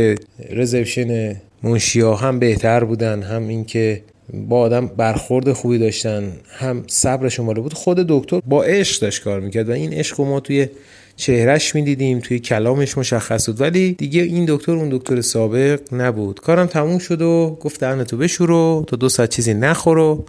رزروشن 0.51 1.37
منشیا 1.63 2.15
هم 2.15 2.39
بهتر 2.39 2.85
بودن 2.85 3.23
هم 3.23 3.49
اینکه 3.49 4.03
با 4.33 4.61
آدم 4.61 4.87
برخورد 4.87 5.53
خوبی 5.53 5.79
داشتن 5.79 6.33
هم 6.59 6.85
صبرش 6.87 7.41
بالا 7.41 7.63
بود 7.63 7.75
خود 7.75 7.97
دکتر 7.97 8.41
با 8.47 8.65
عشق 8.65 9.03
داشت 9.03 9.23
کار 9.23 9.41
می‌کرد 9.41 9.69
و 9.69 9.73
این 9.73 9.93
عشق 9.93 10.21
ما 10.21 10.41
توی 10.41 10.69
چهرش 11.17 11.75
می‌دیدیم 11.75 12.21
توی 12.21 12.39
کلامش 12.39 12.99
مشخص 12.99 13.49
بود. 13.49 13.61
ولی 13.61 13.93
دیگه 13.93 14.23
این 14.23 14.45
دکتر 14.49 14.73
اون 14.73 14.89
دکتر 14.89 15.21
سابق 15.21 15.81
نبود. 15.93 16.41
کارم 16.41 16.67
تموم 16.67 16.99
شد 16.99 17.23
و 17.23 17.59
گفت 17.61 17.81
دهنتو 17.81 18.17
بشورو 18.17 18.85
تا 18.87 18.97
دو 18.97 19.09
ساعت 19.09 19.31
چیزی 19.31 19.55
نخورو 19.55 20.25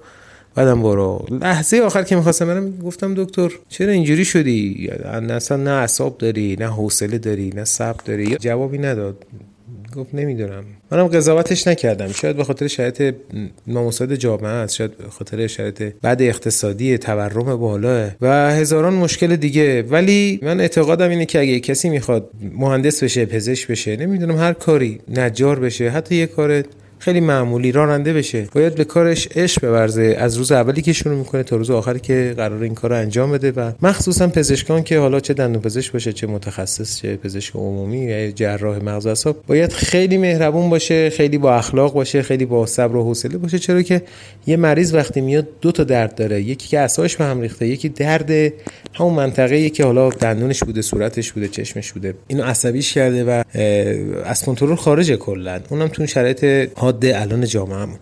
بعدم 0.55 0.81
برو. 0.81 1.25
لحظه 1.41 1.77
آخر 1.77 2.03
که 2.03 2.15
می‌خواستم 2.15 2.47
برم 2.47 2.77
گفتم 2.77 3.13
دکتر 3.13 3.49
چرا 3.69 3.91
اینجوری 3.91 4.25
شدی؟ 4.25 4.89
اصلا 5.29 5.57
نه 5.57 5.69
اعصاب 5.69 6.17
داری 6.17 6.57
نه 6.59 6.67
حوصله 6.67 7.17
داری 7.17 7.49
نه 7.55 7.63
صبر 7.63 8.01
داری. 8.05 8.37
جوابی 8.39 8.77
نداد. 8.77 9.25
گفت 9.95 10.15
نمی‌دونم. 10.15 10.63
منم 10.91 11.07
قضاوتش 11.07 11.67
نکردم. 11.67 12.11
شاید 12.11 12.35
به 12.37 12.43
خاطر 12.43 12.67
شرایط 12.67 13.15
نامساعد 13.67 14.15
جامعه 14.15 14.47
است 14.47 14.75
شاید 14.75 14.97
به 14.97 15.09
خاطر 15.09 15.47
شرایط 15.47 15.81
بد 15.81 16.17
اقتصادی 16.19 16.97
تورم 16.97 17.55
بالا. 17.55 18.09
و 18.21 18.51
هزاران 18.51 18.93
مشکل 18.93 19.35
دیگه. 19.35 19.81
ولی 19.81 20.39
من 20.41 20.59
اعتقادم 20.59 21.09
اینه 21.09 21.25
که 21.25 21.39
اگه 21.39 21.59
کسی 21.59 21.89
می‌خواد 21.89 22.29
مهندس 22.57 23.03
بشه 23.03 23.25
پزشک 23.25 23.67
بشه 23.67 23.95
نمی‌دونم 23.95 24.37
هر 24.37 24.53
کاری 24.53 24.99
نجار 25.07 25.59
بشه 25.59 25.89
حتی 25.89 26.15
یه 26.15 26.25
کار 26.25 26.63
خیلی 27.05 27.19
معمولی 27.19 27.71
راننده 27.71 28.13
بشه. 28.13 28.47
باید 28.51 28.75
به 28.75 28.83
کارش 28.83 29.27
عشق 29.35 29.67
بورزه 29.67 30.15
از 30.19 30.37
روز 30.37 30.51
اولی 30.51 30.81
که 30.81 30.93
شروع 30.93 31.15
می‌کنه 31.15 31.43
تا 31.43 31.55
روز 31.55 31.71
آخری 31.71 31.99
که 31.99 32.33
قرار 32.37 32.63
این 32.63 32.73
کار 32.73 32.91
رو 32.91 32.97
انجام 32.97 33.31
بده 33.31 33.51
و 33.51 33.71
مخصوصا 33.81 34.27
پزشکان 34.27 34.83
که 34.83 34.99
حالا 34.99 35.19
چه 35.19 35.33
دندون 35.33 35.61
پزشک 35.61 35.91
باشه 35.91 36.13
چه 36.13 36.27
متخصص 36.27 37.01
چه 37.01 37.15
پزشک 37.15 37.55
عمومی 37.55 37.97
یا 37.97 38.31
جراح 38.31 38.83
مغز 38.83 39.05
اعصاب 39.05 39.43
باید 39.47 39.71
خیلی 39.73 40.17
مهربون 40.17 40.69
باشه 40.69 41.09
خیلی 41.09 41.37
با 41.37 41.55
اخلاق 41.55 41.93
باشه 41.93 42.21
خیلی 42.21 42.45
با 42.45 42.65
صبر 42.65 42.95
و 42.95 43.03
حوصله 43.03 43.37
باشه. 43.37 43.59
چرا 43.59 43.81
که 43.81 44.01
یه 44.47 44.57
مریض 44.57 44.93
وقتی 44.93 45.21
میاد 45.21 45.47
دو 45.61 45.71
تا 45.71 45.83
درد 45.83 46.15
داره. 46.15 46.41
یکی 46.41 46.67
که 46.67 46.79
اساش 46.79 47.17
به 47.17 47.25
هم 47.25 47.41
ریخته 47.41 47.67
یکی 47.67 47.89
درد 47.89 48.53
همون 48.93 49.13
منطقه 49.13 49.69
که 49.69 49.83
حالا 49.83 50.09
دندونش 50.09 50.63
بوده 50.63 50.81
صورتش 50.81 51.31
بوده 51.31 51.47
چشمش 51.47 51.93
بوده. 51.93 52.13
اینو 52.27 52.43
عصبیش 52.43 52.93
کرده 52.93 53.23
و 53.23 53.43
از 54.25 54.43
کنترل 54.43 54.75
خارج 54.75 55.11
کلا. 55.11 55.59
اونم 55.69 55.87
تو 55.87 56.05
شرایط 56.05 56.69
حاد 56.95 57.05
الان 57.05 57.45
جامعهمون 57.45 57.99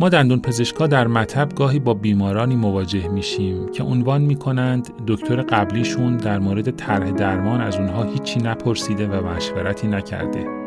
ما 0.00 0.08
دندون 0.08 0.40
پزشکا 0.40 0.86
در 0.86 1.06
مطب 1.06 1.48
گاهی 1.48 1.78
با 1.78 1.94
بیمارانی 1.94 2.56
مواجه 2.56 3.08
میشیم 3.08 3.68
که 3.68 3.82
عنوان 3.82 4.22
می‌کنند 4.22 4.88
دکتر 5.06 5.42
قبلیشون 5.42 6.16
در 6.16 6.38
مورد 6.38 6.70
طرح 6.70 7.10
درمان 7.10 7.60
از 7.60 7.76
اونها 7.76 8.02
هیچی 8.02 8.40
نپرسیده 8.40 9.08
و 9.08 9.26
مشورتی 9.26 9.86
نکرده. 9.88 10.61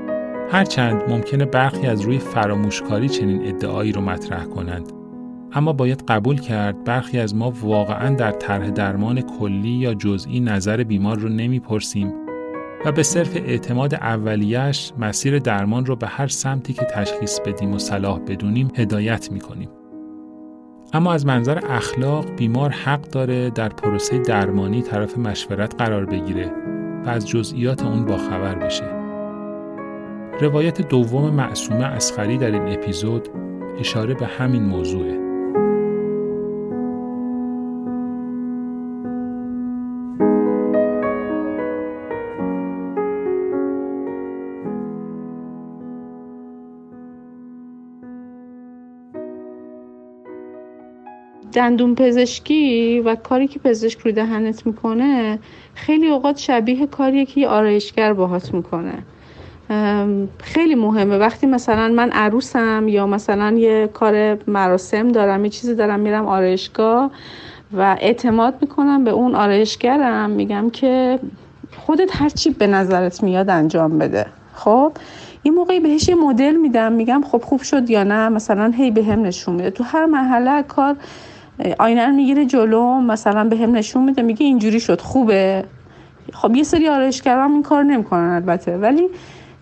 هرچند 0.52 1.04
ممکنه 1.10 1.46
برخی 1.46 1.88
از 1.88 2.02
روی 2.02 2.18
فراموشکاری 2.18 3.10
چنین 3.10 3.48
ادعایی 3.48 3.92
رو 3.92 4.02
مطرح 4.02 4.46
کنند 4.46 4.92
اما 5.52 5.74
باید 5.74 6.04
قبول 6.08 6.40
کرد 6.40 6.84
برخی 6.84 7.20
از 7.20 7.36
ما 7.36 7.54
واقعا 7.62 8.16
در 8.16 8.32
طرح 8.32 8.70
درمان 8.70 9.22
کلی 9.22 9.70
یا 9.70 9.94
جزئی 9.94 10.40
نظر 10.40 10.84
بیمار 10.84 11.20
رو 11.20 11.30
نمی‌پرسیم 11.30 12.14
و 12.86 12.92
به 12.92 13.04
صرف 13.04 13.36
اعتماد 13.36 13.94
اولیش 13.94 14.94
مسیر 15.00 15.40
درمان 15.40 15.86
رو 15.86 15.96
به 15.96 16.08
هر 16.08 16.28
سمتی 16.28 16.74
که 16.74 16.86
تشخیص 16.86 17.40
بدیم 17.40 17.74
و 17.74 17.80
صلاح 17.80 18.20
بدونیم 18.20 18.72
هدایت 18.76 19.32
می‌کنیم. 19.32 19.70
اما 20.94 21.14
از 21.14 21.26
منظر 21.26 21.60
اخلاق 21.70 22.36
بیمار 22.36 22.70
حق 22.70 23.02
داره 23.02 23.50
در 23.50 23.70
پروسه 23.70 24.18
درمانی 24.20 24.82
طرف 24.82 25.18
مشورت 25.18 25.76
قرار 25.78 26.06
بگیره 26.06 26.52
و 27.06 27.10
از 27.10 27.28
جزئیات 27.28 27.86
اون 27.86 28.06
باخبر 28.06 28.56
بشه. 28.56 29.05
روایت 30.42 30.82
دوم 30.82 31.30
معصومه 31.30 31.86
اسخری 31.86 32.38
در 32.38 32.52
این 32.52 32.74
اپیزود 32.74 33.30
اشاره 33.80 34.14
به 34.14 34.26
همین 34.26 34.64
موضوعه. 34.64 35.26
دندون 51.54 51.96
پزشکی 51.96 53.00
و 53.00 53.16
کاری 53.16 53.48
که 53.48 53.60
پزشک 53.60 54.00
روی 54.00 54.14
دهنت 54.14 54.68
می‌کنه 54.68 55.40
خیلی 55.74 56.08
اوقات 56.08 56.38
شبیه 56.38 56.88
کاریه 56.88 57.26
که 57.26 57.42
یه 57.42 57.48
آرایشگر 57.48 58.14
باهات 58.14 58.54
می‌کنه 58.54 59.04
خیلی 60.40 60.76
مهمه. 60.76 61.18
وقتی 61.18 61.48
مثلا 61.48 61.88
من 61.88 62.12
عروسم 62.12 62.88
یا 62.88 63.08
مثلا 63.08 63.52
یه 63.58 63.90
کار 63.94 64.38
مراسم 64.48 65.12
دارم 65.12 65.46
یه 65.46 65.50
چیزی 65.50 65.76
دارم 65.76 66.00
میرم 66.00 66.26
آرایشگاه 66.26 67.12
و 67.78 67.96
اعتماد 68.00 68.54
می‌کنم 68.62 69.04
به 69.04 69.12
اون 69.12 69.36
آرایشگرم 69.36 70.30
میگم 70.30 70.70
که 70.70 71.20
خودت 71.78 72.10
هر 72.22 72.30
چی 72.30 72.50
به 72.50 72.68
نظرت 72.68 73.24
میاد 73.24 73.50
انجام 73.50 73.98
بده. 73.98 74.26
خب؟ 74.54 74.92
این 75.44 75.54
موقعی 75.54 75.80
بهش 75.80 76.10
یه 76.10 76.16
مدل 76.16 76.56
میدم 76.56 76.92
میگم 76.92 77.24
خب 77.32 77.42
خوب 77.42 77.62
شد 77.62 77.90
یا 77.90 78.04
نه 78.04 78.30
مثلا 78.30 78.74
هی 78.76 78.92
به 78.92 79.04
هم 79.04 79.22
نشون 79.22 79.56
میده. 79.56 79.70
تو 79.70 79.84
هر 79.84 80.06
محله 80.06 80.64
کار 80.64 80.96
آینه 81.80 82.12
می‌گیره 82.12 82.46
جلو 82.46 83.02
مثلا 83.02 83.44
به 83.44 83.58
هم 83.58 83.76
نشون 83.76 84.04
میده 84.04 84.22
میگه 84.22 84.46
اینجوری 84.46 84.80
شد 84.80 85.02
خوبه. 85.02 85.64
خب 86.34 86.56
یه 86.56 86.64
سری 86.64 86.88
آرایشگرام 86.88 87.54
این 87.54 87.64
کار 87.64 87.84
نمی‌کنن 87.84 88.30
البته. 88.30 88.78
ولی 88.78 89.10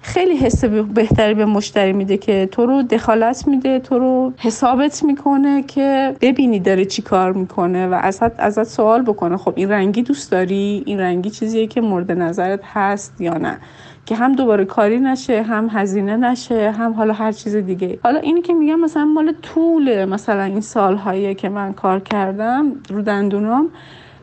خیلی 0.05 0.35
حس 0.37 0.65
بهتری 0.65 1.33
به 1.33 1.45
مشتری 1.45 1.93
میده 1.93 2.17
که 2.17 2.49
تو 2.51 2.65
رو 2.65 2.81
دخالت 2.81 3.47
میده 3.47 3.79
تو 3.79 3.99
رو 3.99 4.33
حسابت 4.37 5.03
می‌کنه 5.03 5.63
که 5.63 6.15
ببینی 6.21 6.59
داره 6.59 6.85
چی 6.85 7.01
کار 7.01 7.33
می‌کنه 7.33 7.87
و 7.87 7.93
ازت 7.93 8.39
ازت 8.39 8.63
سوال 8.63 9.01
بکنه. 9.01 9.37
خب 9.37 9.53
این 9.55 9.69
رنگی 9.69 10.01
دوست 10.01 10.31
داری؟ 10.31 10.83
این 10.85 10.99
رنگی 10.99 11.29
چیزیه 11.29 11.67
که 11.67 11.81
مورد 11.81 12.11
نظرت 12.11 12.59
هست 12.63 13.21
یا 13.21 13.33
نه؟ 13.33 13.57
که 14.05 14.15
هم 14.15 14.33
دوباره 14.33 14.65
کاری 14.65 14.99
نشه 14.99 15.41
هم 15.41 15.69
هزینه 15.71 16.17
نشه 16.17 16.71
هم 16.71 16.93
حالا 16.93 17.13
هر 17.13 17.31
چیز 17.31 17.55
دیگه. 17.55 17.99
حالا 18.03 18.19
اینی 18.19 18.41
که 18.41 18.53
میگم 18.53 18.79
مثلا 18.79 19.05
مال 19.05 19.33
طول 19.41 20.05
مثلا 20.05 20.43
این 20.43 20.61
سالهایی 20.61 21.35
که 21.35 21.49
من 21.49 21.73
کار 21.73 21.99
کردم 21.99 22.71
رو 22.89 23.01
دندونام 23.01 23.69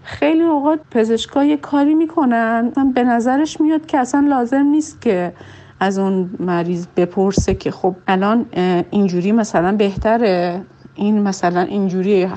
خیلی 0.02 0.43
اوقات 0.43 0.81
پزشکا 0.90 1.44
یه 1.44 1.57
کاری 1.57 1.94
می‌کنن. 1.94 2.73
به 2.94 3.05
نظرش 3.05 3.61
میاد 3.61 3.86
که 3.86 3.98
اصلا 3.98 4.27
لازم 4.28 4.66
نیست 4.66 5.01
که 5.01 5.32
از 5.81 5.98
اون 5.98 6.31
مریض 6.39 6.86
بپرسه 6.97 7.55
که 7.55 7.70
خب 7.70 7.94
الان 8.09 8.47
اینجوری 8.90 9.32
مثلا 9.32 9.77
بهتره؟ 9.77 10.62
این 10.94 11.23
مثلا 11.23 11.61
اینجوری 11.61 12.28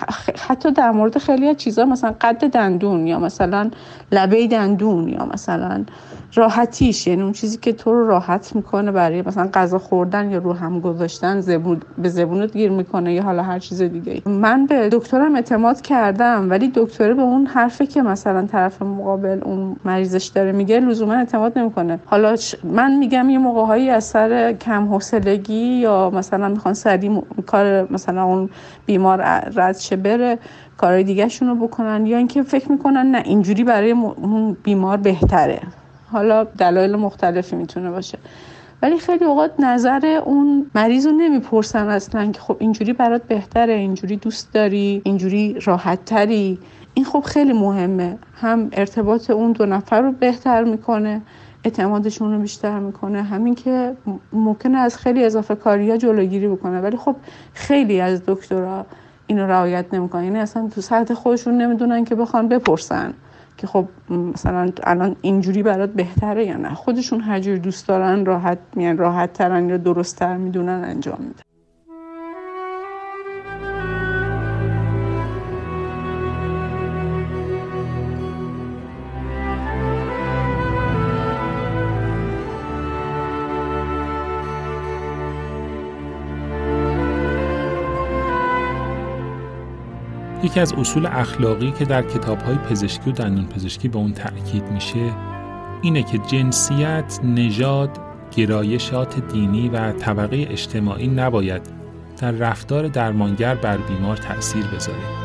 حتی 0.48 0.72
در 0.72 0.92
مورد 0.92 1.18
خیلی 1.18 1.48
از 1.48 1.58
چیزا 1.58 1.86
مثلا 1.86 2.16
قد 2.22 2.48
دندون 2.48 3.08
یا 3.08 3.20
مثلا 3.20 3.72
لبه 4.12 4.48
دندون 4.48 5.10
یا 5.10 5.26
مثلا 5.26 5.86
راحتیش. 6.36 7.08
یعنی 7.08 7.22
اون 7.22 7.32
چیزی 7.32 7.58
که 7.58 7.74
تو 7.74 7.92
رو 7.92 8.08
راحت 8.08 8.56
می‌کنه 8.56 8.92
برای 8.92 9.22
مثلا 9.22 9.50
غذا 9.54 9.80
خوردن 9.80 10.32
یا 10.32 10.38
رو 10.38 10.54
هم 10.54 10.80
گذاشتن 10.80 11.40
زبون 11.40 11.82
به 11.98 12.10
زبونت 12.10 12.54
گیر 12.54 12.72
می‌کنه 12.72 13.14
یا 13.14 13.24
حالا 13.24 13.44
هر 13.44 13.60
چیز 13.60 13.82
دیگه 13.82 14.22
من 14.26 14.66
به 14.66 14.90
دکترم 14.90 15.36
اعتماد 15.36 15.82
کردم 15.82 16.50
ولی 16.50 16.72
دکتر 16.76 17.14
به 17.14 17.22
اون 17.22 17.46
حرفی 17.46 17.86
که 17.86 18.02
مثلا 18.02 18.46
طرف 18.46 18.82
مقابل 18.82 19.40
اون 19.44 19.76
مریضش 19.86 20.26
داره 20.26 20.52
میگه 20.52 20.80
لزوما 20.80 21.14
اعتماد 21.14 21.60
نمی‌کنه. 21.60 22.00
حالا 22.06 22.36
من 22.64 22.98
میگم 22.98 23.30
یه 23.30 23.38
موقعهایی 23.38 23.90
از 23.90 24.04
سر 24.04 24.54
کم 24.54 24.86
حوصلگی 24.86 25.54
یا 25.54 26.10
مثلا 26.10 26.50
می‌خوان 26.50 26.74
سریع 26.74 27.24
کار 27.46 27.94
مثلا 27.94 28.24
اون 28.24 28.50
بیمار 28.86 29.22
رد 29.56 29.78
شه 29.78 29.96
بره 29.96 30.40
کارهای 30.78 31.04
دیگه 31.04 31.28
رو 31.42 31.56
بکنن 31.56 32.06
یا 32.06 32.18
اینکه 32.18 32.44
فکر 32.44 32.72
می‌کنن 32.72 33.06
نه 33.12 33.22
اینجوری 33.26 33.64
برای 33.64 33.92
اون 33.92 34.58
بیمار 34.64 34.98
بهتره. 34.98 35.60
حالا 36.14 36.44
دلایل 36.44 36.96
مختلفی 36.96 37.56
می‌تونه 37.56 37.92
باشه. 37.92 38.18
ولی 38.82 39.00
خیلی 39.00 39.26
اوقات 39.26 39.60
نظر 39.60 40.22
اون 40.26 40.66
مریض 40.76 41.06
رو 41.06 41.12
نمی‌پرسن 41.12 41.90
اصلا 41.90 42.32
که 42.32 42.42
خب 42.42 42.58
اینجوری 42.60 42.94
برات 42.94 43.24
بهتره 43.24 43.74
اینجوری 43.74 44.16
دوست 44.18 44.54
داری 44.54 45.02
اینجوری 45.06 45.58
راحت 45.66 46.06
تری 46.06 46.60
این 46.94 47.06
خب 47.06 47.20
خیلی 47.20 47.54
مهمه. 47.54 48.18
هم 48.42 48.70
ارتباط 48.72 49.30
اون 49.30 49.52
دو 49.52 49.66
نفر 49.66 50.02
رو 50.02 50.12
بهتر 50.12 50.64
می‌کنه 50.64 51.22
اعتمادشون 51.64 52.34
رو 52.34 52.40
بیشتر 52.40 52.80
می‌کنه. 52.80 53.24
همین 53.24 53.56
که 53.56 53.96
ممکنه 54.34 54.78
از 54.78 54.98
خیلی 54.98 55.24
اضافه 55.24 55.56
کاری 55.56 55.92
ها 55.92 55.98
جلوگیری 55.98 56.48
بکنه. 56.48 56.82
ولی 56.82 56.98
خب 56.98 57.16
خیلی 57.54 58.02
از 58.02 58.22
دکترها 58.28 58.86
اینو 59.28 59.48
رعایت 59.48 59.94
نمی‌کنن. 59.94 60.24
یعنی 60.24 60.40
اصلا 60.40 60.70
تو 60.76 60.82
سطح 60.82 61.14
خودشون 61.14 61.58
نمی‌دونن 61.58 62.06
که 62.06 62.16
بخوان 62.16 62.48
بپرسن. 62.48 63.14
که 63.58 63.68
خب 63.68 63.88
مثلا 64.10 64.72
الان 64.84 65.16
اینجوری 65.22 65.64
برات 65.64 65.90
بهتره 65.90 66.46
یا 66.46 66.58
نه؟ 66.58 66.74
خودشون 66.74 67.22
هر 67.22 67.40
جور 67.40 67.58
دوست 67.58 67.88
دارن 67.88 68.26
راحت 68.26 68.60
میان 68.76 68.98
راحت 68.98 69.34
ترن 69.34 69.70
یا 69.70 69.78
درست 69.78 70.20
تر 70.20 70.38
می‌دونن 70.38 70.84
انجام 70.84 71.18
میدن. 71.20 71.53
یکی 90.44 90.60
از 90.60 90.74
اصول 90.74 91.06
اخلاقی 91.06 91.72
که 91.72 91.86
در 91.86 92.04
های 92.46 92.56
پزشکی 92.56 93.10
و 93.10 93.14
دندون 93.14 93.46
پزشکی 93.46 93.88
به 93.88 93.98
اون 93.98 94.14
تأکید 94.14 94.64
میشه 94.72 95.12
اینه 95.82 96.04
که 96.04 96.18
جنسیت، 96.18 97.20
نژاد، 97.24 97.90
گرایشات 98.36 99.28
دینی 99.34 99.70
و 99.70 99.92
طبقه 99.92 100.48
اجتماعی 100.50 101.08
نباید 101.08 101.62
در 102.18 102.32
رفتار 102.32 102.88
درمانگر 102.88 103.56
بر 103.56 103.78
بیمار 103.78 104.18
تأثیر 104.18 104.66
بذاره. 104.66 105.24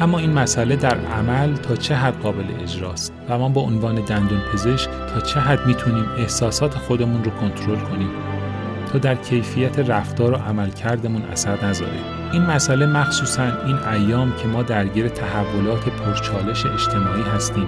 اما 0.00 0.18
این 0.18 0.32
مسئله 0.32 0.76
در 0.76 0.98
عمل 0.98 1.56
تا 1.56 1.76
چه 1.76 1.94
حد 1.94 2.20
قابل 2.22 2.44
اجراست 2.62 3.12
و 3.28 3.38
ما 3.38 3.48
با 3.48 3.60
عنوان 3.60 3.94
دندون 3.94 4.40
پزشک 4.52 4.90
تا 5.14 5.20
چه 5.20 5.40
حد 5.40 5.66
می‌تونیم 5.66 6.06
احساسات 6.18 6.74
خودمون 6.74 7.24
رو 7.24 7.30
کنترل 7.30 7.78
کنیم 7.78 8.10
تا 8.94 9.00
در 9.00 9.14
کیفیت 9.14 9.78
رفتار 9.78 10.32
و 10.32 10.36
عملکردمون 10.36 11.22
اثر 11.22 11.66
نذاره. 11.66 11.98
این 12.32 12.42
مسئله 12.42 12.86
مخصوصا 12.86 13.42
این 13.66 13.76
ایام 13.76 14.32
که 14.36 14.48
ما 14.48 14.62
درگیر 14.62 15.08
تحولات 15.08 15.88
پرچالش 15.88 16.66
اجتماعی 16.66 17.22
هستیم 17.22 17.66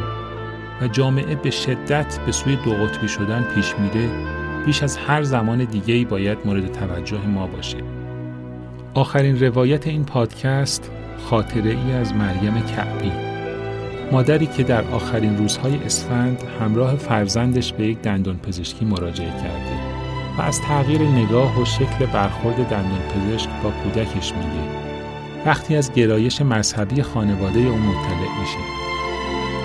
و 0.83 0.89
جامعه 0.89 1.35
به 1.35 1.51
شدت 1.51 2.19
به 2.27 2.33
سوی 2.33 2.57
دو 2.57 2.71
قطبی 2.71 3.09
شدن 3.09 3.45
پیش 3.55 3.75
میره 3.79 4.09
بیش 4.67 4.83
از 4.83 4.97
هر 4.97 5.23
زمان 5.23 5.65
دیگه‌ای 5.65 6.05
باید 6.05 6.39
مورد 6.45 6.73
توجه 6.73 7.27
ما 7.27 7.47
باشه. 7.47 7.79
آخرین 8.95 9.41
روایت 9.41 9.87
این 9.87 10.05
پادکست 10.05 10.91
خاطره 11.25 11.71
ای 11.71 11.93
از 11.93 12.15
مریم 12.15 12.61
کعبی. 12.61 13.13
مادری 14.13 14.47
که 14.47 14.63
در 14.63 14.85
آخرین 14.85 15.39
روزهای 15.39 15.77
اسفند 15.77 16.43
همراه 16.61 16.97
فرزندش 16.97 17.73
به 17.73 17.87
یک 17.87 18.03
دندان 18.03 18.37
پزشکی 18.39 18.85
مراجعه 18.85 19.31
کرده. 19.31 19.76
و 20.39 20.43
از 20.43 20.61
تغییر 20.63 21.03
نگاه 21.03 21.61
و 21.61 21.65
شکل 21.65 22.07
برخورد 22.07 22.57
دندان 22.57 23.01
پزشک 23.01 23.49
با 23.63 23.71
کودکش 23.71 24.33
میگه. 24.33 24.87
وقتی 25.47 25.77
از 25.77 25.93
گرایش 25.93 26.43
مذهبی 26.43 27.03
خانواده 27.03 27.61
او 27.61 27.77
مطلع 27.77 28.41
میشه. 28.41 28.59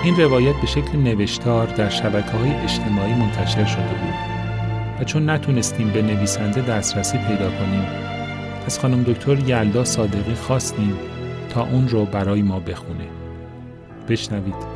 این 0.04 0.16
روایت 0.16 0.56
به 0.56 0.66
شکل 0.66 0.98
نوشتار 0.98 1.66
در 1.66 1.88
شبکه 1.88 2.30
های 2.30 2.54
اجتماعی 2.54 3.14
منتشر 3.14 3.64
شده 3.64 3.82
بود. 3.82 4.14
و 5.00 5.04
چون 5.04 5.30
نتونستیم 5.30 5.90
به 5.90 6.02
نویسنده 6.02 6.60
دسترسی 6.60 7.18
پیدا 7.18 7.50
کنیم 7.50 7.86
از 8.66 8.78
خانم 8.78 9.02
دکتر 9.02 9.38
یلدا 9.38 9.84
صادقی 9.84 10.34
خواستیم 10.34 10.96
تا 11.50 11.62
اون 11.62 11.88
رو 11.88 12.04
برای 12.04 12.42
ما 12.42 12.60
بخونه. 12.60 13.06
بشنوید. 14.08 14.71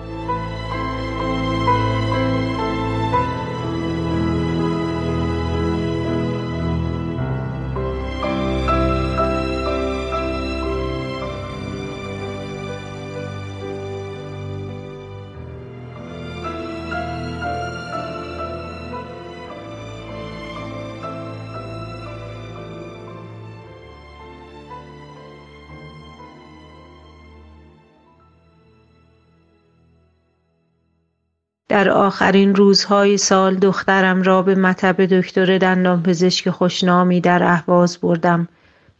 در 31.77 31.91
آخرین 31.91 32.55
روزهای 32.55 33.19
سال 33.19 33.55
دخترم 33.55 34.23
را 34.23 34.43
به 34.43 34.55
مطب 34.55 35.05
دکتر 35.05 35.59
دندانپزشک 35.59 36.51
خوشنامی 36.51 37.21
در 37.21 37.43
اهواز 37.43 37.99
بردم 38.01 38.49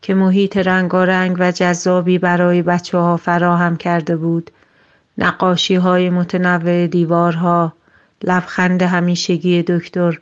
که 0.03 0.15
محیط 0.15 0.57
رنگارنگ 0.57 1.37
و 1.39 1.53
جذابی 1.53 2.19
برای 2.19 2.63
بچه 2.63 2.99
ها 2.99 3.17
فراهم 3.17 3.77
کرده 3.77 4.17
بود. 4.17 4.51
نقاشی 5.19 5.75
های 5.75 6.11
متنوع 6.11 6.87
دیوارها، 6.87 7.73
لبخند 8.23 8.83
همیشگی 8.83 9.63
دکتر، 9.63 10.21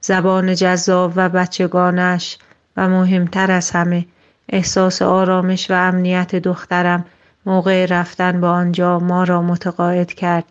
زبان 0.00 0.54
جذاب 0.54 1.12
و 1.16 1.28
بچگانش 1.28 2.38
و 2.76 2.88
مهمتر 2.88 3.50
از 3.50 3.70
همه 3.70 4.06
احساس 4.48 5.02
آرامش 5.02 5.70
و 5.70 5.74
امنیت 5.74 6.34
دخترم 6.36 7.04
موقع 7.46 7.86
رفتن 7.86 8.40
به 8.40 8.46
آنجا 8.46 8.98
ما 8.98 9.24
را 9.24 9.42
متقاعد 9.42 10.12
کرد 10.12 10.44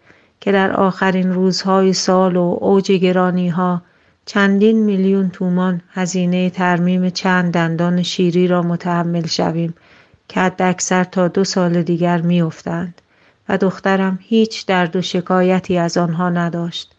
که 0.46 0.52
در 0.52 0.72
آخرین 0.72 1.34
روزهای 1.34 1.94
سال 1.94 2.36
و 2.36 2.58
اوج 2.62 2.92
گرانی 2.92 3.50
ها 3.50 3.82
چندین 4.26 4.84
میلیون 4.84 5.30
تومان 5.30 5.82
هزینه 5.94 6.50
ترمیم 6.50 7.10
چند 7.10 7.54
دندان 7.54 8.04
شیری 8.04 8.48
را 8.48 8.62
متحمل 8.62 9.28
شویم 9.28 9.74
که 10.28 10.52
اکثر 10.60 11.04
تا 11.04 11.28
دو 11.28 11.44
سال 11.44 11.84
دیگر 11.84 12.22
میافتند 12.22 13.02
و 13.50 13.58
دخترم 13.58 14.20
هیچ 14.22 14.66
درد 14.66 14.96
و 14.96 15.02
شکایتی 15.02 15.78
از 15.78 15.98
آنها 15.98 16.30
نداشت. 16.30 16.96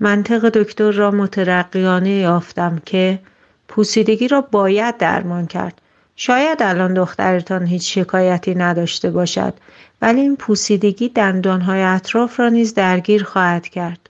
منطق 0.00 0.48
دکتر 0.48 0.90
را 0.90 1.10
مترقیانه 1.10 2.10
یافتم 2.10 2.82
که 2.86 3.18
پوسیدگی 3.68 4.28
را 4.28 4.40
باید 4.40 4.96
درمان 4.96 5.46
کرد. 5.46 5.80
شاید 6.16 6.62
الان 6.62 6.94
دخترتان 6.94 7.66
هیچ 7.66 7.98
شکایتی 7.98 8.54
نداشته 8.54 9.10
باشد 9.10 9.54
ولی 10.02 10.20
این 10.20 10.36
پوسیدگی 10.36 11.08
دندانهای 11.08 11.82
اطراف 11.82 12.40
را 12.40 12.48
نیز 12.48 12.74
درگیر 12.74 13.24
خواهد 13.24 13.68
کرد. 13.68 14.08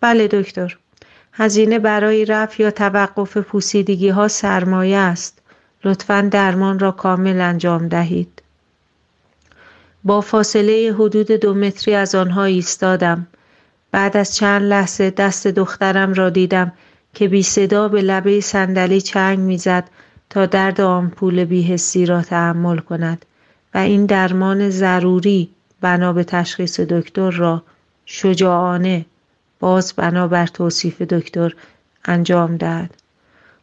بله 0.00 0.28
دکتر. 0.28 0.76
هزینه 1.32 1.78
برای 1.78 2.24
رفع 2.24 2.62
یا 2.62 2.70
توقف 2.70 3.36
پوسیدگی 3.36 4.08
ها 4.08 4.28
سرمایه 4.28 4.96
است. 4.96 5.38
لطفا 5.84 6.28
درمان 6.30 6.78
را 6.78 6.92
کامل 6.92 7.40
انجام 7.40 7.88
دهید. 7.88 8.42
با 10.04 10.20
فاصله 10.20 10.94
حدود 10.98 11.30
دو 11.30 11.54
متری 11.54 11.94
از 11.94 12.14
آنها 12.14 12.44
ایستادم. 12.44 13.26
بعد 13.90 14.16
از 14.16 14.36
چند 14.36 14.62
لحظه 14.62 15.10
دست 15.10 15.46
دخترم 15.46 16.12
را 16.12 16.30
دیدم 16.30 16.72
که 17.14 17.28
بی 17.28 17.42
صدا 17.42 17.88
به 17.88 18.02
لبه 18.02 18.40
صندلی 18.40 19.00
چنگ 19.00 19.38
می‌زد 19.38 19.84
تا 20.30 20.46
درد 20.46 20.80
آمپول 20.80 21.44
بیهستی 21.44 22.06
را 22.06 22.22
تحمل 22.22 22.78
کند. 22.78 23.26
و 23.74 23.78
این 23.78 24.06
درمان 24.06 24.70
ضروری 24.70 25.50
بنا 25.80 26.12
به 26.12 26.24
تشخیص 26.24 26.80
دکتر 26.80 27.30
را 27.30 27.62
شجاعانه 28.06 29.06
باز 29.60 29.92
بنا 29.96 30.28
بر 30.28 30.46
توصیف 30.46 31.02
دکتر 31.02 31.54
انجام 32.04 32.56
داد. 32.56 32.90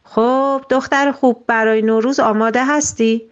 خب 0.04 0.62
دختر 0.70 1.12
خوب 1.12 1.44
برای 1.46 1.82
نوروز 1.82 2.20
آماده 2.20 2.64
هستی؟ 2.64 3.22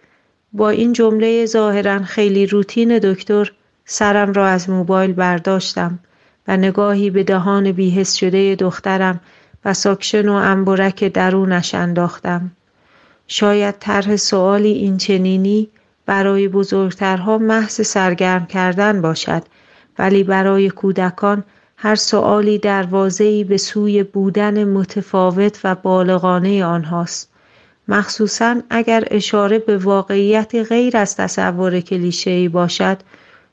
با 0.53 0.69
این 0.69 0.93
جمله 0.93 1.45
ظاهرا 1.45 2.03
خیلی 2.03 2.45
روتین 2.45 2.99
دکتر 2.99 3.51
سرم 3.85 4.33
را 4.33 4.47
از 4.47 4.69
موبایل 4.69 5.13
برداشتم 5.13 5.99
و 6.47 6.57
نگاهی 6.57 7.09
به 7.09 7.23
دهان 7.23 7.71
بیهست 7.71 8.17
شده 8.17 8.55
دخترم 8.55 9.21
و 9.65 9.73
ساکشن 9.73 10.29
و 10.29 10.33
انبرک 10.33 11.03
درونش 11.03 11.75
انداختم. 11.75 12.51
شاید 13.27 13.75
طرح 13.79 14.15
سوالی 14.15 14.71
این 14.71 14.97
چنینی 14.97 15.69
برای 16.11 16.47
بزرگترها 16.47 17.37
محض 17.37 17.87
سرگرم 17.87 18.45
کردن 18.45 19.01
باشد 19.01 19.43
ولی 19.99 20.23
برای 20.23 20.69
کودکان 20.69 21.43
هر 21.77 21.95
سؤالی 21.95 22.57
دروازه‌ای 22.57 23.43
به 23.43 23.57
سوی 23.57 24.03
بودن 24.03 24.63
متفاوت 24.63 25.59
و 25.63 25.75
بالغانه 25.75 26.65
آنهاست 26.65 27.31
مخصوصا 27.87 28.55
اگر 28.69 29.03
اشاره 29.11 29.59
به 29.59 29.77
واقعیتی 29.77 30.63
غیر 30.63 30.97
از 30.97 31.15
تصور 31.17 31.79
کلیشه‌ای 31.79 32.49
باشد 32.49 32.97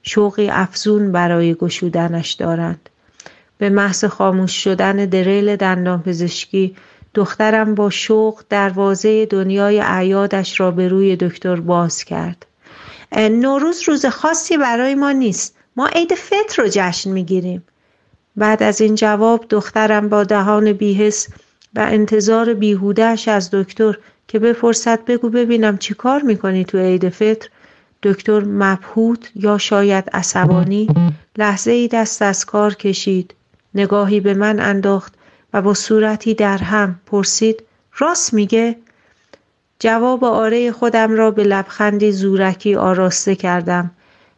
شوقی 0.02 0.48
افزون 0.50 1.12
برای 1.12 1.54
گشودنش 1.54 2.32
دارند 2.32 2.88
به 3.58 3.70
محض 3.70 4.04
خاموش 4.04 4.64
شدن 4.64 4.96
دریل 4.96 5.56
دندانپزشکی 5.56 6.76
دخترم 7.14 7.74
با 7.74 7.90
شوق 7.90 8.42
دروازه 8.48 9.26
دنیای 9.26 9.80
اعیادش 9.80 10.60
را 10.60 10.70
به 10.70 10.88
روی 10.88 11.16
دکتر 11.16 11.60
باز 11.60 12.04
کرد. 12.04 12.47
نوروز 13.12 13.82
روز 13.88 14.06
خاصی 14.06 14.56
برای 14.56 14.94
ما 14.94 15.12
نیست. 15.12 15.56
ما 15.76 15.86
عید 15.86 16.14
فطر 16.14 16.62
رو 16.62 16.68
جشن 16.72 17.10
می‌گیریم. 17.10 17.64
بعد 18.36 18.62
از 18.62 18.80
این 18.80 18.94
جواب 18.94 19.46
دخترم 19.50 20.08
با 20.08 20.24
دهان 20.24 20.72
بیهس 20.72 21.28
و 21.74 21.80
انتظار 21.80 22.54
بیهودهش 22.54 23.28
از 23.28 23.50
دکتر 23.52 23.98
که 24.28 24.38
بپرسد 24.38 25.04
بگو 25.04 25.28
ببینم 25.28 25.78
چی 25.78 25.94
کار 25.94 26.22
می‌کنی 26.22 26.64
تو 26.64 26.78
عید 26.78 27.08
فطر 27.08 27.48
دکتر 28.02 28.40
مبهوت 28.44 29.30
یا 29.34 29.58
شاید 29.58 30.10
عصبانی 30.12 30.88
لحظه 31.36 31.70
ای 31.70 31.88
دست 31.88 32.22
از 32.22 32.44
کار 32.44 32.74
کشید 32.74 33.34
نگاهی 33.74 34.20
به 34.20 34.34
من 34.34 34.60
انداخت 34.60 35.14
و 35.52 35.62
با 35.62 35.74
صورتی 35.74 36.34
در 36.34 36.58
هم 36.58 37.00
پرسید 37.06 37.62
راست 37.98 38.34
میگه؟ 38.34 38.76
جواب 39.78 40.24
آره 40.24 40.72
خودم 40.72 41.14
را 41.14 41.30
به 41.30 41.44
لبخندی 41.44 42.12
زورکی 42.12 42.74
آراسته 42.74 43.34
کردم 43.36 43.90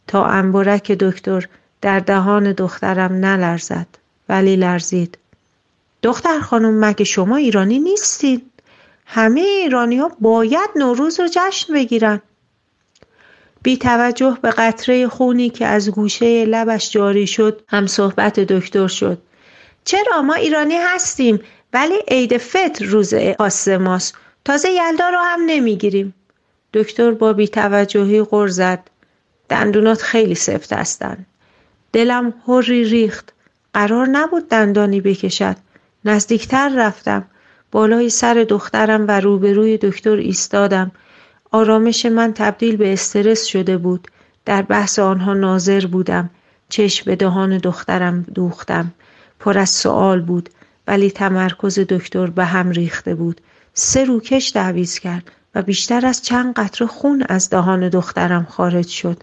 تا 0.07 0.25
انبرک 0.25 0.93
دکتر 0.93 1.49
در 1.83 2.01
دهان 2.01 2.53
دخترم 2.53 3.13
نلرزد 3.13 3.87
ولی 4.29 4.57
لرزید. 4.57 5.19
دختر 6.03 6.41
خانم 6.41 6.85
مگه 6.85 7.05
شما 7.05 7.37
ایرانی 7.37 7.79
نیستید؟ 7.79 8.51
همه 9.07 9.41
ایرانی 9.41 9.97
ها 9.97 10.13
باید 10.21 10.71
نوروز 10.77 11.21
رو 11.21 11.29
جشن 11.33 11.75
بگیرن. 11.75 12.21
بی 13.63 13.77
توجه 13.77 14.39
به 14.43 14.51
قطره 14.51 15.09
خونی 15.09 15.51
که 15.51 15.67
از 15.67 15.91
گوشه 15.91 16.45
لبش 16.45 16.91
جاری 16.91 17.27
شد 17.27 17.63
هم 17.69 17.87
صحبت 17.87 18.41
دکتر 18.41 18.87
شد. 18.87 19.19
چرا 19.85 20.23
ما 20.23 20.35
ایرانی 20.35 20.77
هستیم 20.77 21.41
ولی 21.73 21.95
عید 22.09 22.39
فطر 22.39 22.85
روز 22.85 23.15
خاص 23.39 23.69
ماست؟ 23.69 24.15
تازه 24.45 24.71
یلدا 24.71 25.09
رو 25.09 25.19
هم 25.19 25.41
نمی‌گیریم. 25.47 26.15
دکتر 26.75 27.11
با 27.11 27.33
بیتوجهی 27.33 28.23
غر 28.23 28.49
زد. 28.49 28.91
دندونات 29.49 30.03
خیلی 30.03 30.35
سفت 30.35 30.73
هستن. 30.73 31.27
دلم 31.93 32.35
هری 32.49 32.85
ریخت. 32.85 33.33
قرار 33.75 34.09
نبود 34.09 34.49
دندانی 34.49 35.01
بکشد. 35.01 35.57
نزدیکتر 36.05 36.73
رفتم. 36.77 37.25
بالای 37.73 38.11
سر 38.11 38.35
دخترم 38.49 39.09
و 39.09 39.21
روبروی 39.21 39.79
دکتر 39.79 40.17
ایستادم. 40.17 40.93
آرامش 41.51 42.07
من 42.07 42.33
تبدیل 42.33 42.77
به 42.77 42.93
استرس 42.93 43.45
شده 43.45 43.77
بود. 43.77 44.09
در 44.45 44.63
بحث 44.63 44.99
آنها 44.99 45.35
ناظر 45.35 45.87
بودم. 45.87 46.31
چشم 46.69 47.05
به 47.07 47.17
دهان 47.17 47.59
دخترم 47.59 48.27
دوختم. 48.35 48.93
پر 49.41 49.59
از 49.59 49.71
سوال 49.71 50.21
بود 50.21 50.49
ولی 50.87 51.11
تمرکز 51.11 51.79
دکتر 51.79 52.27
به 52.27 52.45
هم 52.45 52.71
ریخته 52.71 53.15
بود. 53.15 53.41
سه 53.83 54.05
روکش 54.05 54.51
تعویز 54.51 54.99
کرد 54.99 55.31
و 55.55 55.63
بیشتر 55.63 56.07
از 56.07 56.23
چند 56.23 56.55
قطره 56.55 56.87
خون 56.87 57.25
از 57.29 57.51
دهان 57.51 57.89
دخترم 57.89 58.47
خارج 58.51 58.89
شد. 58.89 59.23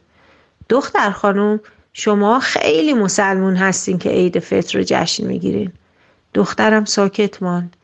دختر 0.70 1.12
خانم 1.12 1.60
شما 1.94 2.40
خیلی 2.40 2.94
مسلمون 2.94 3.56
هستین 3.56 3.98
که 3.98 4.10
عید 4.10 4.40
فطر 4.40 4.78
رو 4.78 4.84
جشن 4.88 5.28
می‌گیرین. 5.28 5.72
دخترم 6.34 6.86
ساکت 6.86 7.44
ماند. 7.44 7.76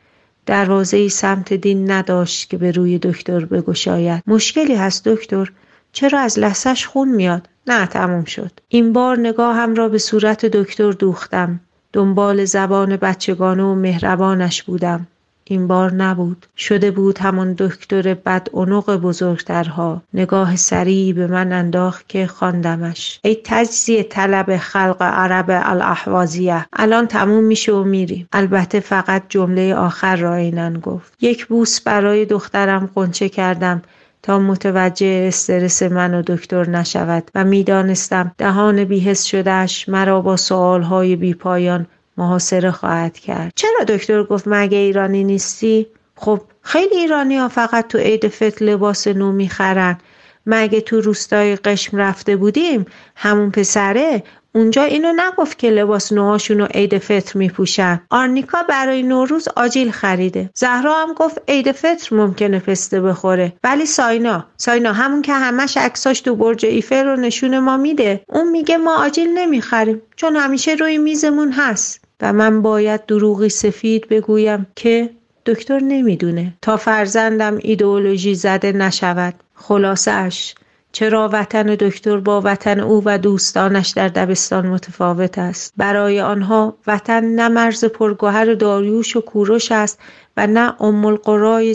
دروازه 0.46 1.08
سمت 1.08 1.52
دین 1.52 1.90
نداشت 1.90 2.50
که 2.50 2.56
به 2.56 2.70
روی 2.70 2.98
دکتر 2.98 3.44
بگشاید. 3.44 4.22
مشکلی 4.26 4.74
هست 4.74 5.08
دکتر. 5.08 5.52
چرا 5.92 6.20
از 6.20 6.38
لسش 6.38 6.86
خون 6.86 7.08
میاد؟ 7.08 7.48
نه 7.66 7.86
تموم 7.86 8.24
شد. 8.24 8.50
این 8.68 8.92
بار 8.92 9.18
نگاهم 9.18 9.74
را 9.74 9.88
به 9.88 9.98
صورت 9.98 10.46
دکتر 10.46 10.92
دوختم. 10.92 11.60
دنبال 11.92 12.44
زبان 12.44 12.96
بچگانه 12.96 13.62
و 13.62 13.74
مهربانش 13.74 14.62
بودم. 14.62 15.06
این 15.44 15.66
بار 15.66 15.92
نبود. 15.92 16.46
شده 16.56 16.90
بود 16.90 17.18
همان 17.18 17.54
دکتر 17.58 18.14
بد 18.14 18.48
عنق 18.52 18.96
بزرگترها. 18.96 20.02
نگاه 20.14 20.56
سریعی 20.56 21.12
به 21.12 21.26
من 21.26 21.52
انداخت 21.52 22.08
که 22.08 22.26
خواندمش. 22.26 23.20
ای 23.24 23.40
تجزیه 23.44 24.02
طلب 24.02 24.56
خلق 24.56 24.96
عرب 25.00 25.46
الاحوازیه. 25.48 26.66
الان 26.72 27.06
تموم 27.06 27.44
میشه 27.44 27.72
و 27.72 27.84
میریم. 27.84 28.28
البته 28.32 28.80
فقط 28.80 29.22
جمله 29.28 29.74
آخر 29.74 30.16
را 30.16 30.34
اینن 30.34 30.78
گفت. 30.78 31.12
یک 31.20 31.46
بوس 31.46 31.80
برای 31.80 32.24
دخترم 32.24 32.90
قنچه 32.94 33.28
کردم 33.28 33.82
تا 34.22 34.38
متوجه 34.38 35.24
استرس 35.28 35.82
من 35.82 36.14
و 36.14 36.22
دکتر 36.26 36.70
نشود 36.70 37.30
و 37.34 37.44
می‌دانستم 37.44 38.32
دهان 38.38 38.84
بیهس 38.84 39.24
شدهش 39.24 39.88
مرا 39.88 40.20
با 40.20 40.36
سوالهای 40.36 41.16
بیپایان 41.16 41.86
محاصره 42.16 42.70
خواهد 42.70 43.18
کرد. 43.18 43.52
چرا 43.56 43.84
دکتر 43.88 44.22
گفت 44.22 44.44
مگه 44.46 44.78
ایرانی 44.78 45.24
نیستی؟ 45.24 45.86
خب 46.16 46.40
خیلی 46.62 46.96
ایرانی 46.96 47.36
ها 47.36 47.48
فقط 47.48 47.88
تو 47.88 47.98
عید 47.98 48.28
فطر 48.28 48.64
لباس 48.64 49.06
نو 49.06 49.32
می‌خرن. 49.32 49.98
مگه 50.46 50.80
تو 50.80 51.00
روستای 51.00 51.56
قشم 51.56 51.96
رفته 51.96 52.36
بودیم 52.36 52.86
همون 53.16 53.50
پسره 53.50 54.22
اونجا 54.54 54.82
اینو 54.82 55.12
نگفت 55.16 55.58
که 55.58 55.70
لباس 55.70 56.12
نوهاشون 56.12 56.58
رو 56.58 56.64
عید 56.64 56.98
فطر 56.98 57.38
میپوشن. 57.38 58.00
آرنیکا 58.10 58.62
برای 58.62 59.02
نوروز 59.02 59.48
آجیل 59.56 59.90
خریده. 59.90 60.50
زهرا 60.54 60.94
هم 60.94 61.12
گفت 61.12 61.42
عید 61.48 61.72
فطر 61.72 62.16
ممکنه 62.16 62.58
پسته 62.58 63.00
بخوره. 63.00 63.52
ولی 63.64 63.86
ساینا 63.86 64.46
ساینا 64.56 64.92
همون 64.92 65.22
که 65.22 65.32
همش 65.32 65.76
عکساش 65.76 66.20
تو 66.20 66.34
برج 66.34 66.66
ایفل 66.66 67.04
رو 67.04 67.16
نشون 67.16 67.58
ما 67.58 67.76
میده. 67.76 68.24
اون 68.28 68.50
میگه 68.50 68.76
ما 68.76 69.04
آجیل 69.04 69.28
نمی‌خریم 69.34 70.02
چون 70.16 70.36
همیشه 70.36 70.74
روی 70.74 70.98
میزمون 70.98 71.52
هست. 71.52 72.03
و 72.24 72.32
من 72.32 72.62
باید 72.62 73.06
دروغی 73.06 73.48
سفید 73.48 74.08
بگویم 74.08 74.66
که 74.76 75.10
دکتر 75.46 75.80
نمی‌دونه. 75.80 76.54
تا 76.62 76.76
فرزندم 76.76 77.58
ایدئولوژی 77.62 78.34
زده 78.34 78.72
نشود. 78.72 79.34
خلاصه 79.54 80.10
اش 80.10 80.54
چرا 80.92 81.30
وطن 81.32 81.62
دکتر 81.62 82.16
با 82.16 82.42
وطن 82.44 82.80
او 82.80 83.02
و 83.04 83.18
دوستانش 83.18 83.88
در 83.88 84.08
دبستان 84.08 84.66
متفاوت 84.66 85.38
است؟ 85.38 85.72
برای 85.76 86.20
آنها 86.20 86.76
وطن 86.86 87.24
نه 87.24 87.48
مرز 87.48 87.84
پرگوهر 87.84 88.54
داریوش 88.54 89.16
و 89.16 89.20
کوروش 89.20 89.72
است 89.72 89.98
و 90.36 90.46
نه 90.46 90.82
ام 90.82 91.16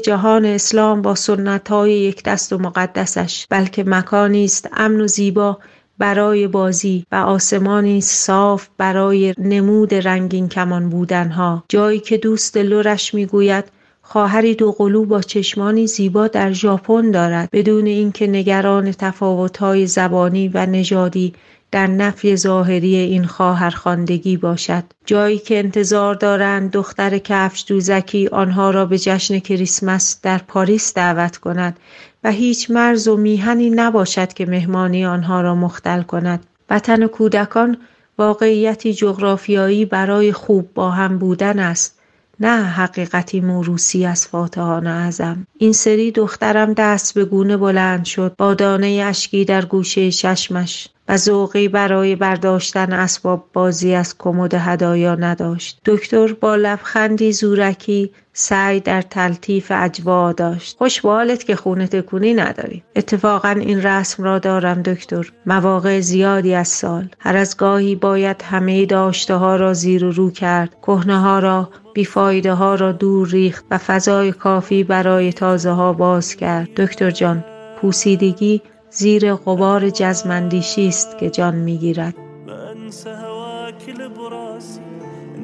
جهان 0.04 0.46
اسلام 0.46 1.02
با 1.02 1.16
سنت 1.16 1.70
های 1.70 1.94
یک 1.94 2.24
دست 2.24 2.54
و 2.54 2.58
مقدسش 2.58 3.48
بلکه 3.50 3.84
مکانی 3.84 4.46
است 4.46 4.70
امن 4.74 5.02
و 5.02 5.08
زیبا 5.08 5.58
برای 6.00 6.48
بازی 6.48 7.06
و 7.12 7.16
آسمانی 7.16 8.02
صاف 8.02 8.68
برای 8.78 9.34
نمود 9.38 9.94
رنگین 9.94 10.50
کمان 10.50 10.90
بودنها. 10.90 11.64
جایی 11.70 12.00
که 12.00 12.18
دوست 12.18 12.58
لورش 12.58 13.14
می‌گوید 13.14 13.66
خواهری 14.02 14.56
دو 14.56 14.72
قلو 14.72 15.06
با 15.06 15.22
چشمانی 15.22 15.88
زیبا 15.88 16.28
در 16.28 16.52
ژاپن 16.52 17.12
دارد. 17.12 17.50
بدون 17.52 17.86
اینکه 17.86 18.28
نگران 18.28 18.92
تفاوت‌های 18.92 19.88
زبانی 19.88 20.48
و 20.48 20.66
نژادی 20.66 21.34
در 21.72 21.88
نفی 21.88 22.36
ظاهری 22.36 22.96
این 22.96 23.26
خواهرخواندگی 23.26 24.38
باشد. 24.38 24.84
جایی 25.06 25.38
که 25.38 25.60
انتظار 25.60 26.16
دارند 26.16 26.72
دختر 26.72 27.18
کفش 27.18 27.66
دوزکی 27.68 28.28
آنها 28.28 28.72
را 28.72 28.86
به 28.86 29.00
جشن 29.00 29.40
کریسمس 29.40 30.20
در 30.24 30.38
پاریس 30.38 30.94
دعوت 30.94 31.38
کند. 31.38 31.80
و 32.24 32.32
هیچ 32.32 32.72
مرز 32.72 33.08
و 33.08 33.18
میهنی 33.18 33.70
نباشد 33.70 34.34
که 34.34 34.46
مهمانی 34.46 35.06
آنها 35.06 35.42
را 35.42 35.56
مختل 35.56 36.02
کند. 36.02 36.46
وطن 36.70 37.08
کودکان 37.08 37.78
واقعیتی 38.18 38.94
جغرافیایی 38.94 39.86
برای 39.86 40.34
خوب 40.34 40.74
با 40.74 40.92
هم 40.92 41.18
بودن 41.18 41.60
است. 41.60 42.00
نه 42.40 42.64
حقیقتی 42.64 43.42
موروسی 43.42 44.06
از 44.06 44.28
فاتحان 44.28 44.88
اعظم. 44.88 45.48
این 45.58 45.74
سری 45.74 46.12
دخترم 46.12 46.74
دست 46.74 47.14
به 47.14 47.26
گونه 47.26 47.58
بلند 47.58 48.06
شد 48.06 48.36
با 48.38 48.54
دانه 48.54 48.88
اشکی 49.06 49.46
در 49.46 49.66
گوشه 49.66 50.12
چشمش. 50.12 50.90
و 51.10 51.18
ذوقی 51.18 51.68
برای 51.68 52.16
برداشتن 52.16 52.94
اسباب 52.94 53.50
بازی 53.54 53.94
از 53.94 54.18
کمد 54.18 54.54
هدایا 54.54 55.16
نداشت. 55.16 55.80
دکتر 55.86 56.34
با 56.34 56.56
لبخندی 56.56 57.32
زورکی 57.32 58.12
سعی 58.34 58.80
در 58.80 59.02
تلطیف 59.02 59.72
اجوا 59.76 60.34
داشت. 60.34 60.78
خوش 60.78 61.02
بالت 61.02 61.44
که 61.44 61.56
خونه 61.56 61.88
تکونی 61.88 62.34
نداری. 62.34 62.84
اتفاقا 62.96 63.50
این 63.50 63.84
رسم 63.84 64.24
را 64.24 64.40
دارم 64.40 64.82
دکتر. 64.82 65.32
مواقع 65.46 66.00
زیادی 66.00 66.56
از 66.56 66.68
سال. 66.68 67.10
هر 67.20 67.38
از 67.38 67.58
گاهی 67.58 67.96
باید 67.96 68.42
همه 68.42 68.86
داشته 68.86 69.36
ها 69.36 69.56
را 69.56 69.74
زیر 69.74 70.06
و 70.06 70.12
رو 70.12 70.32
کرد. 70.32 70.76
کهنه 70.82 71.20
ها 71.20 71.40
را 71.40 71.70
بیفایده 71.94 72.54
ها 72.54 72.76
را 72.76 72.92
دور 72.92 73.28
ریخت 73.28 73.66
و 73.72 73.78
فضای 73.78 74.32
کافی 74.32 74.84
برای 74.84 75.34
تازه 75.34 75.72
ها 75.72 75.94
باز 75.94 76.36
کرد. 76.36 76.74
دکتر 76.76 77.12
جان 77.12 77.46
پوسیدگی 77.82 78.62
زیر 78.92 79.36
غبار 79.36 79.90
جزمندیشی 79.90 80.88
است 80.88 81.18
که 81.18 81.30
جان 81.30 81.56
میگیرد. 81.56 82.30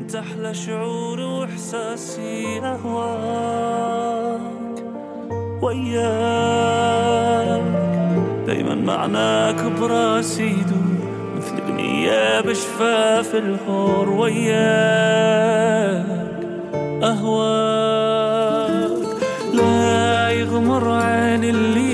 انت 0.05 0.15
أحلى 0.15 0.53
شعور 0.53 1.19
واحساسي 1.19 2.59
اهواك 2.63 4.41
وياك 5.61 7.61
دايما 8.47 8.75
معناك 8.75 9.63
براسي 9.79 10.43
يدور 10.43 10.97
مثل 11.37 11.61
اغنية 11.61 12.41
بشفاف 12.41 13.35
الهور 13.35 14.09
وياك 14.09 16.05
اهواك 17.03 18.91
لا 19.53 20.29
يغمر 20.29 20.89
عين 20.89 21.43
الليل 21.43 21.84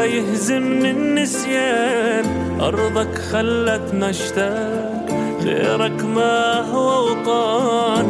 لا 0.00 0.06
يهزمني 0.06 0.90
النسيان. 0.90 2.24
أرضك 2.60 3.18
خلتنا 3.18 4.10
اشتاق 4.10 5.06
غيرك 5.44 6.04
ما 6.04 6.60
هو 6.60 7.10
وطان. 7.10 8.06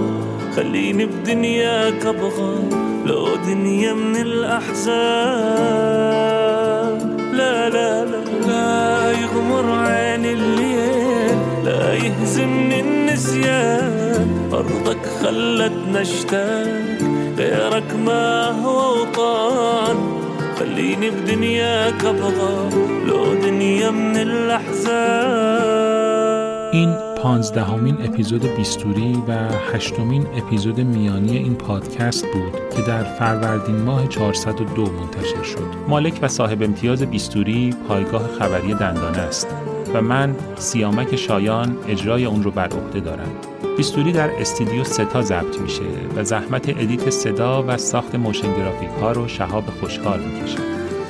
خليني 0.56 1.06
بدنياك 1.06 2.06
أبغى 2.06 2.54
لو 3.06 3.36
دنيا 3.36 3.92
من 3.92 4.16
الأحزان. 4.16 4.90
لا 7.32 7.68
لا 7.68 8.04
لا 8.04 8.24
لا 8.46 9.10
يغمر 9.10 9.72
عيني 9.86 10.32
الليل. 10.32 11.38
لا 11.64 11.94
يهزمني 11.94 12.80
النسيان. 12.80 14.48
أرضك 14.52 15.06
خلتنا 15.22 16.00
اشتاق 16.00 16.98
غيرك 17.38 17.94
ما 18.06 18.50
هو 18.62 19.00
وطان. 19.00 20.29
خليني 20.60 21.10
بدنياك 21.10 22.04
ابغى 22.04 22.70
لو 23.06 23.34
دنيا 23.34 23.90
من 23.90 24.16
الاحزان 24.16 25.60
این 26.72 26.94
پانزدهمین 27.22 27.96
اپیزود 28.04 28.56
بیستوری 28.56 29.22
و 29.28 29.32
هشتمین 29.74 30.26
اپیزود 30.26 30.80
میانی 30.80 31.36
این 31.36 31.54
پادکست 31.54 32.26
بود 32.26 32.76
که 32.76 32.82
در 32.82 33.04
فروردین 33.04 33.76
ماه 33.76 34.06
402 34.08 34.82
منتشر 34.82 35.42
شد. 35.42 35.66
مالک 35.88 36.18
و 36.22 36.28
صاحب 36.28 36.62
امتیاز 36.62 37.02
بیستوری 37.02 37.74
پایگاه 37.88 38.28
خبری 38.38 38.74
دندانه 38.74 39.18
است. 39.18 39.48
و 39.94 40.02
من 40.02 40.36
سیامک 40.56 41.16
شایان 41.16 41.76
اجرای 41.88 42.24
اون 42.24 42.42
رو 42.42 42.50
بر 42.50 42.68
عهده 42.68 43.00
دارم. 43.00 43.30
بیستوری 43.76 44.12
در 44.12 44.30
استودیو 44.40 44.84
ستا 44.84 45.22
ضبط 45.22 45.60
میشه 45.60 45.82
و 46.16 46.24
زحمت 46.24 46.68
edit 46.68 47.10
صدا 47.10 47.64
و 47.68 47.76
ساخت 47.76 48.14
motion 48.14 48.56
graphic 48.56 48.90
ها 49.00 49.12
رو 49.12 49.28
شهاب 49.28 49.64
خوشحال 49.80 50.20
می‌کشه. 50.20 50.58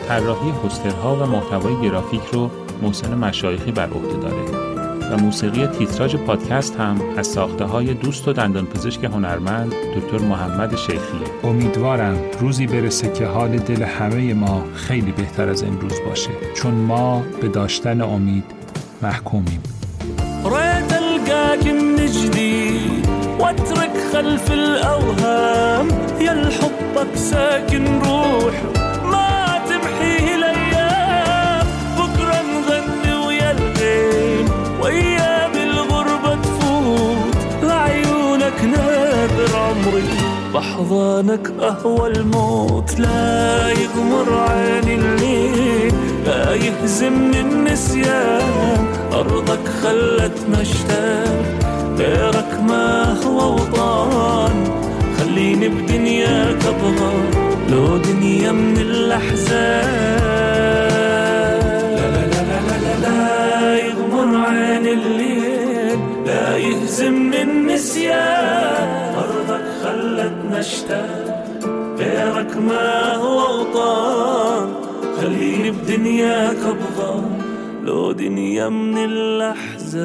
طراحی 0.09 0.52
پوسترها 0.52 1.16
و 1.16 1.27
محتوای 1.27 1.81
گرافیک 1.82 2.23
رو 2.32 2.51
محسن 2.82 3.15
مشایخی 3.15 3.73
بر 3.73 3.90
عهده 3.90 4.16
داره 4.28 4.70
و 5.11 5.16
موسیقی 5.16 5.66
تیتراژ 5.66 6.16
پادکست 6.16 6.77
هم 6.77 7.01
از 7.16 7.27
ساخته 7.27 7.65
های 7.65 7.94
دوست 7.94 8.28
و 8.28 8.32
دندان 8.32 8.66
پزشک 8.66 9.05
هنرمند 9.05 9.73
دکتر 9.97 10.19
محمد 10.19 10.77
شیخیه 10.77 11.44
امیدوارم 11.44 12.19
روزی 12.40 12.66
برسه 12.66 13.12
که 13.12 13.27
حال 13.27 13.59
دل 13.59 13.82
همه 13.82 14.35
ما 14.35 14.65
خیلی 14.74 15.12
بهتر 15.12 15.48
از 15.48 15.62
امروز 15.62 15.94
باشه 16.07 16.31
چون 16.55 16.74
ما 16.74 17.23
به 17.40 17.48
داشتن 17.48 18.01
امید 18.01 18.60
محکومیم 19.03 19.63
ريت 20.45 20.93
ألقاك 20.93 21.67
من 21.67 22.07
جديد 22.07 23.07
واترك 23.39 23.93
خلف 24.13 24.53
الأوهام 24.53 25.89
يا 26.21 26.51
حبك 26.59 27.17
ساكن 27.17 27.85
روح 27.99 28.55
ما 29.13 29.61
تمحيه 29.69 30.35
الأيام. 30.35 31.67
بكرة 31.99 32.39
نغني 32.53 33.27
ويا 33.27 33.51
الغيم 33.51 34.47
وايام 34.83 35.53
الغربه 35.55 36.35
تفوت 36.43 37.37
لعيونك 37.63 38.65
نادر 38.65 39.57
عمري. 39.57 40.05
بحضانك 40.55 41.51
أهوى 41.61 42.09
الموت 42.09 42.99
لا 42.99 43.69
يغمر 43.71 44.29
عيني 44.49 44.95
الليل 44.95 45.90
لا 46.27 46.55
يهزمني 46.55 47.41
النسيان. 47.41 48.87
أرضك 49.13 49.69
خلتنا 49.83 50.63
اشتاق. 50.63 51.45
غيرك 51.99 52.61
ما 52.69 53.17
هو 53.25 53.55
وطان. 53.55 54.65
خليني 55.19 55.69
بدنياك 55.69 56.65
أبغى. 56.67 57.13
لو 57.71 57.97
دنيا 57.97 58.53
من 58.53 58.79
الأحزان. 58.79 60.21
لا 61.97 62.09
لا 62.11 62.27
لا 62.27 62.77
لا 62.85 62.95
لا 63.03 63.77
يغمر 63.77 64.47
عين 64.47 64.87
الليل. 64.87 65.99
لا 66.27 66.57
يهزمني 66.57 67.43
النسيان. 67.43 69.15
أرضك 69.15 69.65
خلتنا 69.85 70.61
اشتاق. 70.61 71.45
غيرك 71.99 72.57
ما 72.57 73.15
هو 73.15 73.61
وطان. 73.61 74.90
خليني 75.31 75.70
بدنياك 75.70 76.57
أبغى 76.57 77.23
لو 77.85 78.12
دنيا 78.12 78.69
من 78.69 78.98
الاحزان 78.98 80.01